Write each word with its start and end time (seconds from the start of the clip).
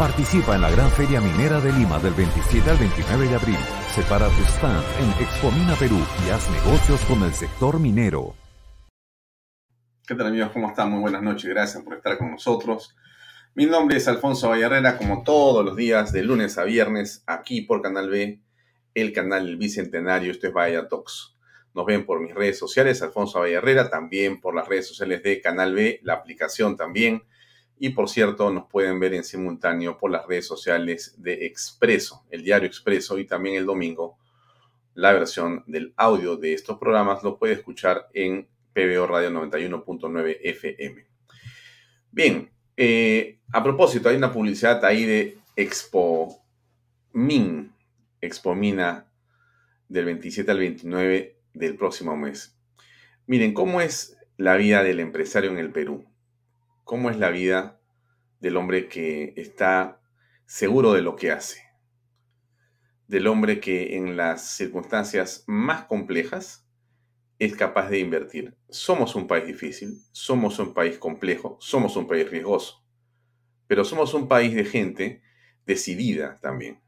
Participa 0.00 0.54
en 0.54 0.62
la 0.62 0.70
Gran 0.70 0.90
Feria 0.92 1.20
Minera 1.20 1.60
de 1.60 1.70
Lima 1.74 1.98
del 1.98 2.14
27 2.14 2.70
al 2.70 2.78
29 2.78 3.28
de 3.28 3.34
abril. 3.34 3.58
Separa 3.94 4.28
tu 4.28 4.42
stand 4.44 4.82
en 4.98 5.10
Expomina 5.22 5.74
Perú 5.74 5.98
y 6.26 6.30
haz 6.30 6.50
negocios 6.50 7.04
con 7.04 7.22
el 7.22 7.34
sector 7.34 7.78
minero. 7.78 8.34
¿Qué 10.06 10.14
tal 10.14 10.28
amigos? 10.28 10.52
¿Cómo 10.54 10.70
están? 10.70 10.90
Muy 10.90 11.00
buenas 11.00 11.22
noches. 11.22 11.50
Gracias 11.50 11.84
por 11.84 11.96
estar 11.96 12.16
con 12.16 12.30
nosotros. 12.30 12.96
Mi 13.54 13.66
nombre 13.66 13.98
es 13.98 14.08
Alfonso 14.08 14.48
Vallarrera, 14.48 14.96
como 14.96 15.22
todos 15.22 15.62
los 15.62 15.76
días, 15.76 16.12
de 16.12 16.22
lunes 16.22 16.56
a 16.56 16.64
viernes, 16.64 17.22
aquí 17.26 17.60
por 17.60 17.82
Canal 17.82 18.08
B, 18.08 18.40
el 18.94 19.12
canal 19.12 19.54
Bicentenario. 19.58 20.30
Esto 20.30 20.46
es 20.46 20.54
Vaya 20.54 20.88
Talks. 20.88 21.36
Nos 21.74 21.84
ven 21.84 22.06
por 22.06 22.22
mis 22.22 22.34
redes 22.34 22.58
sociales, 22.58 23.02
Alfonso 23.02 23.40
Vallarrera, 23.40 23.90
también 23.90 24.40
por 24.40 24.54
las 24.54 24.66
redes 24.66 24.88
sociales 24.88 25.22
de 25.22 25.42
Canal 25.42 25.74
B, 25.74 26.00
la 26.04 26.14
aplicación 26.14 26.78
también 26.78 27.22
y 27.82 27.88
por 27.90 28.10
cierto, 28.10 28.50
nos 28.50 28.66
pueden 28.66 29.00
ver 29.00 29.14
en 29.14 29.24
simultáneo 29.24 29.96
por 29.96 30.10
las 30.10 30.26
redes 30.26 30.46
sociales 30.46 31.14
de 31.16 31.46
Expreso, 31.46 32.26
el 32.30 32.44
diario 32.44 32.68
Expreso 32.68 33.18
y 33.18 33.26
también 33.26 33.56
el 33.56 33.64
domingo. 33.64 34.18
La 34.92 35.14
versión 35.14 35.64
del 35.66 35.94
audio 35.96 36.36
de 36.36 36.52
estos 36.52 36.78
programas 36.78 37.22
lo 37.22 37.38
puede 37.38 37.54
escuchar 37.54 38.10
en 38.12 38.46
PBO 38.74 39.06
Radio 39.06 39.30
91.9 39.30 40.40
FM. 40.42 41.06
Bien, 42.10 42.50
eh, 42.76 43.38
a 43.50 43.62
propósito, 43.62 44.10
hay 44.10 44.16
una 44.16 44.30
publicidad 44.30 44.84
ahí 44.84 45.06
de 45.06 45.38
Expo 45.56 46.44
Min, 47.14 47.72
Expo 48.20 48.54
Mina, 48.54 49.06
del 49.88 50.04
27 50.04 50.50
al 50.50 50.58
29 50.58 51.38
del 51.54 51.76
próximo 51.76 52.14
mes. 52.14 52.58
Miren, 53.26 53.54
¿cómo 53.54 53.80
es 53.80 54.18
la 54.36 54.56
vida 54.56 54.82
del 54.82 55.00
empresario 55.00 55.50
en 55.50 55.58
el 55.58 55.70
Perú? 55.70 56.09
Cómo 56.90 57.08
es 57.08 57.18
la 57.18 57.30
vida 57.30 57.80
del 58.40 58.56
hombre 58.56 58.88
que 58.88 59.32
está 59.36 60.02
seguro 60.44 60.92
de 60.92 61.02
lo 61.02 61.14
que 61.14 61.30
hace, 61.30 61.62
del 63.06 63.28
hombre 63.28 63.60
que 63.60 63.96
en 63.96 64.16
las 64.16 64.56
circunstancias 64.56 65.44
más 65.46 65.84
complejas 65.84 66.68
es 67.38 67.54
capaz 67.54 67.90
de 67.90 68.00
invertir. 68.00 68.56
Somos 68.70 69.14
un 69.14 69.28
país 69.28 69.46
difícil, 69.46 70.00
somos 70.10 70.58
un 70.58 70.74
país 70.74 70.98
complejo, 70.98 71.56
somos 71.60 71.94
un 71.94 72.08
país 72.08 72.28
riesgoso, 72.28 72.84
pero 73.68 73.84
somos 73.84 74.12
un 74.12 74.26
país 74.26 74.52
de 74.52 74.64
gente 74.64 75.22
decidida 75.66 76.40
también. 76.40 76.82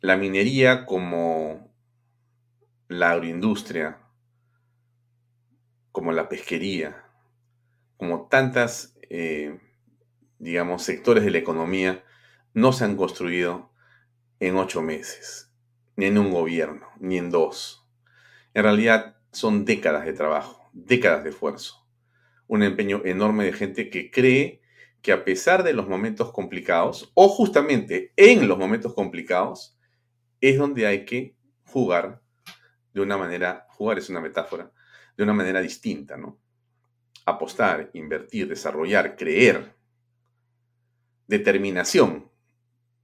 La 0.00 0.16
minería 0.16 0.86
como 0.86 1.76
la 2.88 3.10
agroindustria, 3.10 3.98
como 5.92 6.10
la 6.10 6.30
pesquería, 6.30 7.03
como 8.04 8.28
tantas, 8.28 8.94
eh, 9.08 9.58
digamos, 10.38 10.82
sectores 10.82 11.24
de 11.24 11.30
la 11.30 11.38
economía, 11.38 12.04
no 12.52 12.74
se 12.74 12.84
han 12.84 12.96
construido 12.96 13.72
en 14.40 14.56
ocho 14.56 14.82
meses, 14.82 15.50
ni 15.96 16.04
en 16.04 16.18
un 16.18 16.30
gobierno, 16.30 16.86
ni 17.00 17.16
en 17.16 17.30
dos. 17.30 17.88
En 18.52 18.64
realidad 18.64 19.16
son 19.32 19.64
décadas 19.64 20.04
de 20.04 20.12
trabajo, 20.12 20.68
décadas 20.74 21.24
de 21.24 21.30
esfuerzo, 21.30 21.88
un 22.46 22.62
empeño 22.62 23.00
enorme 23.06 23.46
de 23.46 23.54
gente 23.54 23.88
que 23.88 24.10
cree 24.10 24.60
que 25.00 25.12
a 25.12 25.24
pesar 25.24 25.62
de 25.62 25.72
los 25.72 25.88
momentos 25.88 26.30
complicados, 26.30 27.10
o 27.14 27.28
justamente 27.28 28.12
en 28.16 28.48
los 28.48 28.58
momentos 28.58 28.92
complicados, 28.92 29.78
es 30.42 30.58
donde 30.58 30.86
hay 30.86 31.06
que 31.06 31.36
jugar 31.64 32.20
de 32.92 33.00
una 33.00 33.16
manera, 33.16 33.66
jugar 33.70 33.96
es 33.96 34.10
una 34.10 34.20
metáfora, 34.20 34.70
de 35.16 35.22
una 35.22 35.32
manera 35.32 35.62
distinta, 35.62 36.18
¿no? 36.18 36.43
Apostar, 37.24 37.90
invertir, 37.94 38.48
desarrollar, 38.48 39.16
creer. 39.16 39.74
Determinación, 41.26 42.30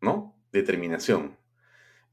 ¿no? 0.01 0.39
Determinación. 0.53 1.39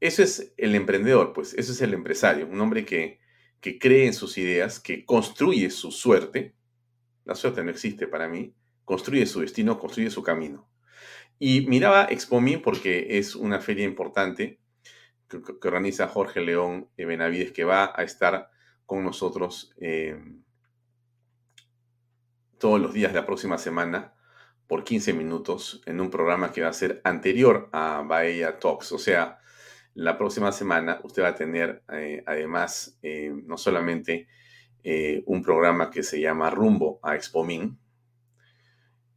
Eso 0.00 0.22
es 0.22 0.54
el 0.56 0.74
emprendedor, 0.74 1.32
pues, 1.32 1.54
eso 1.54 1.72
es 1.72 1.80
el 1.82 1.92
empresario, 1.92 2.46
un 2.46 2.60
hombre 2.60 2.84
que, 2.84 3.20
que 3.60 3.78
cree 3.78 4.06
en 4.06 4.14
sus 4.14 4.38
ideas, 4.38 4.80
que 4.80 5.04
construye 5.04 5.70
su 5.70 5.90
suerte. 5.90 6.54
La 7.24 7.34
suerte 7.34 7.62
no 7.62 7.70
existe 7.70 8.06
para 8.06 8.28
mí. 8.28 8.54
Construye 8.84 9.26
su 9.26 9.40
destino, 9.40 9.78
construye 9.78 10.10
su 10.10 10.22
camino. 10.22 10.70
Y 11.38 11.66
miraba 11.66 12.06
Expomi 12.10 12.56
porque 12.56 13.18
es 13.18 13.36
una 13.36 13.60
feria 13.60 13.84
importante 13.84 14.60
que, 15.28 15.38
organiza 15.68 16.08
Jorge 16.08 16.40
León 16.40 16.88
Benavides, 16.96 17.52
que 17.52 17.64
va 17.64 17.92
a 17.94 18.02
estar 18.02 18.50
con 18.86 19.04
nosotros 19.04 19.74
eh, 19.78 20.18
todos 22.58 22.80
los 22.80 22.92
días 22.92 23.12
de 23.12 23.20
la 23.20 23.26
próxima 23.26 23.58
semana 23.58 24.14
por 24.66 24.84
15 24.84 25.12
minutos 25.14 25.82
en 25.86 26.00
un 26.00 26.10
programa 26.10 26.52
que 26.52 26.62
va 26.62 26.68
a 26.68 26.72
ser 26.72 27.00
anterior 27.04 27.68
a 27.72 28.02
Bahía 28.06 28.58
Talks. 28.58 28.92
O 28.92 28.98
sea, 28.98 29.38
la 29.94 30.18
próxima 30.18 30.52
semana 30.52 31.00
usted 31.02 31.22
va 31.22 31.28
a 31.28 31.34
tener 31.34 31.82
eh, 31.92 32.22
además 32.26 32.98
eh, 33.02 33.32
no 33.44 33.56
solamente 33.56 34.28
eh, 34.84 35.22
un 35.26 35.42
programa 35.42 35.90
que 35.90 36.02
se 36.02 36.20
llama 36.20 36.50
Rumbo 36.50 37.00
a 37.02 37.16
Expomin 37.16 37.78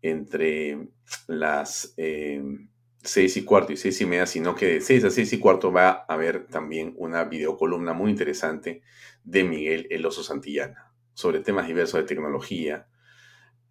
entre 0.01 0.87
las 1.27 1.93
6 1.95 3.37
y 3.37 3.43
cuarto 3.43 3.71
y 3.73 3.77
6 3.77 4.01
y 4.01 4.05
media, 4.05 4.25
sino 4.25 4.55
que 4.55 4.65
de 4.65 4.81
6 4.81 5.03
a 5.05 5.09
6 5.11 5.33
y 5.33 5.39
cuarto 5.39 5.71
va 5.71 5.89
a 5.89 6.05
haber 6.07 6.47
también 6.47 6.95
una 6.97 7.25
videocolumna 7.25 7.93
muy 7.93 8.09
interesante 8.09 8.81
de 9.23 9.43
Miguel 9.43 9.87
El 9.91 10.05
Oso 10.05 10.23
Santillana 10.23 10.91
sobre 11.13 11.41
temas 11.41 11.67
diversos 11.67 11.99
de 11.99 12.07
tecnología, 12.07 12.87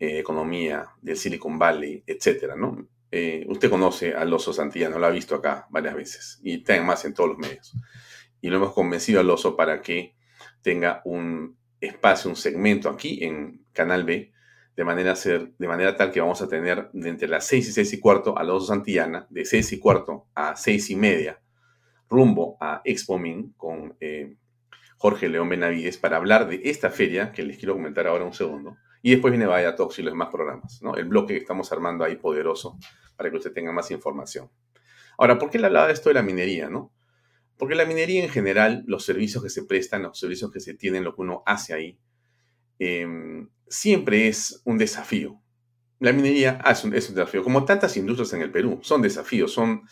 eh, 0.01 0.19
economía 0.19 0.89
del 1.03 1.19
Silicon 1.19 1.59
Valley, 1.59 2.03
etcétera, 2.07 2.57
¿no? 2.57 2.89
Eh, 3.11 3.45
usted 3.49 3.69
conoce 3.69 4.15
al 4.15 4.33
oso 4.33 4.51
Santillano, 4.51 4.99
lo 4.99 5.05
ha 5.05 5.11
visto 5.11 5.35
acá 5.35 5.67
varias 5.69 5.95
veces 5.95 6.41
y 6.43 6.55
está 6.55 6.81
más 6.83 7.05
en 7.05 7.13
todos 7.13 7.29
los 7.29 7.39
medios. 7.39 7.75
Y 8.41 8.49
lo 8.49 8.57
hemos 8.57 8.73
convencido 8.73 9.21
al 9.21 9.29
oso 9.29 9.55
para 9.57 9.83
que 9.83 10.15
tenga 10.63 11.03
un 11.05 11.59
espacio, 11.83 12.31
un 12.31 12.37
segmento 12.37 12.89
aquí 12.89 13.23
en 13.23 13.67
Canal 13.75 14.05
B, 14.05 14.33
de 14.75 14.85
manera, 14.85 15.15
ser, 15.17 15.53
de 15.59 15.69
manera 15.69 15.95
tal 15.95 16.11
que 16.11 16.21
vamos 16.23 16.41
a 16.41 16.49
tener 16.49 16.89
entre 16.95 17.29
las 17.29 17.47
6 17.49 17.69
y 17.69 17.73
6 17.73 17.93
y 17.93 18.01
cuarto 18.01 18.39
al 18.39 18.49
oso 18.49 18.69
Santillana, 18.69 19.27
de 19.29 19.45
6 19.45 19.73
y 19.73 19.79
cuarto 19.79 20.29
a 20.35 20.57
6 20.57 20.89
y 20.89 20.97
media, 20.97 21.43
rumbo 22.09 22.57
a 22.59 22.81
Expomin 22.87 23.53
con 23.55 23.99
eh, 24.01 24.35
Jorge 24.97 25.29
León 25.29 25.51
Benavides 25.51 25.99
para 25.99 26.17
hablar 26.17 26.49
de 26.49 26.63
esta 26.65 26.89
feria 26.89 27.33
que 27.33 27.43
les 27.43 27.59
quiero 27.59 27.75
comentar 27.75 28.07
ahora 28.07 28.25
un 28.25 28.33
segundo 28.33 28.79
y 29.03 29.13
después 29.13 29.33
viene 29.33 29.47
Vaya 29.47 29.75
Talks 29.75 29.99
y 29.99 30.03
los 30.03 30.13
demás 30.13 30.29
programas, 30.31 30.83
¿no? 30.83 30.95
El 30.95 31.07
bloque 31.07 31.35
que 31.35 31.41
estamos 31.41 31.73
armando 31.73 32.05
ahí 32.05 32.17
poderoso 32.17 32.79
para 33.17 33.31
que 33.31 33.37
usted 33.37 33.53
tenga 33.53 33.73
más 33.73 33.91
información. 33.91 34.51
Ahora, 35.19 35.39
¿por 35.39 35.51
qué 35.51 35.59
le 35.59 35.67
hablaba 35.67 35.87
de 35.87 35.93
esto 35.93 36.11
de 36.11 36.15
la 36.15 36.23
minería, 36.23 36.69
no? 36.69 36.93
Porque 37.57 37.75
la 37.75 37.85
minería 37.85 38.23
en 38.25 38.31
general, 38.31 38.85
los 38.87 39.05
servicios 39.05 39.43
que 39.43 39.51
se 39.51 39.65
prestan, 39.65 40.03
los 40.03 40.19
servicios 40.19 40.51
que 40.51 40.61
se 40.61 40.75
tienen, 40.75 41.05
lo 41.05 41.15
que 41.15 41.23
uno 41.23 41.43
hace 41.45 41.75
ahí, 41.75 41.99
em, 42.79 43.49
siempre 43.69 44.29
es 44.29 44.63
un 44.65 44.79
desafío. 44.79 45.41
La 45.99 46.13
minería 46.13 46.63
es 46.71 46.85
un, 46.85 46.95
es 46.95 47.09
un, 47.11 47.17
desafío, 47.17 47.45
como 47.45 47.65
tantas 47.67 47.97
industrias 47.99 48.33
en 48.33 48.41
el 48.41 48.51
Perú, 48.51 48.81
son 48.83 49.03
desafíos, 49.03 49.53
son 49.53 49.83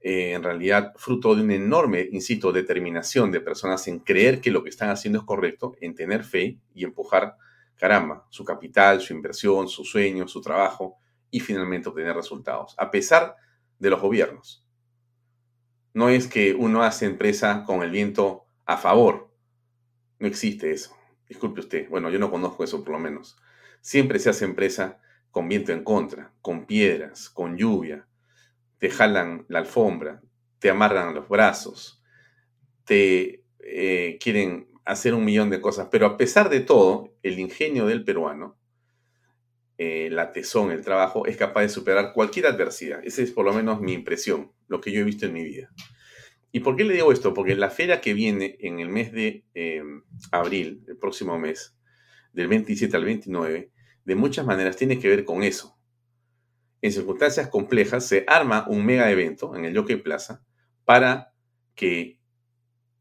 eh, 0.00 0.32
en 0.32 0.42
realidad 0.42 0.92
fruto 0.96 1.34
de 1.34 1.42
una 1.42 1.56
enorme, 1.56 2.08
insisto, 2.12 2.52
determinación 2.52 3.32
de 3.32 3.40
personas 3.40 3.86
en 3.88 3.98
creer 3.98 4.40
que 4.40 4.50
lo 4.50 4.62
que 4.62 4.70
están 4.70 4.90
haciendo 4.90 5.18
es 5.18 5.24
correcto, 5.24 5.74
en 5.80 5.94
tener 5.94 6.24
fe 6.24 6.58
y 6.74 6.84
empujar, 6.84 7.36
caramba, 7.80 8.26
su 8.28 8.44
capital, 8.44 9.00
su 9.00 9.14
inversión, 9.14 9.66
su 9.66 9.84
sueño, 9.84 10.28
su 10.28 10.42
trabajo 10.42 10.98
y 11.30 11.40
finalmente 11.40 11.88
obtener 11.88 12.14
resultados, 12.14 12.74
a 12.76 12.90
pesar 12.90 13.36
de 13.78 13.88
los 13.88 14.02
gobiernos. 14.02 14.66
No 15.94 16.10
es 16.10 16.26
que 16.26 16.54
uno 16.54 16.82
hace 16.82 17.06
empresa 17.06 17.64
con 17.64 17.82
el 17.82 17.90
viento 17.90 18.44
a 18.66 18.76
favor. 18.76 19.32
No 20.18 20.26
existe 20.26 20.70
eso. 20.70 20.94
Disculpe 21.26 21.60
usted. 21.60 21.88
Bueno, 21.88 22.10
yo 22.10 22.18
no 22.18 22.30
conozco 22.30 22.62
eso 22.62 22.84
por 22.84 22.92
lo 22.92 22.98
menos. 22.98 23.38
Siempre 23.80 24.18
se 24.18 24.28
hace 24.28 24.44
empresa 24.44 25.00
con 25.30 25.48
viento 25.48 25.72
en 25.72 25.82
contra, 25.82 26.34
con 26.42 26.66
piedras, 26.66 27.30
con 27.30 27.56
lluvia. 27.56 28.06
Te 28.78 28.90
jalan 28.90 29.46
la 29.48 29.60
alfombra, 29.60 30.20
te 30.58 30.68
amarran 30.68 31.14
los 31.14 31.28
brazos, 31.28 32.02
te 32.84 33.44
eh, 33.58 34.18
quieren 34.20 34.69
hacer 34.84 35.14
un 35.14 35.24
millón 35.24 35.50
de 35.50 35.60
cosas. 35.60 35.88
Pero 35.90 36.06
a 36.06 36.16
pesar 36.16 36.48
de 36.48 36.60
todo, 36.60 37.14
el 37.22 37.38
ingenio 37.38 37.86
del 37.86 38.04
peruano, 38.04 38.58
eh, 39.78 40.08
la 40.10 40.32
tesón, 40.32 40.70
el 40.70 40.82
trabajo, 40.82 41.26
es 41.26 41.36
capaz 41.36 41.62
de 41.62 41.68
superar 41.70 42.12
cualquier 42.12 42.46
adversidad. 42.46 43.00
Esa 43.04 43.22
es 43.22 43.30
por 43.30 43.44
lo 43.44 43.52
menos 43.52 43.80
mi 43.80 43.92
impresión 43.92 44.52
lo 44.68 44.80
que 44.80 44.92
yo 44.92 45.00
he 45.00 45.04
visto 45.04 45.26
en 45.26 45.32
mi 45.32 45.42
vida. 45.42 45.70
¿Y 46.52 46.60
por 46.60 46.76
qué 46.76 46.84
le 46.84 46.94
digo 46.94 47.12
esto? 47.12 47.32
Porque 47.32 47.54
la 47.54 47.70
feria 47.70 48.00
que 48.00 48.12
viene 48.12 48.56
en 48.60 48.80
el 48.80 48.88
mes 48.88 49.12
de 49.12 49.44
em, 49.54 50.02
abril, 50.32 50.84
el 50.88 50.96
próximo 50.96 51.38
mes, 51.38 51.76
del 52.32 52.48
27 52.48 52.96
al 52.96 53.04
29, 53.04 53.70
de 54.04 54.14
muchas 54.14 54.44
maneras 54.44 54.76
tiene 54.76 54.98
que 54.98 55.08
ver 55.08 55.24
con 55.24 55.42
eso. 55.42 55.78
En 56.82 56.92
circunstancias 56.92 57.48
complejas 57.48 58.06
se 58.06 58.24
arma 58.26 58.66
un 58.68 58.84
mega 58.84 59.10
evento 59.10 59.54
en 59.54 59.64
el 59.64 59.76
Jockey 59.76 59.96
Plaza 59.96 60.42
para 60.84 61.32
que 61.74 62.20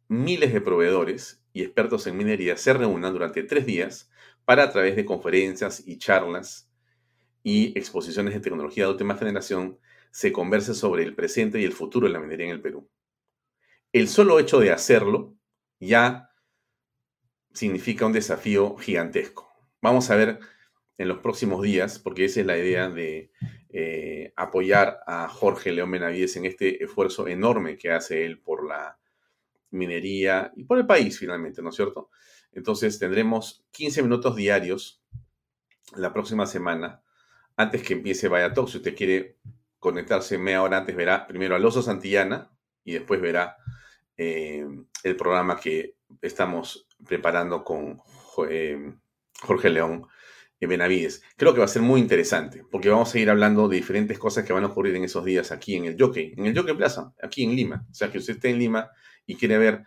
miles 0.08 0.54
de 0.54 0.62
proveedores 0.62 1.39
y 1.54 1.64
expertos 1.64 2.08
en 2.08 2.18
minería 2.18 2.58
se 2.58 2.74
reúnan 2.74 3.14
durante 3.14 3.44
tres 3.44 3.66
días 3.66 4.10
para 4.46 4.64
a 4.64 4.72
través 4.72 4.96
de 4.96 5.06
conferencias 5.06 5.84
y 5.86 5.98
charlas 5.98 6.70
y 7.44 7.78
exposiciones 7.78 8.34
de 8.34 8.40
tecnología 8.40 8.86
de 8.86 8.92
última 8.92 9.16
generación 9.16 9.80
se 10.12 10.32
converse 10.32 10.74
sobre 10.74 11.04
el 11.04 11.16
presente 11.16 11.60
y 11.60 11.66
el 11.66 11.74
futuro 11.74 12.08
de 12.08 12.14
la 12.14 12.20
minería 12.20 12.48
en 12.48 12.54
el 12.54 12.62
Perú. 12.62 12.90
El 13.92 14.08
solo 14.08 14.40
hecho 14.40 14.60
de 14.60 14.72
hacerlo 14.72 15.36
ya 15.80 16.32
significa 17.54 18.06
un 18.06 18.14
desafío 18.14 18.76
gigantesco. 18.78 19.52
Vamos 19.82 20.10
a 20.10 20.16
ver 20.16 20.40
en 20.98 21.08
los 21.08 21.20
próximos 21.20 21.64
días, 21.64 21.98
porque 21.98 22.26
esa 22.26 22.42
es 22.42 22.46
la 22.46 22.58
idea 22.58 22.90
de 22.90 23.32
eh, 23.70 24.34
apoyar 24.36 25.00
a 25.08 25.28
Jorge 25.30 25.72
León 25.72 25.92
Benavides 25.92 26.36
en 26.36 26.46
este 26.46 26.84
esfuerzo 26.84 27.28
enorme 27.28 27.78
que 27.78 27.92
hace 27.92 28.26
él 28.26 28.40
por 28.40 28.68
la 28.68 28.99
minería 29.72 30.52
y 30.56 30.64
por 30.64 30.78
el 30.78 30.86
país 30.86 31.18
finalmente, 31.18 31.62
¿no 31.62 31.70
es 31.70 31.76
cierto? 31.76 32.10
Entonces 32.52 32.98
tendremos 33.00 33.66
15 33.72 34.04
minutos 34.04 34.36
diarios 34.36 35.02
la 35.96 36.14
próxima 36.14 36.46
semana, 36.46 37.04
antes 37.56 37.84
que 37.84 37.94
empiece 37.94 38.28
Vaya 38.28 38.54
Talk. 38.54 38.70
Si 38.70 38.78
usted 38.78 38.96
quiere 38.96 39.38
conectarse 39.80 40.38
media 40.38 40.64
hora 40.64 40.78
antes, 40.78 40.96
verá 40.96 41.28
primero 41.28 41.56
a 41.56 41.60
Loso 41.60 41.82
Santillana 41.82 42.52
y 42.84 42.94
después 42.94 43.22
verá 43.22 43.58
eh, 44.18 44.68
el 45.04 45.16
programa 45.16 45.60
que 45.60 45.96
estamos 46.22 46.88
preparando 47.06 47.64
con 47.64 48.02
eh, 48.50 48.94
Jorge 49.42 49.70
León 49.70 50.08
Benavides. 50.68 51.24
Creo 51.38 51.54
que 51.54 51.60
va 51.60 51.66
a 51.66 51.70
ser 51.70 51.82
muy 51.82 52.02
interesante, 52.02 52.66
porque 52.70 52.90
vamos 52.90 53.14
a 53.14 53.20
ir 53.20 53.30
hablando 53.30 53.68
de 53.68 53.78
diferentes 53.78 54.20
cosas 54.20 54.44
que 54.44 54.54
van 54.54 54.64
a 54.64 54.68
ocurrir 54.68 54.96
en 54.96 55.06
esos 55.06 55.24
días 55.24 55.52
aquí 55.52 55.76
en 55.76 55.86
el 55.86 55.96
Jockey, 55.98 56.34
en 56.36 56.46
el 56.46 56.58
Jockey 56.58 56.76
Plaza, 56.76 57.14
aquí 57.22 57.44
en 57.44 57.56
Lima. 57.56 57.86
O 57.90 57.94
sea, 57.94 58.12
que 58.12 58.18
usted 58.18 58.36
esté 58.36 58.50
en 58.50 58.60
Lima 58.60 58.92
y 59.30 59.36
quiere 59.36 59.60
ver 59.60 59.84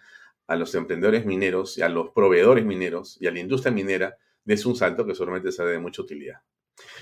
a 0.47 0.55
los 0.55 0.73
emprendedores 0.77 1.27
mineros, 1.27 1.77
y 1.77 1.83
a 1.83 1.89
los 1.89 2.11
proveedores 2.11 2.65
mineros 2.65 3.19
y 3.21 3.27
a 3.27 3.33
la 3.33 3.41
industria 3.41 3.73
minera, 3.73 4.17
des 4.45 4.65
un 4.65 4.77
salto 4.77 5.05
que 5.05 5.15
seguramente 5.15 5.51
será 5.51 5.71
de 5.71 5.81
mucha 5.81 6.03
utilidad. 6.03 6.41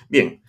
Bien, 0.09 0.43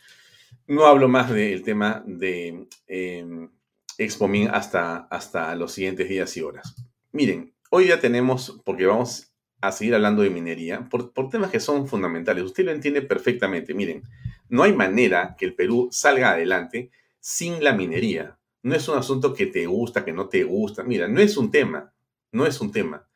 no 0.68 0.86
hablo 0.86 1.10
más 1.10 1.30
del 1.30 1.64
tema 1.64 2.02
de 2.06 2.68
eh, 2.88 3.50
Expomin 3.98 4.48
hasta, 4.48 5.00
hasta 5.10 5.54
los 5.56 5.74
siguientes 5.74 6.08
días 6.08 6.36
y 6.38 6.42
horas. 6.42 6.76
Miren, 7.12 7.54
hoy 7.70 7.88
ya 7.88 8.00
tenemos, 8.00 8.62
porque 8.64 8.86
vamos 8.86 9.34
a 9.60 9.74
seguir 9.74 9.94
hablando 9.94 10.22
de 10.22 10.30
minería, 10.30 10.88
por, 10.90 11.12
por 11.12 11.30
temas 11.30 11.52
que 11.52 11.60
son 11.60 11.88
fundamentales. 11.90 12.46
Usted 12.46 12.64
lo 12.64 12.72
entiende 12.72 13.02
perfectamente. 13.02 13.74
Miren, 13.74 14.04
no 14.48 14.64
hay 14.64 14.74
manera 14.74 15.36
que 15.38 15.46
el 15.46 15.56
Perú 15.56 15.90
salga 15.92 16.32
adelante 16.32 16.90
sin 17.20 17.62
la 17.62 17.74
minería. 17.74 18.38
No 18.63 18.75
es 18.75 18.88
un 18.88 18.98
asunto 18.98 19.34
que 19.34 19.48
te 19.48 19.65
gusta, 19.65 20.06
que 20.06 20.13
no 20.13 20.30
te 20.30 20.44
gusta. 20.44 20.84
Mira, 20.84 21.08
no 21.08 21.20
es 21.20 21.38
un 21.38 21.50
tema, 21.50 21.94
no 22.32 22.46
es 22.46 22.62
un 22.62 22.72
tema. 22.72 23.08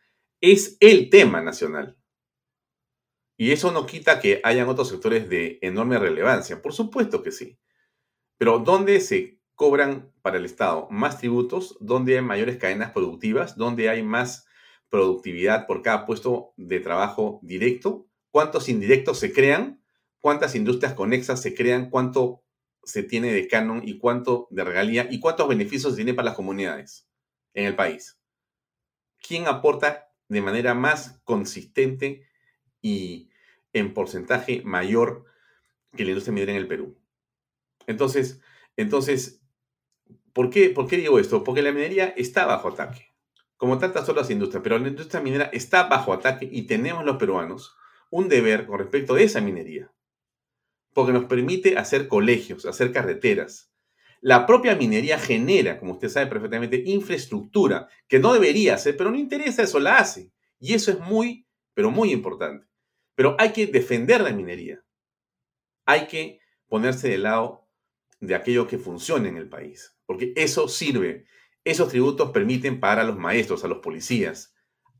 Es 0.41 0.77
el 0.79 1.09
tema 1.09 1.41
nacional. 1.41 1.97
Y 3.37 3.51
eso 3.51 3.71
no 3.71 3.85
quita 3.85 4.19
que 4.19 4.41
hayan 4.43 4.69
otros 4.69 4.89
sectores 4.89 5.29
de 5.29 5.59
enorme 5.61 5.99
relevancia. 5.99 6.61
Por 6.61 6.73
supuesto 6.73 7.21
que 7.21 7.31
sí. 7.31 7.59
Pero 8.37 8.59
¿dónde 8.59 8.99
se 9.01 9.39
cobran 9.55 10.11
para 10.21 10.37
el 10.37 10.45
Estado 10.45 10.87
más 10.89 11.19
tributos? 11.19 11.77
¿Dónde 11.79 12.15
hay 12.15 12.23
mayores 12.23 12.57
cadenas 12.57 12.91
productivas? 12.91 13.57
¿Dónde 13.57 13.89
hay 13.89 14.03
más 14.03 14.47
productividad 14.89 15.67
por 15.67 15.81
cada 15.81 16.05
puesto 16.05 16.53
de 16.57 16.79
trabajo 16.79 17.39
directo? 17.43 18.07
¿Cuántos 18.31 18.69
indirectos 18.69 19.19
se 19.19 19.33
crean? 19.33 19.81
¿Cuántas 20.19 20.55
industrias 20.55 20.93
conexas 20.93 21.41
se 21.41 21.53
crean? 21.53 21.89
¿Cuánto 21.89 22.44
se 22.85 23.03
tiene 23.03 23.33
de 23.33 23.47
canon 23.47 23.81
y 23.83 23.97
cuánto 23.97 24.47
de 24.51 24.63
regalía? 24.63 25.07
¿Y 25.09 25.19
cuántos 25.19 25.47
beneficios 25.47 25.95
tiene 25.95 26.13
para 26.13 26.27
las 26.27 26.35
comunidades 26.35 27.07
en 27.53 27.65
el 27.65 27.75
país? 27.75 28.19
¿Quién 29.21 29.47
aporta 29.47 30.09
de 30.27 30.41
manera 30.41 30.73
más 30.73 31.19
consistente 31.23 32.27
y 32.81 33.29
en 33.73 33.93
porcentaje 33.93 34.61
mayor 34.63 35.25
que 35.95 36.03
la 36.03 36.11
industria 36.11 36.33
minera 36.33 36.51
en 36.51 36.57
el 36.57 36.67
Perú. 36.67 36.97
Entonces, 37.87 38.41
entonces 38.77 39.41
¿por, 40.33 40.49
qué, 40.49 40.69
¿por 40.69 40.87
qué 40.87 40.97
digo 40.97 41.19
esto? 41.19 41.43
Porque 41.43 41.61
la 41.61 41.71
minería 41.71 42.13
está 42.17 42.45
bajo 42.45 42.69
ataque, 42.69 43.13
como 43.57 43.77
tantas 43.77 44.07
otras 44.09 44.29
industrias, 44.29 44.63
pero 44.63 44.77
la 44.77 44.87
industria 44.87 45.21
minera 45.21 45.45
está 45.45 45.87
bajo 45.87 46.13
ataque 46.13 46.47
y 46.51 46.63
tenemos 46.63 47.05
los 47.05 47.17
peruanos 47.17 47.75
un 48.09 48.29
deber 48.29 48.65
con 48.65 48.79
respecto 48.79 49.13
de 49.13 49.23
esa 49.23 49.41
minería, 49.41 49.91
porque 50.95 51.11
nos 51.11 51.25
permite 51.25 51.77
hacer 51.77 52.07
colegios, 52.07 52.65
hacer 52.65 52.93
carreteras. 52.93 53.69
La 54.21 54.45
propia 54.45 54.77
minería 54.77 55.19
genera, 55.19 55.77
como 55.77 55.91
usted 55.91 56.07
sabe 56.07 56.27
perfectamente, 56.27 56.83
infraestructura 56.85 57.89
que 58.07 58.17
no 58.17 58.31
debería 58.31 58.75
hacer, 58.75 58.95
pero 58.95 59.11
no 59.11 59.17
interesa, 59.17 59.61
eso 59.61 59.81
la 59.81 59.97
hace. 59.97 60.31
Y 60.57 60.73
eso 60.73 60.91
es 60.91 60.99
muy, 61.01 61.45
pero 61.73 61.91
muy 61.91 62.13
importante. 62.13 62.65
Pero 63.13 63.35
hay 63.37 63.51
que 63.51 63.67
defender 63.67 64.21
la 64.21 64.31
minería. 64.31 64.85
Hay 65.85 66.07
que 66.07 66.39
ponerse 66.69 67.09
del 67.09 67.23
lado 67.23 67.67
de 68.21 68.33
aquello 68.33 68.65
que 68.65 68.77
funciona 68.77 69.27
en 69.27 69.35
el 69.35 69.49
país, 69.49 69.97
porque 70.05 70.31
eso 70.37 70.69
sirve. 70.69 71.25
Esos 71.65 71.89
tributos 71.89 72.31
permiten 72.31 72.79
pagar 72.79 72.99
a 72.99 73.03
los 73.03 73.17
maestros, 73.17 73.65
a 73.65 73.67
los 73.67 73.79
policías, 73.79 74.55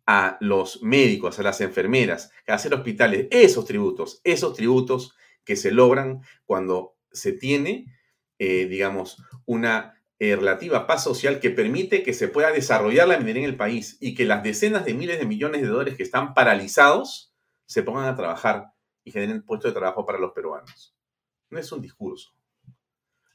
a 0.05 0.37
los 0.41 0.83
médicos, 0.83 1.39
a 1.39 1.43
las 1.43 1.61
enfermeras, 1.61 2.31
a 2.47 2.55
hacer 2.55 2.73
hospitales. 2.73 3.27
Esos 3.31 3.63
tributos, 3.63 4.19
esos 4.25 4.53
tributos 4.55 5.15
que 5.45 5.55
se 5.55 5.71
logran 5.71 6.21
cuando 6.45 6.95
se 7.11 7.31
tiene, 7.31 7.85
eh, 8.39 8.65
digamos, 8.65 9.23
una 9.45 10.01
eh, 10.17 10.35
relativa 10.35 10.87
paz 10.87 11.03
social 11.03 11.39
que 11.39 11.49
permite 11.49 12.01
que 12.03 12.13
se 12.13 12.27
pueda 12.27 12.51
desarrollar 12.51 13.07
la 13.07 13.17
minería 13.17 13.43
en 13.43 13.49
el 13.49 13.57
país 13.57 13.97
y 13.99 14.15
que 14.15 14.25
las 14.25 14.43
decenas 14.43 14.85
de 14.85 14.93
miles 14.93 15.19
de 15.19 15.25
millones 15.25 15.61
de 15.61 15.67
dólares 15.67 15.95
que 15.95 16.03
están 16.03 16.33
paralizados 16.33 17.33
se 17.65 17.83
pongan 17.83 18.05
a 18.05 18.15
trabajar 18.15 18.73
y 19.03 19.11
generen 19.11 19.43
puestos 19.43 19.71
de 19.71 19.79
trabajo 19.79 20.05
para 20.05 20.19
los 20.19 20.31
peruanos. 20.31 20.95
No 21.49 21.59
es 21.59 21.71
un 21.71 21.81
discurso. 21.81 22.33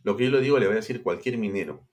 Lo 0.03 0.17
que 0.17 0.25
yo 0.25 0.31
le 0.31 0.41
digo 0.41 0.59
le 0.59 0.67
voy 0.67 0.75
a 0.75 0.77
decir 0.77 1.03
cualquier 1.03 1.37
minero. 1.39 1.87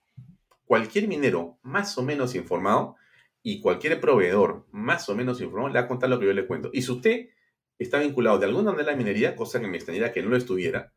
Cualquier 0.66 1.08
minero 1.08 1.60
más 1.62 1.98
o 1.98 2.04
menos 2.04 2.36
informado 2.36 2.96
y 3.44 3.62
cualquier 3.62 4.00
proveedor 4.00 4.68
más 4.72 5.08
o 5.10 5.16
menos 5.16 5.42
informado 5.42 5.70
le 5.70 5.80
va 5.80 5.86
a 5.86 5.88
contar 5.88 6.10
lo 6.10 6.20
que 6.20 6.26
yo 6.26 6.34
le 6.34 6.48
cuento. 6.48 6.70
Y 6.74 6.82
si 6.82 6.92
usted 6.92 7.30
está 7.80 8.00
vinculado 8.00 8.40
de 8.40 8.46
alguna 8.46 8.72
manera 8.72 8.90
a 8.90 8.92
la 8.92 8.98
minería, 8.98 9.36
cosa 9.36 9.60
que 9.60 9.68
me 9.68 9.78
extrañaría 9.78 10.12
que 10.12 10.22
no 10.22 10.30
lo 10.30 10.38
estuviera, 10.38 10.94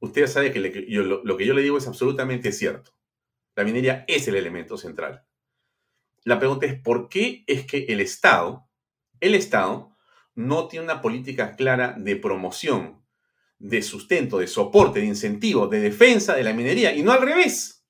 usted 0.00 0.26
sabe 0.26 0.52
que 0.52 0.60
lo 0.60 1.36
que 1.36 1.46
yo 1.46 1.54
le 1.54 1.62
digo 1.62 1.78
es 1.78 1.86
absolutamente 1.86 2.52
cierto. 2.52 2.92
La 3.54 3.64
minería 3.64 4.04
es 4.08 4.28
el 4.28 4.36
elemento 4.36 4.76
central. 4.76 5.26
La 6.24 6.38
pregunta 6.38 6.66
es, 6.66 6.80
¿por 6.80 7.08
qué 7.08 7.44
es 7.46 7.66
que 7.66 7.86
el 7.88 8.00
Estado, 8.00 8.68
el 9.20 9.34
Estado, 9.34 9.96
no 10.34 10.68
tiene 10.68 10.84
una 10.84 11.02
política 11.02 11.56
clara 11.56 11.94
de 11.98 12.16
promoción, 12.16 13.04
de 13.58 13.82
sustento, 13.82 14.38
de 14.38 14.46
soporte, 14.46 15.00
de 15.00 15.06
incentivo, 15.06 15.66
de 15.66 15.80
defensa 15.80 16.34
de 16.34 16.44
la 16.44 16.54
minería, 16.54 16.94
y 16.94 17.02
no 17.02 17.12
al 17.12 17.20
revés. 17.20 17.84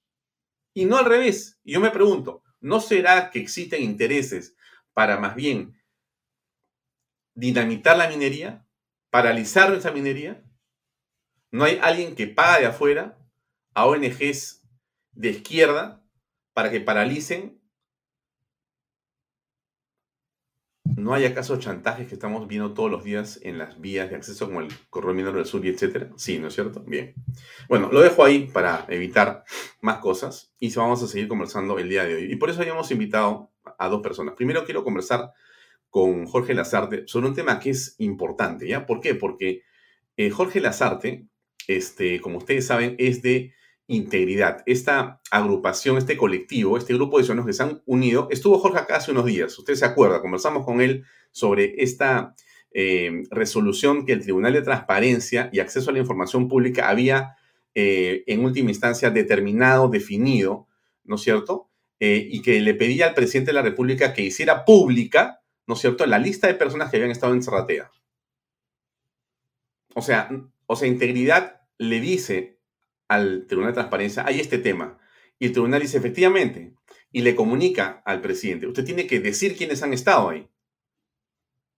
Y 0.74 0.84
no 0.84 0.96
al 0.96 1.04
revés. 1.04 1.60
Y 1.62 1.72
yo 1.72 1.80
me 1.80 1.90
pregunto, 1.90 2.42
¿No 2.60 2.80
será 2.80 3.30
que 3.30 3.40
existen 3.40 3.82
intereses 3.82 4.54
para 4.92 5.18
más 5.18 5.34
bien 5.34 5.79
dinamitar 7.34 7.96
la 7.96 8.08
minería, 8.08 8.66
paralizar 9.10 9.72
esa 9.74 9.90
minería? 9.90 10.42
¿No 11.50 11.64
hay 11.64 11.78
alguien 11.82 12.14
que 12.14 12.26
paga 12.26 12.60
de 12.60 12.66
afuera 12.66 13.18
a 13.74 13.86
ONGs 13.86 14.62
de 15.12 15.30
izquierda 15.30 16.04
para 16.52 16.70
que 16.70 16.80
paralicen 16.80 17.60
¿No 21.00 21.14
hay 21.14 21.24
acaso 21.24 21.56
chantajes 21.58 22.08
que 22.08 22.14
estamos 22.14 22.46
viendo 22.46 22.74
todos 22.74 22.90
los 22.90 23.04
días 23.04 23.40
en 23.42 23.58
las 23.58 23.80
vías 23.80 24.10
de 24.10 24.16
acceso 24.16 24.46
como 24.46 24.60
el 24.60 24.68
corredor 24.90 25.14
minero 25.14 25.36
del 25.36 25.46
sur 25.46 25.64
y 25.64 25.68
etcétera? 25.68 26.10
Sí, 26.16 26.38
¿no 26.38 26.48
es 26.48 26.54
cierto? 26.54 26.82
Bien. 26.86 27.14
Bueno, 27.68 27.90
lo 27.90 28.00
dejo 28.00 28.24
ahí 28.24 28.50
para 28.52 28.84
evitar 28.88 29.44
más 29.80 29.98
cosas 29.98 30.52
y 30.58 30.74
vamos 30.74 31.02
a 31.02 31.06
seguir 31.06 31.26
conversando 31.26 31.78
el 31.78 31.88
día 31.88 32.04
de 32.04 32.16
hoy. 32.16 32.32
Y 32.32 32.36
por 32.36 32.50
eso 32.50 32.60
habíamos 32.60 32.90
invitado 32.90 33.50
a 33.78 33.88
dos 33.88 34.02
personas. 34.02 34.34
Primero 34.34 34.64
quiero 34.64 34.84
conversar 34.84 35.32
con 35.90 36.26
Jorge 36.26 36.54
Lazarte 36.54 37.02
sobre 37.06 37.28
un 37.28 37.34
tema 37.34 37.58
que 37.58 37.70
es 37.70 37.96
importante, 37.98 38.66
¿ya? 38.66 38.86
¿Por 38.86 39.00
qué? 39.00 39.14
Porque 39.14 39.62
eh, 40.16 40.30
Jorge 40.30 40.60
Lazarte, 40.60 41.26
este, 41.66 42.20
como 42.20 42.38
ustedes 42.38 42.66
saben, 42.66 42.94
es 42.98 43.22
de 43.22 43.52
integridad. 43.88 44.62
Esta 44.66 45.20
agrupación, 45.32 45.98
este 45.98 46.16
colectivo, 46.16 46.78
este 46.78 46.94
grupo 46.94 47.18
de 47.18 47.24
ciudadanos 47.24 47.46
que 47.46 47.52
se 47.52 47.64
han 47.64 47.82
unido, 47.86 48.28
estuvo 48.30 48.58
Jorge 48.58 48.78
acá 48.78 48.96
hace 48.96 49.10
unos 49.10 49.26
días, 49.26 49.58
usted 49.58 49.74
se 49.74 49.84
acuerda, 49.84 50.22
conversamos 50.22 50.64
con 50.64 50.80
él 50.80 51.04
sobre 51.32 51.74
esta 51.82 52.36
eh, 52.72 53.24
resolución 53.30 54.06
que 54.06 54.12
el 54.12 54.22
Tribunal 54.22 54.52
de 54.52 54.62
Transparencia 54.62 55.50
y 55.52 55.58
Acceso 55.58 55.90
a 55.90 55.92
la 55.92 55.98
Información 55.98 56.46
Pública 56.46 56.88
había 56.88 57.34
eh, 57.74 58.22
en 58.28 58.44
última 58.44 58.70
instancia 58.70 59.10
determinado, 59.10 59.88
definido, 59.88 60.68
¿no 61.02 61.16
es 61.16 61.22
cierto? 61.22 61.66
Y 62.02 62.40
que 62.40 62.62
le 62.62 62.72
pedía 62.72 63.08
al 63.08 63.14
presidente 63.14 63.50
de 63.50 63.56
la 63.56 63.62
República 63.62 64.14
que 64.14 64.22
hiciera 64.22 64.64
pública, 64.64 65.39
¿no 65.70 65.74
es 65.74 65.80
cierto?, 65.82 66.04
la 66.04 66.18
lista 66.18 66.48
de 66.48 66.54
personas 66.54 66.90
que 66.90 66.96
habían 66.96 67.12
estado 67.12 67.32
en 67.32 67.44
Cerratea. 67.44 67.92
O 69.94 70.02
sea, 70.02 70.28
o 70.66 70.74
sea, 70.74 70.88
integridad 70.88 71.62
le 71.78 72.00
dice 72.00 72.58
al 73.06 73.46
Tribunal 73.46 73.70
de 73.70 73.74
Transparencia, 73.74 74.26
hay 74.26 74.40
este 74.40 74.58
tema. 74.58 74.98
Y 75.38 75.46
el 75.46 75.52
tribunal 75.52 75.80
dice, 75.80 75.98
efectivamente, 75.98 76.74
y 77.12 77.22
le 77.22 77.36
comunica 77.36 78.02
al 78.04 78.20
presidente, 78.20 78.66
usted 78.66 78.84
tiene 78.84 79.06
que 79.06 79.20
decir 79.20 79.56
quiénes 79.56 79.80
han 79.84 79.92
estado 79.92 80.30
ahí. 80.30 80.50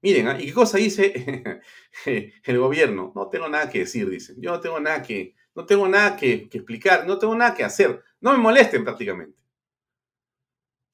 Miren, 0.01 0.29
¿ah? 0.29 0.41
¿y 0.41 0.47
qué 0.47 0.53
cosa 0.55 0.79
dice 0.79 1.61
el 2.07 2.59
gobierno? 2.59 3.13
No 3.15 3.29
tengo 3.29 3.47
nada 3.51 3.69
que 3.69 3.81
decir, 3.81 4.09
dicen. 4.09 4.37
Yo 4.41 4.53
no 4.53 4.61
tengo 4.61 4.81
nada 4.81 5.03
que, 5.03 5.35
no 5.55 5.67
tengo 5.67 5.87
nada 5.87 6.17
que, 6.17 6.49
explicar, 6.51 7.07
no 7.07 7.19
tengo 7.19 7.35
nada 7.35 7.55
que 7.55 7.63
hacer. 7.63 8.03
No 8.23 8.33
me 8.33 8.39
molesten 8.39 8.85
prácticamente. 8.85 9.42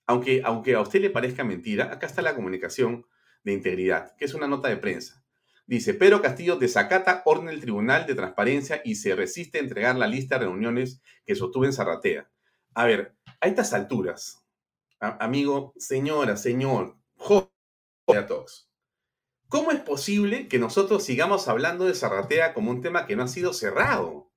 Aunque, 0.08 0.40
aunque 0.42 0.74
a 0.74 0.80
usted 0.80 1.02
le 1.02 1.10
parezca 1.10 1.44
mentira, 1.44 1.92
acá 1.92 2.06
está 2.06 2.22
la 2.22 2.34
comunicación 2.34 3.06
de 3.44 3.52
integridad, 3.52 4.16
que 4.16 4.24
es 4.24 4.32
una 4.32 4.48
nota 4.48 4.68
de 4.68 4.78
prensa. 4.78 5.22
Dice, 5.66 5.92
Pedro 5.92 6.22
Castillo 6.22 6.56
desacata 6.56 7.20
orden 7.26 7.48
del 7.48 7.60
Tribunal 7.60 8.06
de 8.06 8.14
Transparencia 8.14 8.80
y 8.86 8.94
se 8.94 9.14
resiste 9.14 9.58
a 9.58 9.60
entregar 9.60 9.96
la 9.96 10.06
lista 10.06 10.38
de 10.38 10.46
reuniones 10.46 11.02
que 11.26 11.34
sostuvo 11.34 11.66
en 11.66 11.74
Zarratea. 11.74 12.30
A 12.72 12.86
ver, 12.86 13.16
a 13.38 13.48
estas 13.48 13.74
alturas, 13.74 14.42
amigo, 14.98 15.74
señora, 15.76 16.38
señor, 16.38 16.96
joven, 17.16 17.50
¿cómo 19.48 19.72
es 19.72 19.80
posible 19.80 20.48
que 20.48 20.58
nosotros 20.58 21.04
sigamos 21.04 21.48
hablando 21.48 21.84
de 21.84 21.94
Zarratea 21.94 22.54
como 22.54 22.70
un 22.70 22.80
tema 22.80 23.06
que 23.06 23.14
no 23.14 23.24
ha 23.24 23.28
sido 23.28 23.52
cerrado? 23.52 24.32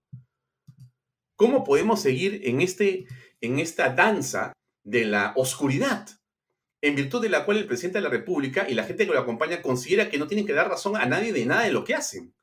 ¿Cómo 1.37 1.63
podemos 1.63 2.01
seguir 2.01 2.41
en, 2.43 2.59
este, 2.59 3.05
en 3.39 3.59
esta 3.59 3.95
danza 3.95 4.51
de 4.83 5.05
la 5.05 5.33
oscuridad? 5.35 6.07
en 6.81 6.95
virtud 6.95 7.21
de 7.21 7.29
la 7.29 7.45
cual 7.45 7.57
el 7.57 7.67
presidente 7.67 7.99
de 7.99 8.03
la 8.03 8.09
República 8.09 8.67
y 8.67 8.73
la 8.73 8.83
gente 8.83 9.05
que 9.05 9.13
lo 9.13 9.19
acompaña 9.19 9.61
considera 9.61 10.09
que 10.09 10.17
no 10.17 10.27
tienen 10.27 10.47
que 10.47 10.53
dar 10.53 10.67
razón 10.67 10.97
a 10.97 11.05
nadie 11.05 11.31
de 11.31 11.45
nada 11.45 11.63
de 11.63 11.71
lo 11.71 11.83
que 11.83 11.93
hacen. 11.93 12.33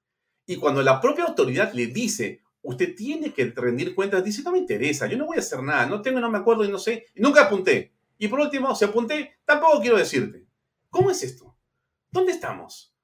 Y 0.46 0.56
cuando 0.56 0.82
la 0.82 1.00
propia 1.00 1.24
autoridad 1.24 1.72
le 1.72 1.88
dice, 1.88 2.40
usted 2.62 2.94
tiene 2.94 3.32
que 3.32 3.52
rendir 3.54 3.94
cuentas, 3.94 4.24
dice, 4.24 4.42
no 4.42 4.52
me 4.52 4.58
interesa, 4.58 5.06
yo 5.06 5.18
no 5.18 5.26
voy 5.26 5.36
a 5.36 5.40
hacer 5.40 5.62
nada, 5.62 5.86
no 5.86 6.00
tengo, 6.00 6.20
no 6.20 6.30
me 6.30 6.38
acuerdo 6.38 6.64
y 6.64 6.70
no 6.70 6.78
sé, 6.78 7.06
nunca 7.16 7.42
apunté. 7.42 7.92
Y 8.16 8.28
por 8.28 8.40
último, 8.40 8.74
si 8.74 8.84
apunté, 8.84 9.38
tampoco 9.44 9.80
quiero 9.80 9.96
decirte. 9.96 10.46
¿Cómo 10.88 11.10
es 11.10 11.22
esto? 11.22 11.56
¿Dónde 12.10 12.32
estamos? 12.32 12.94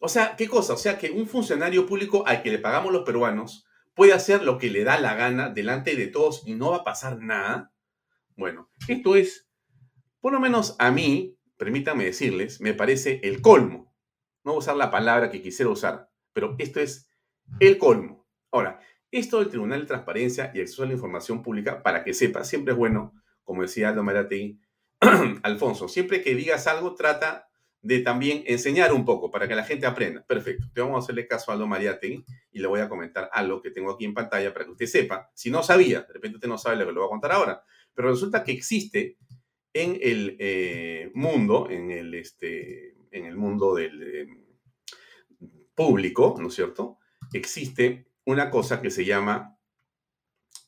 O 0.00 0.08
sea, 0.08 0.36
¿qué 0.36 0.48
cosa? 0.48 0.74
O 0.74 0.78
sea, 0.78 0.98
que 0.98 1.10
un 1.10 1.26
funcionario 1.26 1.84
público 1.84 2.24
al 2.26 2.42
que 2.42 2.50
le 2.50 2.58
pagamos 2.58 2.92
los 2.92 3.04
peruanos 3.04 3.66
puede 3.94 4.12
hacer 4.12 4.44
lo 4.44 4.56
que 4.56 4.70
le 4.70 4.84
da 4.84 4.98
la 4.98 5.14
gana 5.14 5.50
delante 5.50 5.96
de 5.96 6.06
todos 6.06 6.44
y 6.46 6.54
no 6.54 6.70
va 6.70 6.78
a 6.78 6.84
pasar 6.84 7.18
nada. 7.18 7.72
Bueno, 8.38 8.70
esto 8.86 9.16
es 9.16 9.48
por 10.20 10.32
lo 10.32 10.38
menos 10.38 10.76
a 10.78 10.92
mí, 10.92 11.36
permítanme 11.56 12.04
decirles, 12.04 12.60
me 12.60 12.72
parece 12.72 13.20
el 13.24 13.42
colmo. 13.42 13.92
No 14.44 14.52
voy 14.52 14.56
a 14.56 14.58
usar 14.60 14.76
la 14.76 14.92
palabra 14.92 15.28
que 15.28 15.42
quisiera 15.42 15.70
usar, 15.70 16.08
pero 16.32 16.54
esto 16.58 16.78
es 16.78 17.10
el 17.58 17.78
colmo. 17.78 18.28
Ahora, 18.52 18.80
esto 19.10 19.40
del 19.40 19.48
Tribunal 19.48 19.80
de 19.80 19.86
Transparencia 19.86 20.52
y 20.54 20.60
Acceso 20.60 20.84
a 20.84 20.86
la 20.86 20.92
Información 20.92 21.42
Pública, 21.42 21.82
para 21.82 22.04
que 22.04 22.14
sepa, 22.14 22.44
siempre 22.44 22.72
es 22.72 22.78
bueno, 22.78 23.12
como 23.42 23.62
decía 23.62 23.88
Aldo 23.88 24.04
Marategui, 24.04 24.60
Alfonso, 25.42 25.88
siempre 25.88 26.22
que 26.22 26.36
digas 26.36 26.68
algo, 26.68 26.94
trata 26.94 27.48
de 27.80 28.00
también 28.00 28.44
enseñar 28.46 28.92
un 28.92 29.04
poco 29.04 29.32
para 29.32 29.48
que 29.48 29.56
la 29.56 29.64
gente 29.64 29.86
aprenda. 29.86 30.24
Perfecto. 30.24 30.66
Te 30.72 30.80
vamos 30.80 30.96
a 30.96 30.98
hacerle 31.04 31.26
caso 31.26 31.50
a 31.50 31.54
Aldo 31.54 31.66
Mariategui 31.66 32.24
y 32.52 32.58
le 32.60 32.66
voy 32.68 32.80
a 32.80 32.88
comentar 32.88 33.30
algo 33.32 33.60
que 33.62 33.70
tengo 33.70 33.90
aquí 33.90 34.04
en 34.04 34.14
pantalla 34.14 34.52
para 34.52 34.64
que 34.64 34.72
usted 34.72 34.86
sepa. 34.86 35.30
Si 35.34 35.50
no 35.50 35.62
sabía, 35.64 36.02
de 36.02 36.12
repente 36.12 36.36
usted 36.36 36.48
no 36.48 36.58
sabe 36.58 36.76
lo 36.76 36.86
que 36.86 36.92
le 36.92 36.98
voy 36.98 37.06
a 37.06 37.10
contar 37.10 37.32
ahora, 37.32 37.64
pero 37.98 38.10
resulta 38.10 38.44
que 38.44 38.52
existe 38.52 39.16
en 39.72 39.98
el 40.00 40.36
eh, 40.38 41.10
mundo, 41.14 41.68
en 41.68 41.90
el, 41.90 42.14
este, 42.14 42.94
en 43.10 43.24
el 43.24 43.36
mundo 43.36 43.74
del 43.74 44.02
eh, 44.04 44.28
público, 45.74 46.36
¿no 46.38 46.46
es 46.46 46.54
cierto? 46.54 46.98
Existe 47.32 48.06
una 48.24 48.50
cosa 48.50 48.80
que 48.80 48.92
se 48.92 49.04
llama, 49.04 49.58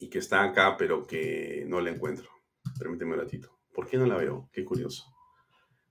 y 0.01 0.11
que 0.11 0.19
está 0.19 0.43
acá, 0.43 0.77
pero 0.77 1.07
que 1.07 1.63
no 1.69 1.81
la 1.81 1.91
encuentro. 1.91 2.29
Permíteme 2.81 3.13
un 3.13 3.21
ratito. 3.21 3.61
¿Por 3.73 3.87
qué 3.87 3.97
no 3.97 4.07
la 4.07 4.17
veo? 4.17 4.51
Qué 4.53 4.65
curioso. 4.65 5.15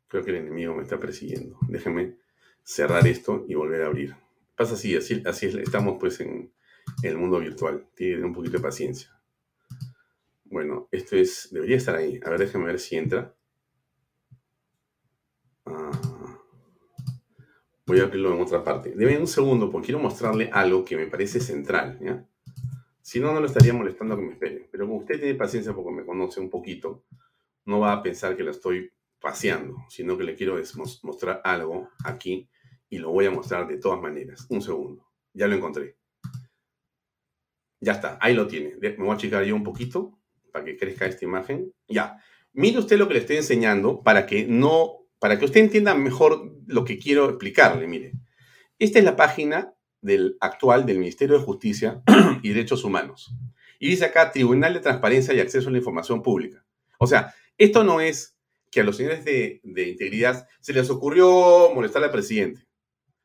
Creo 0.10 0.26
que 0.26 0.32
el 0.32 0.38
enemigo 0.38 0.76
me 0.76 0.84
está 0.84 1.00
persiguiendo. 1.00 1.58
Déjeme 1.70 2.18
cerrar 2.64 3.08
esto 3.08 3.46
y 3.48 3.56
volver 3.56 3.84
a 3.84 3.86
abrir. 3.86 4.14
Pasa 4.58 4.74
así, 4.74 4.94
así, 4.94 5.24
así 5.26 5.46
estamos 5.46 5.96
pues 6.02 6.20
en 6.20 6.52
el 7.02 7.18
mundo 7.18 7.40
virtual. 7.40 7.88
Tiene 7.96 8.26
un 8.26 8.34
poquito 8.34 8.58
de 8.58 8.64
paciencia. 8.64 9.19
Bueno, 10.52 10.88
esto 10.92 11.16
es, 11.16 11.50
debería 11.52 11.78
estar 11.78 11.96
ahí. 11.96 12.20
A 12.26 12.30
ver, 12.32 12.40
déjame 12.40 12.66
ver 12.66 12.80
si 12.80 12.96
entra. 12.96 13.36
Ah, 15.66 15.92
voy 17.86 18.00
a 18.00 18.04
abrirlo 18.04 18.34
en 18.34 18.42
otra 18.42 18.64
parte. 18.64 18.94
Deme 18.96 19.20
un 19.20 19.28
segundo 19.28 19.70
porque 19.70 19.88
quiero 19.88 20.02
mostrarle 20.02 20.50
algo 20.52 20.84
que 20.84 20.98
me 20.98 21.06
parece 21.06 21.40
central. 21.40 22.00
Si 23.02 23.20
no, 23.20 23.32
no 23.32 23.40
lo 23.40 23.46
estaría 23.46 23.74
molestando 23.74 24.16
que 24.16 24.24
me 24.24 24.34
espere. 24.34 24.68
Pero 24.72 24.88
como 24.88 25.00
usted 25.00 25.20
tiene 25.20 25.36
paciencia 25.36 25.74
porque 25.74 25.92
me 25.92 26.06
conoce 26.06 26.40
un 26.40 26.50
poquito, 26.50 27.06
no 27.66 27.80
va 27.80 27.94
a 27.94 28.02
pensar 28.02 28.36
que 28.36 28.44
lo 28.44 28.50
estoy 28.50 28.92
paseando, 29.22 29.76
sino 29.88 30.18
que 30.18 30.24
le 30.24 30.34
quiero 30.34 30.60
mostrar 31.04 31.42
algo 31.44 31.90
aquí 32.04 32.50
y 32.90 32.98
lo 32.98 33.12
voy 33.12 33.28
a 33.28 33.32
mostrar 33.32 33.68
de 33.68 33.78
todas 33.78 34.02
maneras. 34.02 34.48
Un 34.50 34.64
segundo. 34.64 35.06
Ya 35.32 35.48
lo 35.48 35.56
encontré. 35.56 35.96
Ya 37.82 37.94
está, 37.94 38.18
ahí 38.20 38.34
lo 38.34 38.48
tiene. 38.48 38.76
Me 38.82 38.96
voy 38.96 39.10
a 39.10 39.14
achicar 39.14 39.44
yo 39.44 39.56
un 39.56 39.64
poquito 39.64 40.19
para 40.52 40.66
que 40.66 40.78
crezca 40.78 41.06
esta 41.06 41.26
imagen. 41.26 41.74
Ya, 41.88 42.18
mire 42.54 42.80
usted 42.80 42.98
lo 42.98 43.08
que 43.08 43.16
le 43.16 43.20
estoy 43.22 43.38
enseñando 43.38 44.02
para 44.04 44.26
que 44.26 44.46
no, 44.46 45.08
para 45.20 45.38
que 45.38 45.46
usted 45.46 45.62
entienda 45.62 45.96
mejor 45.96 46.56
lo 46.68 46.86
que 46.86 47.00
quiero 47.00 47.30
explicarle. 47.30 47.88
Mire, 47.88 48.14
esta 48.78 49.00
es 49.00 49.06
la 49.06 49.16
página 49.16 49.74
del 50.02 50.38
actual 50.40 50.86
del 50.86 51.00
Ministerio 51.00 51.38
de 51.38 51.44
Justicia 51.44 52.02
y 52.44 52.50
Derechos 52.50 52.84
Humanos. 52.84 53.34
Y 53.80 53.90
dice 53.90 54.06
acá 54.06 54.32
Tribunal 54.32 54.74
de 54.74 54.80
Transparencia 54.82 55.34
y 55.34 55.40
Acceso 55.40 55.70
a 55.70 55.72
la 55.72 55.78
Información 55.78 56.22
Pública. 56.22 56.66
O 56.98 57.08
sea, 57.08 57.34
esto 57.58 57.84
no 57.84 58.02
es 58.02 58.38
que 58.72 58.82
a 58.82 58.84
los 58.84 58.98
señores 58.98 59.26
de, 59.26 59.62
de 59.64 59.90
integridad 59.90 60.48
se 60.60 60.74
les 60.74 60.90
ocurrió 60.90 61.72
molestar 61.74 62.04
al 62.04 62.12
presidente. 62.12 62.68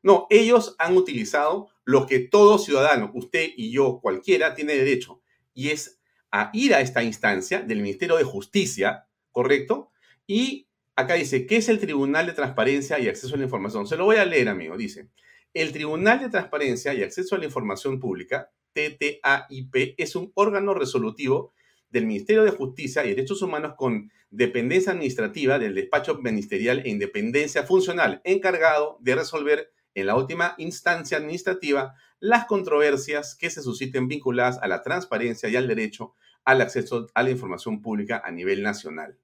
No, 0.01 0.27
ellos 0.29 0.75
han 0.79 0.95
utilizado 0.97 1.69
lo 1.83 2.05
que 2.05 2.19
todo 2.19 2.57
ciudadano, 2.57 3.11
usted 3.13 3.49
y 3.55 3.71
yo, 3.71 3.99
cualquiera, 4.01 4.53
tiene 4.53 4.75
derecho, 4.75 5.21
y 5.53 5.69
es 5.69 5.99
a 6.37 6.49
ir 6.51 6.73
a 6.73 6.81
esta 6.81 7.01
instancia 7.01 7.61
del 7.61 7.81
Ministerio 7.81 8.17
de 8.17 8.25
Justicia, 8.25 9.07
¿correcto? 9.31 9.91
Y 10.27 10.67
acá 10.93 11.13
dice, 11.13 11.45
¿qué 11.45 11.55
es 11.55 11.69
el 11.69 11.79
Tribunal 11.79 12.25
de 12.25 12.33
Transparencia 12.33 12.99
y 12.99 13.07
Acceso 13.07 13.35
a 13.35 13.37
la 13.37 13.45
Información? 13.45 13.87
Se 13.87 13.95
lo 13.95 14.03
voy 14.03 14.17
a 14.17 14.25
leer, 14.25 14.49
amigo. 14.49 14.75
Dice, 14.75 15.07
el 15.53 15.71
Tribunal 15.71 16.19
de 16.19 16.27
Transparencia 16.27 16.93
y 16.93 17.03
Acceso 17.03 17.35
a 17.35 17.37
la 17.37 17.45
Información 17.45 18.01
Pública, 18.01 18.51
TTAIP, 18.73 19.95
es 19.97 20.17
un 20.17 20.33
órgano 20.35 20.73
resolutivo 20.73 21.53
del 21.89 22.05
Ministerio 22.05 22.43
de 22.43 22.51
Justicia 22.51 23.05
y 23.05 23.09
Derechos 23.11 23.41
Humanos 23.41 23.75
con 23.77 24.11
dependencia 24.29 24.91
administrativa 24.91 25.57
del 25.57 25.73
despacho 25.73 26.15
ministerial 26.15 26.81
e 26.83 26.89
independencia 26.89 27.63
funcional, 27.63 28.19
encargado 28.25 28.97
de 28.99 29.15
resolver 29.15 29.71
en 29.93 30.07
la 30.07 30.17
última 30.17 30.55
instancia 30.57 31.17
administrativa 31.17 31.95
las 32.19 32.43
controversias 32.43 33.35
que 33.35 33.49
se 33.49 33.61
susciten 33.61 34.09
vinculadas 34.09 34.57
a 34.61 34.67
la 34.67 34.81
transparencia 34.81 35.47
y 35.47 35.55
al 35.55 35.69
derecho 35.69 36.13
al 36.45 36.61
acceso 36.61 37.07
a 37.13 37.23
la 37.23 37.31
información 37.31 37.81
pública 37.81 38.21
a 38.23 38.31
nivel 38.31 38.63
nacional. 38.63 39.19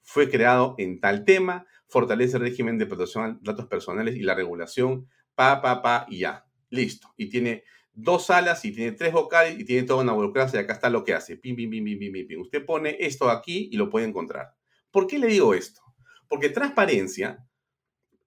Fue 0.00 0.30
creado 0.30 0.74
en 0.78 1.00
tal 1.00 1.24
tema, 1.24 1.66
fortalece 1.88 2.36
el 2.36 2.44
régimen 2.44 2.78
de 2.78 2.86
protección 2.86 3.34
de 3.34 3.40
datos 3.42 3.66
personales 3.66 4.16
y 4.16 4.20
la 4.20 4.34
regulación, 4.34 5.08
pa, 5.34 5.60
pa, 5.60 5.82
pa, 5.82 6.06
y 6.08 6.20
ya. 6.20 6.46
Listo. 6.70 7.12
Y 7.16 7.28
tiene 7.28 7.64
dos 7.92 8.26
salas 8.26 8.64
y 8.64 8.72
tiene 8.72 8.92
tres 8.92 9.12
vocales 9.12 9.58
y 9.58 9.64
tiene 9.64 9.84
toda 9.84 10.02
una 10.02 10.12
burocracia 10.12 10.60
y 10.60 10.64
acá 10.64 10.74
está 10.74 10.90
lo 10.90 11.04
que 11.04 11.14
hace. 11.14 11.36
Pim, 11.36 11.56
pim, 11.56 11.70
pim, 11.70 11.84
pim, 11.84 11.98
pim, 11.98 12.26
pim. 12.26 12.40
Usted 12.40 12.64
pone 12.64 12.96
esto 13.00 13.30
aquí 13.30 13.68
y 13.72 13.76
lo 13.76 13.90
puede 13.90 14.06
encontrar. 14.06 14.54
¿Por 14.90 15.06
qué 15.06 15.18
le 15.18 15.28
digo 15.28 15.54
esto? 15.54 15.80
Porque 16.28 16.48
transparencia, 16.50 17.46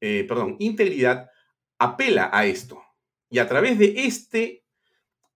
eh, 0.01 0.25
perdón, 0.27 0.55
integridad 0.59 1.29
apela 1.77 2.29
a 2.33 2.45
esto. 2.45 2.81
Y 3.29 3.39
a 3.39 3.47
través 3.47 3.77
de 3.77 4.05
este, 4.05 4.65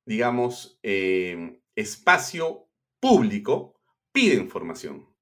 digamos, 0.05 0.79
eh, 0.83 1.61
espacio 1.75 2.67
público, 3.01 3.81
pide 4.13 4.35
información. 4.35 5.13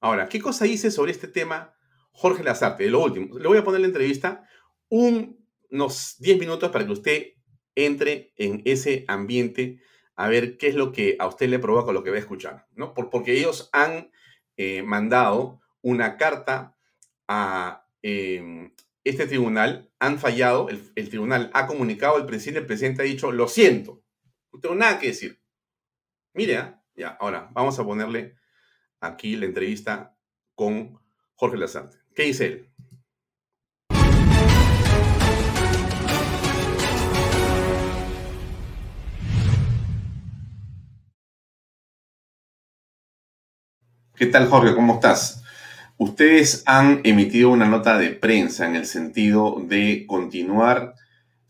Ahora, 0.00 0.28
¿qué 0.28 0.38
cosa 0.38 0.66
dice 0.66 0.90
sobre 0.90 1.12
este 1.12 1.28
tema 1.28 1.74
Jorge 2.12 2.44
Lazarte? 2.44 2.90
Lo 2.90 3.02
último, 3.02 3.38
le 3.38 3.48
voy 3.48 3.56
a 3.56 3.64
poner 3.64 3.80
la 3.80 3.86
entrevista 3.86 4.46
unos 4.90 6.16
10 6.18 6.38
minutos 6.38 6.70
para 6.70 6.84
que 6.84 6.92
usted 6.92 7.26
entre 7.74 8.34
en 8.36 8.60
ese 8.66 9.06
ambiente 9.08 9.80
a 10.16 10.28
ver 10.28 10.58
qué 10.58 10.68
es 10.68 10.74
lo 10.74 10.92
que 10.92 11.16
a 11.18 11.26
usted 11.26 11.48
le 11.48 11.58
provoca 11.58 11.92
lo 11.92 12.04
que 12.04 12.10
va 12.10 12.16
a 12.16 12.20
escuchar, 12.20 12.66
¿no? 12.74 12.92
porque 12.94 13.32
ellos 13.32 13.70
han 13.72 14.10
eh, 14.56 14.82
mandado 14.82 15.60
una 15.82 16.16
carta 16.16 16.76
a 17.26 17.88
em, 18.02 18.72
este 19.02 19.26
tribunal, 19.26 19.90
han 19.98 20.18
fallado, 20.18 20.68
el, 20.68 21.08
tribunal 21.08 21.50
ha 21.52 21.66
comunicado 21.66 22.16
al 22.16 22.26
presidente, 22.26 22.60
el 22.60 22.66
presidente 22.66 23.02
ha 23.02 23.06
dicho, 23.06 23.32
lo 23.32 23.48
siento, 23.48 24.02
no 24.52 24.60
tengo 24.60 24.74
nada 24.74 24.98
que 24.98 25.08
decir. 25.08 25.40
Mire, 26.36 26.74
ya, 26.96 27.16
ahora 27.20 27.48
vamos 27.52 27.78
a 27.78 27.84
ponerle 27.84 28.34
aquí 29.00 29.36
la 29.36 29.46
entrevista 29.46 30.16
con 30.56 30.98
Jorge 31.36 31.56
Lazarte. 31.56 31.98
¿Qué 32.12 32.24
dice 32.24 32.46
él? 32.46 32.70
¿Qué 44.16 44.26
tal, 44.26 44.48
Jorge? 44.48 44.74
¿Cómo 44.74 44.94
estás? 44.94 45.44
Ustedes 45.98 46.64
han 46.66 47.00
emitido 47.04 47.50
una 47.50 47.66
nota 47.66 47.96
de 47.96 48.10
prensa 48.10 48.66
en 48.66 48.74
el 48.74 48.86
sentido 48.86 49.62
de 49.68 50.04
continuar 50.08 50.96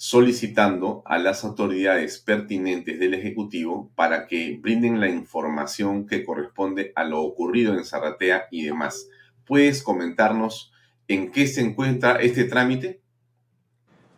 solicitando 0.05 1.03
a 1.07 1.17
las 1.17 1.45
autoridades 1.45 2.19
pertinentes 2.19 3.01
del 3.01 3.15
Ejecutivo 3.15 3.91
para 3.95 4.27
que 4.27 4.59
brinden 4.61 5.01
la 5.01 5.09
información 5.09 6.07
que 6.07 6.27
corresponde 6.27 6.93
a 6.95 7.05
lo 7.05 7.23
ocurrido 7.23 7.73
en 7.73 7.87
Zarratea 7.87 8.49
y 8.51 8.65
demás. 8.67 9.09
¿Puedes 9.47 9.83
comentarnos 9.83 10.71
en 11.09 11.33
qué 11.33 11.47
se 11.47 11.63
encuentra 11.63 12.17
este 12.17 12.45
trámite? 12.45 13.01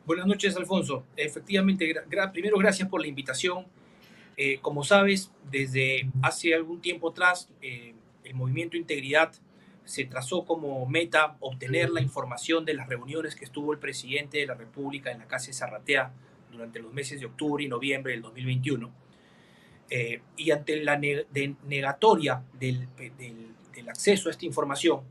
Buenas 0.04 0.26
noches, 0.26 0.56
Alfonso. 0.56 1.04
Efectivamente, 1.16 1.94
primero 2.32 2.58
gracias 2.58 2.88
por 2.88 3.00
la 3.00 3.06
invitación. 3.06 3.66
Eh, 4.36 4.58
como 4.60 4.82
sabes, 4.82 5.30
desde 5.52 6.10
hace 6.20 6.52
algún 6.52 6.80
tiempo 6.80 7.10
atrás, 7.10 7.48
eh, 7.62 7.94
el 8.24 8.34
movimiento 8.34 8.76
Integridad 8.76 9.34
se 9.86 10.04
trazó 10.04 10.44
como 10.44 10.84
meta 10.86 11.36
obtener 11.40 11.90
la 11.90 12.02
información 12.02 12.64
de 12.64 12.74
las 12.74 12.88
reuniones 12.88 13.36
que 13.36 13.44
estuvo 13.44 13.72
el 13.72 13.78
presidente 13.78 14.38
de 14.38 14.46
la 14.46 14.54
República 14.54 15.12
en 15.12 15.20
la 15.20 15.26
Casa 15.26 15.46
de 15.46 15.52
Zarratea 15.52 16.12
durante 16.50 16.80
los 16.80 16.92
meses 16.92 17.20
de 17.20 17.26
octubre 17.26 17.62
y 17.62 17.68
noviembre 17.68 18.12
del 18.12 18.22
2021. 18.22 18.90
Eh, 19.88 20.20
y 20.36 20.50
ante 20.50 20.82
la 20.82 20.98
negatoria 20.98 22.42
del, 22.58 22.88
acceso 23.88 24.28
a 24.28 24.32
esta 24.32 24.44
información, 24.44 25.02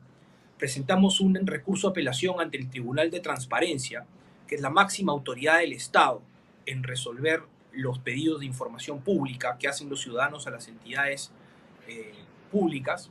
presentamos 0.58 1.22
un 1.22 1.36
recurso 1.48 1.88
de 1.88 1.92
apelación 1.92 2.42
ante 2.42 2.58
el 2.58 2.70
Tribunal 2.70 3.10
de 3.10 3.22
Transparencia, 3.22 4.06
que 4.46 4.56
es 4.56 4.62
la 4.62 4.70
máxima 4.70 5.14
autoridad 5.14 5.60
del 5.60 5.72
Estado 5.72 6.22
en 6.66 6.84
resolver 6.84 7.44
los 7.72 8.00
pedidos 8.00 8.42
de 8.42 8.46
información 8.48 9.00
pública 9.00 9.58
que 9.58 9.70
hacen 9.70 9.90
los 9.90 10.02
ciudadanos 10.02 10.48
a 10.48 10.52
las 10.52 10.68
entidades 10.68 11.32
eh, 11.88 12.14
públicas 12.52 13.10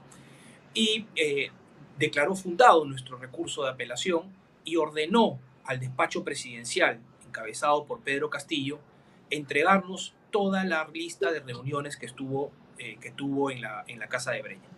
y 0.75 1.07
eh, 1.17 1.51
declaró 1.99 2.35
fundado 2.35 2.85
nuestro 2.85 3.17
recurso 3.17 3.63
de 3.63 3.71
apelación 3.71 4.25
y 4.65 4.77
ordenó 4.77 5.39
al 5.65 5.81
despacho 5.81 6.25
presidencial, 6.25 7.01
encabezado 7.27 7.85
por 7.85 8.01
Pedro 8.01 8.29
Castillo, 8.29 8.79
entregarnos 9.31 10.15
toda 10.31 10.65
la 10.65 10.87
lista 10.93 11.31
de 11.31 11.41
reuniones 11.41 11.97
que, 11.97 12.07
estuvo, 12.07 12.51
eh, 12.79 12.99
que 13.01 13.13
tuvo 13.13 13.51
en 13.51 13.63
la, 13.63 13.85
en 13.87 13.99
la 13.99 14.09
Casa 14.09 14.33
de 14.33 14.43
Breña. 14.43 14.69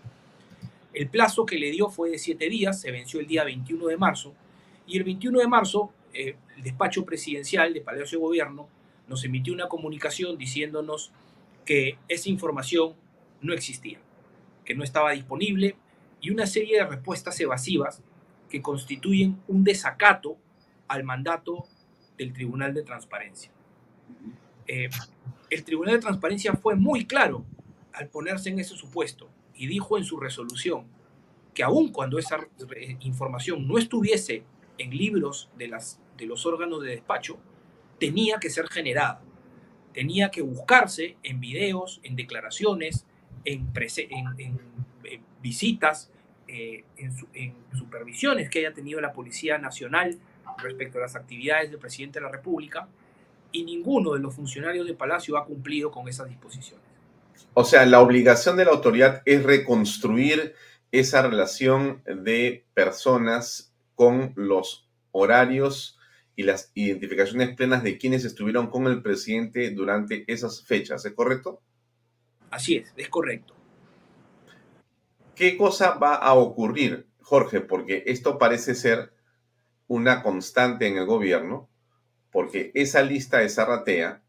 El 0.93 1.09
plazo 1.09 1.45
que 1.45 1.59
le 1.59 1.71
dio 1.71 1.89
fue 1.89 2.11
de 2.11 2.19
siete 2.19 2.49
días, 2.49 2.81
se 2.81 2.91
venció 2.91 3.21
el 3.21 3.27
día 3.27 3.45
21 3.45 3.87
de 3.87 3.97
marzo, 3.97 4.35
y 4.87 4.99
el 4.99 5.05
21 5.05 5.41
de 5.41 5.49
marzo 5.49 5.91
eh, 6.13 6.37
el 6.57 6.63
despacho 6.63 7.05
presidencial 7.05 7.75
de 7.75 7.81
Palacio 7.81 8.19
de 8.19 8.25
Gobierno 8.25 8.69
nos 9.09 9.25
emitió 9.25 9.53
una 9.53 9.69
comunicación 9.69 10.39
diciéndonos 10.39 11.13
que 11.65 11.99
esa 12.09 12.29
información 12.29 12.95
no 13.41 13.53
existía 13.53 13.99
que 14.67 14.75
no 14.75 14.85
estaba 14.85 15.13
disponible 15.13 15.77
y 16.27 16.31
una 16.31 16.49
serie 16.49 16.79
de 16.79 16.85
respuestas 16.85 17.39
evasivas 17.39 18.03
que 18.51 18.61
constituyen 18.61 19.41
un 19.47 19.63
desacato 19.63 20.37
al 20.89 21.05
mandato 21.05 21.69
del 22.19 22.33
Tribunal 22.33 22.75
de 22.75 22.83
Transparencia. 22.83 23.53
Eh, 24.67 24.89
el 25.51 25.63
Tribunal 25.63 25.95
de 25.95 26.01
Transparencia 26.01 26.55
fue 26.55 26.75
muy 26.75 27.05
claro 27.05 27.45
al 27.93 28.09
ponerse 28.09 28.49
en 28.49 28.59
ese 28.59 28.75
supuesto 28.75 29.29
y 29.55 29.69
dijo 29.69 29.99
en 29.99 30.03
su 30.03 30.19
resolución 30.19 30.87
que 31.55 31.63
aun 31.63 31.93
cuando 31.93 32.19
esa 32.19 32.41
información 32.99 33.69
no 33.69 33.79
estuviese 33.79 34.43
en 34.79 34.91
libros 34.91 35.49
de, 35.57 35.69
las, 35.69 36.01
de 36.17 36.27
los 36.27 36.45
órganos 36.45 36.83
de 36.83 36.91
despacho, 36.91 37.39
tenía 38.01 38.41
que 38.41 38.51
ser 38.51 38.67
generada, 38.67 39.23
tenía 39.93 40.33
que 40.33 40.43
buscarse 40.43 41.19
en 41.23 41.39
videos, 41.39 42.01
en 42.03 42.17
declaraciones, 42.17 43.07
en, 43.45 43.73
visitas, 45.41 46.11
eh, 46.49 46.85
en, 46.97 47.55
supervisiones 47.77 48.49
que 48.49 48.61
haya 48.61 48.73
tenido 48.73 49.01
la 49.01 49.13
Policía 49.13 49.59
Nacional 49.59 50.19
respecto 50.59 50.99
a 50.99 51.03
las 51.03 51.17
actividades 51.17 51.71
del 51.71 51.79
presidente 51.81 52.19
de 52.19 52.25
la 52.25 52.33
República, 52.33 52.89
y 53.53 53.65
ninguno 53.65 54.13
de 54.15 54.21
los 54.21 54.35
funcionarios 54.35 54.87
de 54.87 54.95
Palacio 54.95 55.37
ha 55.37 55.45
cumplido 55.45 55.91
con 55.91 56.09
esas 56.09 56.29
disposiciones. 56.29 56.85
O 57.55 57.65
sea, 57.65 57.87
la 57.87 58.01
obligación 58.01 58.57
de 58.57 58.65
la 58.65 58.73
autoridad 58.73 59.23
es 59.25 59.43
reconstruir 59.43 60.55
esa 60.93 61.23
relación 61.23 62.03
de 62.05 62.65
personas 62.75 63.73
con 63.95 64.33
los 64.37 64.89
horarios 65.11 65.99
y 66.37 66.43
las 66.43 66.71
identificaciones 66.75 67.57
plenas 67.57 67.83
de 67.83 67.97
quienes 67.97 68.25
estuvieron 68.25 68.69
con 68.69 68.87
el 68.87 69.03
presidente 69.03 69.71
durante 69.71 70.31
esas 70.31 70.63
fechas, 70.63 71.05
¿es 71.07 71.15
correcto? 71.15 71.61
Así 72.51 72.77
es, 72.77 72.93
es 72.97 73.09
correcto. 73.09 73.56
¿Qué 75.37 75.59
cosa 75.59 75.99
va 75.99 76.15
a 76.15 76.33
ocurrir, 76.33 77.07
Jorge? 77.21 77.61
Porque 77.61 78.05
esto 78.07 78.39
parece 78.39 78.75
ser 78.75 79.13
una 79.87 80.23
constante 80.23 80.87
en 80.87 80.97
el 80.97 81.05
gobierno, 81.05 81.69
porque 82.33 82.71
esa 82.73 83.03
lista 83.03 83.39
de 83.39 83.51
Zarratea 83.51 84.23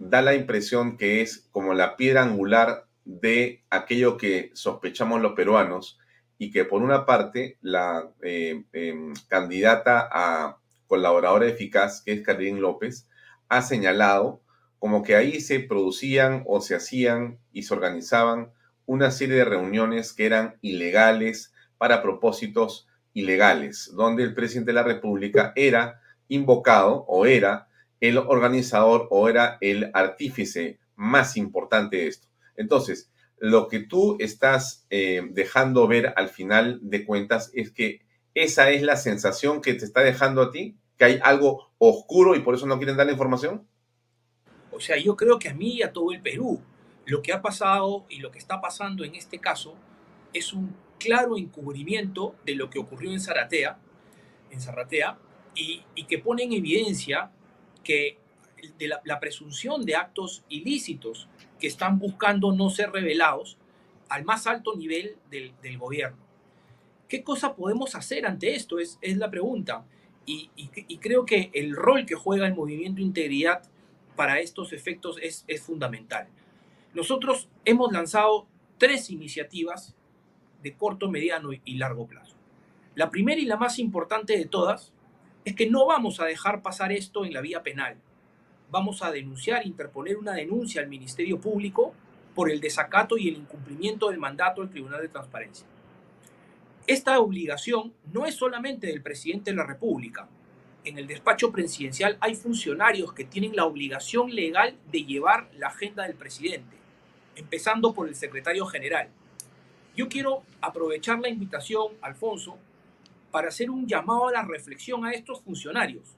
da 0.00 0.20
la 0.20 0.34
impresión 0.34 0.96
que 0.96 1.22
es 1.22 1.46
como 1.52 1.72
la 1.72 1.96
piedra 1.96 2.24
angular 2.24 2.88
de 3.04 3.62
aquello 3.70 4.16
que 4.16 4.50
sospechamos 4.54 5.20
los 5.20 5.34
peruanos 5.34 6.00
y 6.36 6.50
que 6.50 6.64
por 6.64 6.82
una 6.82 7.06
parte 7.06 7.56
la 7.60 8.10
eh, 8.20 8.64
em, 8.72 9.14
candidata 9.28 10.08
a 10.10 10.58
colaboradora 10.88 11.46
eficaz, 11.46 12.02
que 12.02 12.10
es 12.14 12.22
Karin 12.22 12.60
López, 12.60 13.08
ha 13.48 13.62
señalado 13.62 14.42
como 14.80 15.04
que 15.04 15.14
ahí 15.14 15.40
se 15.40 15.60
producían 15.60 16.42
o 16.44 16.60
se 16.60 16.74
hacían 16.74 17.38
y 17.52 17.62
se 17.62 17.72
organizaban 17.72 18.52
una 18.88 19.10
serie 19.10 19.36
de 19.36 19.44
reuniones 19.44 20.14
que 20.14 20.24
eran 20.24 20.56
ilegales 20.62 21.52
para 21.76 22.02
propósitos 22.02 22.88
ilegales, 23.12 23.92
donde 23.94 24.22
el 24.22 24.34
presidente 24.34 24.70
de 24.70 24.76
la 24.76 24.82
República 24.82 25.52
era 25.56 26.00
invocado 26.28 27.04
o 27.06 27.26
era 27.26 27.68
el 28.00 28.16
organizador 28.16 29.06
o 29.10 29.28
era 29.28 29.58
el 29.60 29.90
artífice 29.92 30.78
más 30.96 31.36
importante 31.36 31.98
de 31.98 32.06
esto. 32.06 32.28
Entonces, 32.56 33.10
lo 33.36 33.68
que 33.68 33.80
tú 33.80 34.16
estás 34.20 34.86
eh, 34.88 35.20
dejando 35.32 35.86
ver 35.86 36.14
al 36.16 36.30
final 36.30 36.78
de 36.80 37.04
cuentas 37.04 37.50
es 37.52 37.70
que 37.70 38.00
esa 38.32 38.70
es 38.70 38.82
la 38.82 38.96
sensación 38.96 39.60
que 39.60 39.74
te 39.74 39.84
está 39.84 40.00
dejando 40.00 40.40
a 40.40 40.50
ti, 40.50 40.78
que 40.96 41.04
hay 41.04 41.20
algo 41.22 41.72
oscuro 41.76 42.34
y 42.36 42.40
por 42.40 42.54
eso 42.54 42.66
no 42.66 42.78
quieren 42.78 42.96
dar 42.96 43.04
la 43.04 43.12
información. 43.12 43.66
O 44.72 44.80
sea, 44.80 44.96
yo 44.96 45.14
creo 45.14 45.38
que 45.38 45.50
a 45.50 45.54
mí 45.54 45.74
y 45.74 45.82
a 45.82 45.92
todo 45.92 46.10
el 46.10 46.22
Perú, 46.22 46.62
lo 47.08 47.22
que 47.22 47.32
ha 47.32 47.40
pasado 47.40 48.04
y 48.10 48.18
lo 48.18 48.30
que 48.30 48.38
está 48.38 48.60
pasando 48.60 49.02
en 49.02 49.14
este 49.14 49.38
caso 49.38 49.74
es 50.34 50.52
un 50.52 50.76
claro 50.98 51.38
encubrimiento 51.38 52.34
de 52.44 52.54
lo 52.54 52.68
que 52.68 52.78
ocurrió 52.78 53.10
en 53.10 53.18
Zaratea, 53.18 53.78
en 54.50 54.60
Zarratea, 54.60 55.18
y, 55.54 55.82
que 56.04 56.18
pone 56.18 56.42
en 56.42 56.52
evidencia 56.52 57.32
que 57.82 58.18
de 58.78 58.88
la, 58.88 59.20
presunción 59.20 59.86
de 59.86 59.96
actos 59.96 60.44
ilícitos 60.50 61.28
que 61.58 61.66
están 61.66 61.98
buscando 61.98 62.52
no 62.52 62.68
ser 62.68 62.92
revelados 62.92 63.56
al 64.10 64.24
más 64.24 64.46
alto 64.46 64.76
nivel 64.76 65.16
del, 65.30 65.78
gobierno. 65.78 66.18
¿Qué 67.08 67.24
cosa 67.24 67.56
podemos 67.56 67.94
hacer 67.94 68.26
ante 68.26 68.54
esto? 68.54 68.78
Es, 68.78 68.98
es 69.00 69.16
la 69.16 69.30
pregunta. 69.30 69.84
Y, 70.26 70.50
creo 71.00 71.24
que 71.24 71.50
el 71.54 71.74
rol 71.74 72.04
que 72.04 72.14
juega 72.14 72.46
el 72.46 72.54
movimiento 72.54 73.00
Integridad 73.00 73.62
para 74.14 74.40
estos 74.40 74.74
efectos 74.74 75.18
es, 75.22 75.44
es 75.48 75.62
fundamental. 75.62 76.28
Nosotros 76.94 77.48
hemos 77.64 77.92
lanzado 77.92 78.46
tres 78.78 79.10
iniciativas 79.10 79.94
de 80.62 80.74
corto, 80.74 81.10
mediano 81.10 81.50
y 81.52 81.74
largo 81.76 82.06
plazo. 82.06 82.34
La 82.94 83.10
primera 83.10 83.40
y 83.40 83.44
la 83.44 83.56
más 83.56 83.78
importante 83.78 84.36
de 84.36 84.46
todas 84.46 84.92
es 85.44 85.54
que 85.54 85.70
no 85.70 85.86
vamos 85.86 86.20
a 86.20 86.24
dejar 86.24 86.62
pasar 86.62 86.92
esto 86.92 87.24
en 87.24 87.32
la 87.32 87.40
vía 87.40 87.62
penal. 87.62 87.96
Vamos 88.70 89.02
a 89.02 89.10
denunciar, 89.10 89.66
interponer 89.66 90.16
una 90.16 90.32
denuncia 90.32 90.82
al 90.82 90.88
Ministerio 90.88 91.40
Público 91.40 91.94
por 92.34 92.50
el 92.50 92.60
desacato 92.60 93.16
y 93.16 93.28
el 93.28 93.36
incumplimiento 93.36 94.08
del 94.08 94.18
mandato 94.18 94.60
del 94.60 94.70
Tribunal 94.70 95.02
de 95.02 95.08
Transparencia. 95.08 95.66
Esta 96.86 97.20
obligación 97.20 97.92
no 98.12 98.24
es 98.24 98.34
solamente 98.34 98.86
del 98.86 99.02
presidente 99.02 99.50
de 99.50 99.56
la 99.56 99.66
República. 99.66 100.26
En 100.84 100.98
el 100.98 101.06
despacho 101.06 101.52
presidencial 101.52 102.16
hay 102.20 102.34
funcionarios 102.34 103.12
que 103.12 103.24
tienen 103.24 103.54
la 103.54 103.66
obligación 103.66 104.34
legal 104.34 104.74
de 104.90 105.04
llevar 105.04 105.50
la 105.54 105.66
agenda 105.66 106.04
del 106.04 106.14
presidente, 106.14 106.77
empezando 107.38 107.94
por 107.94 108.08
el 108.08 108.14
secretario 108.14 108.66
general. 108.66 109.08
Yo 109.96 110.08
quiero 110.08 110.42
aprovechar 110.60 111.18
la 111.20 111.28
invitación, 111.28 111.92
Alfonso, 112.02 112.58
para 113.30 113.48
hacer 113.48 113.70
un 113.70 113.86
llamado 113.86 114.28
a 114.28 114.32
la 114.32 114.42
reflexión 114.42 115.04
a 115.04 115.12
estos 115.12 115.40
funcionarios, 115.40 116.16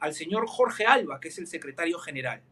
al 0.00 0.12
señor 0.12 0.46
Jorge 0.46 0.84
Alba, 0.84 1.20
que 1.20 1.28
es 1.28 1.38
el 1.38 1.46
secretario 1.46 1.98
general, 1.98 2.42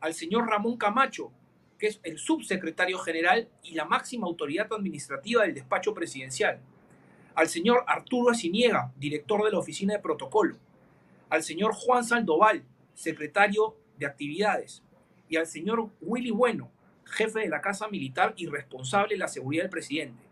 al 0.00 0.14
señor 0.14 0.48
Ramón 0.48 0.76
Camacho, 0.76 1.30
que 1.78 1.88
es 1.88 2.00
el 2.02 2.18
subsecretario 2.18 2.98
general 2.98 3.48
y 3.62 3.74
la 3.74 3.84
máxima 3.84 4.26
autoridad 4.26 4.72
administrativa 4.72 5.42
del 5.42 5.54
despacho 5.54 5.92
presidencial, 5.92 6.60
al 7.34 7.48
señor 7.48 7.84
Arturo 7.86 8.30
Asiniega, 8.30 8.92
director 8.96 9.44
de 9.44 9.50
la 9.50 9.58
oficina 9.58 9.94
de 9.94 10.00
protocolo, 10.00 10.56
al 11.28 11.42
señor 11.42 11.72
Juan 11.74 12.04
Sandoval, 12.04 12.64
secretario 12.94 13.76
de 13.98 14.06
actividades, 14.06 14.82
y 15.28 15.36
al 15.36 15.46
señor 15.46 15.88
Willy 16.00 16.30
Bueno, 16.30 16.70
jefe 17.12 17.40
de 17.40 17.48
la 17.48 17.60
Casa 17.60 17.88
Militar 17.88 18.34
y 18.36 18.46
responsable 18.46 19.14
de 19.14 19.18
la 19.18 19.28
seguridad 19.28 19.64
del 19.64 19.70
presidente. 19.70 20.22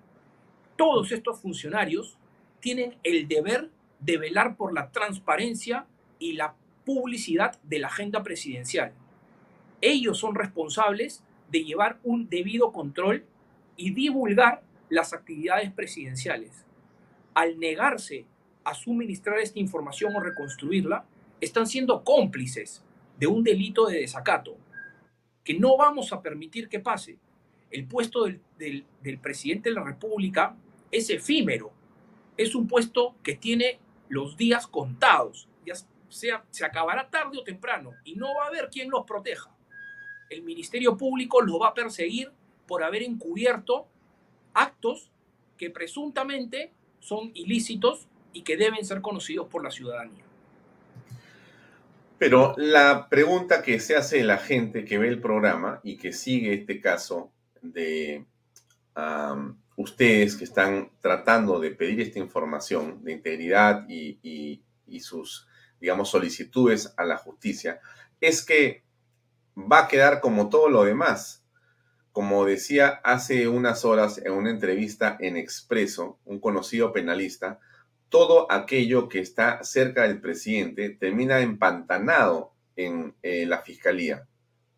Todos 0.77 1.13
estos 1.13 1.41
funcionarios 1.41 2.17
tienen 2.61 2.97
el 3.03 3.29
deber 3.29 3.71
de 4.01 4.17
velar 4.17 4.57
por 4.57 4.73
la 4.73 4.91
transparencia 4.91 5.87
y 6.19 6.33
la 6.33 6.55
publicidad 6.85 7.61
de 7.63 7.79
la 7.79 7.89
agenda 7.89 8.23
presidencial. 8.23 8.93
Ellos 9.81 10.19
son 10.19 10.35
responsables 10.35 11.23
de 11.51 11.65
llevar 11.65 11.99
un 12.03 12.29
debido 12.29 12.73
control 12.73 13.25
y 13.77 13.93
divulgar 13.93 14.63
las 14.89 15.13
actividades 15.13 15.71
presidenciales. 15.73 16.65
Al 17.35 17.59
negarse 17.59 18.27
a 18.65 18.75
suministrar 18.75 19.39
esta 19.39 19.59
información 19.59 20.15
o 20.17 20.21
reconstruirla, 20.21 21.05
están 21.41 21.67
siendo 21.67 22.05
cómplices 22.05 22.83
de 23.19 23.27
un 23.27 23.43
delito 23.43 23.87
de 23.87 24.01
desacato 24.01 24.57
que 25.45 25.55
no 25.55 25.77
vamos 25.77 26.13
a 26.13 26.23
permitir 26.23 26.69
que 26.69 26.81
pase. 26.81 27.19
El 27.71 27.87
puesto 27.87 28.25
del, 28.25 28.41
del 28.59 29.19
presidente 29.19 29.69
de 29.69 29.77
la 29.77 29.85
República 29.85 30.57
es 30.91 31.09
efímero 31.11 31.73
es 32.43 32.55
un 32.55 32.67
puesto 32.67 33.15
que 33.23 33.35
tiene 33.35 33.79
los 34.09 34.37
días 34.37 34.67
contados. 34.67 35.49
Ya 35.67 35.75
sea, 36.09 36.45
se 36.51 36.65
acabará 36.65 37.11
tarde 37.11 37.39
o 37.39 37.45
temprano 37.45 37.93
y 38.05 38.15
no 38.15 38.35
va 38.35 38.45
a 38.45 38.49
haber 38.49 38.71
quien 38.71 38.91
los 38.91 39.05
proteja. 39.05 39.55
El 40.31 40.43
Ministerio 40.43 40.97
Público 40.97 41.43
los 41.43 41.61
va 41.61 41.69
a 41.69 41.75
perseguir 41.75 42.33
por 42.67 42.83
haber 42.83 43.03
encubierto 43.03 43.89
actos 44.55 45.11
que 45.59 45.71
presuntamente 45.71 46.73
son 46.99 47.31
ilícitos 47.35 48.09
y 48.33 48.43
que 48.43 48.57
deben 48.57 48.85
ser 48.85 49.03
conocidos 49.03 49.49
por 49.49 49.63
la 49.63 49.71
ciudadanía. 49.71 50.25
Pero 52.21 52.53
la 52.59 53.09
pregunta 53.09 53.63
que 53.63 53.81
se 53.81 53.97
hace 53.97 54.23
la 54.25 54.37
gente 54.37 54.85
que 54.85 54.99
ve 54.99 55.09
el 55.09 55.23
programa 55.23 55.81
y 55.83 55.97
que 55.97 56.13
sigue 56.13 56.53
este 56.53 56.79
caso 56.79 57.33
de 57.63 58.27
ustedes 59.77 60.37
que 60.37 60.45
están 60.45 60.91
tratando 61.01 61.59
de 61.59 61.71
pedir 61.71 62.03
esta 62.03 62.19
información 62.19 63.03
de 63.03 63.13
integridad 63.13 63.87
y, 63.89 64.63
sus, 65.01 65.49
digamos, 65.81 66.11
solicitudes 66.11 66.93
a 66.99 67.05
la 67.07 67.17
justicia, 67.17 67.81
es 68.21 68.45
que 68.45 68.85
va 69.57 69.85
a 69.85 69.89
quedar 69.89 70.21
como 70.21 70.51
todo 70.51 70.69
lo 70.69 70.85
demás. 70.85 71.43
Como 72.13 72.45
decía 72.45 73.01
hace 73.03 73.49
unas 73.49 73.87
horas 73.87 74.19
en 74.19 74.33
una 74.33 74.51
entrevista 74.51 75.17
en 75.21 75.39
Expreso, 75.39 76.19
un 76.27 76.39
conocido 76.39 76.93
penalista, 76.93 77.61
todo 78.11 78.51
aquello 78.51 79.09
que 79.09 79.21
está 79.21 79.63
cerca 79.65 80.03
del 80.03 80.21
presidente 80.21 80.91
termina 80.91 81.41
empantanado 81.41 82.53
en 82.77 83.15
eh, 83.23 83.47
la 83.47 83.63
fiscalía. 83.63 84.27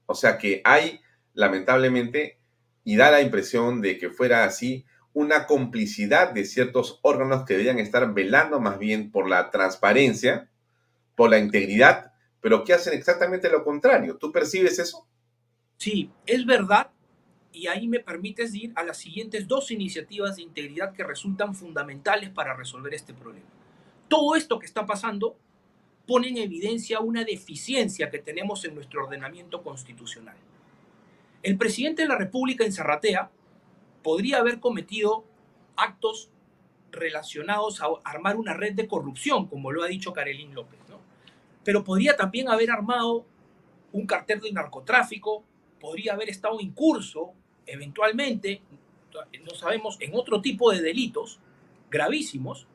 O 0.07 0.14
sea 0.14 0.38
que 0.38 0.61
hay, 0.64 1.01
lamentablemente, 1.35 2.38
y 2.85 2.97
da 2.97 3.11
la 3.11 3.23
impresión 3.23 3.81
de 3.81 3.99
que 3.99 4.11
fuera 4.11 4.45
así, 4.45 4.85
una 5.14 5.47
complicidad 5.47 6.33
de 6.33 6.45
ciertos 6.45 6.99
órganos 7.03 7.45
que 7.45 7.55
deberían 7.55 7.79
estar 7.79 8.12
velando 8.12 8.61
más 8.61 8.79
bien 8.79 9.11
por 9.11 9.29
la 9.29 9.51
transparencia, 9.51 10.49
por 11.16 11.31
la 11.31 11.38
integridad, 11.38 12.12
pero 12.40 12.64
que 12.64 12.75
hacen 12.75 12.95
exactamente 12.95 13.51
lo 13.51 13.64
contrario. 13.64 14.16
¿Tú 14.16 14.33
percibes 14.33 14.79
eso? 14.79 15.07
Sí, 15.77 16.11
es 16.27 16.45
verdad. 16.45 16.90
Y 17.53 17.67
ahí 17.67 17.87
me 17.87 18.01
permites 18.01 18.55
ir 18.55 18.73
a 18.77 18.83
las 18.83 18.97
siguientes 18.97 19.47
dos 19.47 19.71
iniciativas 19.71 20.37
de 20.37 20.43
integridad 20.43 20.93
que 20.93 21.05
resultan 21.05 21.55
fundamentales 21.55 22.31
para 22.31 22.55
resolver 22.55 22.95
este 22.95 23.12
problema. 23.12 23.47
Todo 24.09 24.37
esto 24.37 24.59
que 24.59 24.67
está 24.67 24.87
pasando 24.87 25.37
pone 26.07 26.29
en 26.29 26.38
evidencia 26.38 27.01
una 27.01 27.25
deficiencia 27.25 28.11
que 28.11 28.19
tenemos 28.19 28.65
en 28.65 28.75
nuestro 28.75 29.05
ordenamiento 29.05 29.62
constitucional. 29.62 30.37
El 31.43 31.59
presidente 31.59 32.03
de 32.03 32.09
la 32.09 32.17
República 32.17 32.65
en 32.65 32.73
Zarratea 32.73 33.31
podría 34.03 34.38
haber 34.38 34.61
cometido 34.61 35.25
actos 35.77 36.31
relacionados 36.91 37.81
a 37.81 37.87
armar 38.05 38.37
una 38.37 38.55
red 38.55 38.75
de 38.75 38.87
corrupción, 38.87 39.47
como 39.47 39.73
lo 39.73 39.83
ha 39.83 39.88
dicho 39.88 40.12
Karelín 40.12 40.55
López, 40.55 40.79
¿no? 40.88 41.01
Pero 41.65 41.85
podría 41.85 42.17
también 42.17 42.49
haber 42.49 42.71
armado 42.71 43.25
un 43.93 44.07
cartel 44.07 44.41
de 44.41 44.53
narcotráfico, 44.53 45.45
podría 45.81 46.12
haber 46.12 46.29
estado 46.29 46.61
en 46.61 46.73
curso, 46.73 47.33
eventualmente, 47.66 48.62
no 49.44 49.55
sabemos, 49.55 49.96
en 50.01 50.14
otro 50.14 50.40
tipo 50.40 50.70
de 50.72 50.81
delitos 50.81 51.38
gravísimos, 51.90 52.66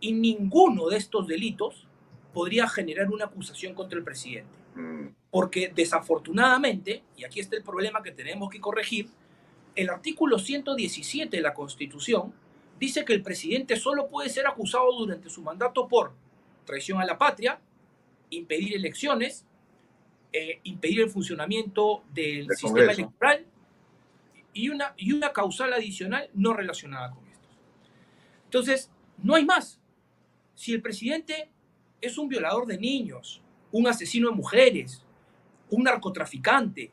y 0.00 0.12
ninguno 0.12 0.88
de 0.88 0.96
estos 0.96 1.26
delitos 1.26 1.86
podría 2.32 2.68
generar 2.68 3.10
una 3.10 3.26
acusación 3.26 3.74
contra 3.74 3.98
el 3.98 4.04
presidente. 4.04 4.58
Mm. 4.74 5.08
Porque 5.30 5.72
desafortunadamente, 5.74 7.02
y 7.16 7.24
aquí 7.24 7.40
está 7.40 7.56
el 7.56 7.62
problema 7.62 8.02
que 8.02 8.12
tenemos 8.12 8.50
que 8.50 8.60
corregir, 8.60 9.08
el 9.74 9.90
artículo 9.90 10.38
117 10.38 11.36
de 11.36 11.42
la 11.42 11.54
Constitución 11.54 12.32
dice 12.78 13.04
que 13.04 13.12
el 13.12 13.22
presidente 13.22 13.76
solo 13.76 14.08
puede 14.08 14.28
ser 14.28 14.46
acusado 14.46 14.92
durante 14.92 15.30
su 15.30 15.42
mandato 15.42 15.88
por 15.88 16.12
traición 16.64 17.00
a 17.00 17.04
la 17.04 17.18
patria, 17.18 17.60
impedir 18.30 18.74
elecciones, 18.76 19.44
eh, 20.32 20.60
impedir 20.64 21.00
el 21.00 21.10
funcionamiento 21.10 22.04
del 22.12 22.46
sistema 22.50 22.92
electoral 22.92 23.46
y 24.58 24.70
una, 24.70 24.92
y 24.96 25.12
una 25.12 25.32
causal 25.32 25.72
adicional 25.72 26.28
no 26.34 26.52
relacionada 26.52 27.12
con 27.12 27.24
esto. 27.28 27.48
Entonces, 28.42 28.90
no 29.22 29.36
hay 29.36 29.44
más. 29.44 29.80
Si 30.56 30.74
el 30.74 30.82
presidente 30.82 31.48
es 32.00 32.18
un 32.18 32.28
violador 32.28 32.66
de 32.66 32.76
niños, 32.76 33.40
un 33.70 33.86
asesino 33.86 34.30
de 34.30 34.34
mujeres, 34.34 35.04
un 35.70 35.84
narcotraficante, 35.84 36.90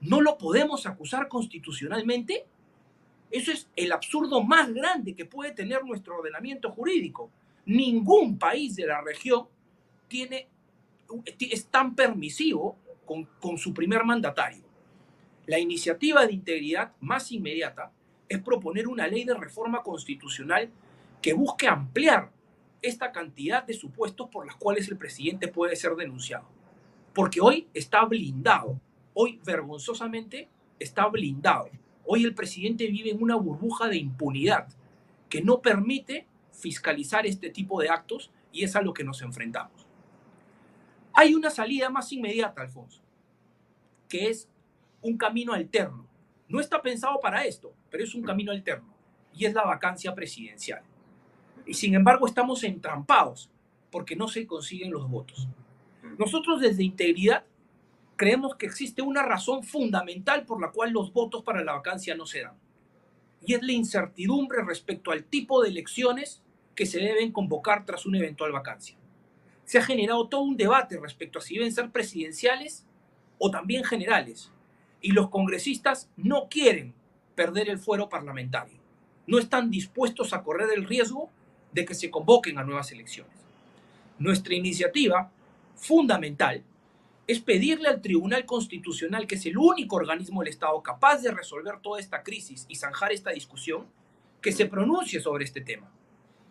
no 0.00 0.20
lo 0.20 0.38
podemos 0.38 0.86
acusar 0.86 1.26
constitucionalmente. 1.26 2.46
Eso 3.32 3.50
es 3.50 3.68
el 3.74 3.90
absurdo 3.90 4.40
más 4.44 4.72
grande 4.72 5.16
que 5.16 5.24
puede 5.24 5.50
tener 5.50 5.84
nuestro 5.84 6.18
ordenamiento 6.18 6.70
jurídico. 6.70 7.32
Ningún 7.66 8.38
país 8.38 8.76
de 8.76 8.86
la 8.86 9.00
región 9.00 9.48
tiene, 10.06 10.46
es 11.40 11.66
tan 11.66 11.96
permisivo 11.96 12.76
con, 13.04 13.24
con 13.40 13.58
su 13.58 13.74
primer 13.74 14.04
mandatario. 14.04 14.67
La 15.48 15.58
iniciativa 15.58 16.24
de 16.24 16.32
integridad 16.32 16.92
más 17.00 17.32
inmediata 17.32 17.90
es 18.28 18.40
proponer 18.40 18.86
una 18.86 19.08
ley 19.08 19.24
de 19.24 19.34
reforma 19.34 19.82
constitucional 19.82 20.70
que 21.20 21.32
busque 21.32 21.66
ampliar 21.66 22.30
esta 22.80 23.10
cantidad 23.10 23.64
de 23.64 23.74
supuestos 23.74 24.28
por 24.30 24.46
las 24.46 24.54
cuales 24.54 24.88
el 24.88 24.96
presidente 24.96 25.48
puede 25.48 25.74
ser 25.74 25.96
denunciado. 25.96 26.46
Porque 27.12 27.40
hoy 27.40 27.66
está 27.74 28.04
blindado 28.04 28.80
hoy 29.20 29.40
vergonzosamente 29.44 30.48
está 30.78 31.08
blindado. 31.08 31.68
Hoy 32.04 32.22
el 32.22 32.36
presidente 32.36 32.86
vive 32.86 33.10
en 33.10 33.20
una 33.20 33.34
burbuja 33.34 33.88
de 33.88 33.96
impunidad 33.96 34.68
que 35.28 35.42
no 35.42 35.60
permite 35.60 36.24
fiscalizar 36.52 37.26
este 37.26 37.50
tipo 37.50 37.80
de 37.80 37.88
actos 37.88 38.30
y 38.52 38.62
es 38.62 38.76
a 38.76 38.80
lo 38.80 38.94
que 38.94 39.02
nos 39.02 39.20
enfrentamos. 39.22 39.88
Hay 41.12 41.34
una 41.34 41.50
salida 41.50 41.90
más 41.90 42.12
inmediata, 42.12 42.62
Alfonso, 42.62 43.00
que 44.08 44.30
es 44.30 44.48
un 45.08 45.16
camino 45.16 45.52
alterno. 45.52 46.06
No 46.48 46.60
está 46.60 46.80
pensado 46.80 47.20
para 47.20 47.44
esto, 47.44 47.72
pero 47.90 48.04
es 48.04 48.14
un 48.14 48.22
camino 48.22 48.52
alterno 48.52 48.94
y 49.34 49.44
es 49.44 49.54
la 49.54 49.64
vacancia 49.64 50.14
presidencial. 50.14 50.82
Y 51.66 51.74
sin 51.74 51.94
embargo 51.94 52.26
estamos 52.26 52.64
entrampados 52.64 53.50
porque 53.90 54.16
no 54.16 54.28
se 54.28 54.46
consiguen 54.46 54.90
los 54.90 55.08
votos. 55.08 55.48
Nosotros 56.18 56.60
desde 56.60 56.82
Integridad 56.82 57.44
creemos 58.16 58.56
que 58.56 58.66
existe 58.66 59.02
una 59.02 59.22
razón 59.22 59.62
fundamental 59.62 60.44
por 60.44 60.60
la 60.60 60.70
cual 60.72 60.92
los 60.92 61.12
votos 61.12 61.42
para 61.42 61.62
la 61.62 61.74
vacancia 61.74 62.16
no 62.16 62.26
se 62.26 62.42
dan. 62.42 62.54
Y 63.46 63.54
es 63.54 63.62
la 63.62 63.72
incertidumbre 63.72 64.62
respecto 64.64 65.12
al 65.12 65.24
tipo 65.24 65.62
de 65.62 65.68
elecciones 65.68 66.42
que 66.74 66.86
se 66.86 66.98
deben 66.98 67.32
convocar 67.32 67.84
tras 67.84 68.06
una 68.06 68.18
eventual 68.18 68.52
vacancia. 68.52 68.96
Se 69.64 69.78
ha 69.78 69.82
generado 69.82 70.28
todo 70.28 70.40
un 70.40 70.56
debate 70.56 70.98
respecto 70.98 71.38
a 71.38 71.42
si 71.42 71.54
deben 71.54 71.72
ser 71.72 71.90
presidenciales 71.90 72.86
o 73.38 73.50
también 73.50 73.84
generales. 73.84 74.50
Y 75.00 75.12
los 75.12 75.30
congresistas 75.30 76.10
no 76.16 76.48
quieren 76.48 76.94
perder 77.34 77.68
el 77.68 77.78
fuero 77.78 78.08
parlamentario. 78.08 78.78
No 79.26 79.38
están 79.38 79.70
dispuestos 79.70 80.32
a 80.32 80.42
correr 80.42 80.70
el 80.74 80.86
riesgo 80.86 81.30
de 81.72 81.84
que 81.84 81.94
se 81.94 82.10
convoquen 82.10 82.58
a 82.58 82.64
nuevas 82.64 82.90
elecciones. 82.92 83.32
Nuestra 84.18 84.54
iniciativa 84.54 85.30
fundamental 85.76 86.64
es 87.28 87.40
pedirle 87.40 87.88
al 87.88 88.00
Tribunal 88.00 88.46
Constitucional, 88.46 89.26
que 89.26 89.34
es 89.34 89.44
el 89.46 89.58
único 89.58 89.96
organismo 89.96 90.40
del 90.40 90.48
Estado 90.48 90.82
capaz 90.82 91.18
de 91.18 91.30
resolver 91.30 91.78
toda 91.80 92.00
esta 92.00 92.22
crisis 92.22 92.64
y 92.68 92.76
zanjar 92.76 93.12
esta 93.12 93.30
discusión, 93.30 93.86
que 94.40 94.50
se 94.50 94.66
pronuncie 94.66 95.20
sobre 95.20 95.44
este 95.44 95.60
tema, 95.60 95.90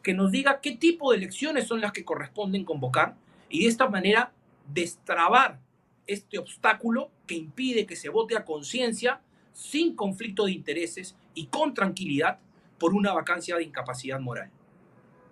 que 0.04 0.14
nos 0.14 0.32
diga 0.32 0.62
qué 0.62 0.74
tipo 0.78 1.12
de 1.12 1.18
elecciones 1.18 1.68
son 1.68 1.82
las 1.82 1.92
que 1.92 2.06
corresponden 2.06 2.64
convocar 2.64 3.16
y 3.50 3.64
de 3.64 3.70
esta 3.70 3.90
manera 3.90 4.32
destrabar 4.72 5.60
este 6.06 6.38
obstáculo 6.38 7.10
que 7.28 7.36
impide 7.36 7.86
que 7.86 7.96
se 7.96 8.10
vote 8.10 8.36
a 8.36 8.46
conciencia, 8.46 9.22
sin 9.54 9.96
conflicto 9.96 10.46
de 10.46 10.54
intereses 10.54 11.16
y 11.34 11.48
con 11.48 11.74
tranquilidad 11.74 12.40
por 12.80 12.94
una 12.94 13.14
vacancia 13.14 13.56
de 13.56 13.64
incapacidad 13.64 14.20
moral. 14.20 14.50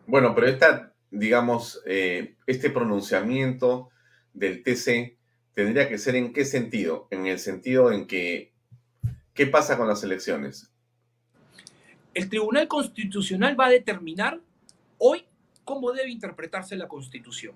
Bueno, 0.08 0.36
pero 0.36 0.48
esta, 0.48 0.94
digamos, 1.10 1.82
eh, 1.86 2.36
este 2.46 2.70
pronunciamiento 2.70 3.90
del 4.34 4.62
TC 4.64 5.18
tendría 5.54 5.88
que 5.90 5.98
ser 5.98 6.16
en 6.16 6.34
qué 6.34 6.46
sentido? 6.46 7.08
En 7.12 7.26
el 7.26 7.40
sentido 7.40 7.92
en 7.92 8.06
que, 8.08 8.54
¿qué 9.34 9.48
pasa 9.48 9.78
con 9.78 9.88
las 9.88 10.04
elecciones? 10.04 10.72
El 12.14 12.30
Tribunal 12.30 12.68
Constitucional 12.68 13.60
va 13.60 13.68
a 13.68 13.70
determinar 13.70 14.40
hoy 14.98 15.26
cómo 15.64 15.92
debe 15.92 16.10
interpretarse 16.10 16.76
la 16.76 16.88
Constitución. 16.88 17.56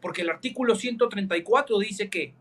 Porque 0.00 0.22
el 0.22 0.30
artículo 0.30 0.74
134 0.74 1.78
dice 1.78 2.10
que 2.10 2.34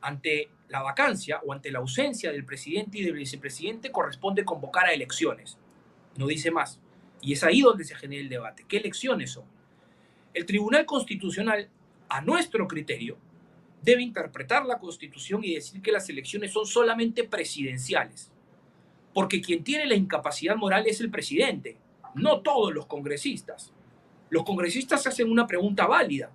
ante 0.00 0.48
la 0.70 0.82
vacancia 0.82 1.40
o 1.44 1.52
ante 1.52 1.72
la 1.72 1.80
ausencia 1.80 2.30
del 2.30 2.44
presidente 2.44 2.98
y 2.98 3.02
del 3.02 3.14
vicepresidente 3.14 3.90
corresponde 3.90 4.44
convocar 4.44 4.86
a 4.86 4.92
elecciones. 4.92 5.58
No 6.16 6.28
dice 6.28 6.52
más. 6.52 6.78
Y 7.20 7.32
es 7.32 7.42
ahí 7.42 7.60
donde 7.60 7.84
se 7.84 7.96
genera 7.96 8.22
el 8.22 8.28
debate. 8.28 8.64
¿Qué 8.68 8.76
elecciones 8.76 9.32
son? 9.32 9.44
El 10.32 10.46
Tribunal 10.46 10.86
Constitucional, 10.86 11.68
a 12.08 12.20
nuestro 12.20 12.68
criterio, 12.68 13.18
debe 13.82 14.02
interpretar 14.02 14.64
la 14.64 14.78
Constitución 14.78 15.42
y 15.42 15.54
decir 15.54 15.82
que 15.82 15.90
las 15.90 16.08
elecciones 16.08 16.52
son 16.52 16.66
solamente 16.66 17.24
presidenciales. 17.24 18.30
Porque 19.12 19.42
quien 19.42 19.64
tiene 19.64 19.86
la 19.86 19.96
incapacidad 19.96 20.54
moral 20.54 20.86
es 20.86 21.00
el 21.00 21.10
presidente, 21.10 21.78
no 22.14 22.42
todos 22.42 22.72
los 22.72 22.86
congresistas. 22.86 23.72
Los 24.28 24.44
congresistas 24.44 25.04
hacen 25.04 25.32
una 25.32 25.48
pregunta 25.48 25.88
válida. 25.88 26.30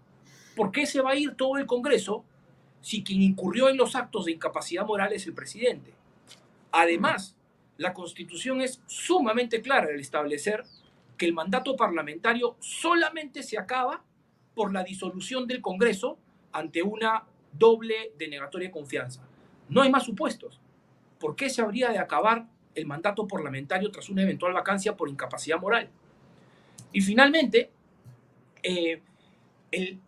¿Por 0.58 0.74
qué 0.74 0.86
se 0.86 1.02
va 1.02 1.12
a 1.12 1.15
ir 1.15 1.36
todo 1.36 1.58
el 1.58 1.65
Congreso 1.65 2.26
si 2.86 3.04
quien 3.04 3.24
incurrió 3.24 3.67
en 3.67 3.78
los 3.78 3.95
actos 3.95 4.26
de 4.26 4.34
incapacidad 4.34 4.86
moral 4.86 5.12
es 5.12 5.26
el 5.26 5.34
presidente? 5.34 5.91
Además, 6.71 7.36
la 7.78 7.95
Constitución 7.95 8.62
es 8.62 8.80
sumamente 8.86 9.60
clara 9.63 9.88
al 9.88 10.00
establecer 10.00 10.63
que 11.17 11.26
el 11.26 11.34
mandato 11.34 11.76
parlamentario 11.76 12.58
solamente 12.60 13.41
se 13.41 13.58
acaba 13.58 14.04
por 14.54 14.71
la 14.71 14.84
disolución 14.84 15.48
del 15.48 15.62
Congreso 15.62 16.19
ante 16.52 16.84
una 16.84 17.24
doble 17.52 18.12
denegatoria 18.19 18.67
de 18.67 18.74
confianza. 18.74 19.28
No 19.67 19.82
hay 19.82 19.89
más 19.89 20.04
supuestos. 20.04 20.60
¿Por 21.19 21.36
qué 21.36 21.50
se 21.50 21.63
habría 21.63 21.89
de 21.89 21.98
acabar 21.98 22.45
el 22.76 22.86
mandato 22.86 23.28
parlamentario 23.28 23.89
tras 23.89 24.10
una 24.10 24.21
eventual 24.21 24.54
vacancia 24.54 24.95
por 24.95 25.10
incapacidad 25.10 25.60
moral? 25.60 25.89
Y 26.91 27.02
finalmente, 27.02 27.71
eh, 28.62 29.02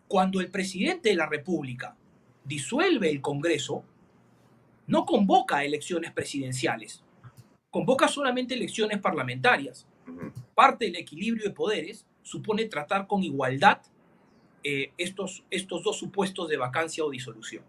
cuando 0.06 0.40
el 0.40 0.48
presidente 0.48 1.08
de 1.08 1.16
la 1.16 1.26
República 1.26 1.96
disuelve 2.48 3.10
el 3.10 3.20
Congreso, 3.20 3.84
no 4.86 5.04
convoca 5.04 5.64
elecciones 5.64 6.12
presidenciales, 6.12 7.04
convoca 7.70 8.08
solamente 8.08 8.54
elecciones 8.54 8.98
parlamentarias. 8.98 9.86
Parte 10.54 10.86
del 10.86 10.96
equilibrio 10.96 11.44
de 11.44 11.54
poderes 11.54 12.06
supone 12.22 12.64
tratar 12.64 13.06
con 13.06 13.22
igualdad 13.22 13.82
eh, 14.64 14.92
estos, 14.96 15.44
estos 15.50 15.84
dos 15.84 15.98
supuestos 15.98 16.48
de 16.48 16.56
vacancia 16.56 17.04
o 17.04 17.10
disolución. 17.10 17.62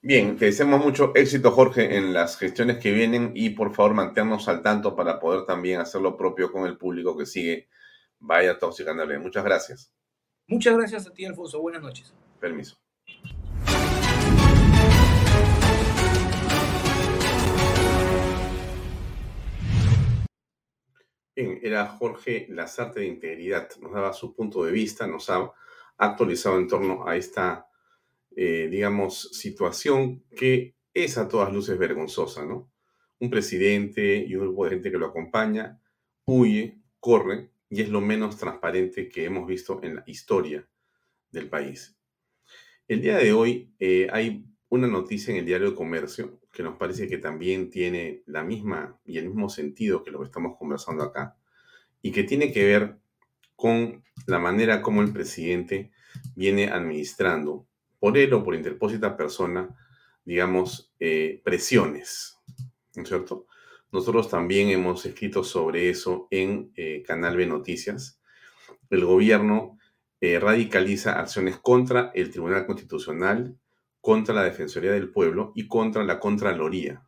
Bien, 0.00 0.36
te 0.36 0.44
deseamos 0.44 0.84
mucho 0.84 1.12
éxito, 1.16 1.50
Jorge, 1.50 1.96
en 1.96 2.12
las 2.12 2.38
gestiones 2.38 2.78
que 2.78 2.92
vienen 2.92 3.32
y 3.34 3.50
por 3.50 3.74
favor 3.74 3.94
mantenernos 3.94 4.46
al 4.48 4.62
tanto 4.62 4.94
para 4.94 5.18
poder 5.18 5.44
también 5.44 5.80
hacer 5.80 6.00
lo 6.00 6.16
propio 6.16 6.52
con 6.52 6.66
el 6.66 6.78
público 6.78 7.16
que 7.16 7.26
sigue 7.26 7.68
Vaya 8.20 8.58
Tóxica 8.58 8.94
Muchas 9.20 9.44
gracias. 9.44 9.92
Muchas 10.46 10.76
gracias 10.76 11.06
a 11.06 11.12
ti, 11.12 11.24
Alfonso. 11.24 11.60
Buenas 11.60 11.82
noches. 11.82 12.14
Permiso. 12.40 12.78
Bien, 21.36 21.60
era 21.62 21.86
Jorge 21.86 22.46
Lazarte 22.48 23.00
de 23.00 23.06
Integridad. 23.08 23.68
Nos 23.82 23.92
daba 23.92 24.14
su 24.14 24.34
punto 24.34 24.64
de 24.64 24.72
vista, 24.72 25.06
nos 25.06 25.28
ha 25.28 25.52
actualizado 25.98 26.56
en 26.58 26.66
torno 26.66 27.06
a 27.06 27.14
esta, 27.14 27.68
eh, 28.34 28.68
digamos, 28.70 29.32
situación 29.32 30.24
que 30.34 30.76
es 30.94 31.18
a 31.18 31.28
todas 31.28 31.52
luces 31.52 31.76
vergonzosa, 31.76 32.46
¿no? 32.46 32.72
Un 33.18 33.28
presidente 33.28 34.16
y 34.16 34.34
un 34.34 34.46
grupo 34.46 34.64
de 34.64 34.70
gente 34.70 34.90
que 34.90 34.96
lo 34.96 35.08
acompaña 35.08 35.78
huye, 36.24 36.80
corre, 37.00 37.50
y 37.68 37.82
es 37.82 37.90
lo 37.90 38.00
menos 38.00 38.38
transparente 38.38 39.10
que 39.10 39.26
hemos 39.26 39.46
visto 39.46 39.82
en 39.82 39.96
la 39.96 40.04
historia 40.06 40.66
del 41.30 41.50
país. 41.50 41.98
El 42.88 43.02
día 43.02 43.18
de 43.18 43.34
hoy 43.34 43.74
eh, 43.78 44.08
hay 44.10 44.46
una 44.68 44.86
noticia 44.86 45.32
en 45.32 45.38
el 45.38 45.46
diario 45.46 45.70
de 45.70 45.76
Comercio 45.76 46.40
que 46.52 46.62
nos 46.62 46.76
parece 46.76 47.08
que 47.08 47.18
también 47.18 47.70
tiene 47.70 48.22
la 48.26 48.42
misma 48.42 48.98
y 49.04 49.18
el 49.18 49.26
mismo 49.26 49.48
sentido 49.48 50.02
que 50.02 50.10
lo 50.10 50.18
que 50.20 50.26
estamos 50.26 50.56
conversando 50.58 51.04
acá, 51.04 51.36
y 52.02 52.12
que 52.12 52.24
tiene 52.24 52.52
que 52.52 52.64
ver 52.64 52.96
con 53.54 54.02
la 54.26 54.38
manera 54.38 54.82
como 54.82 55.02
el 55.02 55.12
presidente 55.12 55.90
viene 56.34 56.68
administrando, 56.68 57.66
por 57.98 58.16
él 58.16 58.32
o 58.34 58.44
por 58.44 58.54
interpósita 58.54 59.16
persona, 59.16 59.74
digamos, 60.24 60.92
eh, 61.00 61.40
presiones, 61.44 62.38
¿no 62.94 63.02
es 63.02 63.08
cierto? 63.08 63.46
Nosotros 63.92 64.28
también 64.28 64.68
hemos 64.68 65.06
escrito 65.06 65.44
sobre 65.44 65.88
eso 65.90 66.28
en 66.30 66.72
eh, 66.76 67.02
Canal 67.06 67.36
B 67.36 67.46
Noticias. 67.46 68.20
El 68.90 69.04
gobierno 69.04 69.78
eh, 70.20 70.38
radicaliza 70.38 71.18
acciones 71.18 71.56
contra 71.58 72.10
el 72.14 72.30
Tribunal 72.30 72.66
Constitucional, 72.66 73.56
contra 74.00 74.34
la 74.34 74.44
Defensoría 74.44 74.92
del 74.92 75.10
Pueblo 75.10 75.52
y 75.54 75.66
contra 75.66 76.04
la 76.04 76.20
Contraloría. 76.20 77.06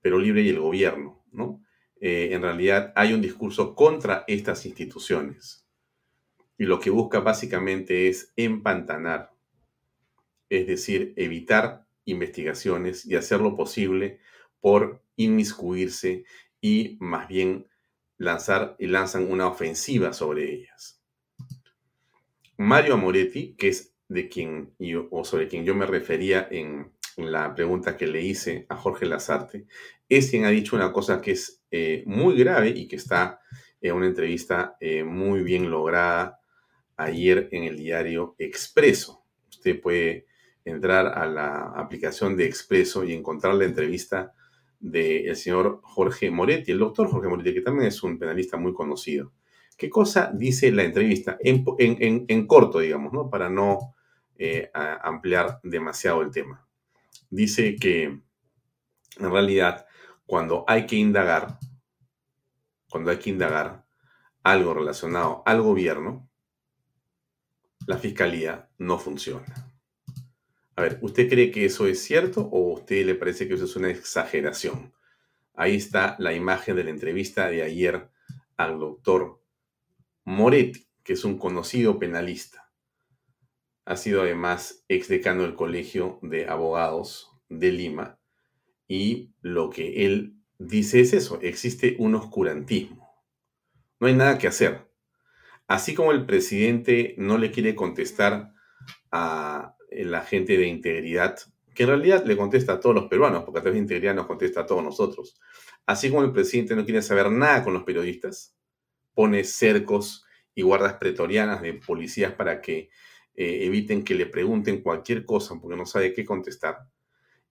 Pero 0.00 0.18
Libre 0.18 0.42
y 0.42 0.48
el 0.50 0.60
gobierno, 0.60 1.24
¿no? 1.32 1.62
Eh, 2.00 2.28
en 2.32 2.42
realidad 2.42 2.92
hay 2.94 3.12
un 3.12 3.20
discurso 3.20 3.74
contra 3.74 4.24
estas 4.28 4.66
instituciones. 4.66 5.66
Y 6.56 6.64
lo 6.64 6.80
que 6.80 6.90
busca 6.90 7.20
básicamente 7.20 8.08
es 8.08 8.32
empantanar, 8.36 9.32
es 10.48 10.66
decir, 10.66 11.12
evitar 11.16 11.86
investigaciones 12.04 13.04
y 13.06 13.16
hacer 13.16 13.40
lo 13.40 13.56
posible 13.56 14.20
por 14.60 15.02
inmiscuirse 15.16 16.24
y 16.60 16.96
más 17.00 17.28
bien 17.28 17.66
lanzar 18.16 18.76
y 18.78 18.86
lanzan 18.86 19.30
una 19.30 19.46
ofensiva 19.46 20.12
sobre 20.12 20.52
ellas. 20.52 21.00
Mario 22.56 22.94
Amoretti, 22.94 23.54
que 23.54 23.68
es 23.68 23.94
de 24.08 24.28
quien 24.28 24.74
yo, 24.78 25.08
o 25.10 25.24
sobre 25.24 25.48
quien 25.48 25.64
yo 25.64 25.74
me 25.74 25.86
refería 25.86 26.48
en 26.50 26.92
la 27.16 27.54
pregunta 27.54 27.96
que 27.96 28.06
le 28.06 28.22
hice 28.22 28.66
a 28.68 28.76
Jorge 28.76 29.06
Lazarte, 29.06 29.66
es 30.08 30.30
quien 30.30 30.44
ha 30.44 30.50
dicho 30.50 30.76
una 30.76 30.92
cosa 30.92 31.20
que 31.20 31.32
es 31.32 31.62
eh, 31.70 32.02
muy 32.06 32.36
grave 32.36 32.70
y 32.70 32.88
que 32.88 32.96
está 32.96 33.40
en 33.80 33.94
una 33.94 34.06
entrevista 34.06 34.76
eh, 34.80 35.04
muy 35.04 35.42
bien 35.42 35.70
lograda 35.70 36.40
ayer 36.96 37.48
en 37.52 37.64
el 37.64 37.76
diario 37.76 38.34
Expreso. 38.38 39.24
Usted 39.50 39.80
puede 39.80 40.26
entrar 40.64 41.06
a 41.06 41.26
la 41.26 41.72
aplicación 41.76 42.36
de 42.36 42.46
Expreso 42.46 43.04
y 43.04 43.12
encontrar 43.12 43.54
la 43.54 43.64
entrevista 43.64 44.32
del 44.80 45.34
señor 45.36 45.80
Jorge 45.82 46.30
Moretti, 46.30 46.72
el 46.72 46.78
doctor 46.78 47.08
Jorge 47.08 47.28
Moretti, 47.28 47.54
que 47.54 47.60
también 47.60 47.88
es 47.88 48.02
un 48.02 48.18
penalista 48.18 48.56
muy 48.56 48.72
conocido. 48.72 49.32
¿Qué 49.76 49.88
cosa 49.88 50.32
dice 50.34 50.72
la 50.72 50.84
entrevista? 50.84 51.38
En, 51.40 52.46
corto, 52.46 52.80
digamos, 52.80 53.12
¿no? 53.12 53.30
Para 53.30 53.48
no 53.48 53.94
eh, 54.38 54.70
ampliar 54.72 55.60
demasiado 55.62 56.22
el 56.22 56.30
tema. 56.30 56.66
dice 57.30 57.76
que 57.76 58.04
en 58.04 59.30
realidad 59.30 59.86
cuando 60.26 60.64
hay 60.68 60.86
que 60.86 60.96
indagar, 60.96 61.58
cuando 62.88 63.10
hay 63.10 63.18
que 63.18 63.30
indagar 63.30 63.84
algo 64.42 64.74
relacionado 64.74 65.42
al 65.44 65.60
gobierno, 65.60 66.30
la 67.86 67.98
fiscalía 67.98 68.70
no 68.78 68.98
funciona. 68.98 69.72
A 70.76 70.82
ver, 70.82 70.98
¿usted 71.02 71.28
cree 71.28 71.50
que 71.50 71.64
eso 71.64 71.86
es 71.86 72.02
cierto 72.02 72.42
o 72.42 72.70
a 72.70 72.78
usted 72.78 73.04
le 73.04 73.14
parece 73.16 73.48
que 73.48 73.54
eso 73.54 73.64
es 73.64 73.74
una 73.74 73.90
exageración? 73.90 74.94
Ahí 75.54 75.74
está 75.74 76.14
la 76.20 76.32
imagen 76.32 76.76
de 76.76 76.84
la 76.84 76.90
entrevista 76.90 77.48
de 77.48 77.62
ayer 77.62 78.08
al 78.56 78.78
doctor 78.78 79.42
Moretti, 80.24 80.86
que 81.02 81.14
es 81.14 81.24
un 81.24 81.38
conocido 81.38 81.98
penalista. 81.98 82.67
Ha 83.88 83.96
sido 83.96 84.20
además 84.20 84.84
exdecano 84.88 85.44
del 85.44 85.54
Colegio 85.54 86.18
de 86.20 86.46
Abogados 86.46 87.32
de 87.48 87.72
Lima 87.72 88.20
y 88.86 89.32
lo 89.40 89.70
que 89.70 90.04
él 90.04 90.34
dice 90.58 91.00
es 91.00 91.14
eso, 91.14 91.38
existe 91.40 91.96
un 91.98 92.14
oscurantismo. 92.14 93.10
No 93.98 94.06
hay 94.06 94.12
nada 94.12 94.36
que 94.36 94.46
hacer. 94.46 94.86
Así 95.68 95.94
como 95.94 96.12
el 96.12 96.26
presidente 96.26 97.14
no 97.16 97.38
le 97.38 97.50
quiere 97.50 97.74
contestar 97.74 98.52
a 99.10 99.74
la 99.90 100.20
gente 100.20 100.58
de 100.58 100.66
integridad, 100.66 101.38
que 101.74 101.84
en 101.84 101.88
realidad 101.88 102.26
le 102.26 102.36
contesta 102.36 102.74
a 102.74 102.80
todos 102.80 102.94
los 102.94 103.06
peruanos, 103.06 103.44
porque 103.44 103.60
a 103.60 103.62
través 103.62 103.78
de 103.78 103.84
integridad 103.84 104.14
nos 104.14 104.26
contesta 104.26 104.60
a 104.60 104.66
todos 104.66 104.84
nosotros. 104.84 105.40
Así 105.86 106.10
como 106.10 106.24
el 106.24 106.32
presidente 106.32 106.76
no 106.76 106.84
quiere 106.84 107.00
saber 107.00 107.30
nada 107.30 107.64
con 107.64 107.72
los 107.72 107.84
periodistas, 107.84 108.54
pone 109.14 109.44
cercos 109.44 110.26
y 110.54 110.60
guardas 110.60 110.98
pretorianas 110.98 111.62
de 111.62 111.72
policías 111.72 112.34
para 112.34 112.60
que 112.60 112.90
eh, 113.40 113.66
eviten 113.66 114.02
que 114.02 114.16
le 114.16 114.26
pregunten 114.26 114.82
cualquier 114.82 115.24
cosa 115.24 115.54
porque 115.60 115.76
no 115.76 115.86
sabe 115.86 116.12
qué 116.12 116.24
contestar. 116.24 116.88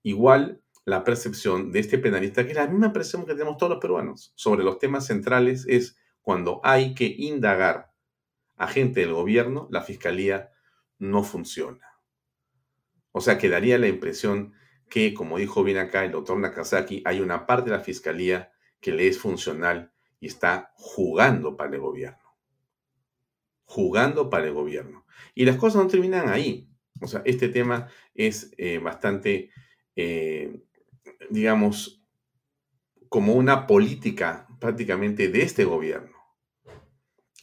Igual 0.03 0.61
la 0.83 1.05
percepción 1.05 1.71
de 1.71 1.79
este 1.79 1.97
penalista, 1.97 2.43
que 2.43 2.51
es 2.51 2.57
la 2.57 2.67
misma 2.67 2.91
percepción 2.91 3.25
que 3.25 3.31
tenemos 3.31 3.55
todos 3.55 3.69
los 3.69 3.79
peruanos 3.79 4.33
sobre 4.35 4.65
los 4.65 4.79
temas 4.79 5.05
centrales, 5.05 5.65
es 5.65 5.97
cuando 6.21 6.59
hay 6.61 6.93
que 6.93 7.05
indagar 7.05 7.93
a 8.57 8.67
gente 8.67 8.99
del 8.99 9.13
gobierno, 9.13 9.69
la 9.71 9.81
fiscalía 9.81 10.51
no 10.99 11.23
funciona. 11.23 11.87
O 13.13 13.21
sea, 13.21 13.37
quedaría 13.37 13.77
la 13.77 13.87
impresión 13.87 14.51
que, 14.89 15.13
como 15.13 15.37
dijo 15.37 15.63
bien 15.63 15.77
acá 15.77 16.03
el 16.03 16.11
doctor 16.11 16.37
Nakazaki, 16.37 17.01
hay 17.05 17.21
una 17.21 17.45
parte 17.45 17.69
de 17.69 17.77
la 17.77 17.83
fiscalía 17.83 18.51
que 18.81 18.91
le 18.91 19.07
es 19.07 19.19
funcional 19.19 19.93
y 20.19 20.27
está 20.27 20.73
jugando 20.75 21.55
para 21.55 21.73
el 21.73 21.79
gobierno. 21.79 22.26
Jugando 23.67 24.29
para 24.29 24.47
el 24.47 24.53
gobierno. 24.53 25.05
Y 25.35 25.45
las 25.45 25.57
cosas 25.57 25.83
no 25.83 25.89
terminan 25.89 26.29
ahí. 26.29 26.67
O 26.99 27.07
sea, 27.07 27.21
este 27.25 27.49
tema 27.49 27.87
es 28.15 28.51
eh, 28.57 28.79
bastante, 28.79 29.51
eh, 29.95 30.63
digamos, 31.29 32.03
como 33.07 33.35
una 33.35 33.67
política 33.67 34.47
prácticamente 34.59 35.27
de 35.27 35.43
este 35.43 35.63
gobierno. 35.63 36.17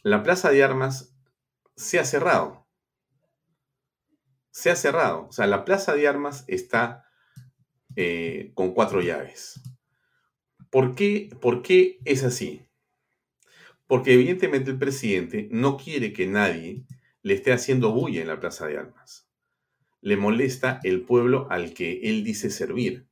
La 0.03 0.25
plaza 0.25 0.51
de 0.51 0.65
armas 0.65 1.17
se 1.77 2.01
ha 2.01 2.05
cerrado 2.05 2.65
se 4.55 4.71
ha 4.71 4.77
cerrado. 4.77 5.27
O 5.29 5.33
sea, 5.33 5.49
la 5.49 5.65
plaza 5.65 5.95
de 5.95 6.07
armas 6.07 6.45
está 6.47 7.05
eh, 7.97 8.53
con 8.55 8.73
cuatro 8.73 9.03
llaves. 9.03 9.61
¿Por 10.71 10.95
qué, 10.95 11.29
¿Por 11.41 11.61
qué 11.61 11.99
es 12.05 12.23
así? 12.23 12.65
Porque 13.87 14.15
evidentemente 14.15 14.71
el 14.71 14.79
presidente 14.79 15.49
no 15.51 15.77
quiere 15.77 16.13
que 16.13 16.27
nadie 16.27 16.85
le 17.23 17.35
esté 17.35 17.53
haciendo 17.53 17.93
bulla 17.93 18.21
en 18.21 18.29
la 18.29 18.41
plaza 18.41 18.67
de 18.67 18.79
armas. 18.79 19.29
Le 20.01 20.17
molesta 20.17 20.81
el 20.85 21.03
pueblo 21.03 21.47
al 21.51 21.75
que 21.75 22.01
él 22.03 22.25
dice 22.25 22.51
servir. 22.51 23.07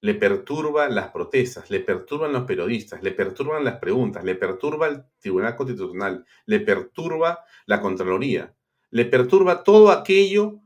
Le 0.00 0.14
perturba 0.14 0.88
las 0.88 1.10
protestas, 1.10 1.70
le 1.70 1.80
perturban 1.80 2.32
los 2.32 2.44
periodistas, 2.44 3.02
le 3.02 3.12
perturban 3.12 3.64
las 3.64 3.78
preguntas, 3.78 4.24
le 4.24 4.34
perturba 4.34 4.88
el 4.88 5.04
Tribunal 5.20 5.54
Constitucional, 5.54 6.26
le 6.46 6.60
perturba 6.60 7.44
la 7.66 7.80
Contraloría 7.80 8.52
le 8.92 9.06
perturba 9.06 9.64
todo 9.64 9.90
aquello 9.90 10.60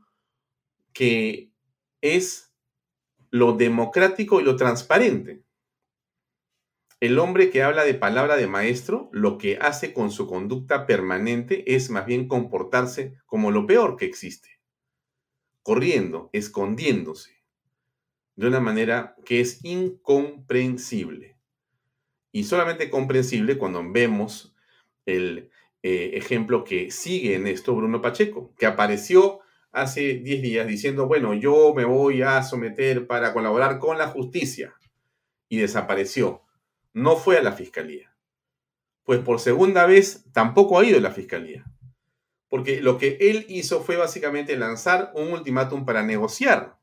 que 0.93 1.49
es 2.01 2.53
lo 3.31 3.53
democrático 3.53 4.39
y 4.39 4.43
lo 4.43 4.57
transparente. 4.57 5.43
El 6.99 7.19
hombre 7.19 7.51
que 7.51 7.61
habla 7.61 7.85
de 7.85 7.93
palabra 7.93 8.37
de 8.37 8.47
maestro, 8.47 9.09
lo 9.11 9.37
que 9.37 9.57
hace 9.57 9.93
con 9.93 10.09
su 10.09 10.25
conducta 10.25 10.87
permanente 10.87 11.75
es 11.75 11.91
más 11.91 12.07
bien 12.07 12.27
comportarse 12.27 13.19
como 13.27 13.51
lo 13.51 13.67
peor 13.67 13.97
que 13.97 14.05
existe, 14.05 14.59
corriendo, 15.61 16.31
escondiéndose, 16.33 17.43
de 18.35 18.47
una 18.47 18.59
manera 18.59 19.15
que 19.25 19.41
es 19.41 19.63
incomprensible. 19.63 21.37
Y 22.31 22.45
solamente 22.45 22.89
comprensible 22.89 23.59
cuando 23.59 23.83
vemos 23.91 24.55
el 25.05 25.51
eh, 25.83 26.11
ejemplo 26.15 26.63
que 26.63 26.89
sigue 26.89 27.35
en 27.35 27.45
esto 27.45 27.75
Bruno 27.75 28.01
Pacheco, 28.01 28.55
que 28.57 28.65
apareció 28.65 29.41
hace 29.71 30.15
10 30.15 30.41
días 30.41 30.67
diciendo, 30.67 31.07
bueno, 31.07 31.35
yo 31.35 31.75
me 31.75 31.85
voy 31.85 32.23
a 32.23 32.41
someter 32.41 33.05
para 33.05 33.33
colaborar 33.33 33.77
con 33.77 33.99
la 33.99 34.07
justicia. 34.07 34.73
Y 35.47 35.59
desapareció. 35.59 36.46
No 36.97 37.15
fue 37.15 37.37
a 37.37 37.43
la 37.43 37.51
fiscalía. 37.51 38.11
Pues 39.03 39.19
por 39.19 39.39
segunda 39.39 39.85
vez 39.85 40.25
tampoco 40.33 40.79
ha 40.79 40.83
ido 40.83 40.97
a 40.97 41.01
la 41.01 41.11
fiscalía. 41.11 41.63
Porque 42.49 42.81
lo 42.81 42.97
que 42.97 43.17
él 43.21 43.45
hizo 43.49 43.83
fue 43.83 43.97
básicamente 43.97 44.57
lanzar 44.57 45.11
un 45.13 45.31
ultimátum 45.31 45.85
para 45.85 46.01
negociar. 46.01 46.79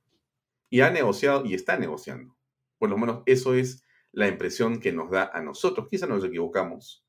Y 0.70 0.82
ha 0.82 0.90
negociado 0.90 1.44
y 1.44 1.54
está 1.54 1.76
negociando. 1.76 2.36
Por 2.78 2.90
lo 2.90 2.96
menos 2.96 3.24
eso 3.26 3.54
es 3.54 3.84
la 4.12 4.28
impresión 4.28 4.78
que 4.78 4.92
nos 4.92 5.10
da 5.10 5.32
a 5.34 5.42
nosotros. 5.42 5.88
Quizá 5.90 6.06
nos 6.06 6.24
equivocamos 6.24 7.04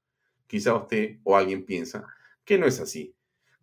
Quizá 0.47 0.73
usted 0.73 1.19
o 1.23 1.37
alguien 1.37 1.63
piensa 1.63 2.07
que 2.43 2.57
no 2.57 2.65
es 2.65 2.79
así, 2.79 3.15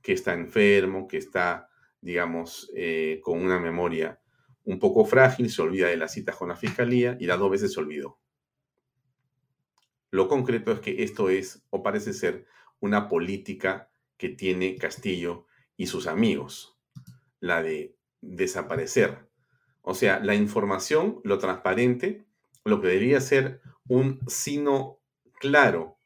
que 0.03 0.13
está 0.13 0.35
enfermo, 0.35 1.09
que 1.09 1.17
está, 1.17 1.69
digamos, 2.01 2.71
eh, 2.77 3.19
con 3.25 3.41
una 3.41 3.59
memoria 3.59 4.21
un 4.65 4.79
poco 4.79 5.05
frágil, 5.05 5.51
se 5.51 5.63
olvida 5.63 5.89
de 5.89 5.97
las 5.97 6.13
citas 6.13 6.37
con 6.37 6.49
la 6.49 6.57
fiscalía 6.57 7.17
y 7.19 7.27
las 7.27 7.41
dos 7.41 7.51
veces 7.51 7.73
se 7.73 7.81
olvidó. 7.81 8.22
Lo 10.13 10.29
concreto 10.29 10.71
es 10.71 10.79
que 10.79 11.03
esto 11.03 11.31
es, 11.31 11.65
o 11.71 11.83
parece 11.83 12.13
ser, 12.13 12.47
una 12.79 13.09
política 13.09 13.91
que 14.17 14.29
tiene 14.29 14.77
Castillo 14.77 15.47
y 15.77 15.87
sus 15.87 16.07
amigos, 16.07 16.79
la 17.41 17.63
de 17.63 17.97
desaparecer. 18.21 19.29
O 19.81 19.95
sea, 19.95 20.21
la 20.21 20.35
información, 20.35 21.21
lo 21.25 21.39
transparente, 21.39 22.25
lo 22.65 22.81
que 22.81 22.89
debería 22.89 23.21
ser 23.21 23.63
un 23.89 24.21
sino 24.29 25.01
claro 25.41 25.97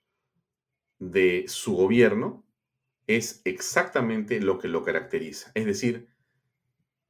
de 0.98 1.44
su 1.48 1.74
gobierno 1.74 2.46
es 3.08 3.42
exactamente 3.44 4.40
lo 4.40 4.58
que 4.58 4.68
lo 4.68 4.82
caracteriza, 4.82 5.50
es 5.54 5.66
decir, 5.66 6.08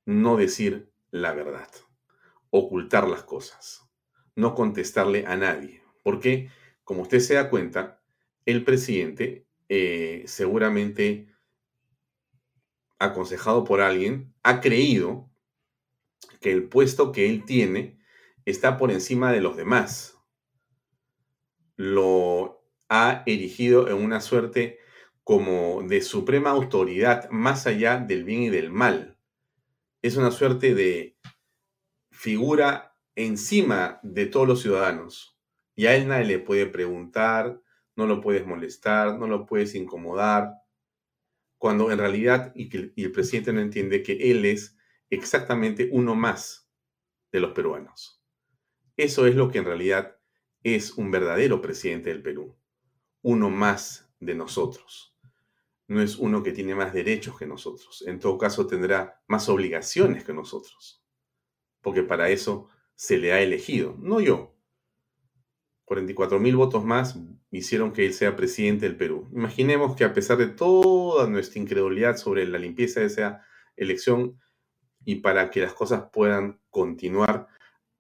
no 0.07 0.37
decir 0.37 0.91
la 1.11 1.33
verdad, 1.33 1.69
ocultar 2.51 3.07
las 3.07 3.23
cosas, 3.23 3.89
no 4.35 4.55
contestarle 4.55 5.27
a 5.27 5.37
nadie, 5.37 5.83
porque, 6.03 6.51
como 6.87 7.03
usted 7.03 7.19
se 7.19 7.35
da 7.35 7.51
cuenta, 7.51 8.01
el 8.45 8.63
presidente 8.63 9.45
eh, 9.69 10.23
seguramente 10.29 11.29
aconsejado 13.01 13.65
por 13.65 13.81
alguien, 13.81 14.33
ha 14.45 14.61
creído 14.61 15.29
que 16.41 16.53
el 16.53 16.69
puesto 16.69 17.11
que 17.11 17.29
él 17.29 17.45
tiene 17.45 17.99
está 18.45 18.77
por 18.77 18.93
encima 18.93 19.33
de 19.33 19.41
los 19.41 19.57
demás. 19.57 20.17
Lo 21.75 22.65
ha 22.89 23.25
erigido 23.27 23.89
en 23.89 23.97
una 23.97 24.21
suerte 24.21 24.79
como 25.25 25.83
de 25.83 26.03
suprema 26.03 26.51
autoridad 26.51 27.29
más 27.31 27.67
allá 27.67 27.99
del 27.99 28.23
bien 28.23 28.43
y 28.43 28.49
del 28.49 28.71
mal. 28.71 29.19
Es 30.03 30.17
una 30.17 30.31
suerte 30.31 30.73
de 30.77 31.19
figura 32.13 32.97
encima 33.17 33.99
de 34.05 34.27
todos 34.27 34.47
los 34.47 34.63
ciudadanos. 34.63 35.36
Y 35.77 35.87
a 35.87 35.95
él 35.95 36.09
nadie 36.09 36.25
le 36.25 36.39
puede 36.41 36.67
preguntar, 36.67 37.61
no 37.95 38.07
lo 38.07 38.21
puedes 38.21 38.45
molestar, 38.45 39.17
no 39.17 39.29
lo 39.29 39.47
puedes 39.47 39.77
incomodar, 39.77 40.55
cuando 41.59 41.93
en 41.93 41.99
realidad, 41.99 42.53
y, 42.57 42.69
el 42.77 43.13
presidente 43.13 43.53
no 43.53 43.61
entiende 43.61 44.03
que 44.03 44.33
él 44.33 44.45
es 44.45 44.77
exactamente 45.11 45.89
uno 45.93 46.17
más 46.17 46.69
de 47.31 47.41
los 47.41 47.53
peruanos. 47.53 48.21
Eso 48.97 49.27
es 49.27 49.37
lo 49.37 49.51
que 49.51 49.59
en 49.59 49.67
realidad 49.67 50.19
es 50.65 50.93
un 50.99 51.13
verdadero 51.13 51.63
presidente 51.63 52.11
del 52.11 52.23
Perú 52.23 52.57
uno 53.27 53.51
más 53.51 54.09
de 54.21 54.37
nosotros. 54.37 55.13
No 55.89 56.01
es 56.01 56.17
uno 56.17 56.45
que 56.45 56.53
tiene 56.53 56.77
más 56.77 56.93
derechos 56.93 57.37
que 57.37 57.45
nosotros. 57.45 58.05
En 58.07 58.21
todo 58.21 58.39
caso, 58.39 58.69
tendrá 58.69 59.21
más 59.27 59.49
obligaciones 59.49 60.23
que 60.23 60.33
nosotros. 60.33 61.05
Porque 61.81 62.05
para 62.05 62.31
eso 62.31 62.69
se 62.95 63.19
le 63.19 63.33
ha 63.33 63.41
elegido, 63.41 63.97
no 63.99 64.21
yo. 64.21 64.56
44 65.87 66.39
mil 66.41 66.57
votos 66.57 66.85
más 66.85 67.19
hicieron 67.51 67.93
que 67.93 68.05
él 68.07 68.13
sea 68.13 68.37
presidente 68.37 68.87
del 68.87 68.97
Perú. 68.97 69.29
Imaginemos 69.33 69.97
que 69.97 70.05
a 70.05 70.13
pesar 70.13 70.37
de 70.37 70.49
toda 70.49 71.27
nuestra 71.29 71.61
incredulidad 71.63 72.17
sobre 72.17 72.47
la 72.47 72.59
limpieza 72.59 73.01
de 73.01 73.07
esa 73.07 73.43
elección, 73.77 74.39
y 75.05 75.17
para 75.17 75.51
que 75.51 75.61
las 75.61 75.73
cosas 75.73 76.11
puedan 76.13 76.61
continuar, 76.69 77.47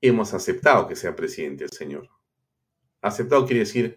hemos 0.00 0.34
aceptado 0.34 0.88
que 0.88 0.96
sea 0.96 1.14
presidente 1.14 1.62
el 1.62 1.70
señor. 1.70 2.10
Aceptado 3.00 3.46
quiere 3.46 3.60
decir, 3.60 3.96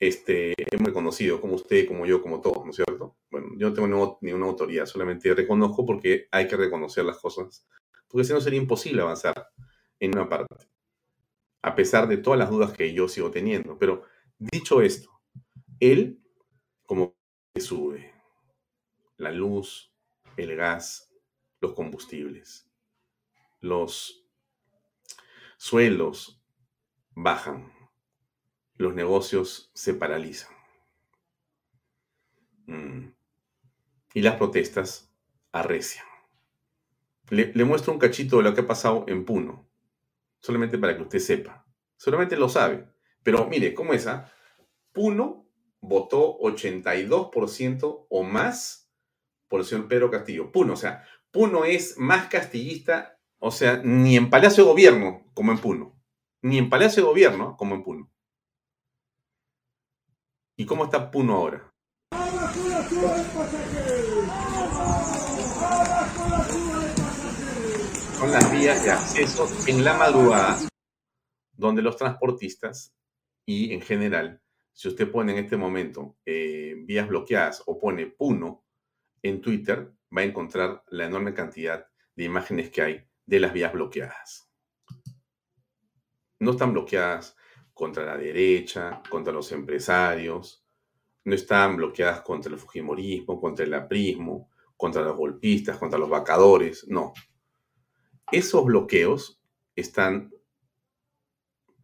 este, 0.00 0.54
hemos 0.72 0.86
reconocido, 0.86 1.40
como 1.40 1.56
usted, 1.56 1.86
como 1.86 2.06
yo, 2.06 2.22
como 2.22 2.40
todos, 2.40 2.64
¿no 2.64 2.70
es 2.70 2.76
cierto? 2.76 3.18
Bueno, 3.30 3.48
yo 3.58 3.68
no 3.68 3.74
tengo 3.74 4.18
ninguna 4.22 4.46
autoridad, 4.46 4.86
solamente 4.86 5.34
reconozco 5.34 5.84
porque 5.84 6.28
hay 6.30 6.48
que 6.48 6.56
reconocer 6.56 7.04
las 7.04 7.18
cosas, 7.18 7.66
porque 8.08 8.24
si 8.24 8.32
no 8.32 8.40
sería 8.40 8.60
imposible 8.60 9.02
avanzar 9.02 9.48
en 10.00 10.16
una 10.16 10.26
parte, 10.26 10.66
a 11.62 11.74
pesar 11.74 12.08
de 12.08 12.16
todas 12.16 12.38
las 12.38 12.50
dudas 12.50 12.72
que 12.72 12.92
yo 12.92 13.08
sigo 13.08 13.30
teniendo. 13.30 13.78
Pero 13.78 14.04
dicho 14.38 14.82
esto, 14.82 15.20
él, 15.80 16.20
como 16.86 17.16
sube 17.56 18.14
la 19.16 19.32
luz, 19.32 19.92
el 20.36 20.56
gas, 20.56 21.12
los 21.60 21.74
combustibles, 21.74 22.70
los 23.60 24.24
suelos 25.56 26.40
bajan, 27.14 27.72
los 28.76 28.94
negocios 28.94 29.70
se 29.74 29.94
paralizan. 29.94 30.52
Mm. 32.66 33.08
Y 34.14 34.22
las 34.22 34.36
protestas 34.36 35.12
arrecian. 35.52 36.06
Le, 37.30 37.52
le, 37.52 37.64
muestro 37.64 37.92
un 37.92 37.98
cachito 37.98 38.38
de 38.38 38.44
lo 38.44 38.54
que 38.54 38.60
ha 38.60 38.66
pasado 38.66 39.04
en 39.08 39.24
Puno, 39.24 39.67
solamente 40.40 40.78
para 40.78 40.96
que 40.96 41.02
usted 41.02 41.18
sepa. 41.18 41.66
Solamente 41.96 42.36
lo 42.36 42.48
sabe. 42.48 42.88
Pero 43.22 43.46
mire, 43.46 43.74
¿cómo 43.74 43.92
es? 43.92 44.06
Ah? 44.06 44.32
Puno 44.92 45.48
votó 45.80 46.38
82% 46.38 48.06
o 48.08 48.22
más 48.22 48.90
por 49.48 49.60
el 49.60 49.66
señor 49.66 49.88
Pedro 49.88 50.10
Castillo. 50.10 50.52
Puno, 50.52 50.74
o 50.74 50.76
sea, 50.76 51.04
Puno 51.30 51.64
es 51.64 51.98
más 51.98 52.28
castillista, 52.28 53.18
o 53.38 53.50
sea, 53.50 53.80
ni 53.84 54.16
en 54.16 54.30
Palacio 54.30 54.64
de 54.64 54.70
Gobierno 54.70 55.30
como 55.34 55.52
en 55.52 55.58
Puno. 55.58 56.00
Ni 56.42 56.58
en 56.58 56.70
Palacio 56.70 57.02
de 57.02 57.08
Gobierno 57.08 57.56
como 57.56 57.74
en 57.74 57.82
Puno. 57.82 58.10
¿Y 60.56 60.66
cómo 60.66 60.84
está 60.84 61.10
Puno 61.10 61.34
ahora? 61.36 61.72
Son 68.18 68.32
las 68.32 68.50
vías 68.50 68.82
de 68.82 68.90
acceso 68.90 69.48
en 69.68 69.84
la 69.84 69.96
madrugada 69.96 70.58
donde 71.52 71.82
los 71.82 71.96
transportistas 71.96 72.92
y 73.46 73.72
en 73.72 73.80
general, 73.80 74.42
si 74.72 74.88
usted 74.88 75.08
pone 75.08 75.30
en 75.30 75.44
este 75.44 75.56
momento 75.56 76.16
eh, 76.26 76.74
vías 76.84 77.06
bloqueadas 77.06 77.62
o 77.66 77.78
pone 77.78 78.08
Puno 78.08 78.64
en 79.22 79.40
Twitter, 79.40 79.92
va 80.16 80.22
a 80.22 80.24
encontrar 80.24 80.82
la 80.88 81.06
enorme 81.06 81.32
cantidad 81.32 81.86
de 82.16 82.24
imágenes 82.24 82.70
que 82.70 82.82
hay 82.82 83.04
de 83.24 83.38
las 83.38 83.52
vías 83.52 83.72
bloqueadas. 83.72 84.50
No 86.40 86.50
están 86.50 86.72
bloqueadas 86.72 87.36
contra 87.72 88.04
la 88.04 88.16
derecha, 88.16 89.00
contra 89.08 89.32
los 89.32 89.52
empresarios, 89.52 90.66
no 91.22 91.36
están 91.36 91.76
bloqueadas 91.76 92.22
contra 92.22 92.52
el 92.52 92.58
Fujimorismo, 92.58 93.40
contra 93.40 93.64
el 93.64 93.74
aprismo, 93.74 94.50
contra 94.76 95.02
los 95.02 95.16
golpistas, 95.16 95.78
contra 95.78 96.00
los 96.00 96.10
vacadores, 96.10 96.84
no. 96.88 97.12
Esos 98.30 98.62
bloqueos 98.66 99.40
están 99.74 100.34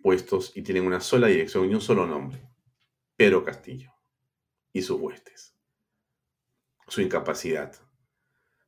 puestos 0.03 0.53
y 0.55 0.61
tienen 0.61 0.87
una 0.87 1.01
sola 1.01 1.29
dirección 1.29 1.71
y 1.71 1.75
un 1.75 1.81
solo 1.81 2.07
nombre, 2.07 2.47
Pedro 3.17 3.43
Castillo 3.43 3.95
y 4.71 4.83
sus 4.83 5.01
huestes. 5.01 5.57
Su 6.87 7.01
incapacidad, 7.01 7.73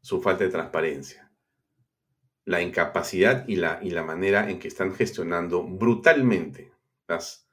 su 0.00 0.22
falta 0.22 0.44
de 0.44 0.50
transparencia, 0.50 1.30
la 2.46 2.62
incapacidad 2.62 3.46
y 3.46 3.56
la, 3.56 3.78
y 3.82 3.90
la 3.90 4.02
manera 4.02 4.48
en 4.48 4.58
que 4.58 4.68
están 4.68 4.94
gestionando 4.94 5.62
brutalmente 5.62 6.72
las 7.06 7.46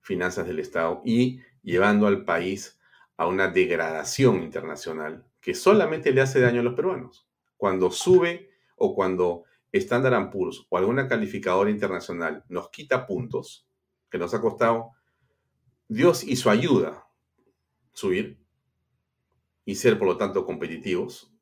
finanzas 0.00 0.46
del 0.46 0.60
Estado 0.60 1.02
y 1.04 1.42
llevando 1.62 2.06
al 2.06 2.24
país 2.24 2.80
a 3.18 3.26
una 3.26 3.48
degradación 3.48 4.42
internacional 4.42 5.26
que 5.42 5.54
solamente 5.54 6.12
le 6.12 6.22
hace 6.22 6.40
daño 6.40 6.60
a 6.60 6.64
los 6.64 6.74
peruanos. 6.74 7.28
Cuando 7.58 7.90
sube 7.90 8.50
o 8.76 8.94
cuando 8.94 9.44
Standard 9.72 10.30
Poor's 10.30 10.66
o 10.68 10.78
alguna 10.78 11.08
calificadora 11.08 11.70
internacional 11.70 12.44
nos 12.48 12.70
quita 12.70 13.06
puntos, 13.06 13.68
que 14.10 14.18
nos 14.18 14.32
ha 14.34 14.40
costado 14.40 14.92
Dios 15.88 16.24
y 16.24 16.36
su 16.36 16.50
ayuda 16.50 17.06
subir 17.92 18.38
y 19.64 19.74
ser 19.74 19.98
por 19.98 20.06
lo 20.06 20.16
tanto 20.16 20.44
competitivos, 20.44 21.32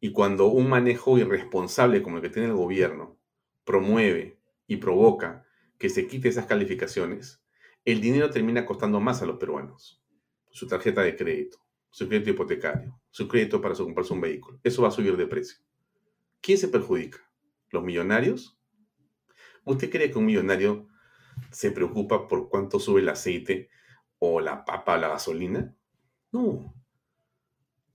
y 0.00 0.12
cuando 0.12 0.48
un 0.48 0.68
manejo 0.68 1.16
irresponsable 1.16 2.02
como 2.02 2.16
el 2.16 2.22
que 2.22 2.28
tiene 2.28 2.48
el 2.48 2.54
gobierno 2.54 3.18
promueve 3.64 4.38
y 4.66 4.76
provoca 4.76 5.46
que 5.78 5.88
se 5.88 6.06
quite 6.06 6.28
esas 6.28 6.44
calificaciones, 6.44 7.42
el 7.86 8.02
dinero 8.02 8.28
termina 8.28 8.66
costando 8.66 9.00
más 9.00 9.22
a 9.22 9.26
los 9.26 9.38
peruanos. 9.38 10.02
Su 10.50 10.66
tarjeta 10.66 11.00
de 11.00 11.16
crédito, 11.16 11.58
su 11.90 12.06
crédito 12.06 12.30
hipotecario, 12.30 13.00
su 13.10 13.26
crédito 13.28 13.62
para 13.62 13.74
comprarse 13.74 14.12
un 14.12 14.20
vehículo. 14.20 14.60
Eso 14.62 14.82
va 14.82 14.88
a 14.88 14.90
subir 14.90 15.16
de 15.16 15.26
precio. 15.26 15.63
¿Quién 16.44 16.58
se 16.58 16.68
perjudica? 16.68 17.20
¿Los 17.70 17.82
millonarios? 17.84 18.60
¿Usted 19.64 19.88
cree 19.88 20.10
que 20.10 20.18
un 20.18 20.26
millonario 20.26 20.86
se 21.50 21.70
preocupa 21.70 22.28
por 22.28 22.50
cuánto 22.50 22.78
sube 22.78 23.00
el 23.00 23.08
aceite 23.08 23.70
o 24.18 24.40
la 24.40 24.66
papa 24.66 24.96
o 24.96 24.98
la 24.98 25.08
gasolina? 25.08 25.74
No. 26.32 26.74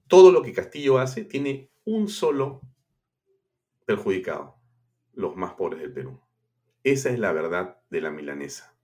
Todo 0.07 0.31
lo 0.31 0.41
que 0.41 0.53
Castillo 0.53 0.97
hace 0.97 1.25
tiene 1.25 1.69
un 1.85 2.09
solo 2.09 2.61
perjudicado, 3.85 4.59
los 5.13 5.35
más 5.35 5.53
pobres 5.53 5.81
del 5.81 5.93
Perú. 5.93 6.19
Esa 6.83 7.11
es 7.11 7.19
la 7.19 7.31
verdad 7.31 7.79
de 7.91 8.01
la 8.01 8.09
milanesa. 8.09 8.75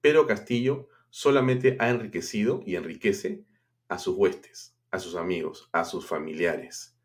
Pero 0.00 0.26
Castillo 0.26 0.88
solamente 1.10 1.76
ha 1.80 1.90
enriquecido 1.90 2.62
y 2.64 2.76
enriquece 2.76 3.44
a 3.88 3.98
sus 3.98 4.16
huestes, 4.16 4.74
a 4.90 4.98
sus 4.98 5.16
amigos, 5.16 5.68
a 5.72 5.84
sus 5.84 6.06
familiares. 6.06 6.96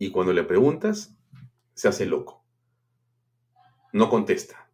Y 0.00 0.10
cuando 0.10 0.32
le 0.32 0.44
preguntas, 0.44 1.14
se 1.74 1.86
hace 1.86 2.06
loco. 2.06 2.42
No 3.92 4.08
contesta. 4.08 4.70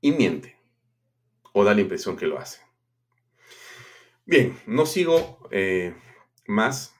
Y 0.00 0.10
miente. 0.10 0.56
O 1.52 1.62
da 1.62 1.74
la 1.74 1.82
impresión 1.82 2.16
que 2.16 2.26
lo 2.26 2.36
hace. 2.36 2.60
Bien, 4.24 4.58
no 4.66 4.84
sigo 4.84 5.38
eh, 5.52 5.94
más. 6.48 6.92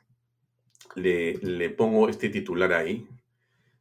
Le, 0.95 1.69
pongo 1.71 2.09
este 2.09 2.29
titular 2.29 2.73
ahí. 2.73 3.09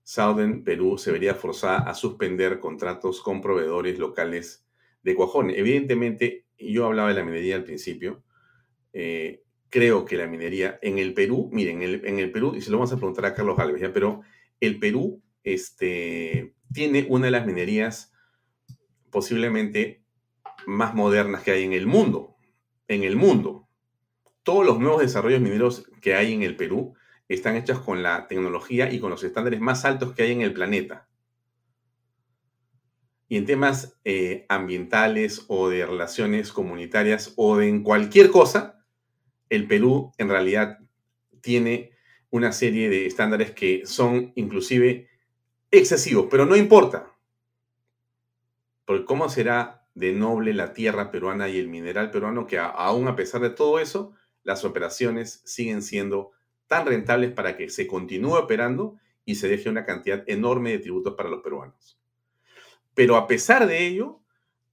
Southern 0.01 0.63
Perú 0.63 0.97
se 0.97 1.11
vería 1.11 1.35
forzada 1.35 1.87
a 1.87 1.93
suspender 1.93 2.59
contratos 2.59 3.21
con 3.21 3.41
proveedores 3.41 3.99
locales 3.99 4.65
de 5.03 5.13
cuajones. 5.13 5.59
Evidentemente, 5.59 6.47
yo 6.57 6.87
hablaba 6.87 7.09
de 7.09 7.15
la 7.15 7.23
minería 7.23 7.57
al 7.57 7.63
principio. 7.63 8.23
Eh, 8.91 9.44
creo 9.75 10.05
que 10.05 10.15
la 10.15 10.25
minería 10.25 10.79
en 10.81 10.99
el 10.99 11.13
Perú, 11.13 11.49
miren, 11.51 11.81
en 11.81 12.17
el, 12.17 12.31
Perú, 12.31 12.53
y 12.55 12.61
se 12.61 12.71
lo 12.71 12.77
vamos 12.77 12.93
a 12.93 12.95
preguntar 12.95 13.25
a 13.25 13.33
Carlos 13.33 13.59
Alves, 13.59 13.81
pero 13.93 14.21
el 14.61 14.79
Perú 14.79 15.21
este, 15.43 16.55
tiene 16.71 17.05
una 17.09 17.25
de 17.25 17.31
las 17.31 17.45
minerías 17.45 18.13
posiblemente 19.11 20.05
más 20.65 20.95
modernas 20.95 21.43
que 21.43 21.51
hay 21.51 21.65
en 21.65 21.73
el 21.73 21.87
mundo. 21.87 22.37
En 22.87 23.03
el 23.03 23.17
mundo. 23.17 23.67
Todos 24.43 24.65
los 24.65 24.79
nuevos 24.79 25.01
desarrollos 25.01 25.41
mineros 25.41 25.91
que 26.01 26.15
hay 26.15 26.33
en 26.33 26.43
el 26.43 26.55
Perú 26.55 26.93
están 27.27 27.57
hechos 27.57 27.81
con 27.81 28.01
la 28.01 28.29
tecnología 28.29 28.89
y 28.93 29.01
con 29.01 29.09
los 29.09 29.25
estándares 29.25 29.59
más 29.59 29.83
altos 29.83 30.13
que 30.13 30.23
hay 30.23 30.31
en 30.31 30.41
el 30.41 30.53
planeta. 30.53 31.09
Y 33.27 33.35
en 33.35 33.45
temas 33.45 33.99
eh, 34.05 34.45
ambientales 34.47 35.43
o 35.49 35.67
de 35.67 35.85
relaciones 35.85 36.53
comunitarias 36.53 37.33
o 37.35 37.57
de 37.57 37.67
en 37.67 37.83
cualquier 37.83 38.31
cosa, 38.31 38.74
el 39.49 39.67
Perú 39.67 40.11
en 40.17 40.29
realidad 40.29 40.79
tiene 41.41 41.91
una 42.29 42.51
serie 42.51 42.89
de 42.89 43.05
estándares 43.05 43.51
que 43.51 43.85
son 43.85 44.33
inclusive 44.35 45.07
excesivos, 45.71 46.27
pero 46.29 46.45
no 46.45 46.55
importa. 46.55 47.11
Porque 48.85 49.05
cómo 49.05 49.29
será 49.29 49.87
de 49.93 50.11
noble 50.11 50.53
la 50.53 50.73
tierra 50.73 51.11
peruana 51.11 51.47
y 51.47 51.57
el 51.57 51.69
mineral 51.69 52.11
peruano 52.11 52.45
que 52.45 52.59
aún 52.59 53.07
a 53.07 53.15
pesar 53.15 53.41
de 53.41 53.49
todo 53.49 53.79
eso, 53.79 54.13
las 54.43 54.65
operaciones 54.65 55.41
siguen 55.45 55.81
siendo 55.81 56.31
tan 56.67 56.85
rentables 56.85 57.31
para 57.31 57.55
que 57.55 57.69
se 57.69 57.87
continúe 57.87 58.35
operando 58.35 58.97
y 59.23 59.35
se 59.35 59.47
deje 59.47 59.69
una 59.69 59.85
cantidad 59.85 60.23
enorme 60.27 60.71
de 60.71 60.79
tributos 60.79 61.15
para 61.15 61.29
los 61.29 61.41
peruanos. 61.41 61.99
Pero 62.93 63.15
a 63.15 63.27
pesar 63.27 63.65
de 63.67 63.85
ello, 63.85 64.21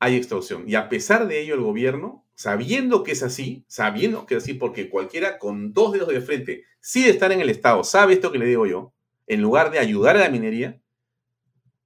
hay 0.03 0.17
extorsión. 0.17 0.65
Y 0.67 0.75
a 0.75 0.89
pesar 0.89 1.29
de 1.29 1.41
ello, 1.41 1.55
el 1.55 1.61
gobierno, 1.61 2.27
sabiendo 2.35 3.05
que 3.05 3.13
es 3.13 3.23
así, 3.23 3.65
sabiendo 3.69 4.27
que 4.27 4.35
es 4.35 4.43
así, 4.43 4.55
porque 4.55 4.91
cualquiera 4.91 5.39
con 5.39 5.73
dos 5.73 5.93
dedos 5.93 6.09
de 6.09 6.21
frente, 6.21 6.65
sí 6.81 7.05
de 7.05 7.11
estar 7.11 7.31
en 7.31 7.41
el 7.41 7.49
Estado, 7.49 7.85
sabe 7.85 8.15
esto 8.15 8.33
que 8.33 8.39
le 8.39 8.47
digo 8.47 8.67
yo, 8.67 8.93
en 9.29 9.41
lugar 9.41 9.71
de 9.71 9.79
ayudar 9.79 10.17
a 10.17 10.21
la 10.23 10.29
minería, 10.29 10.81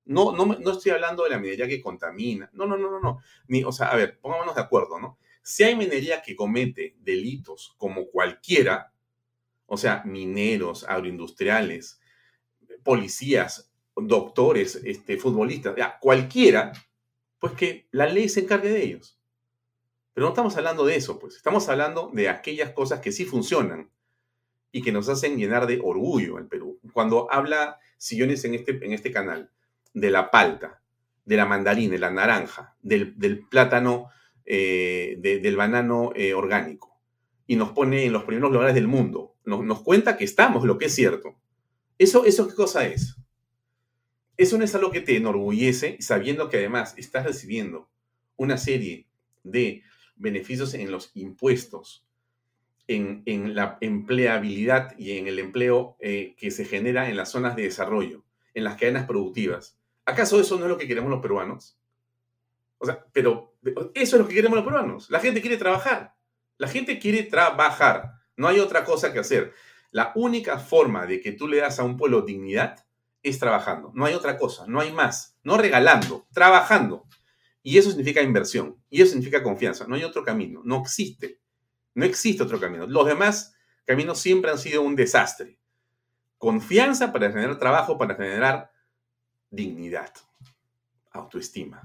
no, 0.06 0.32
no, 0.32 0.46
no 0.46 0.70
estoy 0.70 0.92
hablando 0.92 1.24
de 1.24 1.30
la 1.30 1.38
minería 1.38 1.68
que 1.68 1.82
contamina. 1.82 2.48
No, 2.54 2.64
no, 2.64 2.78
no, 2.78 2.90
no, 2.90 3.00
no. 3.00 3.68
O 3.68 3.72
sea, 3.72 3.88
a 3.88 3.96
ver, 3.96 4.18
pongámonos 4.18 4.54
de 4.54 4.62
acuerdo, 4.62 4.98
¿no? 4.98 5.18
Si 5.42 5.64
hay 5.64 5.76
minería 5.76 6.22
que 6.22 6.34
comete 6.34 6.96
delitos 7.00 7.74
como 7.76 8.06
cualquiera, 8.06 8.94
o 9.66 9.76
sea, 9.76 10.02
mineros, 10.06 10.84
agroindustriales, 10.84 12.00
policías, 12.82 13.70
doctores, 13.94 14.76
este, 14.76 15.18
futbolistas, 15.18 15.76
ya, 15.76 15.98
cualquiera, 16.00 16.72
pues 17.38 17.52
que 17.54 17.88
la 17.90 18.06
ley 18.06 18.28
se 18.28 18.40
encargue 18.40 18.70
de 18.70 18.82
ellos. 18.82 19.18
Pero 20.14 20.26
no 20.26 20.30
estamos 20.30 20.56
hablando 20.56 20.86
de 20.86 20.96
eso, 20.96 21.18
pues. 21.18 21.36
Estamos 21.36 21.68
hablando 21.68 22.10
de 22.12 22.28
aquellas 22.28 22.70
cosas 22.70 23.00
que 23.00 23.12
sí 23.12 23.24
funcionan 23.24 23.90
y 24.72 24.82
que 24.82 24.92
nos 24.92 25.08
hacen 25.08 25.36
llenar 25.36 25.66
de 25.66 25.80
orgullo 25.82 26.38
el 26.38 26.46
Perú. 26.46 26.80
Cuando 26.92 27.30
habla 27.30 27.78
Sillones 27.98 28.44
en 28.44 28.54
este, 28.54 28.84
en 28.84 28.92
este 28.92 29.10
canal 29.10 29.50
de 29.92 30.10
la 30.10 30.30
palta, 30.30 30.82
de 31.24 31.36
la 31.36 31.46
mandarina, 31.46 31.92
de 31.92 31.98
la 31.98 32.10
naranja, 32.10 32.76
del, 32.80 33.14
plátano, 33.50 34.10
eh, 34.44 35.16
del 35.18 35.56
banano 35.56 36.12
eh, 36.14 36.34
orgánico, 36.34 37.00
y 37.46 37.56
nos 37.56 37.70
pone 37.70 38.04
en 38.04 38.12
los 38.12 38.24
primeros 38.24 38.52
lugares 38.52 38.74
del 38.74 38.88
mundo, 38.88 39.34
nos, 39.44 39.64
nos 39.64 39.82
cuenta 39.82 40.16
que 40.16 40.24
estamos, 40.24 40.64
lo 40.64 40.78
que 40.78 40.86
es 40.86 40.94
cierto. 40.94 41.36
¿Eso, 41.98 42.24
¿Eso 42.24 42.48
qué 42.48 42.54
cosa 42.54 42.86
es? 42.86 43.16
Eso 44.36 44.58
no 44.58 44.64
es 44.64 44.74
algo 44.74 44.90
que 44.90 45.00
te 45.00 45.16
enorgullece, 45.16 45.96
sabiendo 46.00 46.48
que 46.48 46.58
además 46.58 46.94
estás 46.96 47.24
recibiendo 47.24 47.88
una 48.36 48.58
serie 48.58 49.06
de 49.44 49.82
beneficios 50.16 50.74
en 50.74 50.90
los 50.90 51.10
impuestos, 51.14 52.06
en, 52.88 53.54
la 53.54 53.78
empleabilidad 53.80 54.96
y 54.98 55.18
en 55.18 55.26
el 55.26 55.38
empleo 55.38 55.96
eh, 56.00 56.34
que 56.36 56.50
se 56.50 56.64
genera 56.64 57.08
en 57.08 57.16
las 57.16 57.30
zonas 57.30 57.56
de 57.56 57.62
desarrollo, 57.62 58.24
en 58.54 58.64
las 58.64 58.76
cadenas 58.76 59.06
productivas. 59.06 59.78
¿Acaso 60.04 60.40
eso 60.40 60.56
no 60.56 60.66
es 60.66 60.70
lo 60.70 60.78
que 60.78 60.86
queremos 60.86 61.10
los 61.10 61.20
peruanos? 61.20 61.78
O 62.78 62.86
sea, 62.86 63.04
pero 63.12 63.56
eso 63.94 64.16
es 64.16 64.22
lo 64.22 64.28
que 64.28 64.34
queremos 64.34 64.56
los 64.56 64.64
peruanos. 64.64 65.10
La 65.10 65.20
gente 65.20 65.40
quiere 65.40 65.56
trabajar. 65.56 66.14
La 66.58 66.68
gente 66.68 66.98
quiere 66.98 67.24
trabajar. 67.24 68.12
No 68.36 68.48
hay 68.48 68.60
otra 68.60 68.84
cosa 68.84 69.12
que 69.12 69.18
hacer. 69.18 69.52
La 69.90 70.12
única 70.14 70.58
forma 70.58 71.06
de 71.06 71.20
que 71.20 71.32
tú 71.32 71.48
le 71.48 71.56
das 71.56 71.80
a 71.80 71.84
un 71.84 71.96
pueblo 71.96 72.22
dignidad 72.22 72.85
es 73.28 73.38
trabajando. 73.38 73.90
No 73.94 74.04
hay 74.04 74.14
otra 74.14 74.38
cosa, 74.38 74.66
no 74.66 74.80
hay 74.80 74.92
más. 74.92 75.36
No 75.42 75.56
regalando, 75.56 76.26
trabajando. 76.32 77.06
Y 77.62 77.78
eso 77.78 77.90
significa 77.90 78.22
inversión. 78.22 78.80
Y 78.88 79.02
eso 79.02 79.12
significa 79.12 79.42
confianza. 79.42 79.86
No 79.88 79.96
hay 79.96 80.04
otro 80.04 80.22
camino. 80.22 80.62
No 80.64 80.80
existe. 80.82 81.40
No 81.94 82.04
existe 82.04 82.42
otro 82.42 82.60
camino. 82.60 82.86
Los 82.86 83.06
demás 83.06 83.56
caminos 83.84 84.20
siempre 84.20 84.50
han 84.52 84.58
sido 84.58 84.82
un 84.82 84.94
desastre. 84.94 85.58
Confianza 86.38 87.12
para 87.12 87.30
generar 87.30 87.58
trabajo, 87.58 87.98
para 87.98 88.14
generar 88.14 88.70
dignidad, 89.50 90.12
autoestima. 91.10 91.82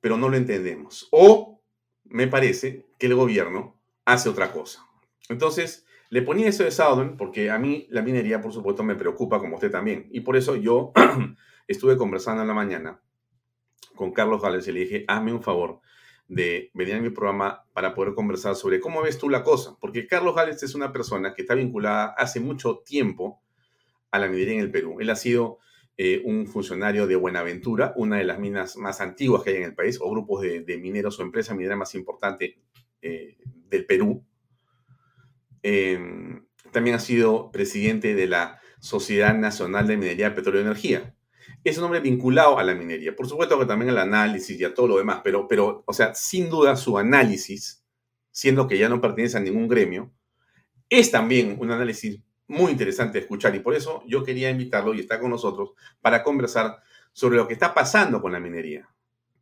Pero 0.00 0.18
no 0.18 0.28
lo 0.28 0.36
entendemos. 0.36 1.08
O 1.10 1.62
me 2.04 2.26
parece 2.26 2.86
que 2.98 3.06
el 3.06 3.14
gobierno 3.14 3.80
hace 4.04 4.28
otra 4.28 4.52
cosa. 4.52 4.86
Entonces, 5.28 5.86
le 6.10 6.22
ponía 6.22 6.48
eso 6.48 6.64
de 6.64 6.72
Southern 6.72 7.16
porque 7.16 7.50
a 7.50 7.58
mí 7.58 7.86
la 7.88 8.02
minería, 8.02 8.40
por 8.40 8.52
supuesto, 8.52 8.82
me 8.82 8.96
preocupa 8.96 9.38
como 9.38 9.54
usted 9.54 9.70
también. 9.70 10.08
Y 10.10 10.20
por 10.20 10.36
eso 10.36 10.56
yo 10.56 10.92
estuve 11.68 11.96
conversando 11.96 12.42
en 12.42 12.48
la 12.48 12.54
mañana 12.54 13.00
con 13.94 14.12
Carlos 14.12 14.42
Gales 14.42 14.66
y 14.66 14.72
le 14.72 14.80
dije, 14.80 15.04
hazme 15.06 15.32
un 15.32 15.42
favor 15.42 15.80
de 16.26 16.70
venir 16.74 16.94
a 16.94 17.00
mi 17.00 17.10
programa 17.10 17.64
para 17.72 17.94
poder 17.94 18.14
conversar 18.14 18.56
sobre 18.56 18.80
cómo 18.80 19.02
ves 19.02 19.18
tú 19.18 19.28
la 19.28 19.44
cosa. 19.44 19.76
Porque 19.80 20.08
Carlos 20.08 20.34
Gales 20.34 20.62
es 20.64 20.74
una 20.74 20.92
persona 20.92 21.32
que 21.32 21.42
está 21.42 21.54
vinculada 21.54 22.06
hace 22.18 22.40
mucho 22.40 22.78
tiempo 22.84 23.40
a 24.10 24.18
la 24.18 24.26
minería 24.26 24.54
en 24.54 24.60
el 24.60 24.70
Perú. 24.72 24.96
Él 24.98 25.10
ha 25.10 25.16
sido 25.16 25.58
eh, 25.96 26.22
un 26.24 26.48
funcionario 26.48 27.06
de 27.06 27.14
Buenaventura, 27.14 27.92
una 27.94 28.16
de 28.16 28.24
las 28.24 28.40
minas 28.40 28.76
más 28.76 29.00
antiguas 29.00 29.44
que 29.44 29.50
hay 29.50 29.56
en 29.56 29.64
el 29.64 29.74
país, 29.74 29.98
o 30.00 30.10
grupos 30.10 30.42
de, 30.42 30.78
mineros 30.78 31.20
o 31.20 31.22
empresa 31.22 31.54
minera 31.54 31.76
más 31.76 31.94
importante 31.94 32.58
eh, 33.00 33.36
del 33.68 33.86
Perú. 33.86 34.24
Em, 35.62 36.46
también 36.72 36.96
ha 36.96 37.00
sido 37.00 37.50
presidente 37.50 38.14
de 38.14 38.26
la 38.26 38.60
Sociedad 38.80 39.34
Nacional 39.34 39.86
de 39.86 39.96
Minería, 39.96 40.34
Petróleo 40.34 40.62
y 40.62 40.64
Energía. 40.64 41.14
Es 41.64 41.78
un 41.78 41.84
hombre 41.84 42.00
vinculado 42.00 42.58
a 42.58 42.64
la 42.64 42.74
minería. 42.74 43.14
Por 43.14 43.28
supuesto 43.28 43.58
que 43.58 43.66
también 43.66 43.90
al 43.90 43.98
análisis 43.98 44.58
y 44.58 44.64
a 44.64 44.72
todo 44.72 44.88
lo 44.88 44.96
demás, 44.96 45.20
pero, 45.22 45.46
pero, 45.46 45.84
o 45.86 45.92
sea, 45.92 46.14
sin 46.14 46.48
duda 46.48 46.76
su 46.76 46.96
análisis, 46.96 47.84
siendo 48.30 48.66
que 48.66 48.78
ya 48.78 48.88
no 48.88 49.00
pertenece 49.00 49.36
a 49.36 49.40
ningún 49.40 49.68
gremio, 49.68 50.12
es 50.88 51.10
también 51.10 51.56
un 51.58 51.70
análisis 51.70 52.20
muy 52.46 52.72
interesante 52.72 53.18
de 53.18 53.20
escuchar 53.20 53.54
y 53.54 53.60
por 53.60 53.74
eso 53.74 54.02
yo 54.06 54.24
quería 54.24 54.50
invitarlo 54.50 54.94
y 54.94 55.00
está 55.00 55.20
con 55.20 55.30
nosotros 55.30 55.70
para 56.00 56.22
conversar 56.22 56.82
sobre 57.12 57.36
lo 57.36 57.46
que 57.46 57.54
está 57.54 57.74
pasando 57.74 58.20
con 58.20 58.32
la 58.32 58.40
minería 58.40 58.88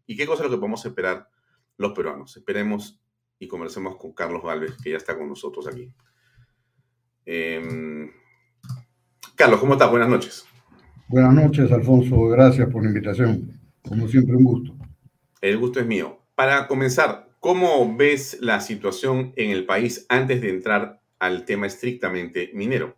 y 0.07 0.17
qué 0.17 0.27
cosa 0.27 0.43
es 0.43 0.51
lo 0.51 0.57
que 0.57 0.61
podemos 0.61 0.85
esperar 0.85 1.29
los 1.77 1.93
peruanos. 1.93 2.37
Esperemos 2.37 3.01
y 3.39 3.47
conversemos 3.47 3.97
con 3.97 4.13
Carlos 4.13 4.43
Valves, 4.43 4.77
que 4.83 4.91
ya 4.91 4.97
está 4.97 5.17
con 5.17 5.29
nosotros 5.29 5.67
aquí. 5.67 5.93
Em, 7.31 8.11
Carlos, 9.35 9.61
¿cómo 9.61 9.75
estás? 9.75 9.91
Buenas 9.91 10.09
noches. 10.09 10.47
Buenas 11.09 11.35
noches, 11.35 11.71
Alfonso. 11.71 12.25
Gracias 12.29 12.71
por 12.71 12.83
la 12.83 12.89
invitación. 12.89 13.53
Como 13.83 14.09
siempre, 14.09 14.35
un 14.35 14.45
gusto. 14.45 14.75
El 15.43 15.59
gusto 15.59 15.79
es 15.79 15.87
mío. 15.87 16.23
Para 16.35 16.67
comenzar, 16.67 17.29
¿cómo 17.39 17.95
ves 17.95 18.39
la 18.41 18.63
situación 18.63 19.35
en 19.37 19.51
el 19.51 19.67
país 19.67 20.07
antes 20.09 20.41
de 20.41 20.49
entrar 20.49 21.03
al 21.19 21.45
tema 21.45 21.67
estrictamente 21.67 22.51
minero? 22.55 22.97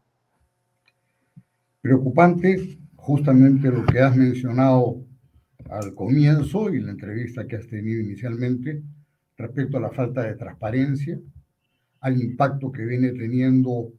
Preocupante, 1.81 2.79
justamente 2.95 3.69
lo 3.69 3.85
que 3.85 3.99
has 3.99 4.15
mencionado 4.15 5.05
al 5.71 5.93
comienzo 5.93 6.73
y 6.73 6.79
la 6.79 6.93
entrevista 6.93 7.49
que 7.49 7.57
has 7.57 7.67
tenido 7.67 8.01
inicialmente, 8.01 8.81
respecto 9.37 9.79
a 9.79 9.81
la 9.81 9.91
falta 9.91 10.23
de 10.23 10.37
transparencia, 10.37 11.19
al 11.99 12.23
impacto 12.23 12.71
que 12.71 12.85
viene 12.85 13.11
teniendo 13.11 13.93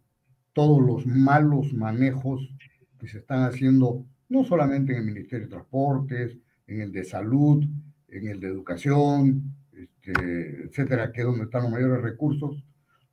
todos 0.53 0.81
los 0.81 1.05
malos 1.05 1.73
manejos 1.73 2.53
que 2.99 3.07
se 3.07 3.19
están 3.19 3.43
haciendo, 3.43 4.05
no 4.29 4.43
solamente 4.43 4.93
en 4.93 4.99
el 4.99 5.05
Ministerio 5.05 5.47
de 5.47 5.51
Transportes, 5.51 6.37
en 6.67 6.81
el 6.81 6.91
de 6.91 7.03
Salud, 7.03 7.63
en 8.07 8.27
el 8.27 8.39
de 8.39 8.47
Educación, 8.47 9.55
este, 9.71 10.63
etcétera, 10.65 11.11
que 11.11 11.21
es 11.21 11.25
donde 11.25 11.45
están 11.45 11.63
los 11.63 11.71
mayores 11.71 12.01
recursos, 12.01 12.63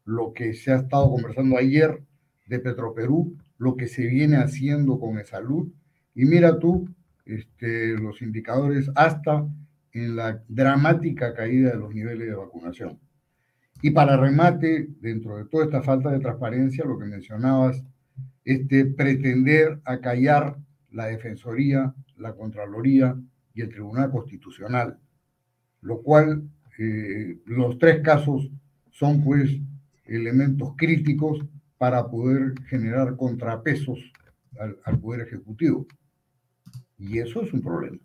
lo 0.05 0.33
que 0.33 0.55
se 0.55 0.73
ha 0.73 0.77
estado 0.77 1.11
conversando 1.11 1.57
ayer 1.57 2.03
de 2.47 2.59
Petroperú, 2.59 3.37
lo 3.59 3.77
que 3.77 3.89
se 3.89 4.07
viene 4.07 4.37
haciendo 4.37 4.99
con 4.99 5.19
el 5.19 5.25
salud, 5.25 5.69
y 6.15 6.25
mira 6.25 6.59
tú 6.59 6.89
este, 7.27 7.95
los 7.99 8.23
indicadores 8.23 8.91
hasta 8.95 9.47
en 9.93 10.17
la 10.17 10.43
dramática 10.49 11.35
caída 11.35 11.71
de 11.71 11.79
los 11.79 11.95
niveles 11.95 12.29
de 12.29 12.35
vacunación. 12.35 12.99
Y 13.83 13.91
para 13.91 14.17
remate, 14.17 14.89
dentro 15.01 15.37
de 15.37 15.45
toda 15.45 15.65
esta 15.65 15.83
falta 15.83 16.11
de 16.11 16.21
transparencia, 16.21 16.85
lo 16.85 16.99
que 16.99 17.05
mencionabas, 17.05 17.85
este, 18.45 18.87
pretender 18.87 19.81
acallar 19.85 20.57
la 20.91 21.07
Defensoría, 21.07 21.95
la 22.17 22.35
Contraloría 22.35 23.17
y 23.55 23.63
el 23.63 23.69
Tribunal 23.69 24.11
Constitucional, 24.11 24.99
lo 25.83 26.03
cual 26.03 26.49
eh, 26.79 27.39
los 27.45 27.79
tres 27.79 28.01
casos 28.03 28.51
son 28.91 29.23
pues 29.23 29.51
elementos 30.07 30.75
críticos 30.77 31.45
para 31.77 32.09
poder 32.09 32.55
generar 32.69 33.17
contrapesos 33.17 33.99
al, 34.85 34.99
Poder 34.99 35.21
Ejecutivo. 35.27 35.87
Y 36.99 37.19
eso 37.19 37.43
es 37.43 37.53
un 37.53 37.63
problema. 37.63 37.99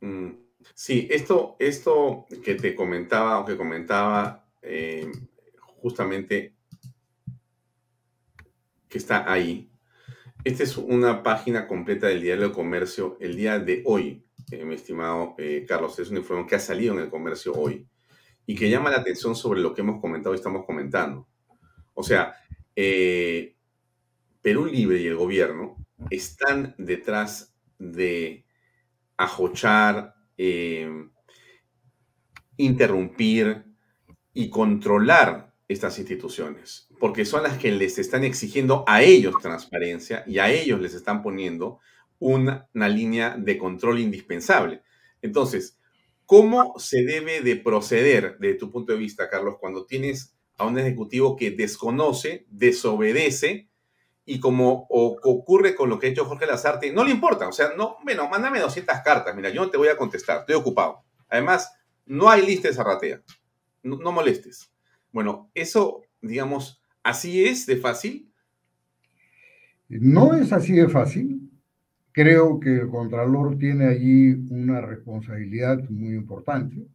Mm. 0.00 0.30
Sí, 0.74 1.08
esto, 1.10 1.56
esto 1.58 2.26
que 2.44 2.54
te 2.54 2.74
comentaba 2.74 3.38
o 3.38 3.44
que 3.44 3.56
comentaba 3.56 4.39
eh, 4.62 5.10
justamente 5.82 6.54
que 8.88 8.98
está 8.98 9.30
ahí. 9.30 9.70
Esta 10.44 10.62
es 10.62 10.76
una 10.76 11.22
página 11.22 11.66
completa 11.68 12.08
del 12.08 12.22
Diario 12.22 12.48
de 12.48 12.54
Comercio 12.54 13.16
el 13.20 13.36
día 13.36 13.58
de 13.58 13.82
hoy, 13.86 14.24
eh, 14.50 14.64
mi 14.64 14.74
estimado 14.74 15.34
eh, 15.38 15.64
Carlos. 15.68 15.98
Es 15.98 16.10
un 16.10 16.18
informe 16.18 16.46
que 16.46 16.56
ha 16.56 16.60
salido 16.60 16.94
en 16.94 17.00
el 17.00 17.10
comercio 17.10 17.52
hoy 17.52 17.86
y 18.46 18.54
que 18.54 18.70
llama 18.70 18.90
la 18.90 18.98
atención 18.98 19.36
sobre 19.36 19.60
lo 19.60 19.74
que 19.74 19.82
hemos 19.82 20.00
comentado 20.00 20.34
y 20.34 20.38
estamos 20.38 20.64
comentando. 20.64 21.28
O 21.94 22.02
sea, 22.02 22.34
Perú 22.74 24.66
Libre 24.66 25.00
y 25.00 25.06
el 25.06 25.16
gobierno 25.16 25.76
están 26.08 26.74
detrás 26.78 27.54
de 27.78 28.46
ajochar, 29.18 30.14
interrumpir 32.56 33.69
y 34.32 34.50
controlar 34.50 35.52
estas 35.68 35.98
instituciones, 35.98 36.88
porque 36.98 37.24
son 37.24 37.44
las 37.44 37.56
que 37.58 37.70
les 37.70 37.98
están 37.98 38.24
exigiendo 38.24 38.84
a 38.86 39.02
ellos 39.02 39.34
transparencia 39.40 40.24
y 40.26 40.38
a 40.38 40.50
ellos 40.50 40.80
les 40.80 40.94
están 40.94 41.22
poniendo 41.22 41.78
una, 42.18 42.68
línea 42.74 43.36
de 43.38 43.56
control 43.56 44.00
indispensable. 44.00 44.82
Entonces, 45.22 45.78
¿cómo 46.26 46.74
se 46.78 47.04
debe 47.04 47.40
de 47.40 47.56
proceder 47.56 48.36
desde 48.38 48.58
tu 48.58 48.70
punto 48.70 48.92
de 48.92 48.98
vista, 48.98 49.28
Carlos, 49.28 49.56
cuando 49.60 49.86
tienes 49.86 50.34
a 50.58 50.66
un 50.66 50.78
ejecutivo 50.78 51.36
que 51.36 51.50
desconoce, 51.52 52.46
desobedece 52.50 53.70
y 54.26 54.38
como 54.38 54.86
ocurre 54.90 55.74
con 55.74 55.88
lo 55.88 55.98
que 55.98 56.08
ha 56.08 56.10
hecho 56.10 56.26
Jorge 56.26 56.46
Lazarte, 56.46 56.92
no 56.92 57.04
le 57.04 57.10
importa, 57.10 57.48
o 57.48 57.52
sea, 57.52 57.72
no, 57.76 57.96
bueno, 58.04 58.28
mándame 58.28 58.60
200 58.60 59.00
cartas, 59.02 59.34
mira, 59.34 59.50
yo 59.50 59.62
no 59.62 59.70
te 59.70 59.78
voy 59.78 59.88
a 59.88 59.96
contestar, 59.96 60.40
estoy 60.40 60.54
ocupado. 60.54 61.02
Además, 61.28 61.72
no 62.06 62.28
hay 62.28 62.44
lista 62.44 62.68
de 62.68 62.74
zarratea, 62.74 63.22
no, 63.82 64.12
molestes. 64.12 64.72
Bueno, 65.12 65.50
eso, 65.54 66.02
digamos, 66.20 66.82
así 67.02 67.44
es 67.44 67.66
de 67.66 67.76
fácil. 67.76 68.30
No 69.88 70.34
es 70.34 70.52
así 70.52 70.74
de 70.74 70.88
fácil. 70.88 71.50
Creo 72.12 72.60
que 72.60 72.76
el 72.76 72.88
Contralor 72.88 73.58
tiene 73.58 73.86
allí 73.86 74.32
una 74.50 74.80
responsabilidad 74.80 75.88
muy 75.88 76.14
importante. 76.14 76.86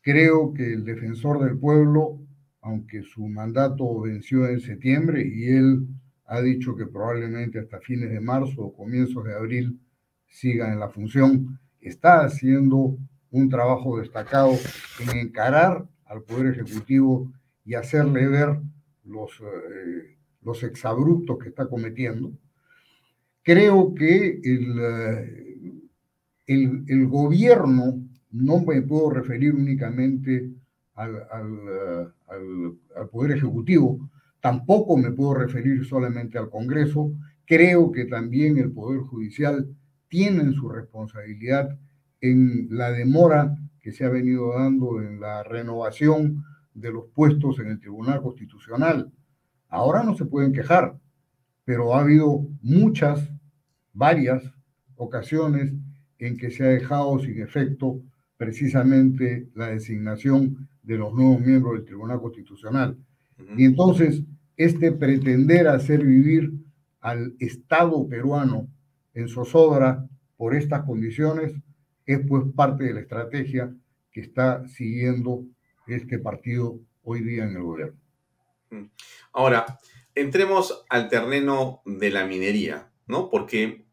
Creo 0.00 0.52
que 0.52 0.72
el 0.72 0.84
defensor 0.84 1.44
del 1.44 1.58
pueblo, 1.58 2.20
aunque 2.60 3.02
su 3.02 3.26
mandato 3.26 4.00
venció 4.00 4.48
en 4.48 4.60
septiembre 4.60 5.26
y 5.26 5.48
él 5.48 5.86
ha 6.26 6.40
dicho 6.40 6.76
que 6.76 6.86
probablemente 6.86 7.58
hasta 7.58 7.80
fines 7.80 8.10
de 8.10 8.20
marzo 8.20 8.62
o 8.62 8.74
comienzos 8.74 9.24
de 9.24 9.34
abril 9.34 9.80
siga 10.26 10.72
en 10.72 10.78
la 10.78 10.90
función, 10.90 11.58
está 11.80 12.24
haciendo 12.24 12.98
un 13.30 13.48
trabajo 13.48 13.98
destacado 13.98 14.52
en 15.00 15.18
encarar 15.18 15.86
al 16.06 16.22
Poder 16.22 16.48
Ejecutivo 16.48 17.30
y 17.64 17.74
hacerle 17.74 18.26
ver 18.26 18.60
los, 19.04 19.40
eh, 19.40 20.16
los 20.42 20.62
exabruptos 20.62 21.38
que 21.38 21.50
está 21.50 21.66
cometiendo. 21.66 22.32
Creo 23.42 23.94
que 23.94 24.40
el, 24.42 24.78
eh, 24.80 25.72
el, 26.46 26.84
el, 26.88 27.06
gobierno, 27.06 28.02
no 28.30 28.60
me 28.60 28.82
puedo 28.82 29.10
referir 29.10 29.54
únicamente 29.54 30.50
al, 30.94 31.16
al, 31.30 32.14
al, 32.28 32.78
al 32.96 33.08
Poder 33.08 33.32
Ejecutivo, 33.32 34.10
tampoco 34.40 34.96
me 34.96 35.12
puedo 35.12 35.34
referir 35.34 35.84
solamente 35.84 36.38
al 36.38 36.50
Congreso, 36.50 37.12
creo 37.46 37.90
que 37.92 38.04
también 38.04 38.58
el 38.58 38.72
Poder 38.72 39.00
Judicial 39.00 39.66
tiene 40.08 40.52
su 40.52 40.68
responsabilidad 40.68 41.78
en 42.20 42.68
la 42.70 42.90
demora 42.90 43.56
que 43.80 43.92
se 43.92 44.04
ha 44.04 44.08
venido 44.08 44.54
dando 44.54 45.00
en 45.00 45.20
la 45.20 45.42
renovación 45.42 46.44
de 46.74 46.92
los 46.92 47.06
puestos 47.14 47.58
en 47.58 47.68
el 47.68 47.80
Tribunal 47.80 48.22
Constitucional. 48.22 49.10
Ahora 49.68 50.02
no 50.02 50.14
se 50.14 50.24
pueden 50.24 50.52
quejar, 50.52 50.98
pero 51.64 51.94
ha 51.94 52.00
habido 52.00 52.46
muchas, 52.62 53.30
varias 53.92 54.42
ocasiones 54.96 55.74
en 56.18 56.36
que 56.36 56.50
se 56.50 56.64
ha 56.64 56.68
dejado 56.68 57.18
sin 57.18 57.40
efecto 57.40 58.00
precisamente 58.36 59.48
la 59.54 59.68
designación 59.68 60.68
de 60.82 60.96
los 60.96 61.12
nuevos 61.12 61.40
miembros 61.40 61.74
del 61.74 61.84
Tribunal 61.84 62.20
Constitucional. 62.20 62.96
Y 63.56 63.64
entonces, 63.64 64.22
este 64.56 64.92
pretender 64.92 65.68
hacer 65.68 66.04
vivir 66.04 66.52
al 67.00 67.34
Estado 67.38 68.08
peruano 68.08 68.68
en 69.14 69.28
zozobra 69.28 70.08
por 70.36 70.54
estas 70.54 70.84
condiciones 70.84 71.54
es 72.08 72.20
pues 72.26 72.42
parte 72.56 72.84
de 72.84 72.94
la 72.94 73.00
estrategia 73.00 73.70
que 74.10 74.22
está 74.22 74.66
siguiendo 74.66 75.44
este 75.86 76.18
partido 76.18 76.80
hoy 77.04 77.20
día 77.22 77.44
en 77.44 77.56
el 77.56 77.62
gobierno. 77.62 78.00
Mm. 78.70 78.84
Ahora, 79.32 79.78
entremos 80.14 80.84
al 80.88 81.10
terreno 81.10 81.82
de 81.84 82.10
la 82.10 82.24
minería, 82.24 82.90
¿no? 83.06 83.28
Porque 83.28 83.84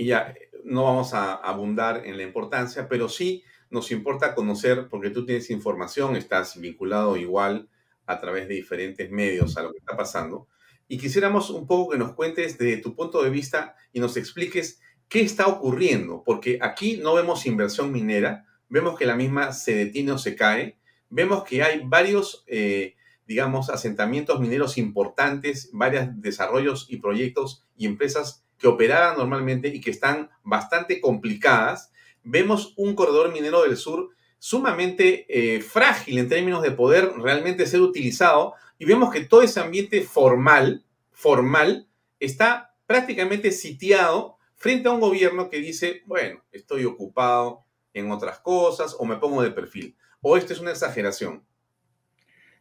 ya 0.00 0.34
no 0.64 0.84
vamos 0.84 1.14
a 1.14 1.34
abundar 1.34 2.06
en 2.06 2.16
la 2.16 2.22
importancia, 2.22 2.88
pero 2.88 3.08
sí 3.08 3.42
nos 3.70 3.90
importa 3.90 4.36
conocer, 4.36 4.86
porque 4.88 5.10
tú 5.10 5.26
tienes 5.26 5.50
información, 5.50 6.14
estás 6.14 6.60
vinculado 6.60 7.16
igual 7.16 7.68
a 8.06 8.20
través 8.20 8.46
de 8.46 8.54
diferentes 8.54 9.10
medios 9.10 9.56
a 9.56 9.62
lo 9.62 9.72
que 9.72 9.78
está 9.78 9.96
pasando, 9.96 10.46
y 10.86 10.96
quisiéramos 10.96 11.50
un 11.50 11.66
poco 11.66 11.92
que 11.92 11.98
nos 11.98 12.14
cuentes 12.14 12.56
de 12.56 12.76
tu 12.78 12.94
punto 12.94 13.22
de 13.22 13.30
vista 13.30 13.74
y 13.92 14.00
nos 14.00 14.16
expliques 14.16 14.80
¿Qué 15.08 15.22
está 15.22 15.46
ocurriendo? 15.46 16.22
Porque 16.24 16.58
aquí 16.60 16.98
no 16.98 17.14
vemos 17.14 17.46
inversión 17.46 17.90
minera, 17.92 18.44
vemos 18.68 18.98
que 18.98 19.06
la 19.06 19.16
misma 19.16 19.52
se 19.52 19.74
detiene 19.74 20.12
o 20.12 20.18
se 20.18 20.36
cae, 20.36 20.78
vemos 21.08 21.44
que 21.44 21.62
hay 21.62 21.80
varios, 21.84 22.44
eh, 22.46 22.94
digamos, 23.26 23.70
asentamientos 23.70 24.38
mineros 24.38 24.76
importantes, 24.76 25.70
varios 25.72 26.08
desarrollos 26.20 26.86
y 26.90 26.98
proyectos 26.98 27.64
y 27.76 27.86
empresas 27.86 28.44
que 28.58 28.68
operaban 28.68 29.16
normalmente 29.16 29.68
y 29.68 29.80
que 29.80 29.90
están 29.90 30.28
bastante 30.42 31.00
complicadas. 31.00 31.90
Vemos 32.22 32.74
un 32.76 32.94
corredor 32.94 33.32
minero 33.32 33.62
del 33.62 33.78
sur 33.78 34.10
sumamente 34.38 35.26
eh, 35.28 35.62
frágil 35.62 36.18
en 36.18 36.28
términos 36.28 36.62
de 36.62 36.70
poder 36.72 37.12
realmente 37.16 37.66
ser 37.66 37.80
utilizado 37.80 38.54
y 38.78 38.84
vemos 38.84 39.10
que 39.10 39.22
todo 39.22 39.40
ese 39.40 39.60
ambiente 39.60 40.02
formal, 40.02 40.84
formal, 41.12 41.88
está 42.20 42.74
prácticamente 42.86 43.52
sitiado 43.52 44.37
frente 44.58 44.88
a 44.88 44.92
un 44.92 45.00
gobierno 45.00 45.48
que 45.48 45.60
dice, 45.60 46.02
bueno, 46.06 46.44
estoy 46.52 46.84
ocupado 46.84 47.64
en 47.94 48.10
otras 48.10 48.40
cosas 48.40 48.94
o 48.98 49.04
me 49.04 49.16
pongo 49.16 49.42
de 49.42 49.50
perfil. 49.50 49.96
¿O 50.20 50.36
esto 50.36 50.52
es 50.52 50.60
una 50.60 50.72
exageración? 50.72 51.42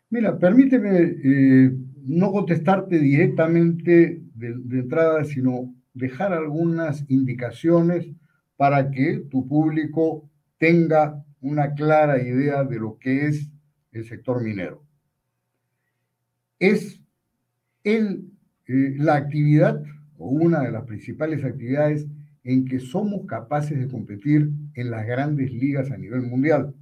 Mira, 0.10 0.38
permíteme 0.38 1.00
eh, 1.02 1.72
no 2.06 2.32
contestarte 2.32 3.00
directamente 3.00 4.22
de, 4.36 4.80
entrada, 4.80 5.24
sino 5.26 5.74
dejar 5.94 6.32
algunas 6.32 7.04
indicaciones 7.10 8.08
para 8.56 8.90
que 8.90 9.26
tu 9.30 9.48
público 9.48 10.30
tenga 10.58 11.26
una 11.42 11.74
clara 11.74 12.22
idea 12.22 12.64
de 12.64 12.80
lo 12.80 12.98
que 13.00 13.26
es 13.26 13.52
el 13.92 14.06
sector 14.06 14.42
minero. 14.42 14.84
Es 16.60 17.02
el, 17.84 18.32
eh, 18.68 18.96
la 18.98 19.16
actividad 19.16 19.84
o 20.18 20.30
una 20.30 20.62
de 20.62 20.72
las 20.72 20.86
principales 20.86 21.44
actividades 21.44 22.08
en 22.44 22.66
que 22.66 22.80
somos 22.80 23.26
capaces 23.26 23.78
de 23.78 23.88
competir 23.88 24.50
en 24.74 24.92
las 24.92 25.06
grandes 25.06 25.52
ligas 25.52 25.92
a 25.92 25.98
nivel 25.98 26.22
mundial. 26.22 26.74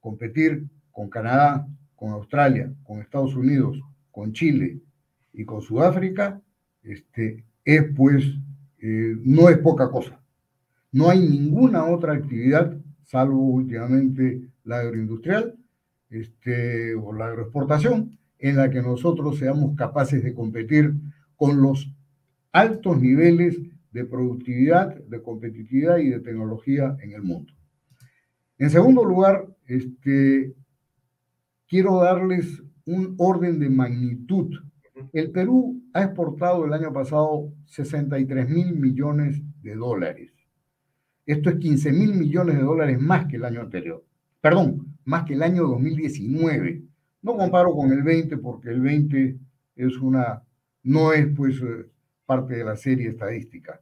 Competir 0.00 0.66
con 0.90 1.08
Canadá, 1.08 1.66
con 1.94 2.10
Australia, 2.10 2.72
con 2.84 3.00
Estados 3.00 3.34
Unidos, 3.34 3.80
con 4.10 4.32
Chile 4.32 4.80
y 5.32 5.44
con 5.44 5.62
Sudáfrica, 5.62 6.40
este, 6.82 7.44
es 7.64 7.84
pues, 7.94 8.24
eh, 8.78 9.16
no 9.24 9.48
es 9.48 9.58
poca 9.58 9.90
cosa. 9.90 10.20
No 10.92 11.10
hay 11.10 11.20
ninguna 11.20 11.84
otra 11.84 12.12
actividad, 12.12 12.76
salvo 13.02 13.40
últimamente 13.40 14.48
la 14.64 14.80
agroindustrial 14.80 15.54
este, 16.10 16.94
o 16.94 17.12
la 17.12 17.26
agroexportación, 17.26 18.18
en 18.38 18.56
la 18.56 18.70
que 18.70 18.82
nosotros 18.82 19.38
seamos 19.38 19.74
capaces 19.76 20.22
de 20.22 20.34
competir 20.34 20.94
con 21.36 21.62
los 21.62 21.90
altos 22.56 22.98
niveles 23.02 23.60
de 23.92 24.06
productividad, 24.06 24.94
de 24.94 25.22
competitividad 25.22 25.98
y 25.98 26.08
de 26.08 26.20
tecnología 26.20 26.96
en 27.02 27.12
el 27.12 27.22
mundo. 27.22 27.52
En 28.56 28.70
segundo 28.70 29.04
lugar, 29.04 29.46
este, 29.66 30.54
quiero 31.68 32.00
darles 32.00 32.62
un 32.86 33.14
orden 33.18 33.58
de 33.58 33.68
magnitud. 33.68 34.56
El 35.12 35.30
Perú 35.32 35.82
ha 35.92 36.04
exportado 36.04 36.64
el 36.64 36.72
año 36.72 36.94
pasado 36.94 37.52
63 37.66 38.48
mil 38.48 38.74
millones 38.74 39.42
de 39.62 39.74
dólares. 39.74 40.32
Esto 41.26 41.50
es 41.50 41.56
15 41.56 41.92
mil 41.92 42.14
millones 42.14 42.56
de 42.56 42.62
dólares 42.62 42.98
más 42.98 43.26
que 43.26 43.36
el 43.36 43.44
año 43.44 43.60
anterior. 43.60 44.02
Perdón, 44.40 44.96
más 45.04 45.24
que 45.24 45.34
el 45.34 45.42
año 45.42 45.64
2019. 45.64 46.82
No 47.20 47.36
comparo 47.36 47.74
con 47.74 47.92
el 47.92 48.02
20 48.02 48.38
porque 48.38 48.70
el 48.70 48.80
20 48.80 49.36
es 49.76 49.98
una, 49.98 50.42
no 50.84 51.12
es 51.12 51.26
pues 51.36 51.60
eh, 51.60 51.90
parte 52.26 52.56
de 52.56 52.64
la 52.64 52.76
serie 52.76 53.08
estadística. 53.08 53.80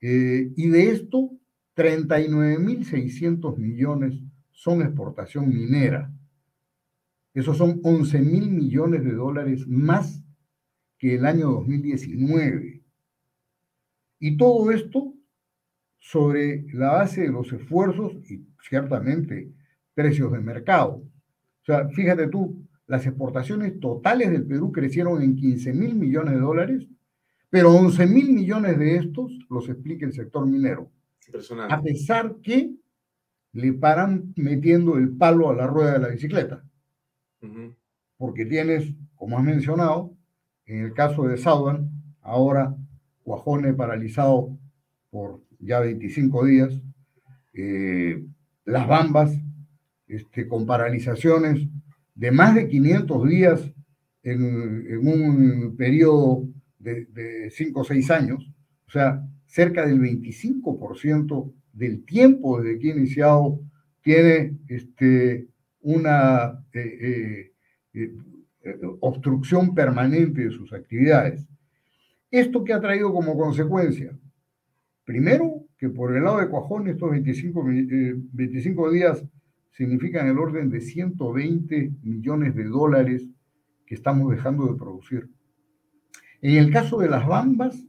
Eh, 0.00 0.52
y 0.56 0.68
de 0.68 0.90
esto, 0.90 1.30
39.600 1.76 3.56
millones 3.56 4.20
son 4.50 4.82
exportación 4.82 5.48
minera. 5.48 6.12
Esos 7.32 7.56
son 7.56 7.80
11.000 7.82 8.50
millones 8.50 9.04
de 9.04 9.12
dólares 9.12 9.66
más 9.66 10.22
que 10.98 11.14
el 11.14 11.24
año 11.24 11.50
2019. 11.50 12.82
Y 14.18 14.36
todo 14.36 14.70
esto 14.70 15.14
sobre 15.98 16.64
la 16.74 16.92
base 16.92 17.22
de 17.22 17.30
los 17.30 17.52
esfuerzos 17.52 18.12
y 18.30 18.44
ciertamente 18.68 19.52
precios 19.94 20.32
de 20.32 20.40
mercado. 20.40 20.96
O 20.96 21.64
sea, 21.64 21.88
fíjate 21.88 22.28
tú, 22.28 22.66
las 22.86 23.06
exportaciones 23.06 23.78
totales 23.80 24.30
del 24.30 24.46
Perú 24.46 24.72
crecieron 24.72 25.22
en 25.22 25.36
15 25.36 25.72
mil 25.72 25.94
millones 25.94 26.34
de 26.34 26.40
dólares 26.40 26.88
pero 27.52 27.70
11 27.70 28.06
mil 28.06 28.32
millones 28.32 28.78
de 28.78 28.96
estos 28.96 29.30
los 29.50 29.68
explica 29.68 30.06
el 30.06 30.14
sector 30.14 30.46
minero. 30.46 30.90
A 31.68 31.82
pesar 31.82 32.36
que 32.42 32.72
le 33.52 33.74
paran 33.74 34.32
metiendo 34.36 34.96
el 34.96 35.10
palo 35.10 35.50
a 35.50 35.54
la 35.54 35.66
rueda 35.66 35.92
de 35.92 35.98
la 35.98 36.08
bicicleta. 36.08 36.64
Porque 38.16 38.46
tienes, 38.46 38.94
como 39.14 39.36
has 39.36 39.44
mencionado, 39.44 40.14
en 40.64 40.78
el 40.82 40.94
caso 40.94 41.24
de 41.24 41.36
Saudan, 41.36 41.90
ahora 42.22 42.74
Guajone 43.22 43.74
paralizado 43.74 44.56
por 45.10 45.42
ya 45.58 45.80
25 45.80 46.46
días, 46.46 46.72
eh, 47.52 48.24
las 48.64 48.88
bambas 48.88 49.30
este, 50.06 50.48
con 50.48 50.64
paralizaciones 50.64 51.68
de 52.14 52.30
más 52.30 52.54
de 52.54 52.66
500 52.66 53.28
días 53.28 53.60
en, 54.22 54.86
en 54.88 55.06
un 55.06 55.76
periodo 55.76 56.48
de, 56.82 57.50
cinco 57.50 57.80
o 57.80 57.84
seis 57.84 58.10
años, 58.10 58.50
o 58.86 58.90
sea, 58.90 59.26
cerca 59.46 59.86
del 59.86 60.00
25% 60.00 61.52
del 61.72 62.04
tiempo 62.04 62.60
desde 62.60 62.78
que 62.78 62.90
ha 62.90 62.96
iniciado 62.96 63.60
tiene 64.02 64.58
este, 64.68 65.48
una 65.80 66.64
eh, 66.72 67.52
eh, 67.94 68.12
eh, 68.64 68.78
obstrucción 69.00 69.74
permanente 69.74 70.44
de 70.44 70.50
sus 70.50 70.72
actividades. 70.72 71.46
¿Esto 72.30 72.62
que 72.64 72.72
ha 72.72 72.80
traído 72.80 73.12
como 73.12 73.36
consecuencia? 73.36 74.16
Primero, 75.04 75.64
que 75.76 75.88
por 75.88 76.16
el 76.16 76.22
lado 76.22 76.38
de 76.38 76.48
Cuajón 76.48 76.86
estos 76.86 77.10
25, 77.10 77.64
25 78.32 78.88
eh, 78.88 78.92
días 78.94 79.24
significan 79.72 80.28
el 80.28 80.38
orden 80.38 80.70
de 80.70 80.80
120 80.80 81.92
millones 82.04 82.54
de 82.54 82.64
dólares 82.64 83.26
que 83.84 83.96
estamos 83.96 84.30
dejando 84.30 84.66
de 84.68 84.78
producir. 84.78 85.28
En 86.42 86.56
el 86.56 86.72
caso 86.72 86.98
de 86.98 87.08
las 87.08 87.26
bambas, 87.26 87.82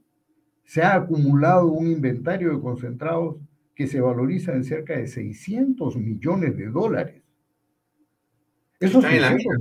se 0.64 0.82
ha 0.82 0.96
acumulado 0.96 1.68
un 1.68 1.88
inventario 1.88 2.56
de 2.56 2.62
concentrados 2.62 3.38
que 3.76 3.88
se 3.88 4.00
valoriza 4.00 4.54
en 4.54 4.64
cerca 4.64 4.96
de 4.96 5.08
600 5.08 5.98
millones 5.98 6.56
de 6.56 6.68
dólares. 6.68 7.22
Eso 8.80 9.00
está 9.00 9.16
en 9.16 9.22
la 9.22 9.32
mina. 9.32 9.56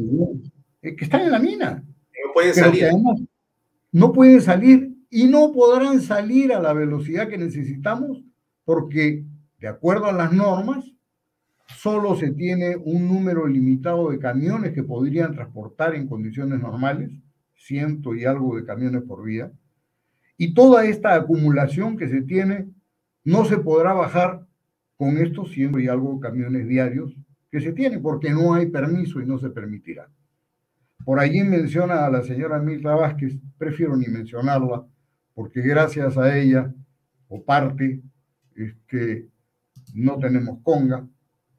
Eh, 0.82 0.95
que 0.95 1.05
están 1.05 1.22
en 1.22 1.30
la 1.30 1.38
mina. 1.38 1.82
No 2.26 2.32
pueden 2.34 2.55
salir. 2.55 2.90
no 3.93 4.12
pueden 4.12 4.40
salir 4.43 4.93
y 5.11 5.24
no 5.24 5.53
podrán 5.53 6.01
salir 6.01 6.53
a 6.53 6.61
la 6.61 6.72
velocidad 6.72 7.28
que 7.28 7.38
necesitamos 7.38 8.22
porque, 8.64 9.24
de 9.59 9.68
acuerdo 9.68 10.07
a 10.07 10.12
las 10.12 10.32
normas, 10.32 10.84
solo 11.66 12.16
se 12.16 12.30
tiene 12.32 12.76
un 12.76 13.09
número 13.09 13.47
limitado 13.47 14.11
de 14.11 14.18
camiones 14.18 14.72
que 14.72 14.82
podrían 14.82 15.34
transportar 15.34 15.95
en 15.95 16.07
condiciones 16.07 16.61
normales, 16.61 17.11
ciento 17.65 18.15
y 18.15 18.25
algo 18.25 18.57
de 18.57 18.65
camiones 18.65 19.03
por 19.03 19.25
vía, 19.25 19.53
y 20.37 20.55
toda 20.55 20.85
esta 20.87 21.15
acumulación 21.15 21.97
que 21.97 22.09
se 22.09 22.23
tiene 22.23 22.69
no 23.25 23.45
se 23.45 23.59
podrá 23.59 23.93
bajar 23.93 24.47
con 24.97 25.19
estos 25.19 25.53
ciento 25.53 25.79
y 25.79 25.89
algo 25.89 26.19
camiones 26.21 26.67
diarios 26.67 27.15
que 27.51 27.61
se 27.61 27.73
tiene, 27.73 27.99
porque 27.99 28.31
no 28.31 28.55
hay 28.55 28.67
permiso 28.67 29.21
y 29.21 29.27
no 29.27 29.39
se 29.39 29.51
permitirá. 29.51 30.09
Por 31.05 31.19
allí 31.21 31.43
menciona 31.43 32.07
a 32.07 32.11
la 32.11 32.23
señora 32.23 32.59
Milta 32.61 32.95
Vázquez, 32.95 33.39
prefiero 33.59 33.97
ni 33.97 34.07
mencionarla, 34.07 34.87
porque 35.35 35.61
gracias 35.61 36.17
a 36.17 36.37
ella, 36.37 36.73
o 37.29 37.45
parte, 37.45 38.01
es 38.55 38.75
que 38.87 39.29
no 39.95 40.19
tenemos 40.19 40.61
conga, 40.63 41.07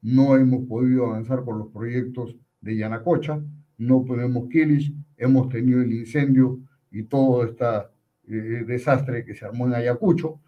no 0.02 0.36
hemos 0.36 0.66
podido 0.66 1.06
avanzar 1.06 1.44
por 1.44 1.56
los 1.56 1.68
proyectos 1.68 2.36
de 2.60 2.76
Yanacocha, 2.76 3.42
no 3.78 4.04
tenemos 4.04 4.48
Kilish, 4.48 4.94
hemos 5.16 5.48
tenido 5.48 5.82
el 5.82 5.92
incendio 5.92 6.60
y 6.90 7.04
todo 7.04 7.44
este 7.44 7.64
desastre 8.64 9.24
que 9.24 9.34
se 9.34 9.44
armó 9.44 9.66
en 9.66 9.74
Ayacucho. 9.74 10.40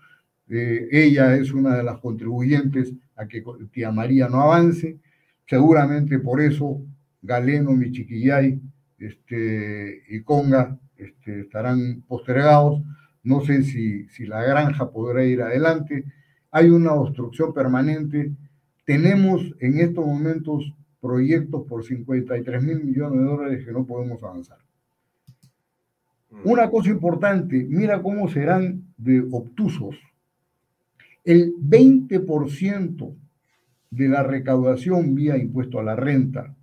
Eh, 0.48 0.88
ella 0.90 1.36
es 1.36 1.52
una 1.52 1.76
de 1.76 1.82
las 1.82 1.98
contribuyentes 1.98 2.92
a 3.16 3.26
que 3.26 3.44
Tía 3.70 3.90
María 3.90 4.28
no 4.28 4.42
avance. 4.42 4.98
Seguramente 5.46 6.18
por 6.18 6.40
eso 6.40 6.82
Galeno, 7.22 7.72
Michiquillay 7.72 8.60
este, 8.98 10.02
y 10.08 10.22
Conga 10.22 10.78
este, 10.96 11.40
estarán 11.40 12.02
postergados. 12.06 12.82
No 13.22 13.40
sé 13.40 13.62
si, 13.62 14.08
si 14.08 14.26
la 14.26 14.42
granja 14.42 14.90
podrá 14.90 15.24
ir 15.24 15.42
adelante. 15.42 16.04
Hay 16.50 16.70
una 16.70 16.92
obstrucción 16.92 17.52
permanente 17.52 18.32
tenemos 18.86 19.42
en 19.58 19.80
estos 19.80 20.06
momentos 20.06 20.72
proyectos 21.00 21.66
por 21.66 21.84
53 21.84 22.62
mil 22.62 22.84
millones 22.84 23.20
de 23.20 23.24
dólares 23.24 23.64
que 23.64 23.72
no 23.72 23.86
podemos 23.86 24.22
avanzar. 24.22 24.58
Mm. 26.30 26.40
Una 26.44 26.70
cosa 26.70 26.90
importante, 26.90 27.66
mira 27.68 28.02
cómo 28.02 28.28
serán 28.28 28.84
de 28.96 29.26
obtusos. 29.30 29.96
El 31.24 31.54
20% 31.56 33.14
de 33.90 34.08
la 34.08 34.22
recaudación 34.22 35.14
vía 35.14 35.36
impuesto 35.36 35.80
a 35.80 35.82
la 35.82 35.96
renta, 35.96 36.54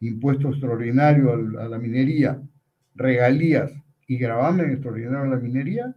impuesto 0.00 0.48
extraordinario 0.50 1.32
a 1.32 1.68
la 1.68 1.78
minería, 1.78 2.40
regalías 2.94 3.72
y 4.06 4.18
gravamen 4.18 4.70
extraordinario 4.70 5.20
a 5.20 5.36
la 5.36 5.36
minería, 5.36 5.94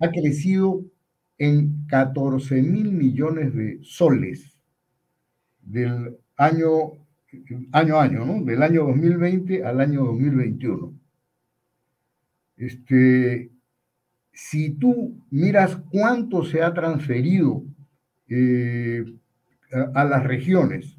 ha 0.00 0.10
crecido 0.10 0.84
en 1.38 1.86
14 1.88 2.62
mil 2.62 2.92
millones 2.92 3.54
de 3.54 3.78
soles 3.82 4.56
del 5.60 6.16
año, 6.36 6.92
año 7.72 7.96
a 7.96 8.02
año, 8.02 8.24
¿no? 8.24 8.44
Del 8.44 8.62
año 8.62 8.84
2020 8.86 9.64
al 9.64 9.80
año 9.80 10.04
2021. 10.04 10.92
Este, 12.56 13.50
si 14.32 14.70
tú 14.70 15.18
miras 15.30 15.76
cuánto 15.90 16.44
se 16.44 16.62
ha 16.62 16.72
transferido 16.72 17.62
eh, 18.28 19.04
a, 19.94 20.04
las 20.04 20.24
regiones 20.24 20.96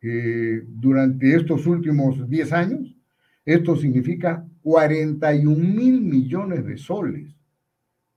eh, 0.00 0.62
durante 0.66 1.34
estos 1.34 1.66
últimos 1.66 2.28
10 2.28 2.52
años, 2.52 2.96
esto 3.44 3.76
significa 3.76 4.46
41 4.62 5.56
mil 5.56 6.00
millones 6.00 6.64
de 6.64 6.76
soles. 6.78 7.34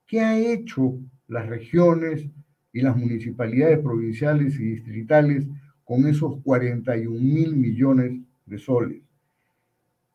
¿Qué 0.06 0.20
ha 0.20 0.38
hecho 0.38 0.98
las 1.28 1.46
regiones 1.46 2.28
y 2.72 2.82
las 2.82 2.96
municipalidades 2.96 3.80
provinciales 3.80 4.54
y 4.60 4.74
distritales 4.74 5.46
con 5.86 6.04
esos 6.08 6.42
41 6.42 7.18
mil 7.20 7.56
millones 7.56 8.20
de 8.44 8.58
soles. 8.58 9.02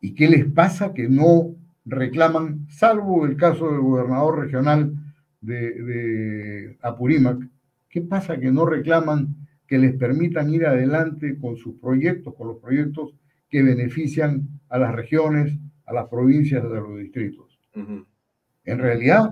¿Y 0.02 0.14
qué 0.14 0.28
les 0.28 0.44
pasa 0.44 0.92
que 0.92 1.08
no 1.08 1.56
reclaman, 1.86 2.66
salvo 2.68 3.24
el 3.24 3.36
caso 3.38 3.72
del 3.72 3.80
gobernador 3.80 4.40
regional 4.40 4.94
de, 5.40 6.76
Apurímac, 6.82 7.48
qué 7.88 8.02
pasa 8.02 8.38
que 8.38 8.52
no 8.52 8.66
reclaman 8.66 9.34
que 9.66 9.78
les 9.78 9.94
permitan 9.96 10.52
ir 10.52 10.66
adelante 10.66 11.38
con 11.38 11.56
sus 11.56 11.74
proyectos, 11.76 12.34
con 12.34 12.48
los 12.48 12.58
proyectos 12.58 13.14
que 13.48 13.62
benefician 13.62 14.46
a 14.68 14.78
las 14.78 14.94
regiones, 14.94 15.58
a 15.86 15.94
las 15.94 16.06
provincias, 16.08 16.62
a 16.62 16.68
los 16.68 16.98
distritos? 16.98 17.58
En 17.74 18.78
realidad, 18.78 19.30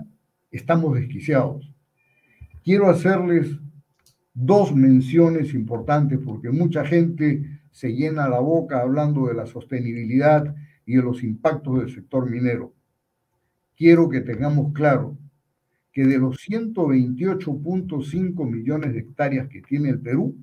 estamos 0.50 0.94
desquiciados. 0.94 1.70
Quiero 2.64 2.88
hacerles 2.88 3.58
dos 4.34 4.74
menciones 4.74 5.54
importantes 5.54 6.18
porque 6.24 6.50
mucha 6.50 6.84
gente 6.84 7.60
se 7.70 7.92
llena 7.92 8.28
la 8.28 8.40
boca 8.40 8.80
hablando 8.80 9.26
de 9.26 9.34
la 9.34 9.46
sostenibilidad 9.46 10.54
y 10.86 10.96
de 10.96 11.02
los 11.02 11.22
impactos 11.22 11.80
del 11.80 11.94
sector 11.94 12.28
minero. 12.28 12.74
Quiero 13.76 14.08
que 14.08 14.20
tengamos 14.20 14.72
claro 14.72 15.16
que 15.92 16.04
de 16.04 16.18
los 16.18 16.36
128.5 16.48 18.48
millones 18.48 18.92
de 18.92 19.00
hectáreas 19.00 19.48
que 19.48 19.62
tiene 19.62 19.90
el 19.90 20.00
Perú, 20.00 20.36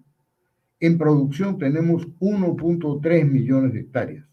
en 0.79 0.97
producción 0.97 1.57
tenemos 1.57 2.07
1.3 2.19 3.25
millones 3.25 3.73
de 3.73 3.79
hectáreas. 3.79 4.25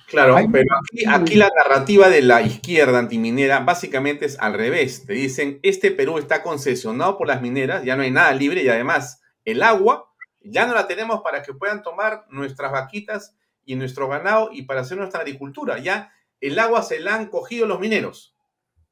Claro, 0.09 0.37
pero 0.53 0.77
aquí, 1.11 1.35
la 1.35 1.51
narrativa 1.57 2.09
de 2.09 2.23
la 2.23 2.41
izquierda 2.41 2.99
antiminera 2.99 3.61
básicamente 3.61 4.25
es 4.25 4.39
al 4.39 4.55
revés. 4.55 5.05
Te 5.05 5.15
dicen, 5.15 5.59
este 5.63 5.91
Perú 5.91 6.19
está 6.19 6.43
concesionado 6.43 7.19
por 7.19 7.27
las 7.27 7.43
mineras, 7.43 7.85
ya 7.85 7.97
no 7.97 8.03
hay 8.03 8.13
nada 8.13 8.33
libre 8.33 8.63
y 8.63 8.69
además 8.69 9.21
el 9.45 9.63
agua 9.63 10.13
ya 10.43 10.67
no 10.67 10.75
la 10.75 10.87
tenemos 10.87 11.23
para 11.23 11.43
que 11.43 11.53
puedan 11.53 11.83
tomar 11.83 12.25
nuestras 12.31 12.71
vaquitas 12.71 13.35
y 13.67 13.75
nuestro 13.75 14.09
ganado 14.09 14.51
y 14.53 14.63
para 14.63 14.81
hacer 14.81 14.97
nuestra 14.97 15.21
agricultura. 15.21 15.79
Ya 15.79 16.13
el 16.41 16.59
agua 16.59 16.83
se 16.83 17.01
la 17.01 17.17
han 17.17 17.27
cogido 17.27 17.67
los 17.67 17.81
mineros. 17.81 18.35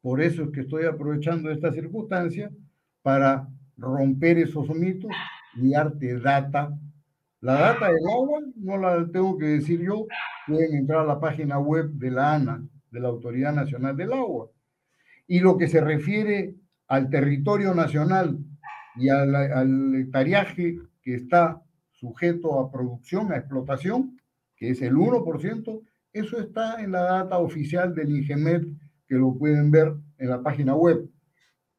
Por 0.03 0.21
eso 0.21 0.43
es 0.43 0.51
que 0.51 0.61
estoy 0.61 0.85
aprovechando 0.85 1.51
esta 1.51 1.73
circunstancia 1.73 2.51
para 3.01 3.49
romper 3.79 4.37
esos 4.39 4.69
mitos 4.69 5.11
y 5.55 5.71
darte 5.71 6.19
data. 6.19 6.77
La 7.41 7.55
data 7.55 7.89
del 7.89 8.07
agua 8.13 8.41
no 8.57 8.77
la 8.77 9.07
tengo 9.11 9.39
que 9.39 9.47
decir 9.47 9.81
yo, 9.81 10.07
pueden 10.47 10.75
entrar 10.75 11.01
a 11.01 11.07
la 11.07 11.21
página 11.21 11.59
web 11.59 11.91
de 11.93 12.11
la 12.11 12.35
ANA, 12.35 12.63
de 12.91 13.01
la 13.01 13.09
Autoridad 13.09 13.55
Nacional 13.55 13.97
del 13.97 14.13
Agua. 14.13 14.51
Y 15.27 15.41
lo 15.41 15.57
que 15.57 15.69
se 15.69 15.81
refiere 15.81 16.55
al 16.89 17.09
territorio 17.09 17.75
nacional 17.75 18.39
y 18.97 19.09
al, 19.09 19.35
al 19.35 20.11
que 21.03 21.15
está 21.15 21.63
sujeto 21.93 22.61
a 22.61 22.71
producción, 22.71 23.33
a 23.33 23.37
explotación, 23.37 24.19
es 24.71 24.83
el 24.83 24.95
1%, 24.95 25.83
eso 26.13 26.39
está 26.39 26.83
en 26.83 26.93
la 26.93 27.03
data 27.03 27.39
oficial 27.39 27.95
del 27.95 28.11
INGEMET, 28.11 28.65
que 29.07 29.17
lo 29.17 29.37
pueden 29.37 29.71
ver 29.71 29.95
en 30.19 30.31
la 30.31 30.43
página 30.43 30.75
web. 30.75 31.09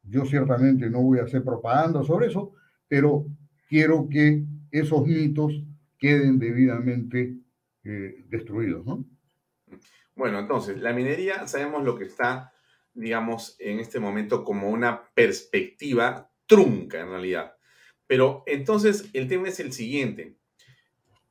Yo 0.02 0.24
ciertamente 0.24 0.88
no 0.90 1.02
voy 1.02 1.18
a 1.18 1.24
hacer 1.24 1.42
propaganda 1.42 2.04
sobre 2.04 2.28
eso, 2.28 2.52
pero 2.86 3.26
quiero 3.68 4.08
que 4.08 4.44
esos 4.70 5.06
mitos 5.06 5.52
queden 5.98 6.38
debidamente 6.38 7.36
eh, 7.84 8.24
destruidos, 8.28 8.84
¿no? 8.84 9.04
Bueno, 10.14 10.38
entonces, 10.38 10.78
la 10.80 10.92
minería, 10.92 11.46
sabemos 11.46 11.84
lo 11.84 11.96
que 11.96 12.04
está, 12.04 12.52
digamos, 12.94 13.56
en 13.58 13.80
este 13.80 14.00
momento 14.00 14.44
como 14.44 14.70
una 14.70 15.02
perspectiva 15.14 16.30
trunca 16.46 17.00
en 17.00 17.08
realidad. 17.08 17.56
Pero 18.06 18.42
entonces 18.46 19.10
el 19.12 19.28
tema 19.28 19.48
es 19.48 19.60
el 19.60 19.72
siguiente 19.72 20.36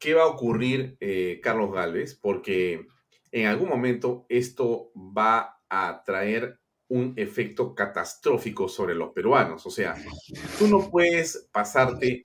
qué 0.05 0.13
va 0.13 0.21
a 0.21 0.27
ocurrir, 0.27 0.97
eh, 0.99 1.39
Carlos 1.41 1.73
Galvez, 1.73 2.13
porque 2.13 2.85
en 3.31 3.47
algún 3.47 3.69
momento 3.69 4.27
esto 4.29 4.91
va 4.95 5.57
a 5.67 6.03
traer 6.05 6.59
un 6.87 7.15
efecto 7.17 7.73
catastrófico 7.73 8.69
sobre 8.69 8.93
los 8.93 9.13
peruanos. 9.13 9.65
O 9.65 9.71
sea, 9.71 9.95
tú 10.59 10.67
no 10.67 10.91
puedes 10.91 11.49
pasarte 11.51 12.23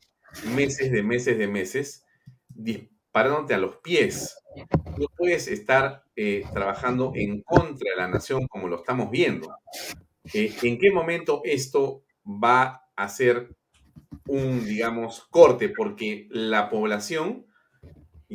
meses 0.55 0.93
de 0.93 1.03
meses 1.03 1.39
de 1.39 1.49
meses 1.49 2.05
disparándote 2.51 3.55
a 3.55 3.59
los 3.59 3.77
pies. 3.77 4.37
No 4.99 5.07
puedes 5.17 5.49
estar 5.49 6.05
eh, 6.17 6.45
trabajando 6.53 7.13
en 7.15 7.41
contra 7.41 7.93
de 7.93 7.97
la 7.97 8.09
nación 8.09 8.47
como 8.47 8.69
lo 8.69 8.77
estamos 8.77 9.11
viendo. 9.11 9.57
Eh, 10.35 10.55
¿En 10.63 10.79
qué 10.79 10.91
momento 10.91 11.41
esto 11.45 12.03
va 12.27 12.83
a 12.95 13.09
ser 13.09 13.57
un, 14.27 14.67
digamos, 14.67 15.27
corte? 15.31 15.71
Porque 15.71 16.29
la 16.29 16.69
población 16.69 17.47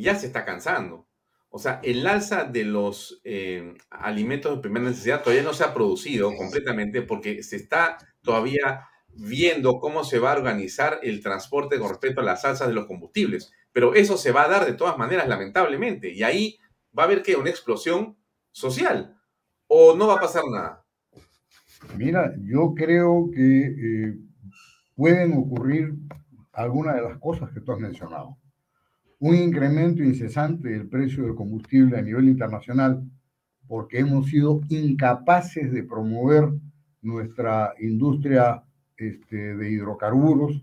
ya 0.02 0.14
se 0.14 0.26
está 0.26 0.44
cansando. 0.44 1.08
O 1.48 1.58
sea, 1.58 1.80
el 1.82 2.06
alza 2.06 2.44
de 2.44 2.64
los 2.64 3.20
eh, 3.24 3.74
alimentos 3.90 4.54
de 4.54 4.60
primera 4.60 4.84
necesidad 4.84 5.22
todavía 5.22 5.42
no 5.42 5.54
se 5.54 5.64
ha 5.64 5.72
producido 5.72 6.34
completamente 6.36 7.02
porque 7.02 7.42
se 7.42 7.56
está 7.56 7.96
todavía 8.20 8.88
viendo 9.08 9.78
cómo 9.78 10.04
se 10.04 10.18
va 10.18 10.32
a 10.32 10.36
organizar 10.36 11.00
el 11.02 11.22
transporte 11.22 11.78
con 11.78 11.88
respecto 11.88 12.20
a 12.20 12.24
las 12.24 12.44
alzas 12.44 12.68
de 12.68 12.74
los 12.74 12.86
combustibles. 12.86 13.52
Pero 13.72 13.94
eso 13.94 14.18
se 14.18 14.32
va 14.32 14.44
a 14.44 14.48
dar 14.48 14.66
de 14.66 14.74
todas 14.74 14.98
maneras, 14.98 15.28
lamentablemente. 15.28 16.12
Y 16.12 16.22
ahí 16.22 16.58
va 16.96 17.04
a 17.04 17.06
haber 17.06 17.22
que 17.22 17.36
una 17.36 17.50
explosión 17.50 18.18
social. 18.52 19.16
¿O 19.66 19.96
no 19.96 20.08
va 20.08 20.16
a 20.16 20.20
pasar 20.20 20.44
nada? 20.52 20.84
Mira, 21.96 22.34
yo 22.42 22.74
creo 22.74 23.30
que 23.32 23.66
eh, 23.66 24.18
pueden 24.94 25.32
ocurrir 25.32 25.94
algunas 26.52 26.96
de 26.96 27.02
las 27.02 27.18
cosas 27.18 27.50
que 27.52 27.60
tú 27.60 27.72
has 27.72 27.78
mencionado 27.78 28.36
un 29.18 29.34
incremento 29.34 30.02
incesante 30.02 30.68
del 30.68 30.88
precio 30.88 31.24
del 31.24 31.34
combustible 31.34 31.98
a 31.98 32.02
nivel 32.02 32.28
internacional 32.28 33.02
porque 33.66 33.98
hemos 33.98 34.28
sido 34.28 34.60
incapaces 34.68 35.72
de 35.72 35.82
promover 35.82 36.50
nuestra 37.02 37.72
industria 37.80 38.62
este, 38.96 39.56
de 39.56 39.70
hidrocarburos 39.70 40.62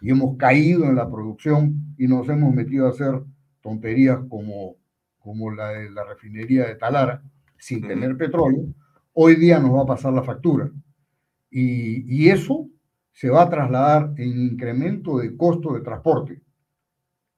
y 0.00 0.10
hemos 0.10 0.36
caído 0.36 0.84
en 0.84 0.96
la 0.96 1.10
producción 1.10 1.94
y 1.96 2.08
nos 2.08 2.28
hemos 2.28 2.54
metido 2.54 2.86
a 2.86 2.90
hacer 2.90 3.22
tonterías 3.60 4.18
como, 4.28 4.76
como 5.18 5.52
la 5.52 5.68
de 5.70 5.90
la 5.90 6.04
refinería 6.04 6.66
de 6.66 6.74
Talara 6.74 7.22
sin 7.56 7.86
tener 7.86 8.16
petróleo, 8.16 8.74
hoy 9.12 9.36
día 9.36 9.60
nos 9.60 9.72
va 9.76 9.82
a 9.82 9.86
pasar 9.86 10.12
la 10.12 10.24
factura. 10.24 10.68
Y, 11.48 12.02
y 12.12 12.28
eso 12.28 12.68
se 13.12 13.30
va 13.30 13.42
a 13.42 13.48
trasladar 13.48 14.12
en 14.16 14.40
incremento 14.40 15.18
de 15.18 15.36
costo 15.36 15.74
de 15.74 15.82
transporte 15.82 16.42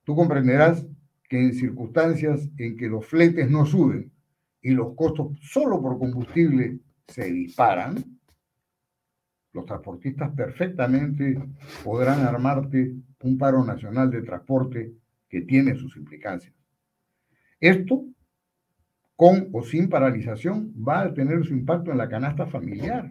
Tú 0.04 0.14
comprenderás 0.14 0.86
que 1.28 1.38
en 1.40 1.54
circunstancias 1.54 2.48
en 2.58 2.76
que 2.76 2.88
los 2.88 3.06
fletes 3.06 3.50
no 3.50 3.64
suben 3.66 4.12
y 4.60 4.70
los 4.70 4.94
costos 4.94 5.38
solo 5.42 5.80
por 5.80 5.98
combustible 5.98 6.78
se 7.08 7.30
disparan, 7.30 8.18
los 9.52 9.64
transportistas 9.66 10.32
perfectamente 10.34 11.40
podrán 11.82 12.20
armarte 12.20 12.94
un 13.22 13.38
paro 13.38 13.64
nacional 13.64 14.10
de 14.10 14.22
transporte 14.22 14.92
que 15.28 15.42
tiene 15.42 15.76
sus 15.76 15.96
implicancias. 15.96 16.54
Esto, 17.60 18.04
con 19.16 19.48
o 19.52 19.62
sin 19.62 19.88
paralización, 19.88 20.74
va 20.76 21.02
a 21.02 21.14
tener 21.14 21.44
su 21.44 21.54
impacto 21.54 21.92
en 21.92 21.98
la 21.98 22.08
canasta 22.08 22.46
familiar. 22.46 23.10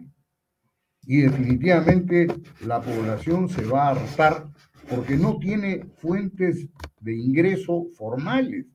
Y 1.06 1.22
definitivamente 1.22 2.26
la 2.66 2.80
población 2.80 3.48
se 3.48 3.64
va 3.66 3.88
a 3.88 3.90
hartar 3.90 4.46
porque 4.94 5.16
no 5.16 5.38
tiene 5.38 5.86
fuentes 5.96 6.68
de 7.00 7.16
ingreso 7.16 7.86
formales, 7.94 8.66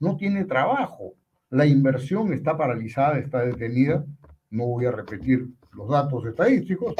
no 0.00 0.16
tiene 0.16 0.44
trabajo. 0.44 1.14
La 1.50 1.66
inversión 1.66 2.32
está 2.32 2.56
paralizada, 2.56 3.18
está 3.18 3.44
detenida. 3.44 4.04
No 4.50 4.66
voy 4.66 4.86
a 4.86 4.92
repetir 4.92 5.46
los 5.72 5.88
datos 5.90 6.24
estadísticos, 6.26 6.94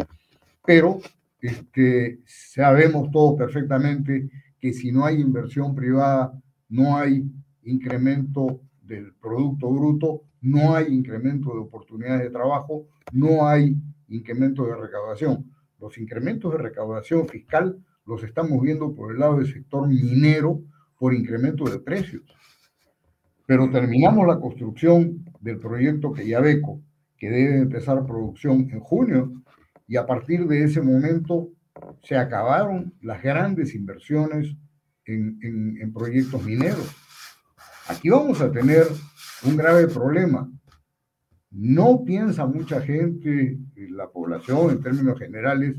pero 0.65 0.99
este, 1.41 2.21
sabemos 2.27 3.11
todos 3.11 3.37
perfectamente 3.39 4.29
que 4.61 4.73
si 4.73 4.93
no 4.93 5.05
hay 5.05 5.21
inversión 5.21 5.75
privada, 5.75 6.33
no 6.69 6.97
hay 6.97 7.25
incremento 7.65 8.61
del 8.83 9.15
Producto 9.15 9.71
Bruto, 9.71 10.23
no 10.41 10.75
hay 10.75 10.93
incremento 10.93 11.53
de 11.53 11.61
oportunidades 11.61 12.23
de 12.23 12.31
trabajo, 12.31 12.87
no 13.13 13.47
hay 13.47 13.77
incremento 14.09 14.67
de 14.67 14.77
recaudación. 14.77 15.51
Los 15.81 15.99
incrementos 15.99 16.53
de 16.53 16.59
recaudación 16.59 17.27
fiscal 17.29 17.79
los 18.07 18.23
estamos 18.23 18.61
viendo 18.63 18.95
por 18.95 19.13
el 19.13 19.19
lado 19.19 19.39
del 19.39 19.53
sector 19.53 19.89
minero 19.89 20.63
por 20.99 21.13
incremento 21.13 21.65
de 21.65 21.79
precios. 21.79 22.23
Pero 23.47 23.71
terminamos 23.71 24.27
la 24.27 24.41
construcción 24.41 25.25
del 25.41 25.59
proyecto 25.59 26.13
Queyabeco, 26.13 26.81
que 27.19 27.31
debe 27.31 27.59
empezar 27.59 28.07
producción 28.07 28.69
en 28.71 28.81
junio, 28.81 29.33
y 29.87 29.97
a 29.97 30.07
partir 30.07 30.47
de 30.47 30.65
ese 30.65 30.81
momento 30.81 31.51
se 32.03 32.17
acabaron 32.17 32.95
las 33.03 33.23
grandes 33.23 33.75
inversiones 33.75 34.57
en, 35.05 35.39
en 35.43 35.93
proyectos 35.93 36.43
mineros. 36.45 36.95
Aquí 37.89 38.11
vamos 38.11 38.41
a 38.41 38.51
tener 38.51 38.85
un 39.45 39.57
grave 39.57 39.87
problema. 39.87 40.51
No 41.51 42.05
piensa 42.05 42.47
mucha 42.47 42.81
gente, 42.81 43.59
la 43.91 44.11
población 44.11 44.71
en 44.71 44.83
términos 44.83 45.19
generales, 45.19 45.77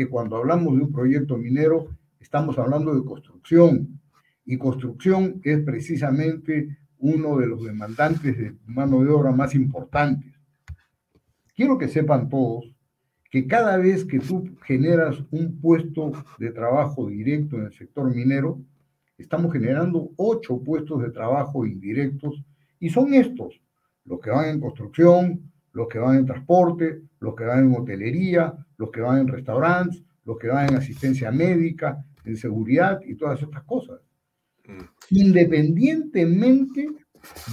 que 0.00 0.08
cuando 0.08 0.38
hablamos 0.38 0.78
de 0.78 0.84
un 0.84 0.92
proyecto 0.92 1.36
minero 1.36 1.88
estamos 2.20 2.58
hablando 2.58 2.94
de 2.94 3.04
construcción 3.04 4.00
y 4.46 4.56
construcción 4.56 5.42
es 5.44 5.60
precisamente 5.62 6.78
uno 7.00 7.36
de 7.36 7.46
los 7.46 7.62
demandantes 7.62 8.38
de 8.38 8.56
mano 8.64 9.04
de 9.04 9.10
obra 9.10 9.30
más 9.30 9.54
importantes. 9.54 10.32
Quiero 11.54 11.76
que 11.76 11.86
sepan 11.86 12.30
todos 12.30 12.74
que 13.30 13.46
cada 13.46 13.76
vez 13.76 14.06
que 14.06 14.20
tú 14.20 14.48
generas 14.64 15.22
un 15.32 15.60
puesto 15.60 16.12
de 16.38 16.50
trabajo 16.50 17.06
directo 17.06 17.56
en 17.56 17.66
el 17.66 17.72
sector 17.74 18.10
minero, 18.14 18.58
estamos 19.18 19.52
generando 19.52 20.12
ocho 20.16 20.62
puestos 20.64 21.02
de 21.02 21.10
trabajo 21.10 21.66
indirectos 21.66 22.42
y 22.78 22.88
son 22.88 23.12
estos, 23.12 23.60
los 24.06 24.18
que 24.18 24.30
van 24.30 24.48
en 24.48 24.60
construcción, 24.60 25.52
los 25.74 25.88
que 25.88 25.98
van 25.98 26.16
en 26.16 26.24
transporte, 26.24 27.02
los 27.20 27.34
que 27.34 27.44
van 27.44 27.66
en 27.66 27.76
hotelería, 27.76 28.54
los 28.80 28.90
que 28.90 29.02
van 29.02 29.18
en 29.20 29.28
restaurantes, 29.28 30.02
los 30.24 30.38
que 30.38 30.48
van 30.48 30.70
en 30.70 30.76
asistencia 30.76 31.30
médica, 31.30 32.02
en 32.24 32.34
seguridad 32.34 32.98
y 33.06 33.14
todas 33.14 33.42
estas 33.42 33.62
cosas. 33.64 34.00
Mm. 34.66 34.84
Independientemente 35.10 36.88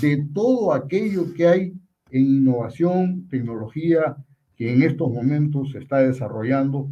de 0.02 0.26
todo 0.34 0.74
aquello 0.74 1.34
que 1.34 1.48
hay 1.48 1.74
en 2.12 2.26
innovación, 2.26 3.28
tecnología, 3.28 4.16
que 4.56 4.72
en 4.72 4.82
estos 4.84 5.12
momentos 5.12 5.72
se 5.74 5.80
está 5.80 5.98
desarrollando, 5.98 6.90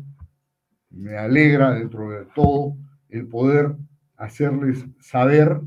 me 0.89 1.15
alegra 1.17 1.73
dentro 1.73 2.09
de 2.09 2.25
todo 2.35 2.75
el 3.07 3.27
poder 3.27 3.77
hacerles 4.17 4.85
saber 4.99 5.61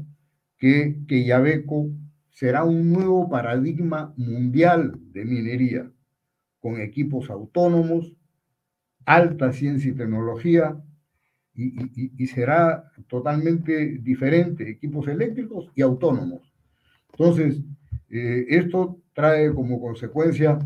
que, 0.59 0.99
que 1.09 1.25
Yabeco 1.25 1.89
será 2.29 2.65
un 2.65 2.93
nuevo 2.93 3.31
paradigma 3.31 4.13
mundial 4.19 4.93
de 5.13 5.25
minería, 5.25 5.91
con 6.61 6.81
equipos 6.83 7.31
autónomos, 7.31 8.18
alta 9.09 9.55
ciencia 9.55 9.91
y 9.91 9.95
tecnología, 9.95 10.77
y, 11.55 12.27
será 12.29 12.93
totalmente 13.09 13.99
diferente, 14.01 14.69
equipos 14.71 15.09
eléctricos 15.09 15.73
y 15.75 15.83
autónomos. 15.83 16.53
Entonces, 17.11 17.61
eh, 18.11 18.45
esto 18.49 19.01
trae 19.13 19.53
como 19.53 19.81
consecuencia 19.81 20.59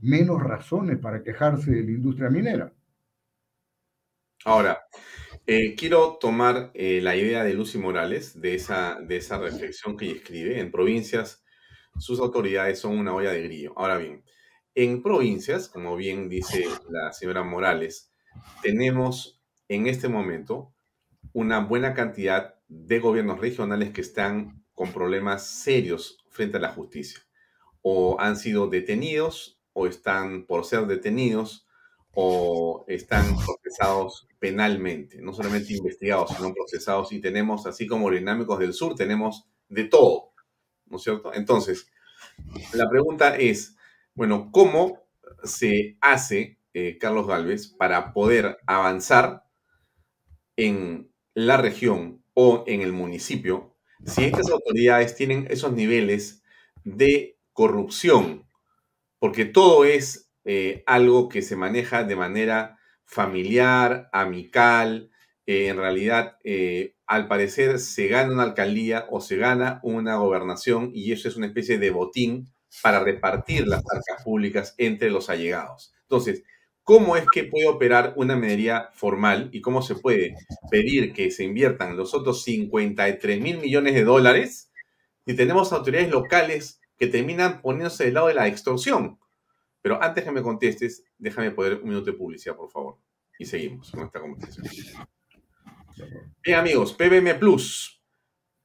menos 0.00 0.40
razones 0.40 0.98
para 0.98 1.24
quejarse 1.24 1.72
de 1.72 1.82
la 1.82 1.90
industria 1.90 2.30
minera. 2.30 2.72
Ahora, 4.44 4.82
eh, 5.46 5.74
quiero 5.74 6.18
tomar 6.20 6.70
eh, 6.74 7.00
la 7.02 7.16
idea 7.16 7.42
de 7.42 7.54
Lucy 7.54 7.78
Morales, 7.78 8.38
de 8.40 8.54
esa, 8.54 9.00
de 9.00 9.16
esa 9.16 9.38
reflexión 9.38 9.96
que 9.96 10.04
ella 10.04 10.16
escribe. 10.16 10.60
En 10.60 10.70
provincias, 10.70 11.42
sus 11.98 12.20
autoridades 12.20 12.78
son 12.78 12.98
una 12.98 13.14
olla 13.14 13.32
de 13.32 13.42
grillo. 13.42 13.72
Ahora 13.76 13.96
bien, 13.96 14.22
en 14.74 15.02
provincias, 15.02 15.68
como 15.68 15.96
bien 15.96 16.28
dice 16.28 16.66
la 16.90 17.12
señora 17.12 17.42
Morales, 17.44 18.10
tenemos 18.62 19.40
en 19.68 19.86
este 19.86 20.08
momento 20.08 20.74
una 21.32 21.60
buena 21.60 21.94
cantidad 21.94 22.56
de 22.68 22.98
gobiernos 22.98 23.40
regionales 23.40 23.90
que 23.92 24.00
están 24.00 24.64
con 24.74 24.92
problemas 24.92 25.46
serios 25.46 26.18
frente 26.30 26.56
a 26.56 26.60
la 26.60 26.72
justicia. 26.72 27.20
O 27.82 28.16
han 28.18 28.36
sido 28.36 28.68
detenidos, 28.68 29.60
o 29.72 29.86
están 29.86 30.46
por 30.46 30.64
ser 30.64 30.86
detenidos, 30.86 31.66
o 32.12 32.84
están 32.88 33.24
procesados 33.36 34.28
penalmente, 34.38 35.20
no 35.20 35.32
solamente 35.32 35.74
investigados, 35.74 36.30
sino 36.36 36.52
procesados 36.52 37.12
y 37.12 37.20
tenemos, 37.20 37.66
así 37.66 37.86
como 37.86 38.10
dinámicos 38.10 38.58
del 38.58 38.72
sur, 38.72 38.94
tenemos 38.94 39.46
de 39.68 39.84
todo, 39.84 40.32
¿no 40.86 40.96
es 40.98 41.02
cierto? 41.02 41.32
Entonces, 41.34 41.90
la 42.72 42.88
pregunta 42.88 43.36
es, 43.36 43.76
bueno, 44.14 44.50
¿cómo 44.52 45.04
se 45.42 45.96
hace, 46.00 46.58
eh, 46.72 46.98
Carlos 46.98 47.26
Galvez, 47.26 47.68
para 47.68 48.12
poder 48.12 48.58
avanzar 48.66 49.44
en 50.56 51.10
la 51.34 51.56
región 51.56 52.24
o 52.34 52.64
en 52.66 52.80
el 52.80 52.92
municipio, 52.92 53.76
si 54.06 54.24
estas 54.24 54.50
autoridades 54.50 55.16
tienen 55.16 55.46
esos 55.50 55.72
niveles 55.72 56.42
de 56.84 57.38
corrupción, 57.52 58.46
porque 59.18 59.44
todo 59.44 59.84
es 59.84 60.30
eh, 60.44 60.82
algo 60.86 61.28
que 61.28 61.42
se 61.42 61.56
maneja 61.56 62.04
de 62.04 62.16
manera 62.16 62.78
familiar, 63.04 64.08
amical, 64.12 65.10
eh, 65.46 65.68
en 65.68 65.76
realidad, 65.76 66.38
al 67.06 67.28
parecer, 67.28 67.78
se 67.78 68.08
gana 68.08 68.32
una 68.32 68.42
alcaldía 68.44 69.06
o 69.10 69.20
se 69.20 69.36
gana 69.36 69.80
una 69.82 70.16
gobernación 70.16 70.90
y 70.94 71.12
eso 71.12 71.28
es 71.28 71.36
una 71.36 71.46
especie 71.46 71.78
de 71.78 71.90
botín 71.90 72.53
para 72.82 73.00
repartir 73.00 73.66
las 73.66 73.82
arcas 73.90 74.22
públicas 74.24 74.74
entre 74.78 75.10
los 75.10 75.30
allegados. 75.30 75.94
Entonces, 76.02 76.44
¿cómo 76.82 77.16
es 77.16 77.26
que 77.32 77.44
puede 77.44 77.68
operar 77.68 78.14
una 78.16 78.36
medida 78.36 78.90
formal 78.94 79.48
y 79.52 79.60
cómo 79.60 79.82
se 79.82 79.94
puede 79.94 80.34
pedir 80.70 81.12
que 81.12 81.30
se 81.30 81.44
inviertan 81.44 81.96
los 81.96 82.14
otros 82.14 82.42
53 82.44 83.40
mil 83.40 83.58
millones 83.58 83.94
de 83.94 84.04
dólares 84.04 84.70
si 85.26 85.34
tenemos 85.34 85.72
autoridades 85.72 86.10
locales 86.10 86.80
que 86.98 87.06
terminan 87.06 87.62
poniéndose 87.62 88.04
del 88.04 88.14
lado 88.14 88.28
de 88.28 88.34
la 88.34 88.48
extorsión? 88.48 89.18
Pero 89.80 90.02
antes 90.02 90.24
que 90.24 90.32
me 90.32 90.42
contestes, 90.42 91.04
déjame 91.18 91.50
poner 91.50 91.74
un 91.74 91.88
minuto 91.88 92.06
de 92.06 92.16
publicidad, 92.16 92.56
por 92.56 92.70
favor. 92.70 92.98
Y 93.38 93.44
seguimos 93.44 93.90
con 93.90 94.04
esta 94.04 94.20
conversación. 94.20 94.66
Bien, 96.42 96.58
amigos, 96.58 96.92
PBM 96.94 97.38
Plus, 97.38 98.02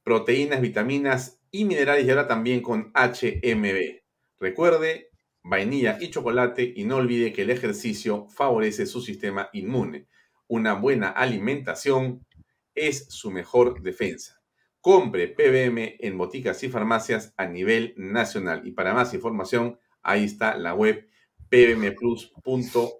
proteínas, 0.02 0.60
vitaminas 0.60 1.40
y 1.50 1.64
minerales 1.64 2.04
y 2.04 2.10
ahora 2.10 2.26
también 2.26 2.62
con 2.62 2.92
HMB. 2.94 3.99
Recuerde, 4.40 5.10
vainilla 5.42 5.98
y 6.00 6.10
chocolate 6.10 6.72
y 6.74 6.84
no 6.84 6.96
olvide 6.96 7.32
que 7.32 7.42
el 7.42 7.50
ejercicio 7.50 8.26
favorece 8.30 8.86
su 8.86 9.02
sistema 9.02 9.50
inmune. 9.52 10.08
Una 10.48 10.72
buena 10.74 11.10
alimentación 11.10 12.26
es 12.74 13.06
su 13.10 13.30
mejor 13.30 13.82
defensa. 13.82 14.42
Compre 14.80 15.28
PBM 15.28 15.96
en 16.00 16.16
boticas 16.16 16.62
y 16.62 16.70
farmacias 16.70 17.34
a 17.36 17.44
nivel 17.44 17.92
nacional. 17.98 18.66
Y 18.66 18.72
para 18.72 18.94
más 18.94 19.12
información, 19.12 19.78
ahí 20.02 20.24
está 20.24 20.56
la 20.56 20.74
web 20.74 21.06
pbmplus.pe. 21.50 22.96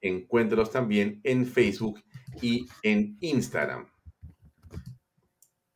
Encuéntrelos 0.00 0.70
también 0.70 1.20
en 1.24 1.44
Facebook 1.46 2.02
y 2.40 2.66
en 2.82 3.18
Instagram. 3.20 3.86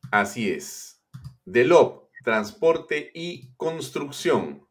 Así 0.09 0.49
es. 0.49 1.03
Delop, 1.45 2.06
transporte 2.27 3.09
y 3.13 3.53
construcción. 3.55 4.67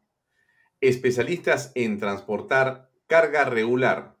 Especialistas 0.79 1.71
en 1.73 1.97
transportar 1.97 2.91
carga 3.07 3.45
regular, 3.45 4.15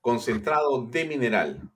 concentrado 0.00 0.84
de 0.84 1.04
mineral, 1.04 1.70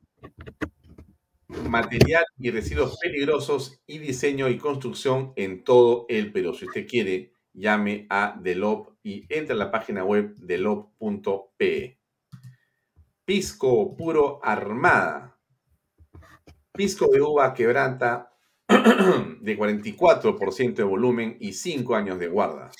material 1.47 2.25
y 2.41 2.51
residuos 2.51 2.99
peligrosos 2.99 3.85
y 3.87 3.99
diseño 3.99 4.49
y 4.49 4.59
construcción 4.59 5.33
en 5.37 5.63
todo 5.63 6.07
el 6.09 6.33
Perú. 6.33 6.55
Si 6.55 6.67
usted 6.67 6.89
quiere, 6.89 7.35
llame 7.53 8.09
a 8.11 8.37
Delop 8.43 8.97
y 9.05 9.25
entre 9.29 9.55
a 9.55 9.59
la 9.59 9.71
página 9.71 10.05
web 10.05 10.35
delop.pe. 10.39 12.01
Pisco 13.25 13.97
puro 13.97 14.41
armada. 14.43 15.39
Pisco 16.73 17.07
de 17.13 17.21
uva 17.21 17.55
quebranta 17.55 18.32
de 19.41 19.59
44% 19.59 20.75
de 20.75 20.83
volumen 20.83 21.37
y 21.41 21.53
5 21.53 21.95
años 21.95 22.19
de 22.19 22.29
guarda. 22.29 22.71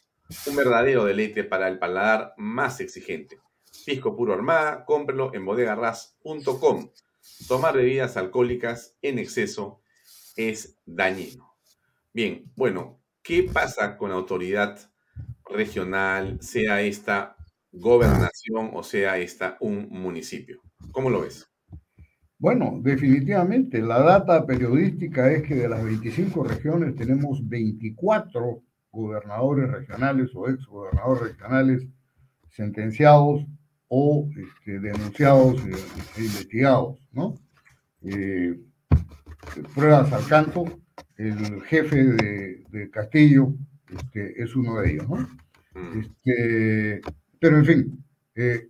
Un 0.47 0.57
verdadero 0.57 1.05
deleite 1.05 1.45
para 1.45 1.69
el 1.69 1.79
paladar 1.79 2.35
más 2.37 2.81
exigente. 2.81 3.39
Pisco 3.85 4.17
puro 4.17 4.33
armada, 4.33 4.85
cómprelo 4.85 5.35
en 5.35 5.45
bodegarras.com. 5.45 6.91
Tomar 7.49 7.77
bebidas 7.77 8.17
alcohólicas 8.17 8.97
en 9.03 9.19
exceso 9.19 9.81
es 10.37 10.79
dañino. 10.87 11.55
Bien, 12.13 12.51
bueno, 12.57 13.01
¿qué 13.23 13.49
pasa 13.53 13.97
con 13.97 14.11
la 14.11 14.17
autoridad 14.17 14.93
regional, 15.53 16.39
sea 16.41 16.83
esta 16.83 17.37
gobernación 17.73 18.71
o 18.75 18.83
sea 18.83 19.19
esta 19.19 19.57
un 19.61 19.89
municipio. 19.91 20.61
¿Cómo 20.93 21.11
lo 21.11 21.23
ves? 21.23 21.52
Bueno, 22.43 22.81
definitivamente 22.83 23.81
la 23.81 24.01
data 24.01 24.45
periodística 24.45 25.31
es 25.31 25.45
que 25.45 25.55
de 25.55 25.69
las 25.69 25.85
25 25.85 26.43
regiones 26.43 26.97
tenemos 26.97 27.49
24 27.49 28.61
gobernadores 28.91 29.71
regionales 29.71 30.29
o 30.35 30.49
ex 30.49 30.67
gobernadores 30.67 31.23
regionales 31.23 31.87
sentenciados 32.51 33.47
o 33.87 34.29
este, 34.37 34.81
denunciados 34.81 35.65
e, 35.65 36.21
investigados, 36.21 36.99
¿no? 37.13 37.37
Eh, 38.03 38.59
pruebas 39.77 40.13
al 40.13 40.27
canto, 40.27 40.65
el 41.19 41.63
jefe 41.63 42.03
de, 42.03 42.91
Castillo 42.91 43.55
este, 43.89 44.43
es 44.43 44.57
uno 44.57 44.81
de 44.81 44.91
ellos, 44.91 45.09
¿no? 45.09 45.29
Mm. 45.81 46.01
Este, 46.01 47.03
pero 47.39 47.59
en 47.59 47.65
fin, 47.65 48.05
eh, 48.35 48.69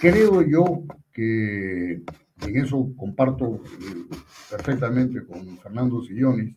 creo 0.00 0.40
yo 0.40 0.84
que 1.12 2.00
en 2.42 2.56
eso 2.56 2.90
comparto 2.96 3.62
eh, 3.64 4.16
perfectamente 4.50 5.24
con 5.26 5.58
Fernando 5.58 6.02
Sillones 6.02 6.54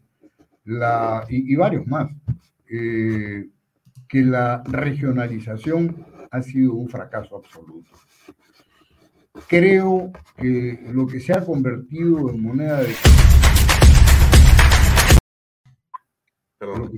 la, 0.65 1.25
y, 1.29 1.55
varios 1.55 1.87
más, 1.87 2.09
eh, 2.69 3.49
que 4.07 4.21
la 4.21 4.61
regionalización 4.63 6.05
ha 6.29 6.41
sido 6.41 6.75
un 6.75 6.87
fracaso 6.87 7.37
absoluto. 7.37 7.89
Creo 9.47 10.11
que 10.37 10.79
lo 10.91 11.07
que 11.07 11.19
se 11.19 11.33
ha 11.33 11.43
convertido 11.43 12.29
en 12.29 12.41
moneda 12.41 12.81
de... 12.81 12.93
Perdón, 16.59 16.91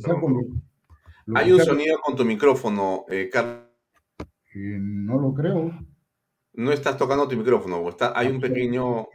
Hay 1.35 1.51
un 1.51 1.61
sonido 1.61 1.97
con 2.03 2.15
tu 2.17 2.25
micrófono, 2.25 3.05
Carlos 3.31 3.73
no 4.55 5.19
lo 5.19 5.33
creo. 5.33 5.71
No 6.53 6.71
estás 6.71 6.97
tocando 6.97 7.27
tu 7.27 7.35
micrófono, 7.35 7.87
está, 7.89 8.17
hay 8.17 8.27
un 8.27 8.39
pequeño... 8.39 9.07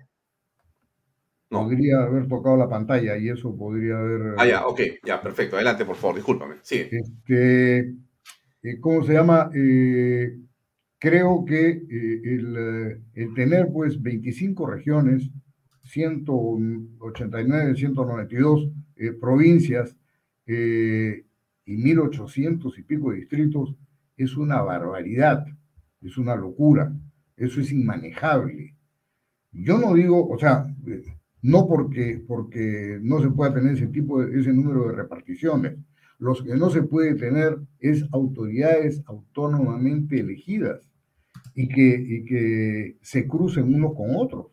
No. 1.51 1.62
Podría 1.62 2.03
haber 2.03 2.28
tocado 2.28 2.59
la 2.59 2.68
pantalla 2.68 3.16
y 3.16 3.30
eso 3.30 3.57
podría 3.57 3.99
haber... 3.99 4.34
Ah, 4.36 4.47
ya, 4.47 4.66
ok, 4.66 4.80
ya, 5.03 5.22
perfecto. 5.22 5.57
Adelante, 5.57 5.86
por 5.86 5.97
favor, 5.97 6.16
discúlpame. 6.16 6.57
Sigue. 6.61 6.91
Este, 6.93 7.95
eh, 8.62 8.80
¿Cómo 8.80 9.03
se 9.05 9.14
llama? 9.14 9.51
Eh, 9.55 10.36
creo 10.99 11.45
que 11.47 11.68
eh, 11.70 12.20
el, 12.24 13.01
el, 13.14 13.34
tener 13.34 13.68
pues 13.72 14.03
25 14.03 14.66
regiones, 14.66 15.30
189, 15.84 17.76
192 17.76 18.68
provincias 19.20 19.97
y 20.45 21.22
1800 21.64 22.78
y 22.78 22.82
pico 22.82 23.12
distritos, 23.12 23.74
es 24.16 24.36
una 24.36 24.61
barbaridad, 24.61 25.47
es 26.03 26.18
una 26.18 26.34
locura, 26.34 26.93
eso 27.39 27.61
es 27.61 27.72
inmanejable. 27.72 28.74
Yo 29.53 29.78
no 29.78 29.95
digo, 29.95 30.28
o 30.28 30.39
sea, 30.39 30.66
no 31.43 31.66
porque, 31.66 32.22
porque 32.26 32.99
no 33.01 33.20
se 33.20 33.30
pueda 33.30 33.55
tener 33.55 33.74
ese 33.74 33.86
tipo 33.86 34.22
de, 34.22 34.39
ese 34.39 34.53
número 34.53 34.89
de 34.89 34.97
reparticiones. 34.97 35.76
Los 36.18 36.43
que 36.43 36.57
no 36.57 36.68
se 36.70 36.82
puede 36.82 37.14
tener 37.14 37.59
es 37.78 38.05
autoridades 38.12 39.03
autónomamente 39.07 40.18
elegidas 40.18 40.80
y 41.55 41.68
que, 41.68 42.05
y 42.09 42.24
que 42.24 42.97
se 43.03 43.26
crucen 43.26 43.72
unos 43.72 43.95
con 43.95 44.16
otros. 44.16 44.47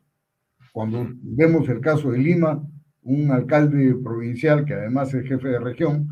Cuando 0.71 1.07
vemos 1.21 1.67
el 1.69 1.79
caso 1.79 2.11
de 2.11 2.19
Lima, 2.19 2.61
un 3.01 3.31
alcalde 3.31 3.95
provincial 4.03 4.65
que 4.65 4.73
además 4.73 5.13
es 5.13 5.27
jefe 5.27 5.47
de 5.47 5.59
región, 5.59 6.07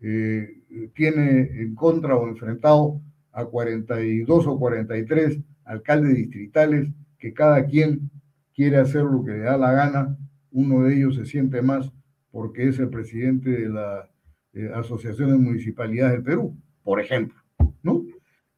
eh, 0.00 0.62
tiene 0.94 1.40
en 1.60 1.74
contra 1.74 2.16
o 2.16 2.28
enfrentado 2.28 3.00
a 3.32 3.44
42 3.44 4.46
o 4.46 4.58
43 4.58 5.40
alcaldes 5.66 6.14
distritales 6.14 6.88
que 7.18 7.34
cada 7.34 7.66
quien 7.66 8.10
quiere 8.54 8.78
hacer 8.78 9.02
lo 9.02 9.22
que 9.24 9.32
le 9.32 9.40
da 9.40 9.58
la 9.58 9.72
gana. 9.72 10.16
Uno 10.50 10.84
de 10.84 10.96
ellos 10.96 11.16
se 11.16 11.26
siente 11.26 11.60
más 11.60 11.92
porque 12.30 12.68
es 12.68 12.78
el 12.78 12.88
presidente 12.88 13.50
de 13.50 13.68
la 13.68 14.08
eh, 14.54 14.70
Asociación 14.74 15.32
de 15.32 15.38
Municipalidades 15.38 16.14
del 16.14 16.22
Perú, 16.22 16.56
por 16.82 17.00
ejemplo, 17.00 17.38
¿no? 17.82 18.02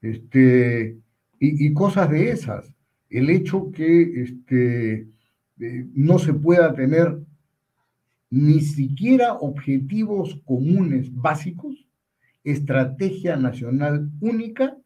Este, 0.00 0.96
y, 1.40 1.72
cosas 1.72 2.10
de 2.10 2.30
esas. 2.30 2.72
El 3.10 3.30
hecho 3.30 3.70
que 3.72 4.22
este, 4.22 5.08
eh, 5.60 5.86
no 5.94 6.18
se 6.18 6.34
pueda 6.34 6.74
tener 6.74 7.18
ni 8.30 8.60
siquiera 8.60 9.34
objetivos 9.34 10.40
comunes 10.44 11.12
básicos 11.14 11.88
estrategia 12.44 13.36
nacional 13.36 14.10
única 14.20 14.76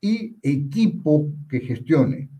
y 0.00 0.36
equipo 0.42 1.30
que 1.48 1.60
gestione. 1.60 2.30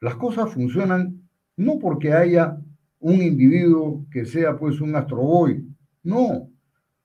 Las 0.00 0.16
cosas 0.16 0.52
funcionan 0.52 1.22
no 1.56 1.78
porque 1.78 2.12
haya 2.12 2.58
un 2.98 3.20
individuo 3.20 4.06
que 4.10 4.24
sea 4.24 4.58
pues 4.58 4.80
un 4.80 4.94
astroboy, 4.94 5.64
no, 6.02 6.48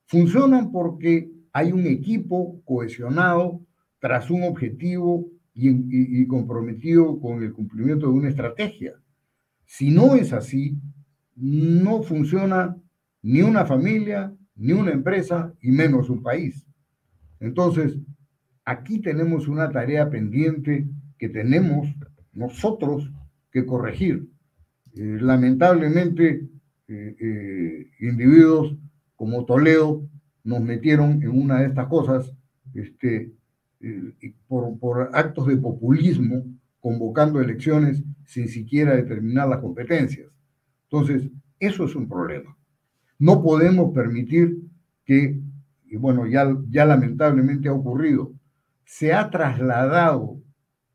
funcionan 0.05 0.71
porque 0.71 1.31
hay 1.51 1.71
un 1.71 1.85
equipo 1.87 2.61
cohesionado 2.65 3.61
tras 3.99 4.29
un 4.29 4.43
objetivo 4.43 5.27
y, 5.53 6.27
comprometido 6.27 7.19
con 7.19 7.41
el 7.41 7.51
cumplimiento 7.51 8.07
de 8.07 8.13
una 8.13 8.29
estrategia. 8.29 8.93
Si 9.65 9.89
no 9.89 10.13
es 10.13 10.33
así, 10.33 10.77
no 11.35 12.03
funciona 12.03 12.77
ni 13.23 13.41
una 13.41 13.65
familia, 13.65 14.33
ni 14.55 14.73
una 14.73 14.91
empresa, 14.91 15.53
y 15.61 15.71
menos 15.71 16.11
un 16.11 16.21
país. 16.21 16.67
Entonces, 17.39 17.97
aquí 18.67 18.99
tenemos 18.99 19.47
una 19.47 19.71
tarea 19.71 20.09
pendiente 20.09 20.85
que 21.17 21.29
tenemos 21.29 21.87
nosotros 22.33 23.09
que 23.49 23.65
corregir. 23.65 24.27
Eh, 24.93 25.17
lamentablemente, 25.21 26.49
eh, 26.89 27.15
eh, 27.17 27.87
individuos 28.01 28.75
como 29.15 29.45
Toledo 29.45 30.05
nos 30.43 30.61
metieron 30.61 31.23
en 31.23 31.29
una 31.29 31.61
de 31.61 31.67
estas 31.67 31.87
cosas 31.87 32.33
este, 32.73 33.31
por, 34.47 34.77
por 34.79 35.11
actos 35.13 35.47
de 35.47 35.57
populismo, 35.57 36.43
convocando 36.81 37.39
elecciones 37.39 38.03
sin 38.25 38.49
siquiera 38.49 38.95
determinar 38.95 39.47
las 39.47 39.59
competencias. 39.59 40.27
Entonces, 40.89 41.29
eso 41.59 41.85
es 41.85 41.95
un 41.95 42.07
problema. 42.07 42.55
No 43.17 43.41
podemos 43.41 43.93
permitir 43.93 44.57
que, 45.05 45.39
y 45.85 45.95
bueno, 45.95 46.27
ya, 46.27 46.55
ya 46.69 46.85
lamentablemente 46.85 47.69
ha 47.69 47.73
ocurrido, 47.73 48.36
se 48.87 49.13
ha 49.13 49.29
trasladado 49.29 50.41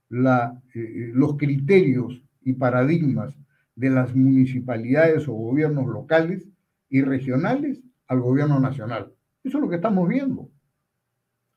la, 0.08 0.58
eh, 0.74 0.80
eh, 0.80 1.10
los 1.12 1.36
criterios 1.36 2.24
y 2.40 2.54
paradigmas 2.54 3.36
de 3.76 3.90
las 3.90 4.16
municipalidades 4.16 5.28
o 5.28 5.34
gobiernos 5.34 5.86
locales 5.86 6.48
y 6.88 7.02
regionales 7.02 7.82
al 8.08 8.20
gobierno 8.20 8.58
nacional. 8.58 9.12
Eso 9.44 9.58
es 9.58 9.62
lo 9.62 9.68
que 9.68 9.76
estamos 9.76 10.08
viendo. 10.08 10.48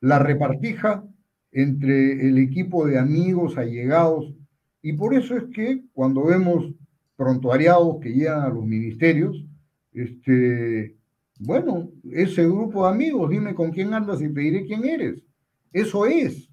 La 0.02 0.20
repartija 0.20 1.06
entre 1.54 2.28
el 2.28 2.38
equipo 2.38 2.86
de 2.86 3.00
amigos, 3.00 3.58
allegados, 3.58 4.34
y 4.82 4.92
por 4.92 5.16
eso 5.16 5.38
es 5.38 5.46
que 5.46 5.84
cuando 5.94 6.26
vemos 6.26 6.70
prontuariados 7.16 8.02
que 8.02 8.12
llegan 8.12 8.42
a 8.42 8.50
los 8.50 8.66
ministerios, 8.66 9.46
este, 9.94 10.98
bueno, 11.40 11.92
ese 12.12 12.46
grupo 12.46 12.86
de 12.86 12.94
amigos, 12.94 13.30
dime 13.30 13.56
con 13.56 13.72
quién 13.72 13.94
andas 13.94 14.22
y 14.22 14.28
te 14.34 14.42
diré 14.42 14.66
quién 14.66 14.84
eres. 14.84 15.25
Eso 15.72 16.06
es. 16.06 16.50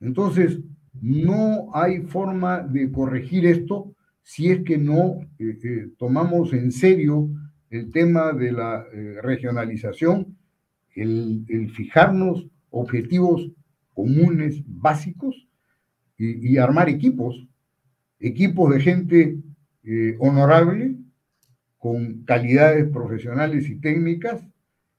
Entonces, 0.00 0.60
no 1.00 1.70
hay 1.74 2.02
forma 2.02 2.60
de 2.60 2.90
corregir 2.90 3.46
esto 3.46 3.94
si 4.22 4.50
es 4.50 4.62
que 4.62 4.78
no 4.78 5.20
eh, 5.38 5.58
eh, 5.62 5.88
tomamos 5.98 6.52
en 6.52 6.72
serio 6.72 7.28
el 7.70 7.90
tema 7.90 8.32
de 8.32 8.52
la 8.52 8.86
eh, 8.92 9.18
regionalización, 9.22 10.36
el, 10.94 11.70
fijarnos 11.74 12.46
objetivos 12.70 13.50
comunes, 13.94 14.62
básicos, 14.66 15.48
y, 16.18 16.52
y 16.52 16.58
armar 16.58 16.88
equipos, 16.88 17.46
equipos 18.18 18.72
de 18.74 18.80
gente 18.80 19.38
honorable, 20.18 20.96
con 21.78 22.24
calidades 22.24 22.88
profesionales 22.90 23.68
y 23.68 23.76
técnicas, 23.76 24.46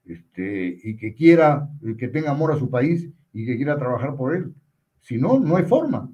este, 0.06 0.80
y 0.84 0.98
que 0.98 1.14
quiera, 1.14 1.70
que 1.98 2.08
tenga 2.08 2.32
amor 2.32 2.52
a 2.52 2.58
su 2.58 2.70
país 2.70 3.10
y 3.34 3.46
que 3.46 3.56
quiera 3.56 3.78
trabajar 3.78 4.16
por 4.16 4.36
él. 4.36 4.54
Si 5.02 5.18
no, 5.18 5.40
no 5.40 5.56
hay 5.58 5.66
forma. 5.66 6.10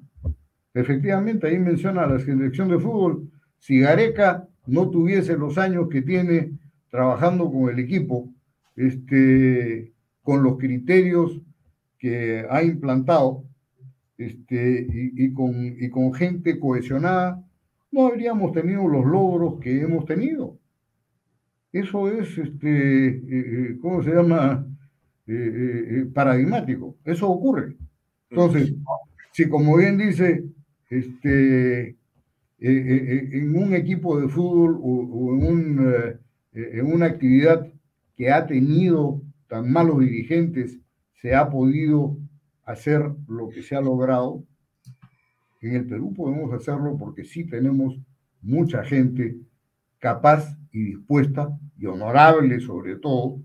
Efectivamente, 0.74 1.46
ahí 1.46 1.58
menciona 1.58 2.06
la 2.06 2.18
selección 2.18 2.68
de 2.68 2.78
fútbol, 2.78 3.30
si 3.58 3.80
Gareca 3.80 4.48
no 4.66 4.90
tuviese 4.90 5.36
los 5.36 5.58
años 5.58 5.88
que 5.88 6.02
tiene 6.02 6.52
trabajando 6.90 7.50
con 7.50 7.70
el 7.70 7.78
equipo, 7.78 8.32
este, 8.76 9.92
con 10.22 10.42
los 10.42 10.58
criterios 10.58 11.40
que 11.98 12.46
ha 12.48 12.62
implantado, 12.62 13.44
este, 14.16 14.86
y, 14.90 15.32
con, 15.32 15.54
y 15.78 15.88
con 15.90 16.12
gente 16.12 16.58
cohesionada, 16.58 17.44
no 17.90 18.06
habríamos 18.06 18.52
tenido 18.52 18.86
los 18.86 19.04
logros 19.04 19.60
que 19.60 19.80
hemos 19.80 20.04
tenido. 20.06 20.57
Eso 21.72 22.10
es, 22.10 22.38
este, 22.38 23.08
eh, 23.08 23.22
eh, 23.28 23.78
¿cómo 23.80 24.02
se 24.02 24.10
llama? 24.10 24.66
Eh, 25.26 26.06
paradigmático. 26.14 26.96
Eso 27.04 27.28
ocurre. 27.28 27.76
Entonces, 28.30 28.74
si 29.32 29.48
como 29.48 29.76
bien 29.76 29.98
dice, 29.98 30.44
este, 30.88 31.96
en 32.58 33.56
un 33.56 33.74
equipo 33.74 34.18
de 34.18 34.28
fútbol 34.28 34.78
o, 34.82 35.34
en, 35.34 35.46
un, 35.46 35.94
en 36.52 36.86
una 36.86 37.06
actividad 37.06 37.66
que 38.16 38.30
ha 38.32 38.46
tenido 38.46 39.22
tan 39.48 39.70
malos 39.70 40.00
dirigentes, 40.00 40.78
se 41.20 41.34
ha 41.34 41.50
podido 41.50 42.16
hacer 42.64 43.02
lo 43.28 43.50
que 43.50 43.62
se 43.62 43.76
ha 43.76 43.80
logrado, 43.80 44.44
en 45.60 45.74
el 45.74 45.86
Perú 45.86 46.14
podemos 46.14 46.52
hacerlo 46.52 46.96
porque 46.98 47.24
sí 47.24 47.44
tenemos 47.44 47.98
mucha 48.40 48.84
gente 48.84 49.36
capaz 49.98 50.57
y 50.72 50.82
dispuesta 50.84 51.48
y 51.78 51.86
honorable 51.86 52.60
sobre 52.60 52.96
todo 52.96 53.40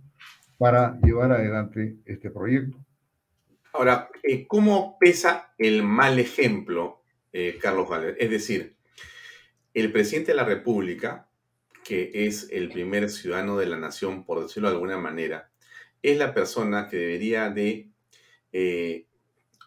para 0.57 0.99
llevar 1.01 1.31
adelante 1.31 1.97
este 2.05 2.29
proyecto. 2.29 2.77
Ahora, 3.73 4.09
eh, 4.21 4.45
¿cómo 4.47 4.97
pesa 4.99 5.53
el 5.57 5.83
mal 5.83 6.19
ejemplo, 6.19 7.01
eh, 7.31 7.57
Carlos 7.59 7.89
Valer? 7.89 8.15
Es 8.19 8.29
decir, 8.29 8.75
el 9.73 9.91
presidente 9.91 10.31
de 10.31 10.37
la 10.37 10.45
República, 10.45 11.27
que 11.83 12.11
es 12.13 12.47
el 12.51 12.69
primer 12.69 13.09
ciudadano 13.09 13.57
de 13.57 13.65
la 13.65 13.77
nación, 13.77 14.25
por 14.25 14.43
decirlo 14.43 14.69
de 14.69 14.75
alguna 14.75 14.97
manera, 14.97 15.49
es 16.03 16.17
la 16.17 16.33
persona 16.33 16.87
que 16.87 16.97
debería 16.97 17.49
de 17.49 17.89
eh, 18.51 19.07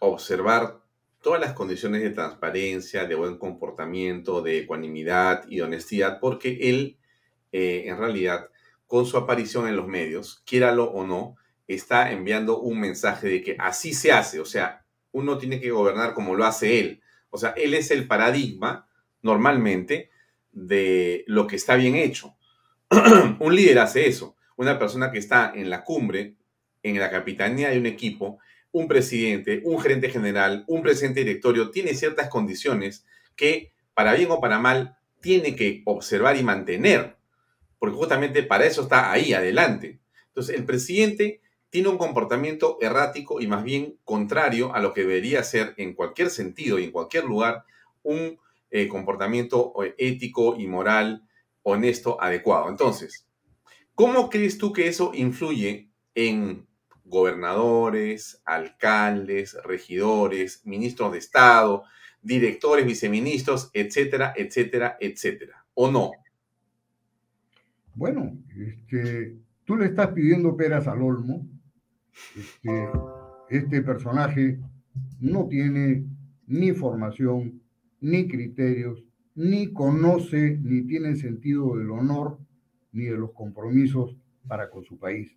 observar 0.01 0.81
todas 1.21 1.41
las 1.41 1.55
condiciones 1.55 2.03
de 2.03 2.11
transparencia, 2.11 3.07
de 3.07 3.17
buen 3.17 3.39
comportamiento, 3.39 4.43
de 4.43 4.61
ecuanimidad 4.61 5.45
y 5.49 5.61
honestidad, 5.61 6.21
porque 6.21 6.59
él, 6.71 6.99
eh, 7.53 7.85
en 7.87 7.99
realidad, 7.99 8.49
con 8.87 9.07
su 9.07 9.17
aparición 9.17 9.69
en 9.69 9.77
los 9.77 9.89
medios, 9.89 10.43
quiéralo 10.47 10.85
o 10.85 11.07
no, 11.07 11.37
está 11.67 12.13
enviando 12.13 12.61
un 12.61 12.81
mensaje 12.81 13.29
de 13.29 13.43
que 13.43 13.57
así 13.59 13.93
se 13.93 14.13
hace, 14.13 14.41
o 14.41 14.45
sea, 14.45 14.85
uno 15.13 15.39
tiene 15.39 15.61
que 15.61 15.71
gobernar 15.71 16.15
como 16.15 16.35
lo 16.35 16.45
hace 16.45 16.79
él. 16.79 17.01
O 17.31 17.39
sea, 17.39 17.51
él 17.51 17.75
es 17.75 17.91
el 17.91 18.07
paradigma, 18.07 18.87
normalmente, 19.23 20.11
de 20.53 21.25
lo 21.27 21.47
que 21.47 21.57
está 21.57 21.77
bien 21.77 21.97
hecho. 21.97 22.37
un 23.41 23.55
líder 23.55 23.79
hace 23.79 24.07
eso. 24.07 24.37
Una 24.57 24.79
persona 24.79 25.11
que 25.11 25.19
está 25.19 25.53
en 25.55 25.71
la 25.71 25.85
cumbre, 25.85 26.35
en 26.83 26.99
la 26.99 27.11
capitanía 27.11 27.71
de 27.71 27.79
un 27.79 27.87
equipo, 27.87 28.39
un 28.73 28.89
presidente, 28.89 29.63
un 29.65 29.81
gerente 29.81 30.11
general, 30.11 30.65
un 30.67 30.83
presidente 30.83 31.21
directorio 31.21 31.71
tiene 31.71 31.95
ciertas 31.95 32.29
condiciones 32.29 33.07
que, 33.35 33.73
para 33.95 34.15
bien 34.15 34.31
o 34.31 34.41
para 34.41 34.59
mal, 34.59 34.97
tiene 35.21 35.57
que 35.57 35.83
observar 35.87 36.37
y 36.37 36.43
mantener, 36.43 37.16
porque 37.87 37.99
justamente 37.99 38.43
para 38.43 38.67
eso 38.67 38.83
está 38.83 39.13
ahí 39.13 39.33
adelante. 39.33 40.01
Entonces, 40.27 40.57
el 40.57 40.65
presidente 40.65 41.41
tiene 41.71 41.89
un 41.89 41.99
comportamiento 41.99 42.79
errático 42.81 43.41
y 43.41 43.47
más 43.47 43.63
bien 43.63 43.97
contrario 44.03 44.75
a 44.75 44.81
lo 44.81 44.93
que 44.93 45.03
debería 45.03 45.45
ser 45.45 45.73
en 45.77 45.95
cualquier 45.95 46.31
sentido 46.31 46.81
y 46.81 46.85
en 46.85 46.91
cualquier 46.91 47.23
lugar 47.23 47.63
un 48.03 48.41
eh, 48.73 48.89
comportamiento 48.89 49.73
eh, 49.85 49.95
ético 49.99 50.57
y 50.59 50.67
moral, 50.67 51.23
honesto, 51.63 52.21
adecuado. 52.21 52.69
Entonces, 52.69 53.29
¿cómo 53.95 54.31
crees 54.31 54.59
tú 54.59 54.73
que 54.73 54.89
eso 54.89 55.13
influye 55.15 55.89
en 56.17 56.67
gobernadores, 57.05 58.43
alcaldes, 58.45 59.57
regidores, 59.63 60.63
ministros 60.65 61.13
de 61.13 61.19
Estado, 61.19 61.85
directores, 62.21 62.85
viceministros, 62.85 63.71
etcétera, 63.73 64.35
etcétera, 64.37 64.97
etcétera. 64.99 65.65
¿O 65.75 65.89
no? 65.89 66.11
Bueno, 67.97 68.39
este, 68.55 69.39
tú 69.65 69.75
le 69.75 69.87
estás 69.87 70.09
pidiendo 70.09 70.55
peras 70.55 70.87
al 70.87 71.01
olmo. 71.01 71.49
Este, 72.37 72.89
este 73.49 73.83
personaje 73.83 74.61
no 75.19 75.49
tiene 75.49 76.05
ni 76.47 76.73
formación, 76.73 77.63
ni 78.03 78.29
criterios, 78.29 79.03
ni 79.35 79.73
conoce, 79.73 80.59
ni 80.63 80.83
tiene 80.83 81.17
sentido 81.17 81.79
del 81.79 81.91
honor, 81.91 82.39
ni 82.93 83.05
de 83.05 83.17
los 83.17 83.33
compromisos 83.33 84.15
para 84.47 84.69
con 84.69 84.85
su 84.85 84.99
país. 84.99 85.35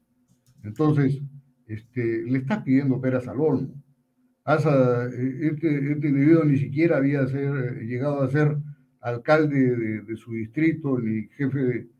Entonces, 0.63 1.21
este, 1.65 2.23
le 2.23 2.39
estás 2.39 2.61
pidiendo 2.63 2.99
peras 2.99 3.25
al 3.29 3.39
olmo. 3.39 3.73
este, 4.45 5.91
este, 5.93 6.07
individuo 6.07 6.43
ni 6.43 6.57
siquiera 6.57 6.97
había 6.97 7.23
llegado 7.23 8.21
a 8.21 8.29
ser 8.29 8.57
alcalde 8.99 10.01
de, 10.01 10.17
su 10.17 10.33
distrito 10.33 10.99
ni 10.99 11.29
jefe 11.37 11.59
de, 11.59 11.98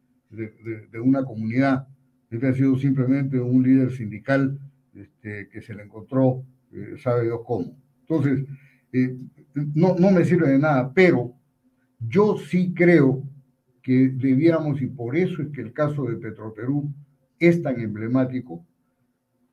una 1.02 1.24
comunidad. 1.24 1.88
Este 2.30 2.48
ha 2.48 2.54
sido 2.54 2.78
simplemente 2.78 3.40
un 3.40 3.64
líder 3.64 3.92
sindical 3.92 4.60
este, 4.94 5.50
que 5.50 5.62
se 5.62 5.74
le 5.74 5.84
encontró, 5.84 6.44
eh, 6.72 6.96
sabe 6.98 7.24
Dios 7.24 7.42
cómo. 7.46 7.76
Entonces, 8.02 8.46
eh, 8.94 9.18
no, 9.54 9.96
no 9.96 10.12
me 10.12 10.26
sirve 10.26 10.50
de 10.50 10.60
nada, 10.60 10.94
pero 10.94 11.34
yo 12.00 12.38
sí 12.38 12.74
creo 12.74 13.24
que 13.82 14.10
debiéramos, 14.10 14.82
y 14.82 14.88
por 14.88 15.16
eso 15.16 15.42
es 15.42 15.50
que 15.50 15.62
el 15.62 15.74
caso 15.74 16.06
de 16.06 16.18
Petroperú 16.18 16.94
es 17.40 17.62
tan 17.62 17.80
emblemático, 17.80 18.66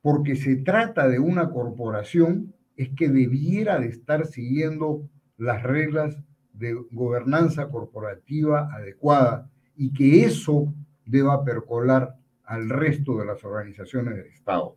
porque 0.01 0.35
se 0.35 0.57
trata 0.57 1.07
de 1.07 1.19
una 1.19 1.49
corporación, 1.49 2.53
es 2.75 2.89
que 2.89 3.09
debiera 3.09 3.79
de 3.79 3.87
estar 3.87 4.27
siguiendo 4.27 5.09
las 5.37 5.63
reglas 5.63 6.17
de 6.53 6.73
gobernanza 6.91 7.69
corporativa 7.69 8.69
adecuada 8.73 9.49
y 9.77 9.93
que 9.93 10.25
eso 10.25 10.73
deba 11.05 11.43
percolar 11.43 12.15
al 12.43 12.69
resto 12.69 13.17
de 13.17 13.25
las 13.25 13.43
organizaciones 13.43 14.15
del 14.15 14.27
Estado. 14.27 14.75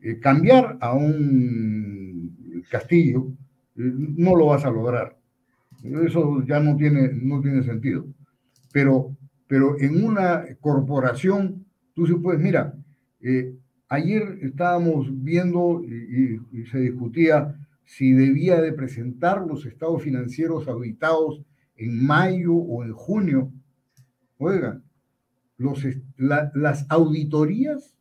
Eh, 0.00 0.18
cambiar 0.20 0.76
a 0.80 0.94
un 0.94 2.64
Castillo 2.70 3.28
eh, 3.76 3.92
no 4.16 4.36
lo 4.36 4.46
vas 4.46 4.64
a 4.64 4.70
lograr. 4.70 5.16
Eso 5.82 6.42
ya 6.46 6.60
no 6.60 6.76
tiene, 6.76 7.10
no 7.12 7.40
tiene 7.40 7.62
sentido. 7.62 8.06
Pero, 8.72 9.16
pero 9.46 9.78
en 9.78 10.04
una 10.04 10.44
corporación, 10.60 11.66
tú 11.94 12.06
sí 12.06 12.14
puedes, 12.14 12.40
mira, 12.40 12.74
eh, 13.20 13.54
ayer 13.88 14.38
estábamos 14.42 15.06
viendo 15.22 15.82
y, 15.84 16.64
se 16.70 16.78
discutía 16.80 17.54
si 17.84 18.12
debía 18.12 18.60
de 18.60 18.72
presentar 18.72 19.46
los 19.46 19.66
estados 19.66 20.02
financieros 20.02 20.68
auditados 20.68 21.42
en 21.76 22.04
mayo 22.04 22.54
o 22.54 22.84
en 22.84 22.92
junio. 22.92 23.52
Oigan, 24.38 24.84
los, 25.56 25.84
las 26.16 26.86
auditorías 26.88 27.96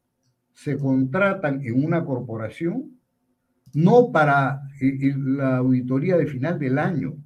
se 0.54 0.78
contratan 0.78 1.66
en 1.66 1.84
una 1.84 2.06
corporación 2.06 2.94
no 3.74 4.12
para 4.12 4.62
eh, 4.80 4.98
eh, 5.02 5.16
la 5.18 5.58
auditoría 5.58 6.16
de 6.18 6.28
final 6.28 6.60
del 6.60 6.78
año. 6.78 7.18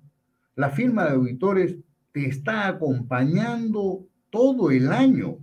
La 0.55 0.69
firma 0.69 1.05
de 1.05 1.15
auditores 1.15 1.77
te 2.11 2.25
está 2.25 2.67
acompañando 2.67 4.07
todo 4.29 4.71
el 4.71 4.91
año. 4.91 5.37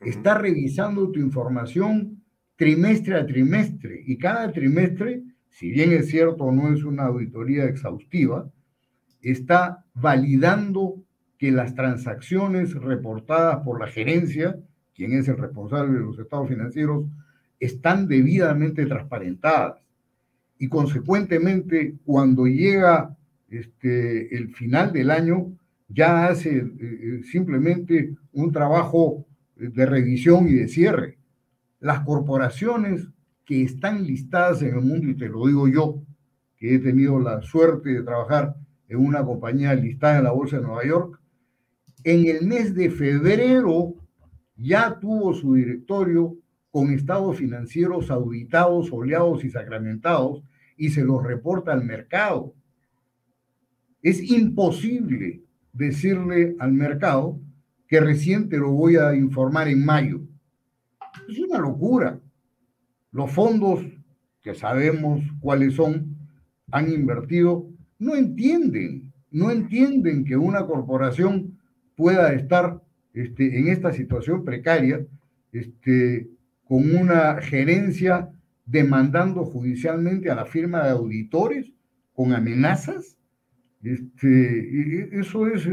Está 0.00 0.36
revisando 0.36 1.10
tu 1.10 1.20
información 1.20 2.22
trimestre 2.56 3.16
a 3.16 3.26
trimestre 3.26 4.02
y 4.06 4.18
cada 4.18 4.52
trimestre, 4.52 5.22
si 5.48 5.70
bien 5.70 5.92
es 5.92 6.08
cierto 6.08 6.50
no 6.50 6.72
es 6.72 6.84
una 6.84 7.04
auditoría 7.04 7.64
exhaustiva, 7.64 8.50
está 9.20 9.84
validando 9.94 11.02
que 11.42 11.50
las 11.50 11.74
transacciones 11.74 12.72
reportadas 12.72 13.64
por 13.64 13.80
la 13.80 13.88
gerencia, 13.88 14.60
quien 14.94 15.12
es 15.12 15.26
el 15.26 15.38
responsable 15.38 15.94
de 15.94 16.04
los 16.04 16.16
estados 16.16 16.48
financieros, 16.48 17.06
están 17.58 18.06
debidamente 18.06 18.86
transparentadas. 18.86 19.82
Y 20.56 20.68
consecuentemente, 20.68 21.96
cuando 22.04 22.46
llega 22.46 23.16
este, 23.50 24.36
el 24.36 24.54
final 24.54 24.92
del 24.92 25.10
año, 25.10 25.52
ya 25.88 26.28
hace 26.28 26.58
eh, 26.58 26.70
eh, 26.80 27.20
simplemente 27.24 28.14
un 28.34 28.52
trabajo 28.52 29.26
de 29.56 29.84
revisión 29.84 30.48
y 30.48 30.52
de 30.52 30.68
cierre. 30.68 31.18
Las 31.80 32.04
corporaciones 32.04 33.08
que 33.44 33.64
están 33.64 34.06
listadas 34.06 34.62
en 34.62 34.76
el 34.76 34.80
mundo, 34.80 35.08
y 35.08 35.16
te 35.16 35.28
lo 35.28 35.48
digo 35.48 35.66
yo, 35.66 36.04
que 36.56 36.76
he 36.76 36.78
tenido 36.78 37.18
la 37.18 37.42
suerte 37.42 37.88
de 37.88 38.04
trabajar 38.04 38.54
en 38.86 38.98
una 38.98 39.24
compañía 39.24 39.74
listada 39.74 40.18
en 40.18 40.24
la 40.24 40.30
Bolsa 40.30 40.58
de 40.58 40.62
Nueva 40.62 40.86
York, 40.86 41.18
en 42.04 42.26
el 42.26 42.46
mes 42.46 42.74
de 42.74 42.90
febrero 42.90 43.94
ya 44.56 44.98
tuvo 44.98 45.34
su 45.34 45.54
directorio 45.54 46.36
con 46.70 46.90
estados 46.90 47.36
financieros 47.36 48.10
auditados, 48.10 48.92
oleados 48.92 49.44
y 49.44 49.50
sacramentados 49.50 50.42
y 50.76 50.90
se 50.90 51.04
los 51.04 51.22
reporta 51.22 51.72
al 51.72 51.84
mercado. 51.84 52.54
Es 54.02 54.22
imposible 54.30 55.42
decirle 55.72 56.56
al 56.58 56.72
mercado 56.72 57.38
que 57.86 58.00
recién 58.00 58.48
te 58.48 58.58
lo 58.58 58.70
voy 58.72 58.96
a 58.96 59.14
informar 59.14 59.68
en 59.68 59.84
mayo. 59.84 60.22
Es 61.28 61.38
una 61.38 61.58
locura. 61.58 62.18
Los 63.10 63.30
fondos, 63.30 63.84
que 64.42 64.54
sabemos 64.54 65.22
cuáles 65.40 65.74
son, 65.74 66.16
han 66.70 66.90
invertido, 66.90 67.68
no 67.98 68.16
entienden, 68.16 69.12
no 69.30 69.50
entienden 69.50 70.24
que 70.24 70.36
una 70.36 70.66
corporación 70.66 71.58
pueda 71.96 72.32
estar 72.32 72.80
este, 73.14 73.58
en 73.58 73.68
esta 73.68 73.92
situación 73.92 74.44
precaria, 74.44 75.06
este, 75.52 76.28
con 76.64 76.94
una 76.94 77.40
gerencia 77.42 78.30
demandando 78.64 79.44
judicialmente 79.44 80.30
a 80.30 80.34
la 80.34 80.46
firma 80.46 80.84
de 80.84 80.90
auditores 80.90 81.70
con 82.14 82.32
amenazas. 82.32 83.16
Este, 83.82 85.18
eso 85.18 85.46
es, 85.46 85.66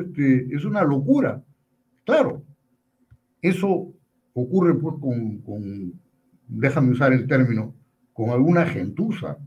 una 0.66 0.84
locura. 0.84 1.44
Claro, 2.06 2.44
eso 3.42 3.94
ocurre 4.34 4.74
pues 4.76 4.96
con, 5.00 5.94
déjame 6.48 6.92
usar 6.92 7.14
el 7.14 7.28
término, 7.28 7.76
con 8.14 8.32
alguna 8.32 8.66
gentuza, 8.66 9.38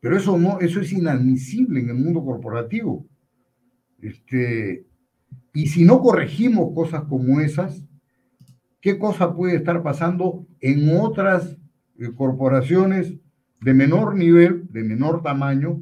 pero 0.00 0.16
eso 0.16 0.36
no, 0.36 0.60
eso 0.60 0.80
es 0.80 0.92
inadmisible 0.92 1.80
en 1.80 1.90
el 1.90 1.94
mundo 1.94 2.24
corporativo. 2.24 3.06
Y 5.52 5.66
si 5.66 5.84
no 5.84 6.00
corregimos 6.00 6.72
cosas 6.74 7.04
como 7.04 7.40
esas, 7.40 7.82
¿qué 8.80 8.98
cosa 8.98 9.34
puede 9.34 9.56
estar 9.56 9.82
pasando 9.82 10.46
en 10.60 10.96
otras 10.96 11.56
eh, 11.98 12.12
corporaciones 12.14 13.14
de 13.60 13.74
menor 13.74 14.16
nivel, 14.16 14.68
de 14.70 14.84
menor 14.84 15.22
tamaño, 15.22 15.80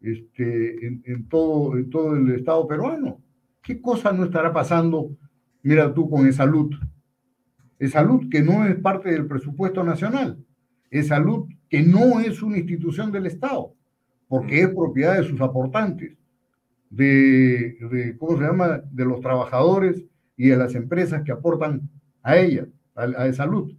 este, 0.00 0.86
en, 0.86 1.28
todo, 1.28 1.76
en 1.76 1.90
todo 1.90 2.14
el 2.16 2.30
Estado 2.30 2.66
peruano? 2.68 3.20
¿Qué 3.62 3.80
cosa 3.80 4.12
no 4.12 4.24
estará 4.24 4.52
pasando, 4.52 5.10
mira 5.62 5.92
tú, 5.92 6.08
con 6.08 6.32
salud? 6.32 6.74
salud 7.90 8.28
que 8.28 8.42
no 8.42 8.64
es 8.64 8.76
parte 8.76 9.10
del 9.10 9.26
presupuesto 9.26 9.84
nacional, 9.84 10.44
es 10.90 11.08
salud 11.08 11.48
que 11.68 11.82
no 11.82 12.18
es 12.18 12.42
una 12.42 12.58
institución 12.58 13.12
del 13.12 13.26
Estado, 13.26 13.74
porque 14.26 14.62
es 14.62 14.68
propiedad 14.68 15.16
de 15.16 15.28
sus 15.28 15.40
aportantes 15.40 16.18
de, 16.90 18.16
¿cómo 18.18 18.38
se 18.38 18.44
llama?, 18.44 18.82
de 18.90 19.04
los 19.04 19.20
trabajadores 19.20 20.04
y 20.36 20.48
de 20.48 20.56
las 20.56 20.74
empresas 20.74 21.22
que 21.22 21.32
aportan 21.32 21.88
a 22.22 22.36
ella, 22.36 22.66
a, 22.94 23.04
a 23.04 23.32
salud. 23.32 23.74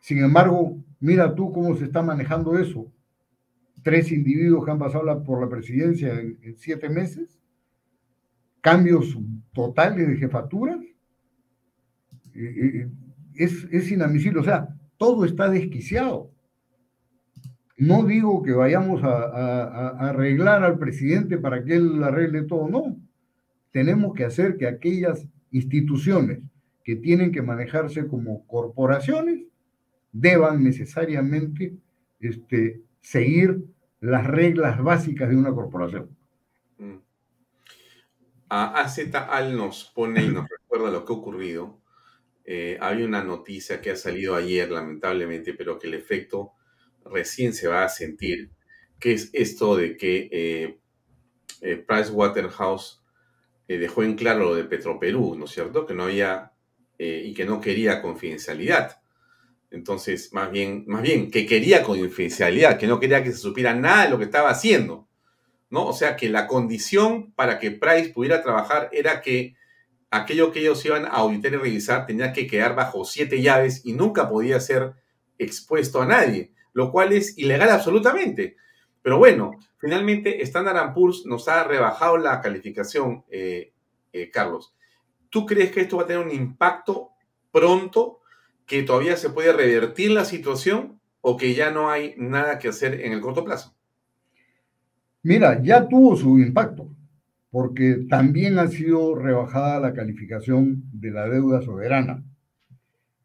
Sin 0.00 0.18
embargo, 0.18 0.82
mira 1.00 1.34
tú 1.34 1.52
cómo 1.52 1.74
se 1.76 1.84
está 1.84 2.02
manejando 2.02 2.58
eso. 2.58 2.92
Tres 3.82 4.12
individuos 4.12 4.64
que 4.64 4.70
han 4.70 4.78
pasado 4.78 5.22
por 5.22 5.40
la 5.40 5.48
presidencia 5.48 6.20
en, 6.20 6.56
siete 6.56 6.88
meses, 6.88 7.40
cambios 8.60 9.16
totales 9.52 10.08
de 10.08 10.16
jefaturas, 10.16 10.78
eh, 12.34 12.34
eh, 12.34 12.90
es, 13.34 13.64
es 13.70 13.90
inadmisible. 13.90 14.40
O 14.40 14.44
sea, 14.44 14.68
todo 14.96 15.24
está 15.24 15.48
desquiciado. 15.48 16.33
No 17.76 18.04
digo 18.04 18.42
que 18.42 18.52
vayamos 18.52 19.02
a, 19.02 19.88
arreglar 19.98 20.62
al 20.62 20.78
presidente 20.78 21.38
para 21.38 21.64
que 21.64 21.74
él 21.74 22.02
arregle 22.02 22.42
todo, 22.42 22.68
no. 22.68 22.96
Tenemos 23.72 24.14
que 24.14 24.24
hacer 24.24 24.56
que 24.56 24.68
aquellas 24.68 25.26
instituciones 25.50 26.40
que 26.84 26.96
tienen 26.96 27.32
que 27.32 27.42
manejarse 27.42 28.06
como 28.06 28.46
corporaciones 28.46 29.44
deban 30.12 30.62
necesariamente 30.62 31.74
este, 32.20 32.82
seguir 33.00 33.64
las 34.00 34.26
reglas 34.26 34.80
básicas 34.80 35.28
de 35.28 35.36
una 35.36 35.52
corporación. 35.52 36.16
Mm. 36.78 36.98
AZ 38.48 38.98
Al 39.14 39.56
nos 39.56 39.90
pone 39.94 40.22
y 40.22 40.28
nos 40.28 40.46
recuerda 40.48 40.90
lo 40.90 41.04
que 41.04 41.12
ha 41.12 41.16
ocurrido. 41.16 41.80
Eh, 42.44 42.78
hay 42.80 43.02
una 43.02 43.24
noticia 43.24 43.80
que 43.80 43.90
ha 43.90 43.96
salido 43.96 44.36
ayer, 44.36 44.70
lamentablemente, 44.70 45.54
pero 45.54 45.78
que 45.78 45.88
el 45.88 45.94
efecto 45.94 46.52
recién 47.04 47.52
se 47.52 47.68
va 47.68 47.84
a 47.84 47.88
sentir, 47.88 48.50
que 48.98 49.12
es 49.12 49.30
esto 49.32 49.76
de 49.76 49.96
que 49.96 50.28
eh, 50.32 50.78
eh, 51.60 51.76
Price 51.76 52.10
Waterhouse 52.10 53.02
eh, 53.68 53.78
dejó 53.78 54.02
en 54.02 54.14
claro 54.14 54.44
lo 54.44 54.54
de 54.54 54.64
Petroperú, 54.64 55.34
¿no 55.36 55.44
es 55.44 55.50
cierto? 55.50 55.86
Que 55.86 55.94
no 55.94 56.04
había 56.04 56.50
y 56.96 57.34
que 57.34 57.44
no 57.44 57.60
quería 57.60 58.00
confidencialidad. 58.00 59.02
Entonces, 59.72 60.32
más 60.32 60.50
bien, 60.52 60.84
más 60.86 61.02
bien, 61.02 61.28
que 61.28 61.44
quería 61.44 61.82
confidencialidad, 61.82 62.78
que 62.78 62.86
no 62.86 63.00
quería 63.00 63.22
que 63.22 63.32
se 63.32 63.38
supiera 63.38 63.74
nada 63.74 64.04
de 64.04 64.10
lo 64.10 64.18
que 64.18 64.24
estaba 64.24 64.50
haciendo. 64.50 65.08
¿no? 65.70 65.86
O 65.86 65.92
sea 65.92 66.14
que 66.14 66.28
la 66.28 66.46
condición 66.46 67.32
para 67.32 67.58
que 67.58 67.72
Price 67.72 68.10
pudiera 68.10 68.42
trabajar 68.44 68.88
era 68.92 69.20
que 69.20 69.56
aquello 70.08 70.52
que 70.52 70.60
ellos 70.60 70.84
iban 70.84 71.04
a 71.04 71.08
auditar 71.08 71.52
y 71.52 71.56
revisar 71.56 72.06
tenía 72.06 72.32
que 72.32 72.46
quedar 72.46 72.76
bajo 72.76 73.04
siete 73.04 73.42
llaves 73.42 73.84
y 73.84 73.92
nunca 73.92 74.28
podía 74.28 74.60
ser 74.60 74.94
expuesto 75.36 76.00
a 76.00 76.06
nadie 76.06 76.53
lo 76.74 76.92
cual 76.92 77.12
es 77.12 77.38
ilegal 77.38 77.70
absolutamente. 77.70 78.56
Pero 79.00 79.18
bueno, 79.18 79.52
finalmente 79.78 80.42
Standard 80.42 80.92
Poor's 80.92 81.24
nos 81.24 81.48
ha 81.48 81.64
rebajado 81.64 82.18
la 82.18 82.40
calificación, 82.40 83.24
eh, 83.30 83.72
eh, 84.12 84.30
Carlos. 84.30 84.74
¿Tú 85.30 85.46
crees 85.46 85.72
que 85.72 85.80
esto 85.80 85.96
va 85.96 86.02
a 86.02 86.06
tener 86.06 86.24
un 86.24 86.32
impacto 86.32 87.10
pronto, 87.50 88.20
que 88.66 88.82
todavía 88.82 89.16
se 89.16 89.30
puede 89.30 89.52
revertir 89.52 90.10
la 90.10 90.24
situación 90.24 91.00
o 91.20 91.36
que 91.36 91.54
ya 91.54 91.70
no 91.70 91.90
hay 91.90 92.14
nada 92.16 92.58
que 92.58 92.68
hacer 92.68 93.00
en 93.00 93.12
el 93.12 93.20
corto 93.20 93.44
plazo? 93.44 93.74
Mira, 95.22 95.62
ya 95.62 95.86
tuvo 95.88 96.16
su 96.16 96.38
impacto, 96.38 96.88
porque 97.50 98.06
también 98.08 98.58
ha 98.58 98.68
sido 98.68 99.14
rebajada 99.14 99.80
la 99.80 99.94
calificación 99.94 100.82
de 100.92 101.10
la 101.10 101.28
deuda 101.28 101.62
soberana. 101.62 102.22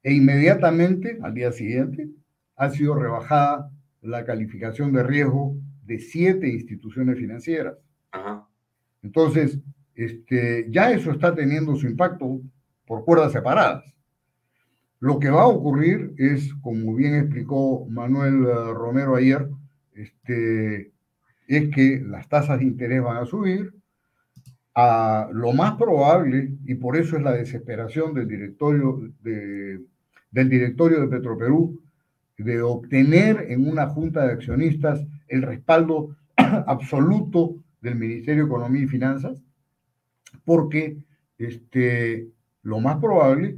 E 0.03 0.13
inmediatamente, 0.13 1.19
al 1.21 1.33
día 1.33 1.51
siguiente, 1.51 2.09
ha 2.59 2.69
sido 2.69 2.93
rebajada 2.93 3.71
la 4.01 4.25
calificación 4.25 4.91
de 4.91 5.01
riesgo 5.01 5.55
de 5.85 5.97
siete 5.97 6.47
instituciones 6.49 7.17
financieras. 7.17 7.77
Entonces, 9.01 9.59
este, 9.95 10.67
ya 10.69 10.91
eso 10.91 11.11
está 11.11 11.33
teniendo 11.33 11.75
su 11.77 11.87
impacto 11.87 12.41
por 12.85 13.05
cuerdas 13.05 13.31
separadas. 13.31 13.85
Lo 14.99 15.19
que 15.19 15.29
va 15.29 15.43
a 15.43 15.47
ocurrir 15.47 16.13
es, 16.17 16.53
como 16.55 16.93
bien 16.95 17.15
explicó 17.15 17.85
Manuel 17.89 18.43
eh, 18.45 18.73
Romero 18.73 19.15
ayer, 19.15 19.47
este, 19.93 20.91
es 21.47 21.69
que 21.73 22.03
las 22.05 22.27
tasas 22.27 22.59
de 22.59 22.65
interés 22.65 23.01
van 23.01 23.17
a 23.17 23.25
subir. 23.25 23.73
A 24.75 25.29
lo 25.31 25.53
más 25.53 25.75
probable, 25.75 26.57
y 26.65 26.75
por 26.75 26.97
eso 26.97 27.15
es 27.17 27.23
la 27.23 27.31
desesperación 27.31 28.13
del 28.13 28.27
directorio 28.27 29.01
de, 29.21 29.81
del 30.31 30.49
directorio 30.49 31.01
de 31.01 31.07
Petroperú, 31.07 31.81
de 32.39 32.61
obtener 32.61 33.45
en 33.49 33.67
una 33.67 33.87
junta 33.87 34.25
de 34.25 34.33
accionistas 34.33 35.05
el 35.27 35.41
respaldo 35.43 36.15
absoluto 36.37 37.55
del 37.81 37.95
Ministerio 37.95 38.43
de 38.43 38.49
Economía 38.49 38.83
y 38.83 38.87
Finanzas, 38.87 39.43
porque 40.45 40.97
este, 41.37 42.29
lo 42.63 42.79
más 42.79 42.97
probable 42.97 43.57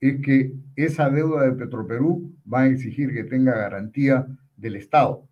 es 0.00 0.20
que 0.20 0.52
esa 0.76 1.10
deuda 1.10 1.42
de 1.42 1.52
Petroperú 1.52 2.32
va 2.50 2.62
a 2.62 2.68
exigir 2.68 3.12
que 3.12 3.24
tenga 3.24 3.56
garantía 3.56 4.26
del 4.56 4.76
Estado. 4.76 5.26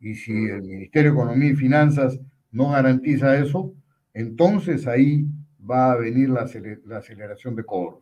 Y 0.00 0.14
si 0.14 0.32
el 0.32 0.62
Ministerio 0.62 1.12
de 1.12 1.16
Economía 1.16 1.50
y 1.50 1.56
Finanzas 1.56 2.20
no 2.52 2.70
garantiza 2.70 3.38
eso, 3.38 3.74
entonces 4.14 4.86
ahí 4.86 5.26
va 5.68 5.92
a 5.92 5.96
venir 5.96 6.30
la, 6.30 6.42
aceleración 6.42 7.56
de 7.56 7.64
cobros. 7.64 8.00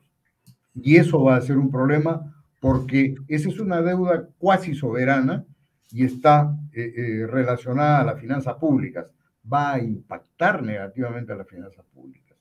Y 0.74 0.96
eso 0.96 1.22
va 1.22 1.36
a 1.36 1.40
ser 1.40 1.56
un 1.56 1.70
problema 1.70 2.34
porque 2.66 3.14
esa 3.28 3.48
es 3.48 3.60
una 3.60 3.80
deuda 3.80 4.28
cuasi 4.38 4.74
soberana 4.74 5.46
y 5.92 6.04
está 6.04 6.58
eh, 6.72 6.94
eh, 6.96 7.26
relacionada 7.28 8.00
a 8.00 8.04
las 8.04 8.20
finanzas 8.20 8.56
públicas. 8.56 9.06
Va 9.50 9.74
a 9.74 9.78
impactar 9.78 10.64
negativamente 10.64 11.32
a 11.32 11.36
las 11.36 11.46
finanzas 11.46 11.84
públicas. 11.94 12.36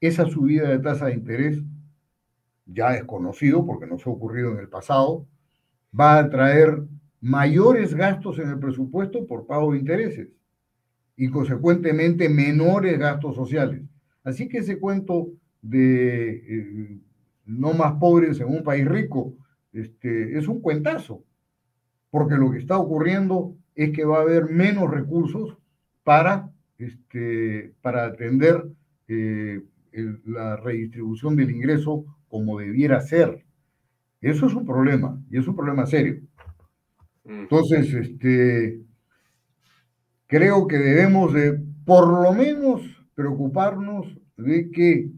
Esa 0.00 0.26
subida 0.26 0.68
de 0.68 0.80
tasa 0.80 1.06
de 1.06 1.14
interés 1.14 1.62
ya 2.66 2.96
es 2.96 3.04
conocido 3.04 3.64
porque 3.64 3.86
nos 3.86 4.04
ha 4.04 4.10
ocurrido 4.10 4.50
en 4.54 4.58
el 4.58 4.68
pasado, 4.68 5.24
va 5.98 6.18
a 6.18 6.28
traer 6.28 6.82
mayores 7.20 7.94
gastos 7.94 8.40
en 8.40 8.48
el 8.48 8.58
presupuesto 8.58 9.24
por 9.24 9.46
pago 9.46 9.70
de 9.70 9.78
intereses 9.78 10.28
y 11.14 11.30
consecuentemente 11.30 12.28
menores 12.28 12.98
gastos 12.98 13.36
sociales. 13.36 13.82
Así 14.24 14.48
que 14.48 14.58
ese 14.58 14.80
cuento 14.80 15.28
de 15.62 16.30
eh, 16.30 16.98
no 17.48 17.72
más 17.72 17.94
pobres 17.94 18.40
en 18.40 18.48
un 18.48 18.62
país 18.62 18.86
rico 18.86 19.34
este, 19.72 20.38
es 20.38 20.48
un 20.48 20.60
cuentazo, 20.60 21.24
porque 22.10 22.36
lo 22.36 22.50
que 22.50 22.58
está 22.58 22.78
ocurriendo 22.78 23.56
es 23.74 23.90
que 23.92 24.04
va 24.04 24.18
a 24.18 24.22
haber 24.22 24.50
menos 24.50 24.90
recursos 24.90 25.56
para, 26.04 26.50
este, 26.78 27.74
para 27.80 28.06
atender 28.06 28.64
eh, 29.08 29.62
la 30.24 30.56
redistribución 30.56 31.36
del 31.36 31.50
ingreso 31.50 32.04
como 32.28 32.58
debiera 32.58 33.00
ser. 33.00 33.44
Eso 34.20 34.46
es 34.46 34.54
un 34.54 34.66
problema, 34.66 35.20
y 35.30 35.38
es 35.38 35.46
un 35.46 35.56
problema 35.56 35.86
serio. 35.86 36.20
Entonces, 37.24 37.92
este, 37.94 38.80
creo 40.26 40.66
que 40.66 40.78
debemos 40.78 41.32
de, 41.32 41.60
por 41.84 42.08
lo 42.08 42.32
menos, 42.32 42.82
preocuparnos 43.14 44.06
de 44.36 44.70
que 44.70 45.10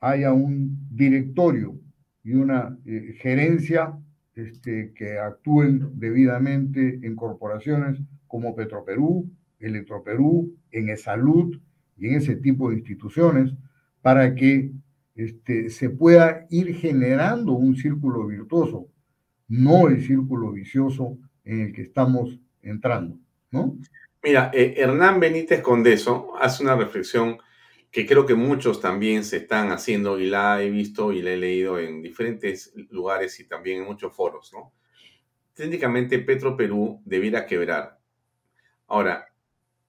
haya 0.00 0.32
un 0.32 0.85
directorio 0.96 1.78
y 2.24 2.32
una 2.34 2.76
eh, 2.86 3.14
gerencia 3.20 3.96
este, 4.34 4.92
que 4.94 5.18
actúen 5.18 5.90
debidamente 5.94 7.00
en 7.02 7.14
corporaciones 7.14 8.00
como 8.26 8.54
Petroperú, 8.54 9.30
Electroperú, 9.60 10.54
en 10.70 10.96
Salud 10.96 11.58
y 11.96 12.08
en 12.08 12.16
ese 12.16 12.36
tipo 12.36 12.68
de 12.68 12.76
instituciones, 12.76 13.52
para 14.02 14.34
que 14.34 14.72
este, 15.14 15.70
se 15.70 15.90
pueda 15.90 16.46
ir 16.50 16.74
generando 16.74 17.52
un 17.52 17.76
círculo 17.76 18.26
virtuoso, 18.26 18.88
no 19.48 19.88
el 19.88 20.02
círculo 20.02 20.52
vicioso 20.52 21.16
en 21.44 21.60
el 21.60 21.72
que 21.72 21.82
estamos 21.82 22.38
entrando, 22.62 23.18
¿no? 23.50 23.78
Mira, 24.22 24.50
eh, 24.52 24.74
Hernán 24.76 25.20
Benítez 25.20 25.62
Condeso 25.62 26.32
hace 26.40 26.62
una 26.62 26.76
reflexión 26.76 27.38
que 27.90 28.06
creo 28.06 28.26
que 28.26 28.34
muchos 28.34 28.80
también 28.80 29.24
se 29.24 29.38
están 29.38 29.70
haciendo 29.70 30.18
y 30.18 30.26
la 30.26 30.62
he 30.62 30.70
visto 30.70 31.12
y 31.12 31.22
la 31.22 31.30
he 31.30 31.36
leído 31.36 31.78
en 31.78 32.02
diferentes 32.02 32.72
lugares 32.90 33.38
y 33.40 33.48
también 33.48 33.78
en 33.78 33.86
muchos 33.86 34.14
foros, 34.14 34.52
¿no? 34.52 34.72
Técnicamente 35.54 36.18
Petro 36.18 36.56
Perú 36.56 37.00
debiera 37.04 37.46
quebrar. 37.46 37.98
Ahora, 38.86 39.32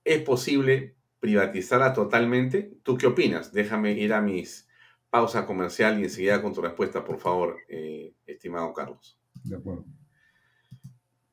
¿es 0.04 0.22
posible 0.22 0.96
privatizarla 1.20 1.94
totalmente? 1.94 2.72
¿Tú 2.84 2.98
qué 2.98 3.08
opinas? 3.08 3.52
Déjame 3.52 3.92
ir 3.92 4.14
a 4.14 4.22
mis 4.22 4.68
pausa 5.10 5.46
comercial 5.46 6.00
y 6.00 6.04
enseguida 6.04 6.42
con 6.42 6.54
tu 6.54 6.62
respuesta, 6.62 7.04
por 7.04 7.20
favor, 7.20 7.58
eh, 7.70 8.14
estimado 8.26 8.74
Carlos. 8.74 9.18
De 9.44 9.56
acuerdo. 9.56 9.86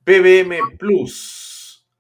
PBM 0.05 0.77
Plus, 0.79 1.54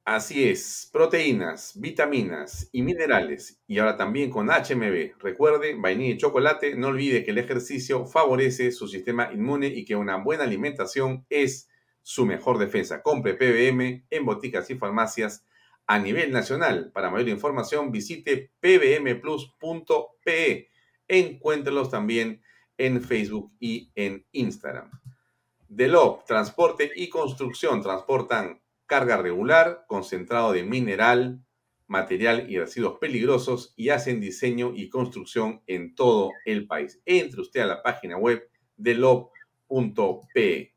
así 0.04 0.48
es, 0.48 0.88
proteínas, 0.92 1.72
vitaminas 1.80 2.68
y 2.72 2.82
minerales, 2.82 3.60
y 3.66 3.78
ahora 3.78 3.96
también 3.96 4.30
con 4.30 4.48
HMB. 4.48 5.18
Recuerde, 5.18 5.74
vainilla 5.76 6.14
y 6.14 6.18
chocolate, 6.18 6.76
no 6.76 6.88
olvide 6.88 7.24
que 7.24 7.30
el 7.30 7.38
ejercicio 7.38 8.06
favorece 8.06 8.70
su 8.70 8.86
sistema 8.86 9.32
inmune 9.32 9.68
y 9.68 9.84
que 9.84 9.96
una 9.96 10.16
buena 10.16 10.44
alimentación 10.44 11.24
es 11.30 11.68
su 12.02 12.26
mejor 12.26 12.58
defensa. 12.58 13.02
Compre 13.02 13.34
PBM 13.34 14.04
en 14.10 14.24
boticas 14.26 14.68
y 14.70 14.76
farmacias 14.76 15.46
a 15.86 15.98
nivel 15.98 16.32
nacional. 16.32 16.90
Para 16.92 17.10
mayor 17.10 17.30
información 17.30 17.90
visite 17.90 18.50
pbmplus.pe. 18.60 20.20
Encuéntrelos 21.08 21.90
también 21.90 22.42
en 22.76 23.02
Facebook 23.02 23.52
y 23.58 23.90
en 23.94 24.26
Instagram. 24.32 24.90
Delop, 25.68 26.24
transporte 26.26 26.92
y 26.94 27.08
construcción 27.08 27.82
transportan 27.82 28.60
carga 28.86 29.16
regular, 29.16 29.84
concentrado 29.86 30.52
de 30.52 30.62
mineral, 30.62 31.44
material 31.86 32.50
y 32.50 32.58
residuos 32.58 32.98
peligrosos 32.98 33.74
y 33.76 33.90
hacen 33.90 34.20
diseño 34.20 34.72
y 34.74 34.88
construcción 34.88 35.62
en 35.66 35.94
todo 35.94 36.30
el 36.44 36.66
país. 36.66 37.00
Entre 37.04 37.40
usted 37.40 37.60
a 37.60 37.66
la 37.66 37.82
página 37.82 38.16
web 38.16 38.48
delop.p. 38.76 40.74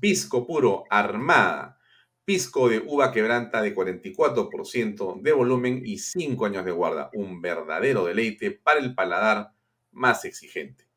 Pisco 0.00 0.46
puro 0.46 0.84
armada. 0.90 1.78
Pisco 2.24 2.68
de 2.68 2.78
uva 2.78 3.12
quebranta 3.12 3.62
de 3.62 3.74
44% 3.74 5.20
de 5.20 5.32
volumen 5.32 5.82
y 5.84 5.98
5 5.98 6.46
años 6.46 6.64
de 6.64 6.70
guarda. 6.70 7.10
Un 7.14 7.40
verdadero 7.40 8.04
deleite 8.04 8.52
para 8.52 8.80
el 8.80 8.94
paladar 8.94 9.52
más 9.90 10.24
exigente 10.24 10.92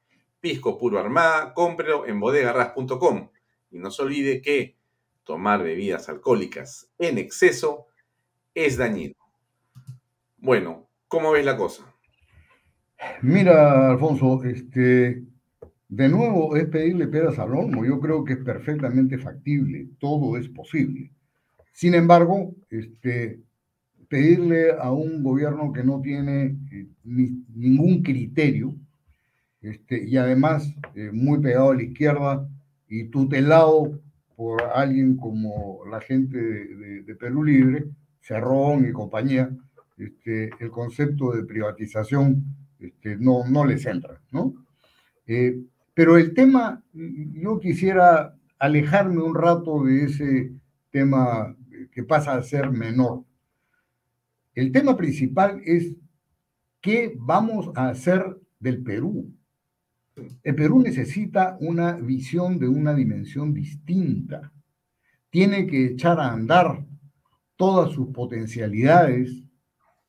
pisco 0.46 0.78
puro 0.78 1.00
armada, 1.00 1.56
cómprelo 1.56 2.06
en 2.06 2.20
bodegarras.com. 2.20 3.32
Y 3.72 3.80
no 3.80 3.90
se 3.90 4.04
olvide 4.04 4.44
que 4.44 4.78
tomar 5.26 5.64
bebidas 5.64 6.08
alcohólicas 6.08 6.90
en 7.00 7.18
exceso 7.18 7.88
es 8.54 8.78
dañino. 8.78 9.16
Bueno, 10.38 10.88
¿cómo 11.08 11.32
ves 11.32 11.46
la 11.46 11.58
cosa? 11.58 11.84
Mira, 13.22 13.90
Alfonso, 13.90 14.44
este, 14.44 15.24
de 15.90 16.10
nuevo 16.10 16.56
es 16.56 16.68
pedirle 16.68 17.08
peras 17.08 17.40
al 17.40 17.56
olmo. 17.56 17.84
Yo 17.84 18.00
creo 18.00 18.24
que 18.24 18.34
es 18.34 18.40
perfectamente 18.40 19.18
factible, 19.18 19.90
todo 20.00 20.38
es 20.38 20.48
posible. 20.48 21.12
Sin 21.74 21.96
embargo, 21.96 22.56
este, 22.70 23.42
pedirle 24.08 24.72
a 24.72 24.92
un 24.92 25.24
gobierno 25.24 25.74
que 25.74 25.84
no 25.84 26.02
tiene 26.02 26.56
eh, 26.72 26.88
ningún 27.04 28.04
criterio, 28.04 28.76
este, 29.62 30.06
y 30.06 30.16
además 30.18 30.72
eh, 30.94 31.10
muy 31.12 31.40
pegado 31.40 31.72
a 31.72 31.76
la 31.76 31.84
izquierda 31.84 32.48
y 32.88 33.06
tutelado 33.06 34.00
por 34.36 34.62
alguien 34.64 35.18
como 35.18 35.86
la 35.90 36.02
gente 36.02 36.38
de, 36.38 37.16
Perú 37.16 37.44
Libre, 37.44 37.86
Cerrón 38.22 38.88
y 38.88 38.92
compañía, 38.92 39.50
este, 39.98 40.50
el 40.60 40.70
concepto 40.70 41.32
de 41.32 41.46
privatización 41.46 42.44
este, 42.80 43.18
no, 43.18 43.48
no 43.48 43.66
les 43.66 43.86
entra, 43.86 44.22
¿no? 44.32 44.54
Eh, 45.28 45.62
pero 45.94 46.18
el 46.18 46.34
tema, 46.34 46.84
yo 46.94 47.60
quisiera 47.60 48.36
alejarme 48.60 49.22
un 49.22 49.34
rato 49.34 49.84
de 49.84 50.04
ese 50.04 50.52
tema 50.92 51.56
que 51.92 52.04
pasa 52.04 52.36
a 52.36 52.44
ser 52.44 52.70
menor. 52.70 53.24
El 54.54 54.72
tema 54.72 54.98
principal 54.98 55.62
es 55.66 55.94
qué 56.82 57.14
vamos 57.18 57.72
a 57.76 57.90
hacer 57.90 58.38
del 58.60 58.84
Perú. 58.84 59.34
El 60.44 60.56
Perú 60.56 60.82
necesita 60.82 61.58
una 61.60 61.94
visión 61.94 62.58
de 62.58 62.68
una 62.68 62.94
dimensión 62.94 63.54
distinta. 63.54 64.52
Tiene 65.30 65.68
que 65.68 65.86
echar 65.88 66.20
a 66.20 66.32
andar 66.32 66.86
todas 67.58 67.92
sus 67.92 68.08
potencialidades 68.08 69.44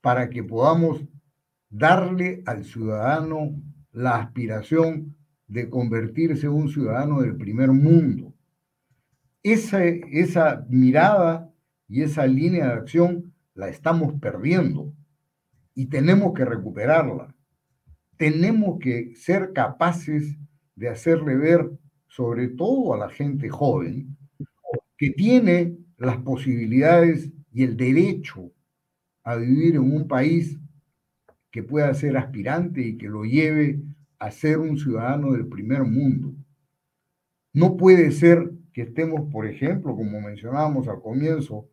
para 0.00 0.30
que 0.30 0.44
podamos 0.44 1.04
darle 1.68 2.42
al 2.46 2.64
ciudadano 2.64 3.60
la 3.92 4.16
aspiración 4.16 5.16
de 5.48 5.68
convertirse 5.68 6.46
en 6.46 6.52
un 6.52 6.68
ciudadano 6.68 7.20
del 7.20 7.36
primer 7.36 7.72
mundo. 7.72 8.34
Esa, 9.42 9.84
esa 9.84 10.64
mirada 10.68 11.52
y 11.88 12.02
esa 12.02 12.26
línea 12.26 12.66
de 12.66 12.72
acción 12.74 13.32
la 13.54 13.68
estamos 13.68 14.14
perdiendo. 14.20 14.92
y 15.78 15.86
tenemos 15.86 16.32
que 16.32 16.46
recuperarla. 16.46 17.35
Tenemos 18.16 18.78
que 18.78 19.14
ser 19.14 19.52
capaces 19.52 20.36
de 20.74 20.88
hacerle 20.88 21.36
ver, 21.36 21.70
sobre 22.08 22.48
todo 22.48 22.94
a 22.94 22.98
la 22.98 23.10
gente 23.10 23.48
joven, 23.48 24.16
que 24.96 25.10
tiene 25.10 25.76
las 25.98 26.18
posibilidades 26.18 27.30
y 27.52 27.64
el 27.64 27.76
derecho 27.76 28.52
a 29.24 29.36
vivir 29.36 29.76
en 29.76 29.92
un 29.92 30.06
país 30.06 30.58
que 31.50 31.62
pueda 31.62 31.92
ser 31.94 32.16
aspirante 32.16 32.80
y 32.82 32.96
que 32.96 33.08
lo 33.08 33.24
lleve 33.24 33.80
a 34.18 34.30
ser 34.30 34.58
un 34.58 34.78
ciudadano 34.78 35.32
del 35.32 35.46
primer 35.46 35.84
mundo. 35.84 36.34
No 37.52 37.76
puede 37.76 38.10
ser 38.12 38.52
que 38.72 38.82
estemos, 38.82 39.30
por 39.32 39.46
ejemplo, 39.46 39.96
como 39.96 40.20
mencionábamos 40.20 40.86
al 40.88 41.00
comienzo, 41.00 41.68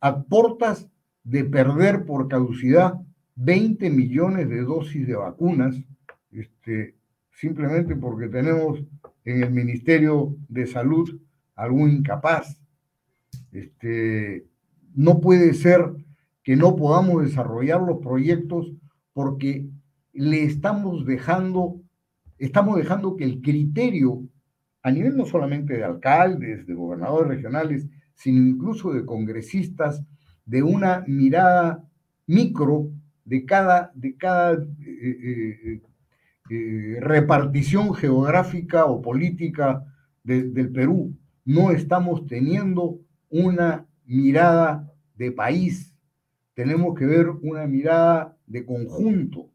a 0.00 0.22
portas 0.22 0.88
de 1.22 1.44
perder 1.44 2.06
por 2.06 2.28
caducidad 2.28 2.94
20 3.36 3.90
millones 3.90 4.48
de 4.48 4.62
dosis 4.62 5.06
de 5.06 5.14
vacunas, 5.14 5.76
este, 6.30 6.96
simplemente 7.32 7.96
porque 7.96 8.28
tenemos 8.28 8.82
en 9.24 9.42
el 9.42 9.50
Ministerio 9.50 10.36
de 10.48 10.66
Salud 10.66 11.20
algún 11.54 11.90
incapaz. 11.90 12.60
Este, 13.52 14.46
no 14.94 15.20
puede 15.20 15.54
ser 15.54 15.92
que 16.42 16.56
no 16.56 16.76
podamos 16.76 17.22
desarrollar 17.22 17.80
los 17.82 17.98
proyectos 17.98 18.72
porque 19.12 19.68
le 20.12 20.44
estamos 20.44 21.06
dejando, 21.06 21.80
estamos 22.38 22.76
dejando 22.76 23.16
que 23.16 23.24
el 23.24 23.40
criterio, 23.40 24.22
a 24.82 24.90
nivel 24.90 25.16
no 25.16 25.26
solamente 25.26 25.76
de 25.76 25.84
alcaldes, 25.84 26.66
de 26.66 26.74
gobernadores 26.74 27.28
regionales, 27.28 27.86
sino 28.14 28.46
incluso 28.46 28.92
de 28.92 29.04
congresistas, 29.04 30.02
de 30.44 30.62
una 30.62 31.04
mirada 31.06 31.84
micro 32.26 32.90
de 33.30 33.44
cada, 33.44 33.92
de 33.94 34.16
cada 34.16 34.54
eh, 34.54 34.60
eh, 34.84 35.82
eh, 36.50 36.96
repartición 37.00 37.94
geográfica 37.94 38.86
o 38.86 39.00
política 39.00 39.84
del 40.24 40.72
Perú. 40.72 41.16
No 41.44 41.70
estamos 41.70 42.26
teniendo 42.26 42.98
una 43.28 43.86
mirada 44.04 44.92
de 45.16 45.30
país, 45.30 45.94
tenemos 46.54 46.98
que 46.98 47.06
ver 47.06 47.30
una 47.42 47.68
mirada 47.68 48.36
de 48.48 48.66
conjunto. 48.66 49.48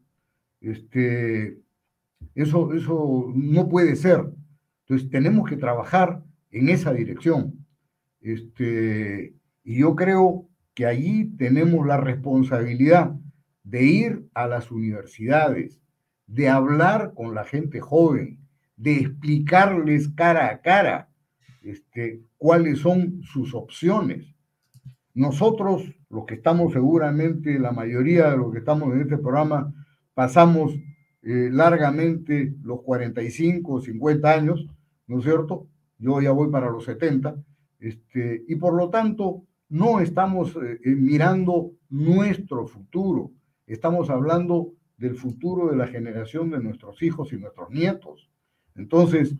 Este, 0.62 1.58
eso, 2.34 2.72
eso 2.72 3.30
no 3.34 3.68
puede 3.68 3.94
ser. 3.94 4.24
Entonces 4.86 5.10
tenemos 5.10 5.50
que 5.50 5.58
trabajar 5.58 6.22
en 6.50 6.70
esa 6.70 6.94
dirección. 6.94 7.66
Este, 8.22 9.34
y 9.64 9.80
yo 9.80 9.94
creo 9.94 10.48
que 10.72 10.86
allí 10.86 11.26
tenemos 11.36 11.86
la 11.86 11.98
responsabilidad 11.98 13.14
de 13.66 13.82
ir 13.82 14.28
a 14.32 14.46
las 14.46 14.70
universidades, 14.70 15.80
de 16.28 16.48
hablar 16.48 17.14
con 17.14 17.34
la 17.34 17.44
gente 17.44 17.80
joven, 17.80 18.38
de 18.76 18.98
explicarles 18.98 20.08
cara 20.10 20.48
a 20.50 20.60
cara 20.60 21.08
este, 21.62 22.22
cuáles 22.38 22.78
son 22.78 23.22
sus 23.22 23.54
opciones. 23.54 24.24
Nosotros, 25.14 25.82
los 26.08 26.26
que 26.26 26.34
estamos 26.34 26.74
seguramente, 26.74 27.58
la 27.58 27.72
mayoría 27.72 28.30
de 28.30 28.36
los 28.36 28.52
que 28.52 28.58
estamos 28.58 28.94
en 28.94 29.00
este 29.00 29.18
programa, 29.18 29.74
pasamos 30.14 30.72
eh, 31.22 31.50
largamente 31.50 32.54
los 32.62 32.82
45 32.82 33.72
o 33.72 33.80
50 33.80 34.30
años, 34.32 34.64
¿no 35.08 35.18
es 35.18 35.24
cierto? 35.24 35.66
Yo 35.98 36.20
ya 36.20 36.30
voy 36.30 36.50
para 36.52 36.70
los 36.70 36.84
70, 36.84 37.34
este, 37.80 38.44
y 38.46 38.54
por 38.54 38.74
lo 38.74 38.90
tanto 38.90 39.42
no 39.68 39.98
estamos 39.98 40.54
eh, 40.54 40.78
eh, 40.84 40.90
mirando 40.90 41.72
nuestro 41.88 42.66
futuro, 42.68 43.32
estamos 43.66 44.10
hablando 44.10 44.72
del 44.96 45.16
futuro 45.16 45.68
de 45.68 45.76
la 45.76 45.86
generación 45.86 46.50
de 46.50 46.62
nuestros 46.62 47.02
hijos 47.02 47.32
y 47.32 47.38
nuestros 47.38 47.70
nietos. 47.70 48.30
Entonces, 48.74 49.36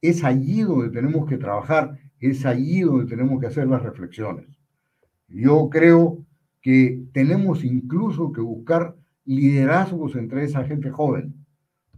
es 0.00 0.24
allí 0.24 0.62
donde 0.62 0.90
tenemos 0.90 1.28
que 1.28 1.38
trabajar, 1.38 1.98
es 2.20 2.46
allí 2.46 2.80
donde 2.82 3.06
tenemos 3.06 3.40
que 3.40 3.46
hacer 3.46 3.66
las 3.66 3.82
reflexiones. 3.82 4.46
Yo 5.28 5.68
creo 5.70 6.24
que 6.60 7.02
tenemos 7.12 7.64
incluso 7.64 8.32
que 8.32 8.40
buscar 8.40 8.96
liderazgos 9.24 10.16
entre 10.16 10.44
esa 10.44 10.64
gente 10.64 10.90
joven, 10.90 11.34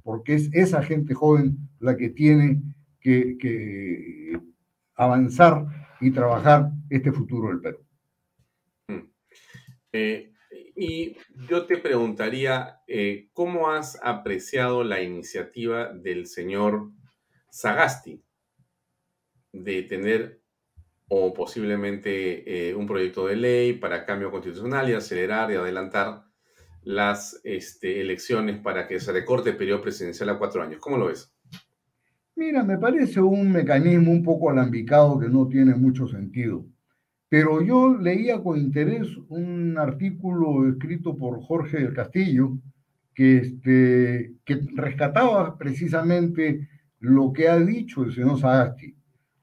porque 0.03 0.35
es 0.35 0.51
esa 0.53 0.83
gente 0.83 1.15
joven 1.15 1.59
la 1.79 1.97
que 1.97 2.09
tiene 2.11 2.63
que, 3.01 3.37
que 3.39 4.41
avanzar 4.95 5.67
y 6.01 6.11
trabajar 6.11 6.73
este 6.89 7.13
futuro 7.13 7.49
del 7.49 7.61
Perú. 7.61 7.79
Mm. 8.89 9.09
Eh, 9.93 10.30
y 10.77 11.17
yo 11.49 11.67
te 11.67 11.79
preguntaría, 11.79 12.81
eh, 12.87 13.29
¿cómo 13.33 13.71
has 13.71 13.99
apreciado 14.03 14.85
la 14.85 15.03
iniciativa 15.03 15.93
del 15.93 16.27
señor 16.27 16.91
Sagasti 17.51 18.23
de 19.53 19.83
tener 19.83 20.41
o 21.09 21.35
posiblemente 21.35 22.69
eh, 22.69 22.75
un 22.75 22.87
proyecto 22.87 23.27
de 23.27 23.37
ley 23.37 23.73
para 23.73 24.07
cambio 24.07 24.31
constitucional 24.31 24.89
y 24.89 24.93
acelerar 24.93 25.51
y 25.51 25.57
adelantar 25.57 26.25
las 26.83 27.41
este, 27.45 28.01
elecciones 28.01 28.59
para 28.59 28.87
que 28.87 29.01
se 29.01 29.13
recorte 29.13 29.51
el 29.51 29.57
periodo 29.57 29.83
presidencial 29.83 30.29
a 30.31 30.39
cuatro 30.39 30.63
años? 30.63 30.81
¿Cómo 30.81 30.97
lo 30.97 31.07
ves? 31.07 31.33
Mira, 32.37 32.63
me 32.63 32.79
parece 32.79 33.21
un 33.21 33.53
mecanismo 33.53 34.13
un 34.13 34.23
poco 34.23 34.51
alambicado 34.51 35.19
que 35.19 35.29
no 35.29 35.47
tiene 35.49 35.75
mucho 35.75 36.07
sentido. 36.07 36.65
Pero 37.31 37.63
yo 37.63 37.97
leía 37.97 38.43
con 38.43 38.59
interés 38.59 39.09
un 39.29 39.79
artículo 39.79 40.69
escrito 40.69 41.17
por 41.17 41.41
Jorge 41.41 41.79
del 41.79 41.95
Castillo 41.95 42.59
que, 43.15 43.39
este, 43.39 44.35
que 44.45 44.61
rescataba 44.75 45.57
precisamente 45.57 46.69
lo 46.99 47.33
que 47.33 47.49
ha 47.49 47.59
dicho 47.59 48.05
el 48.05 48.13
señor 48.13 48.39
Sagasti. 48.39 48.95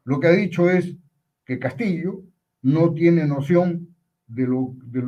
Lo 0.04 0.20
que 0.20 0.28
ha 0.28 0.32
dicho 0.32 0.70
es 0.70 0.96
que 1.44 1.58
Castillo 1.58 2.22
no 2.62 2.94
tiene 2.94 3.26
noción 3.26 3.96
de 4.28 4.46
lo, 4.46 4.76
de, 4.84 5.02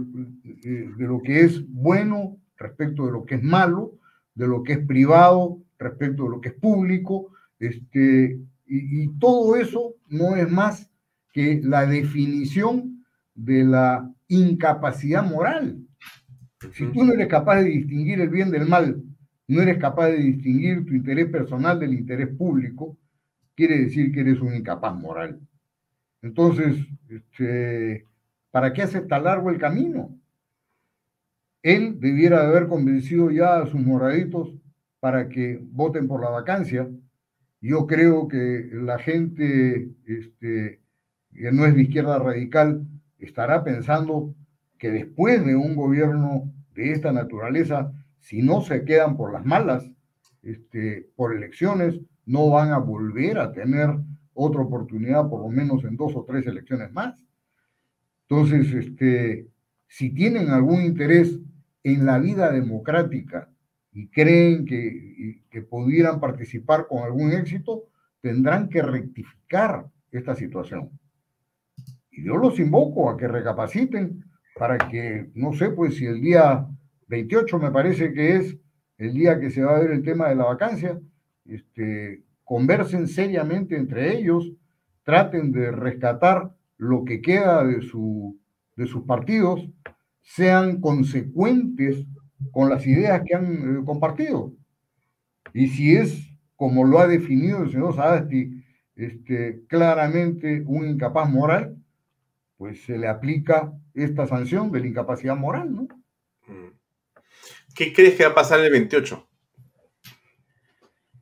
de 0.97 1.05
lo 1.05 1.21
que 1.21 1.41
es 1.41 1.63
bueno 1.67 2.37
respecto 2.57 3.05
de 3.05 3.11
lo 3.11 3.25
que 3.25 3.35
es 3.35 3.43
malo, 3.43 3.99
de 4.33 4.47
lo 4.47 4.63
que 4.63 4.73
es 4.73 4.79
privado 4.79 5.59
respecto 5.77 6.23
de 6.23 6.29
lo 6.29 6.41
que 6.41 6.49
es 6.49 6.55
público, 6.55 7.33
este, 7.59 8.39
y, 8.65 9.07
todo 9.19 9.55
eso 9.55 9.95
no 10.07 10.35
es 10.35 10.49
más 10.49 10.88
que 11.39 11.61
la 11.63 11.85
definición 11.85 13.05
de 13.33 13.63
la 13.63 14.13
incapacidad 14.27 15.23
moral. 15.23 15.77
Si 16.73 16.85
tú 16.87 17.05
no 17.05 17.13
eres 17.13 17.29
capaz 17.29 17.61
de 17.61 17.69
distinguir 17.69 18.19
el 18.19 18.27
bien 18.27 18.51
del 18.51 18.67
mal, 18.67 19.01
no 19.47 19.61
eres 19.61 19.77
capaz 19.77 20.07
de 20.07 20.17
distinguir 20.17 20.85
tu 20.85 20.93
interés 20.93 21.29
personal 21.29 21.79
del 21.79 21.93
interés 21.93 22.27
público, 22.27 22.97
quiere 23.55 23.79
decir 23.79 24.11
que 24.11 24.19
eres 24.19 24.41
un 24.41 24.53
incapaz 24.53 24.93
moral. 24.93 25.39
Entonces, 26.21 26.75
este, 27.07 28.05
¿para 28.51 28.73
qué 28.73 28.81
hace 28.81 28.99
tan 28.99 29.23
largo 29.23 29.49
el 29.49 29.59
camino? 29.59 30.13
Él 31.63 32.01
debiera 32.01 32.41
de 32.41 32.47
haber 32.47 32.67
convencido 32.67 33.31
ya 33.31 33.61
a 33.61 33.65
sus 33.65 33.79
moraditos 33.79 34.53
para 34.99 35.29
que 35.29 35.57
voten 35.71 36.05
por 36.05 36.19
la 36.19 36.31
vacancia, 36.31 36.89
yo 37.61 37.87
creo 37.87 38.27
que 38.27 38.69
la 38.73 38.99
gente 38.99 39.89
este, 40.05 40.81
que 41.33 41.51
no 41.51 41.65
es 41.65 41.75
de 41.75 41.83
izquierda 41.83 42.19
radical 42.19 42.85
estará 43.19 43.63
pensando 43.63 44.33
que 44.77 44.91
después 44.91 45.45
de 45.45 45.55
un 45.55 45.75
gobierno 45.75 46.51
de 46.73 46.91
esta 46.91 47.11
naturaleza, 47.11 47.91
si 48.19 48.41
no 48.41 48.61
se 48.61 48.85
quedan 48.85 49.17
por 49.17 49.33
las 49.33 49.45
malas, 49.45 49.89
este, 50.41 51.09
por 51.15 51.35
elecciones, 51.35 51.99
no 52.25 52.49
van 52.49 52.71
a 52.71 52.77
volver 52.77 53.39
a 53.39 53.51
tener 53.51 53.89
otra 54.33 54.61
oportunidad, 54.61 55.27
por 55.29 55.41
lo 55.41 55.49
menos 55.49 55.83
en 55.83 55.97
dos 55.97 56.15
o 56.15 56.23
tres 56.23 56.47
elecciones 56.47 56.91
más. 56.93 57.21
Entonces, 58.27 58.71
este, 58.73 59.47
si 59.87 60.11
tienen 60.11 60.49
algún 60.49 60.81
interés 60.83 61.39
en 61.83 62.05
la 62.05 62.19
vida 62.19 62.51
democrática 62.51 63.49
y 63.91 64.07
creen 64.07 64.65
que, 64.65 65.43
que 65.49 65.61
pudieran 65.61 66.19
participar 66.19 66.87
con 66.87 67.03
algún 67.03 67.31
éxito, 67.33 67.85
tendrán 68.21 68.69
que 68.69 68.81
rectificar 68.81 69.87
esta 70.11 70.35
situación. 70.35 70.91
Yo 72.23 72.37
los 72.37 72.59
invoco 72.59 73.09
a 73.09 73.17
que 73.17 73.27
recapaciten 73.27 74.25
para 74.55 74.77
que, 74.77 75.29
no 75.35 75.53
sé, 75.53 75.69
pues 75.69 75.95
si 75.95 76.05
el 76.05 76.21
día 76.21 76.67
28 77.07 77.59
me 77.59 77.71
parece 77.71 78.13
que 78.13 78.35
es 78.35 78.57
el 78.97 79.13
día 79.13 79.39
que 79.39 79.49
se 79.49 79.63
va 79.63 79.77
a 79.77 79.79
ver 79.79 79.91
el 79.91 80.03
tema 80.03 80.27
de 80.27 80.35
la 80.35 80.45
vacancia, 80.45 80.99
este, 81.45 82.23
conversen 82.43 83.07
seriamente 83.07 83.77
entre 83.77 84.17
ellos, 84.17 84.51
traten 85.03 85.51
de 85.51 85.71
rescatar 85.71 86.53
lo 86.77 87.05
que 87.05 87.21
queda 87.21 87.63
de, 87.63 87.81
su, 87.81 88.37
de 88.75 88.87
sus 88.87 89.03
partidos, 89.03 89.69
sean 90.21 90.81
consecuentes 90.81 92.05
con 92.51 92.69
las 92.69 92.85
ideas 92.85 93.21
que 93.25 93.35
han 93.35 93.79
eh, 93.79 93.85
compartido. 93.85 94.53
Y 95.53 95.67
si 95.67 95.95
es, 95.95 96.29
como 96.55 96.83
lo 96.83 96.99
ha 96.99 97.07
definido 97.07 97.63
el 97.63 97.71
señor 97.71 97.95
Sadasti, 97.95 98.63
este, 98.95 99.63
claramente 99.67 100.61
un 100.65 100.87
incapaz 100.87 101.29
moral, 101.29 101.77
pues 102.59 102.83
se 102.83 102.97
le 102.97 103.07
aplica 103.07 103.71
esta 103.93 104.27
sanción 104.27 104.69
de 104.69 104.81
la 104.81 104.87
incapacidad 104.87 105.37
moral, 105.37 105.73
¿no? 105.73 105.83
Mm. 106.45 106.73
¿Qué 107.73 107.93
crees 107.93 108.15
que 108.15 108.25
va 108.25 108.31
a 108.31 108.35
pasar 108.35 108.59
el 108.59 108.69
28? 108.69 109.29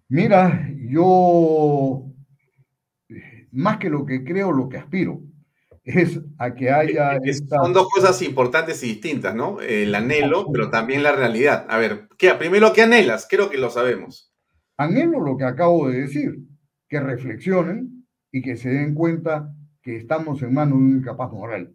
Mira, 0.10 0.68
yo, 0.80 2.12
más 3.52 3.78
que 3.78 3.88
lo 3.88 4.04
que 4.04 4.24
creo, 4.24 4.52
lo 4.52 4.68
que 4.68 4.78
aspiro 4.78 5.22
es 5.84 6.20
a 6.40 6.56
que 6.56 6.72
haya... 6.72 7.20
Son 7.48 7.72
dos 7.72 7.88
cosas 7.90 8.20
importantes 8.24 8.82
y 8.82 8.88
distintas, 8.88 9.36
¿no? 9.36 9.62
El 9.62 9.94
anhelo, 9.94 10.48
pero 10.52 10.72
también 10.72 11.04
la 11.04 11.12
realidad. 11.12 11.68
A 11.70 11.78
ver, 11.78 12.08
¿qué, 12.18 12.34
primero, 12.34 12.74
¿qué 12.74 12.82
anhelas? 12.82 13.28
Creo 13.30 13.52
que 13.52 13.60
lo 13.60 13.70
sabemos. 13.70 14.34
Anhelo 14.76 15.20
lo 15.20 15.38
que 15.38 15.44
acabo 15.44 15.88
de 15.88 16.02
decir, 16.02 16.40
que 16.90 17.00
reflexionen 17.00 18.08
y 18.32 18.42
que 18.42 18.58
se 18.58 18.70
den 18.70 18.96
cuenta 18.96 19.54
que 19.88 19.96
estamos 19.96 20.42
en 20.44 20.54
manos 20.54 20.80
de 20.80 20.84
un 20.84 20.98
incapaz 20.98 21.32
moral 21.32 21.74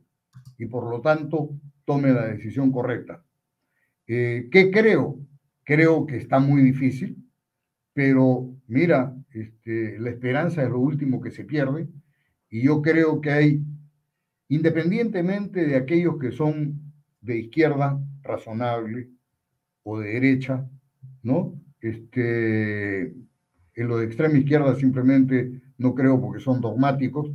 y 0.58 0.66
por 0.66 0.90
lo 0.90 1.00
tanto 1.00 1.48
tome 1.86 2.12
la 2.12 2.26
decisión 2.26 2.70
correcta. 2.70 3.24
Eh, 4.06 4.50
¿Qué 4.52 4.70
creo? 4.70 5.18
Creo 5.64 6.04
que 6.04 6.18
está 6.18 6.38
muy 6.38 6.60
difícil, 6.60 7.16
pero 7.94 8.54
mira, 8.66 9.16
este, 9.30 9.98
la 9.98 10.10
esperanza 10.10 10.62
es 10.62 10.68
lo 10.68 10.78
último 10.78 11.22
que 11.22 11.30
se 11.30 11.44
pierde 11.44 11.88
y 12.50 12.60
yo 12.60 12.82
creo 12.82 13.22
que 13.22 13.30
hay, 13.30 13.64
independientemente 14.48 15.66
de 15.66 15.76
aquellos 15.76 16.18
que 16.18 16.32
son 16.32 16.92
de 17.22 17.38
izquierda 17.38 17.98
razonable 18.22 19.08
o 19.84 19.98
de 19.98 20.10
derecha, 20.10 20.68
¿no? 21.22 21.58
Este, 21.80 23.04
en 23.04 23.88
lo 23.88 23.96
de 23.96 24.04
extrema 24.04 24.36
izquierda 24.36 24.74
simplemente 24.74 25.62
no 25.78 25.94
creo 25.94 26.20
porque 26.20 26.44
son 26.44 26.60
dogmáticos, 26.60 27.30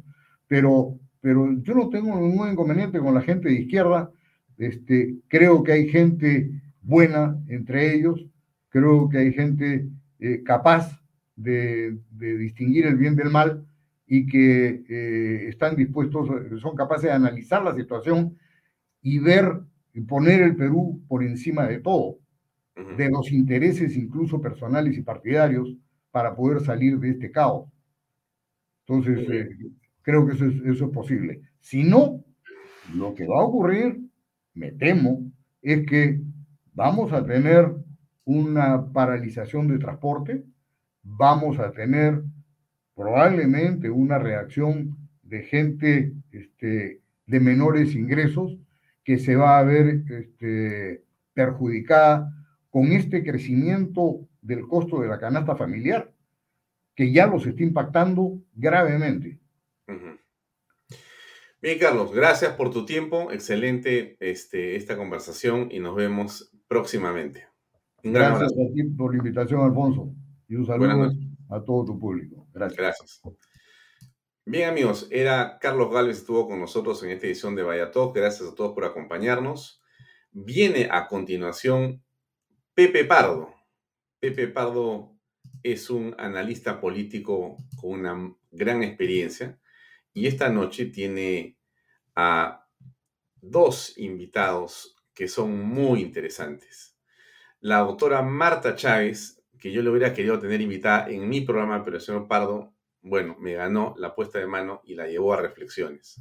pero, 0.48 0.98
pero 1.22 1.52
yo 1.62 1.74
no 1.74 1.90
tengo 1.90 2.20
ningún 2.20 2.52
inconveniente 2.52 3.00
con 3.00 3.14
la 3.14 3.22
gente 3.22 3.50
de 3.50 3.62
izquierda. 3.62 4.12
Este, 4.58 5.16
creo 5.28 5.64
que 5.64 5.74
hay 5.74 5.90
gente 5.90 6.50
buena 6.82 7.38
entre 7.48 7.94
ellos, 7.94 8.26
creo 8.70 9.10
que 9.10 9.18
hay 9.20 9.34
gente 9.34 9.88
eh, 10.20 10.42
capaz 10.44 11.00
de, 11.36 11.98
distinguir 12.10 12.88
el 12.88 12.96
bien 12.96 13.16
del 13.16 13.30
mal 13.30 13.66
y 14.08 14.26
que 14.26 14.84
eh, 14.90 15.48
están 15.50 15.76
dispuestos, 15.76 16.30
son 16.62 16.76
capaces 16.76 17.04
de 17.04 17.12
analizar 17.12 17.64
la 17.64 17.76
situación 17.76 18.38
y 19.02 19.20
ver 19.20 19.62
y 19.94 20.02
poner 20.02 20.42
el 20.42 20.56
Perú 20.56 21.02
por 21.08 21.24
encima 21.24 21.68
de 21.68 21.80
todo, 21.80 22.18
de 22.98 23.10
los 23.10 23.32
intereses 23.32 23.96
incluso 23.98 24.40
personales 24.40 24.98
y 24.98 25.02
partidarios 25.02 25.76
para 26.12 26.36
poder 26.36 26.62
salir 26.62 27.00
de 27.00 27.10
este 27.10 27.32
caos. 27.32 27.70
Entonces, 28.86 29.28
eh, 29.30 29.50
creo 30.08 30.26
que 30.26 30.36
eso 30.36 30.46
es, 30.46 30.56
eso 30.64 30.86
es 30.86 30.92
posible. 30.92 31.42
Si 31.60 31.84
no, 31.84 32.24
lo 32.96 33.14
que 33.14 33.28
va 33.28 33.42
a 33.42 33.44
ocurrir, 33.44 34.00
me 34.54 34.72
temo, 34.72 35.30
es 35.62 35.86
que 35.86 36.22
vamos 36.74 37.12
a 37.12 37.26
tener 37.26 37.76
una 38.24 38.90
paralización 38.94 39.68
de 39.68 39.80
transporte, 39.80 40.46
vamos 41.04 41.60
a 41.60 41.74
tener 41.74 42.24
probablemente 42.96 43.90
una 43.90 44.18
reacción 44.18 44.96
de 45.24 45.44
gente 45.44 46.14
este, 46.32 47.02
de 47.26 47.40
menores 47.42 47.94
ingresos 47.94 48.58
que 49.04 49.20
se 49.20 49.36
va 49.36 49.60
a 49.60 49.64
ver 49.64 50.06
este, 50.10 51.04
perjudicada 51.34 52.34
con 52.70 52.94
este 52.94 53.26
crecimiento 53.26 54.22
del 54.42 54.70
costo 54.70 55.02
de 55.02 55.10
la 55.10 55.20
canasta 55.20 55.58
familiar, 55.58 56.14
que 56.96 57.12
ya 57.12 57.28
los 57.28 57.46
está 57.46 57.62
impactando 57.62 58.42
gravemente. 58.56 59.38
Bien, 61.60 61.80
Carlos, 61.80 62.12
gracias 62.14 62.54
por 62.54 62.70
tu 62.70 62.86
tiempo. 62.86 63.32
Excelente 63.32 64.16
este, 64.20 64.76
esta 64.76 64.96
conversación 64.96 65.70
y 65.72 65.80
nos 65.80 65.96
vemos 65.96 66.52
próximamente. 66.68 67.48
gracias 68.04 68.52
a 68.52 68.74
ti 68.74 68.84
por 68.84 69.12
la 69.12 69.18
invitación, 69.18 69.62
Alfonso. 69.62 70.14
Y 70.48 70.56
un 70.56 70.66
saludo 70.66 71.12
a 71.50 71.64
todo 71.64 71.86
tu 71.86 72.00
público. 72.00 72.48
Gracias. 72.54 72.78
Gracias. 72.78 73.22
Bien, 74.46 74.70
amigos, 74.70 75.08
era 75.12 75.58
Carlos 75.60 75.92
Gálvez, 75.92 76.20
estuvo 76.20 76.48
con 76.48 76.60
nosotros 76.60 77.02
en 77.04 77.10
esta 77.10 77.28
edición 77.28 77.56
de 77.56 77.64
Vaya 77.64 77.92
Talk. 77.92 78.16
Gracias 78.16 78.50
a 78.50 78.56
todos 78.56 78.74
por 78.74 78.86
acompañarnos. 78.86 79.82
Viene 80.32 80.88
a 80.92 81.08
continuación 81.08 82.04
Pepe 82.74 83.04
Pardo. 83.04 83.54
Pepe 84.20 84.48
Pardo 84.48 85.18
es 85.64 85.90
un 85.90 86.16
analista 86.18 86.80
político 86.80 87.58
con 87.82 88.00
una 88.00 88.36
gran 88.52 88.84
experiencia 88.84 89.60
y 90.18 90.26
esta 90.26 90.50
noche 90.50 90.88
tiene 90.88 91.60
a 92.16 92.68
dos 93.36 93.96
invitados 94.00 94.96
que 95.14 95.28
son 95.28 95.62
muy 95.62 96.02
interesantes. 96.02 96.98
La 97.60 97.82
doctora 97.82 98.24
Marta 98.24 98.76
Chávez, 98.76 99.44
que 99.60 99.72
yo 99.72 99.84
le 99.84 99.92
hubiera 99.92 100.16
querido 100.16 100.40
tener 100.40 100.60
invitada 100.60 101.08
en 101.08 101.30
mi 101.30 101.42
programa, 101.42 101.86
pero 101.86 101.98
el 101.98 102.02
señor 102.02 102.28
Pardo, 102.28 102.74
bueno, 103.02 103.36
me 103.40 103.54
ganó 103.54 103.94
la 104.00 104.16
puesta 104.16 104.40
de 104.40 104.48
mano 104.48 104.82
y 104.86 104.96
la 104.96 105.06
llevó 105.06 105.34
a 105.34 105.42
reflexiones. 105.42 106.20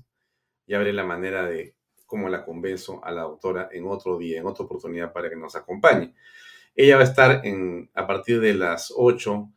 Ya 0.67 0.77
veré 0.77 0.93
la 0.93 1.05
manera 1.05 1.47
de 1.47 1.75
cómo 2.05 2.29
la 2.29 2.45
convenzo 2.45 3.03
a 3.03 3.11
la 3.13 3.23
doctora 3.23 3.71
en 3.73 3.87
otro 3.87 4.19
día, 4.19 4.41
en 4.41 4.47
otra 4.47 4.67
oportunidad 4.67 5.11
para 5.15 5.31
que 5.31 5.37
nos 5.37 5.57
acompañe. 5.57 6.13
Ella 6.75 6.97
va 6.97 7.01
a 7.01 7.07
estar 7.07 7.43
a 7.95 8.07
partir 8.07 8.43
de 8.43 8.53
las 8.53 8.93
8 8.95 9.51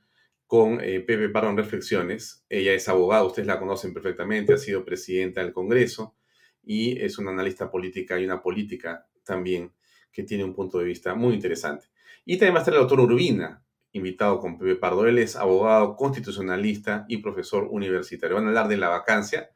con 0.50 0.82
eh, 0.82 1.00
Pepe 1.02 1.26
en 1.26 1.58
Reflexiones. 1.58 2.44
Ella 2.50 2.74
es 2.74 2.90
abogada, 2.90 3.24
ustedes 3.24 3.48
la 3.48 3.60
conocen 3.60 3.94
perfectamente, 3.94 4.52
ha 4.52 4.58
sido 4.58 4.84
presidenta 4.84 5.42
del 5.42 5.54
Congreso 5.54 6.16
y 6.64 7.00
es 7.00 7.20
una 7.20 7.30
analista 7.30 7.70
política 7.70 8.20
y 8.20 8.26
una 8.26 8.42
política 8.42 9.08
también 9.24 9.72
que 10.12 10.24
tiene 10.24 10.44
un 10.44 10.56
punto 10.56 10.80
de 10.80 10.86
vista 10.86 11.14
muy 11.14 11.36
interesante. 11.36 11.86
Y 12.26 12.38
también 12.38 12.56
va 12.56 12.58
a 12.58 12.62
estar 12.62 12.74
el 12.74 12.80
doctor 12.80 13.00
Urbina, 13.00 13.64
invitado 13.92 14.40
con 14.40 14.58
Pepe 14.58 14.76
Pardo. 14.76 15.06
Él 15.06 15.20
es 15.20 15.36
abogado 15.36 15.96
constitucionalista 15.96 17.06
y 17.08 17.18
profesor 17.18 17.68
universitario. 17.70 18.36
Van 18.36 18.46
a 18.46 18.48
hablar 18.48 18.70
de 18.70 18.78
la 18.78 18.90
vacancia, 18.90 19.52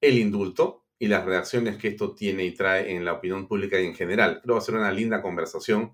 el 0.00 0.16
indulto 0.16 0.86
y 0.98 1.08
las 1.08 1.26
reacciones 1.26 1.76
que 1.76 1.88
esto 1.88 2.14
tiene 2.14 2.46
y 2.46 2.54
trae 2.54 2.96
en 2.96 3.04
la 3.04 3.12
opinión 3.12 3.46
pública 3.46 3.78
y 3.78 3.84
en 3.84 3.94
general. 3.94 4.40
Creo 4.40 4.42
que 4.42 4.52
va 4.52 4.58
a 4.58 4.62
ser 4.62 4.74
una 4.74 4.90
linda 4.90 5.20
conversación. 5.20 5.92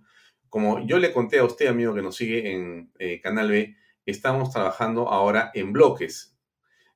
Como 0.48 0.86
yo 0.86 1.00
le 1.00 1.12
conté 1.12 1.40
a 1.40 1.44
usted, 1.44 1.66
amigo 1.66 1.96
que 1.96 2.02
nos 2.02 2.14
sigue 2.14 2.52
en 2.52 2.92
eh, 3.00 3.20
Canal 3.20 3.50
B, 3.50 3.74
estamos 4.10 4.50
trabajando 4.50 5.08
ahora 5.08 5.50
en 5.54 5.72
bloques. 5.72 6.34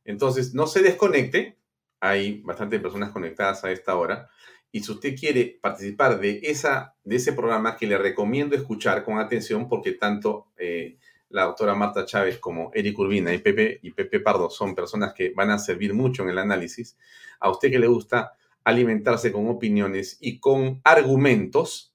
Entonces, 0.05 0.55
no 0.55 0.67
se 0.67 0.83
desconecte. 0.83 1.59
Hay 2.01 2.41
bastantes 2.41 2.81
personas 2.81 3.11
conectadas 3.11 3.65
a 3.65 3.71
esta 3.71 3.97
hora. 3.97 4.31
Y 4.71 4.83
si 4.83 4.93
usted 4.93 5.15
quiere 5.15 5.59
participar 5.61 6.19
de, 6.19 6.41
esa, 6.45 6.95
de 7.05 7.17
ese 7.17 7.35
programa 7.35 7.77
que 7.77 7.87
le 7.87 7.99
recomiendo 7.99 8.57
escuchar 8.57 9.05
con 9.05 9.19
atención, 9.19 9.69
porque 9.69 9.93
tanto 9.93 10.47
eh, 10.57 10.97
la 11.29 11.45
doctora 11.45 11.75
Marta 11.75 12.07
Chávez 12.07 12.39
como 12.39 12.71
Eric 12.73 12.99
Urbina 12.99 13.33
y 13.35 13.39
Pepe, 13.39 13.81
y 13.83 13.91
Pepe 13.91 14.21
Pardo 14.21 14.49
son 14.49 14.75
personas 14.75 15.13
que 15.13 15.33
van 15.35 15.51
a 15.51 15.59
servir 15.59 15.93
mucho 15.93 16.23
en 16.23 16.31
el 16.31 16.39
análisis, 16.39 16.97
a 17.41 17.51
usted 17.51 17.71
que 17.71 17.79
le 17.79 17.87
gusta 17.87 18.33
alimentarse 18.65 19.33
con 19.33 19.49
opiniones 19.49 20.17
y 20.21 20.39
con 20.39 20.81
argumentos, 20.85 21.95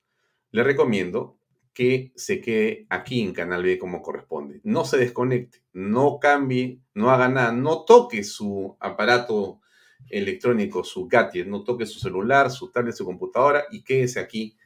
le 0.51 0.63
recomiendo 0.63 1.36
que 1.77 2.11
se 2.15 2.41
quede 2.41 2.87
aquí 2.89 3.21
en 3.21 3.33
Canal 3.33 3.61
B 3.61 3.77
como 3.77 4.01
corresponde. 4.01 4.61
No 4.63 4.83
se 4.83 4.97
desconecte, 4.97 5.61
no 5.73 6.17
cambie, 6.19 6.81
no 6.95 7.11
haga 7.11 7.29
nada, 7.29 7.51
no 7.51 7.85
toque 7.85 8.23
su 8.23 8.75
aparato 8.79 9.61
electrónico, 10.09 10.83
su 10.83 11.07
gadget, 11.07 11.45
no 11.45 11.63
toque 11.63 11.85
su 11.85 11.99
celular, 11.99 12.49
su 12.49 12.71
tablet, 12.71 12.95
su 12.95 13.05
computadora 13.05 13.65
y 13.69 13.83
quédese 13.83 14.19
aquí 14.19 14.57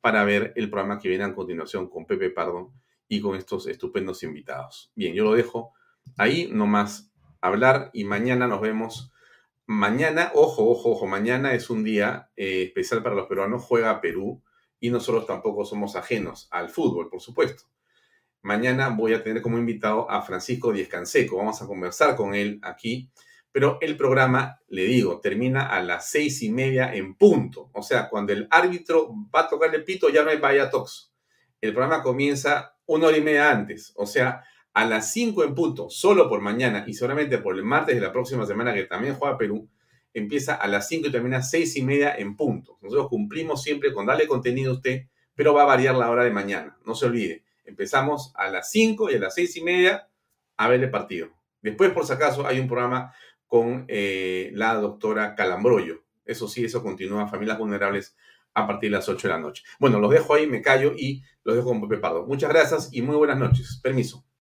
para 0.00 0.24
ver 0.24 0.54
el 0.56 0.68
programa 0.68 0.98
que 0.98 1.08
viene 1.08 1.22
a 1.22 1.32
continuación 1.32 1.88
con 1.88 2.04
Pepe 2.04 2.30
Pardo 2.30 2.72
y 3.06 3.20
con 3.20 3.36
estos 3.36 3.68
estupendos 3.68 4.24
invitados. 4.24 4.90
Bien, 4.96 5.14
yo 5.14 5.22
lo 5.22 5.34
dejo 5.34 5.72
ahí 6.16 6.50
nomás 6.52 7.12
hablar 7.40 7.90
y 7.92 8.02
mañana 8.02 8.48
nos 8.48 8.60
vemos. 8.60 9.12
Mañana, 9.66 10.32
ojo, 10.34 10.68
ojo, 10.68 10.90
ojo, 10.90 11.06
mañana 11.06 11.54
es 11.54 11.70
un 11.70 11.84
día 11.84 12.28
eh, 12.34 12.64
especial 12.64 13.04
para 13.04 13.14
los 13.14 13.28
peruanos, 13.28 13.62
juega 13.62 14.00
Perú 14.00 14.42
y 14.80 14.90
nosotros 14.90 15.26
tampoco 15.26 15.64
somos 15.64 15.96
ajenos 15.96 16.48
al 16.50 16.68
fútbol, 16.68 17.08
por 17.08 17.20
supuesto. 17.20 17.64
Mañana 18.42 18.88
voy 18.90 19.14
a 19.14 19.22
tener 19.22 19.42
como 19.42 19.58
invitado 19.58 20.10
a 20.10 20.22
Francisco 20.22 20.72
Díez 20.72 20.88
Canseco, 20.88 21.36
vamos 21.36 21.60
a 21.62 21.66
conversar 21.66 22.14
con 22.16 22.34
él 22.34 22.60
aquí 22.62 23.10
pero 23.56 23.78
el 23.80 23.96
programa, 23.96 24.60
le 24.68 24.82
digo, 24.82 25.18
termina 25.18 25.62
a 25.62 25.82
las 25.82 26.10
seis 26.10 26.42
y 26.42 26.50
media 26.50 26.92
en 26.94 27.14
punto. 27.14 27.70
O 27.72 27.82
sea, 27.82 28.10
cuando 28.10 28.34
el 28.34 28.46
árbitro 28.50 29.14
va 29.34 29.40
a 29.40 29.48
tocar 29.48 29.74
el 29.74 29.82
pito, 29.82 30.10
ya 30.10 30.22
no 30.22 30.28
hay 30.28 30.36
vaya 30.36 30.68
tox. 30.68 31.10
El 31.62 31.72
programa 31.72 32.02
comienza 32.02 32.76
una 32.84 33.06
hora 33.06 33.16
y 33.16 33.22
media 33.22 33.50
antes. 33.50 33.94
O 33.96 34.04
sea, 34.04 34.44
a 34.74 34.84
las 34.84 35.10
cinco 35.10 35.42
en 35.42 35.54
punto, 35.54 35.88
solo 35.88 36.28
por 36.28 36.42
mañana 36.42 36.84
y 36.86 36.92
solamente 36.92 37.38
por 37.38 37.56
el 37.56 37.64
martes 37.64 37.94
de 37.94 38.02
la 38.02 38.12
próxima 38.12 38.44
semana, 38.44 38.74
que 38.74 38.84
también 38.84 39.14
juega 39.14 39.38
Perú, 39.38 39.66
empieza 40.18 40.54
a 40.54 40.66
las 40.66 40.88
cinco 40.88 41.08
y 41.08 41.12
termina 41.12 41.38
a 41.38 41.42
seis 41.42 41.76
y 41.76 41.82
media 41.82 42.14
en 42.16 42.36
punto. 42.36 42.78
Nosotros 42.80 43.08
cumplimos 43.08 43.62
siempre 43.62 43.92
con 43.92 44.06
darle 44.06 44.26
contenido 44.26 44.72
a 44.72 44.74
usted, 44.76 45.06
pero 45.34 45.52
va 45.52 45.62
a 45.62 45.66
variar 45.66 45.94
la 45.94 46.10
hora 46.10 46.24
de 46.24 46.30
mañana. 46.30 46.78
No 46.86 46.94
se 46.94 47.06
olvide. 47.06 47.44
Empezamos 47.64 48.32
a 48.36 48.48
las 48.48 48.70
cinco 48.70 49.10
y 49.10 49.16
a 49.16 49.18
las 49.18 49.34
seis 49.34 49.56
y 49.56 49.62
media 49.62 50.08
a 50.56 50.68
ver 50.68 50.82
el 50.82 50.90
partido. 50.90 51.28
Después, 51.60 51.90
por 51.90 52.06
si 52.06 52.12
acaso, 52.12 52.46
hay 52.46 52.60
un 52.60 52.66
programa 52.66 53.12
con 53.46 53.84
eh, 53.88 54.50
la 54.54 54.74
doctora 54.74 55.34
Calambroyo. 55.34 56.02
Eso 56.24 56.48
sí, 56.48 56.64
eso 56.64 56.82
continúa, 56.82 57.28
Familias 57.28 57.58
Vulnerables, 57.58 58.16
a 58.54 58.66
partir 58.66 58.90
de 58.90 58.96
las 58.96 59.08
8 59.08 59.28
de 59.28 59.34
la 59.34 59.40
noche. 59.40 59.64
Bueno, 59.78 60.00
los 60.00 60.10
dejo 60.10 60.34
ahí, 60.34 60.46
me 60.46 60.62
callo 60.62 60.94
y 60.96 61.22
los 61.44 61.56
dejo 61.56 61.68
con 61.68 61.82
Pepe 61.82 62.00
Pardo. 62.00 62.26
Muchas 62.26 62.50
gracias 62.50 62.88
y 62.92 63.02
muy 63.02 63.16
buenas 63.16 63.38
noches. 63.38 63.80
Permiso. 63.82 64.26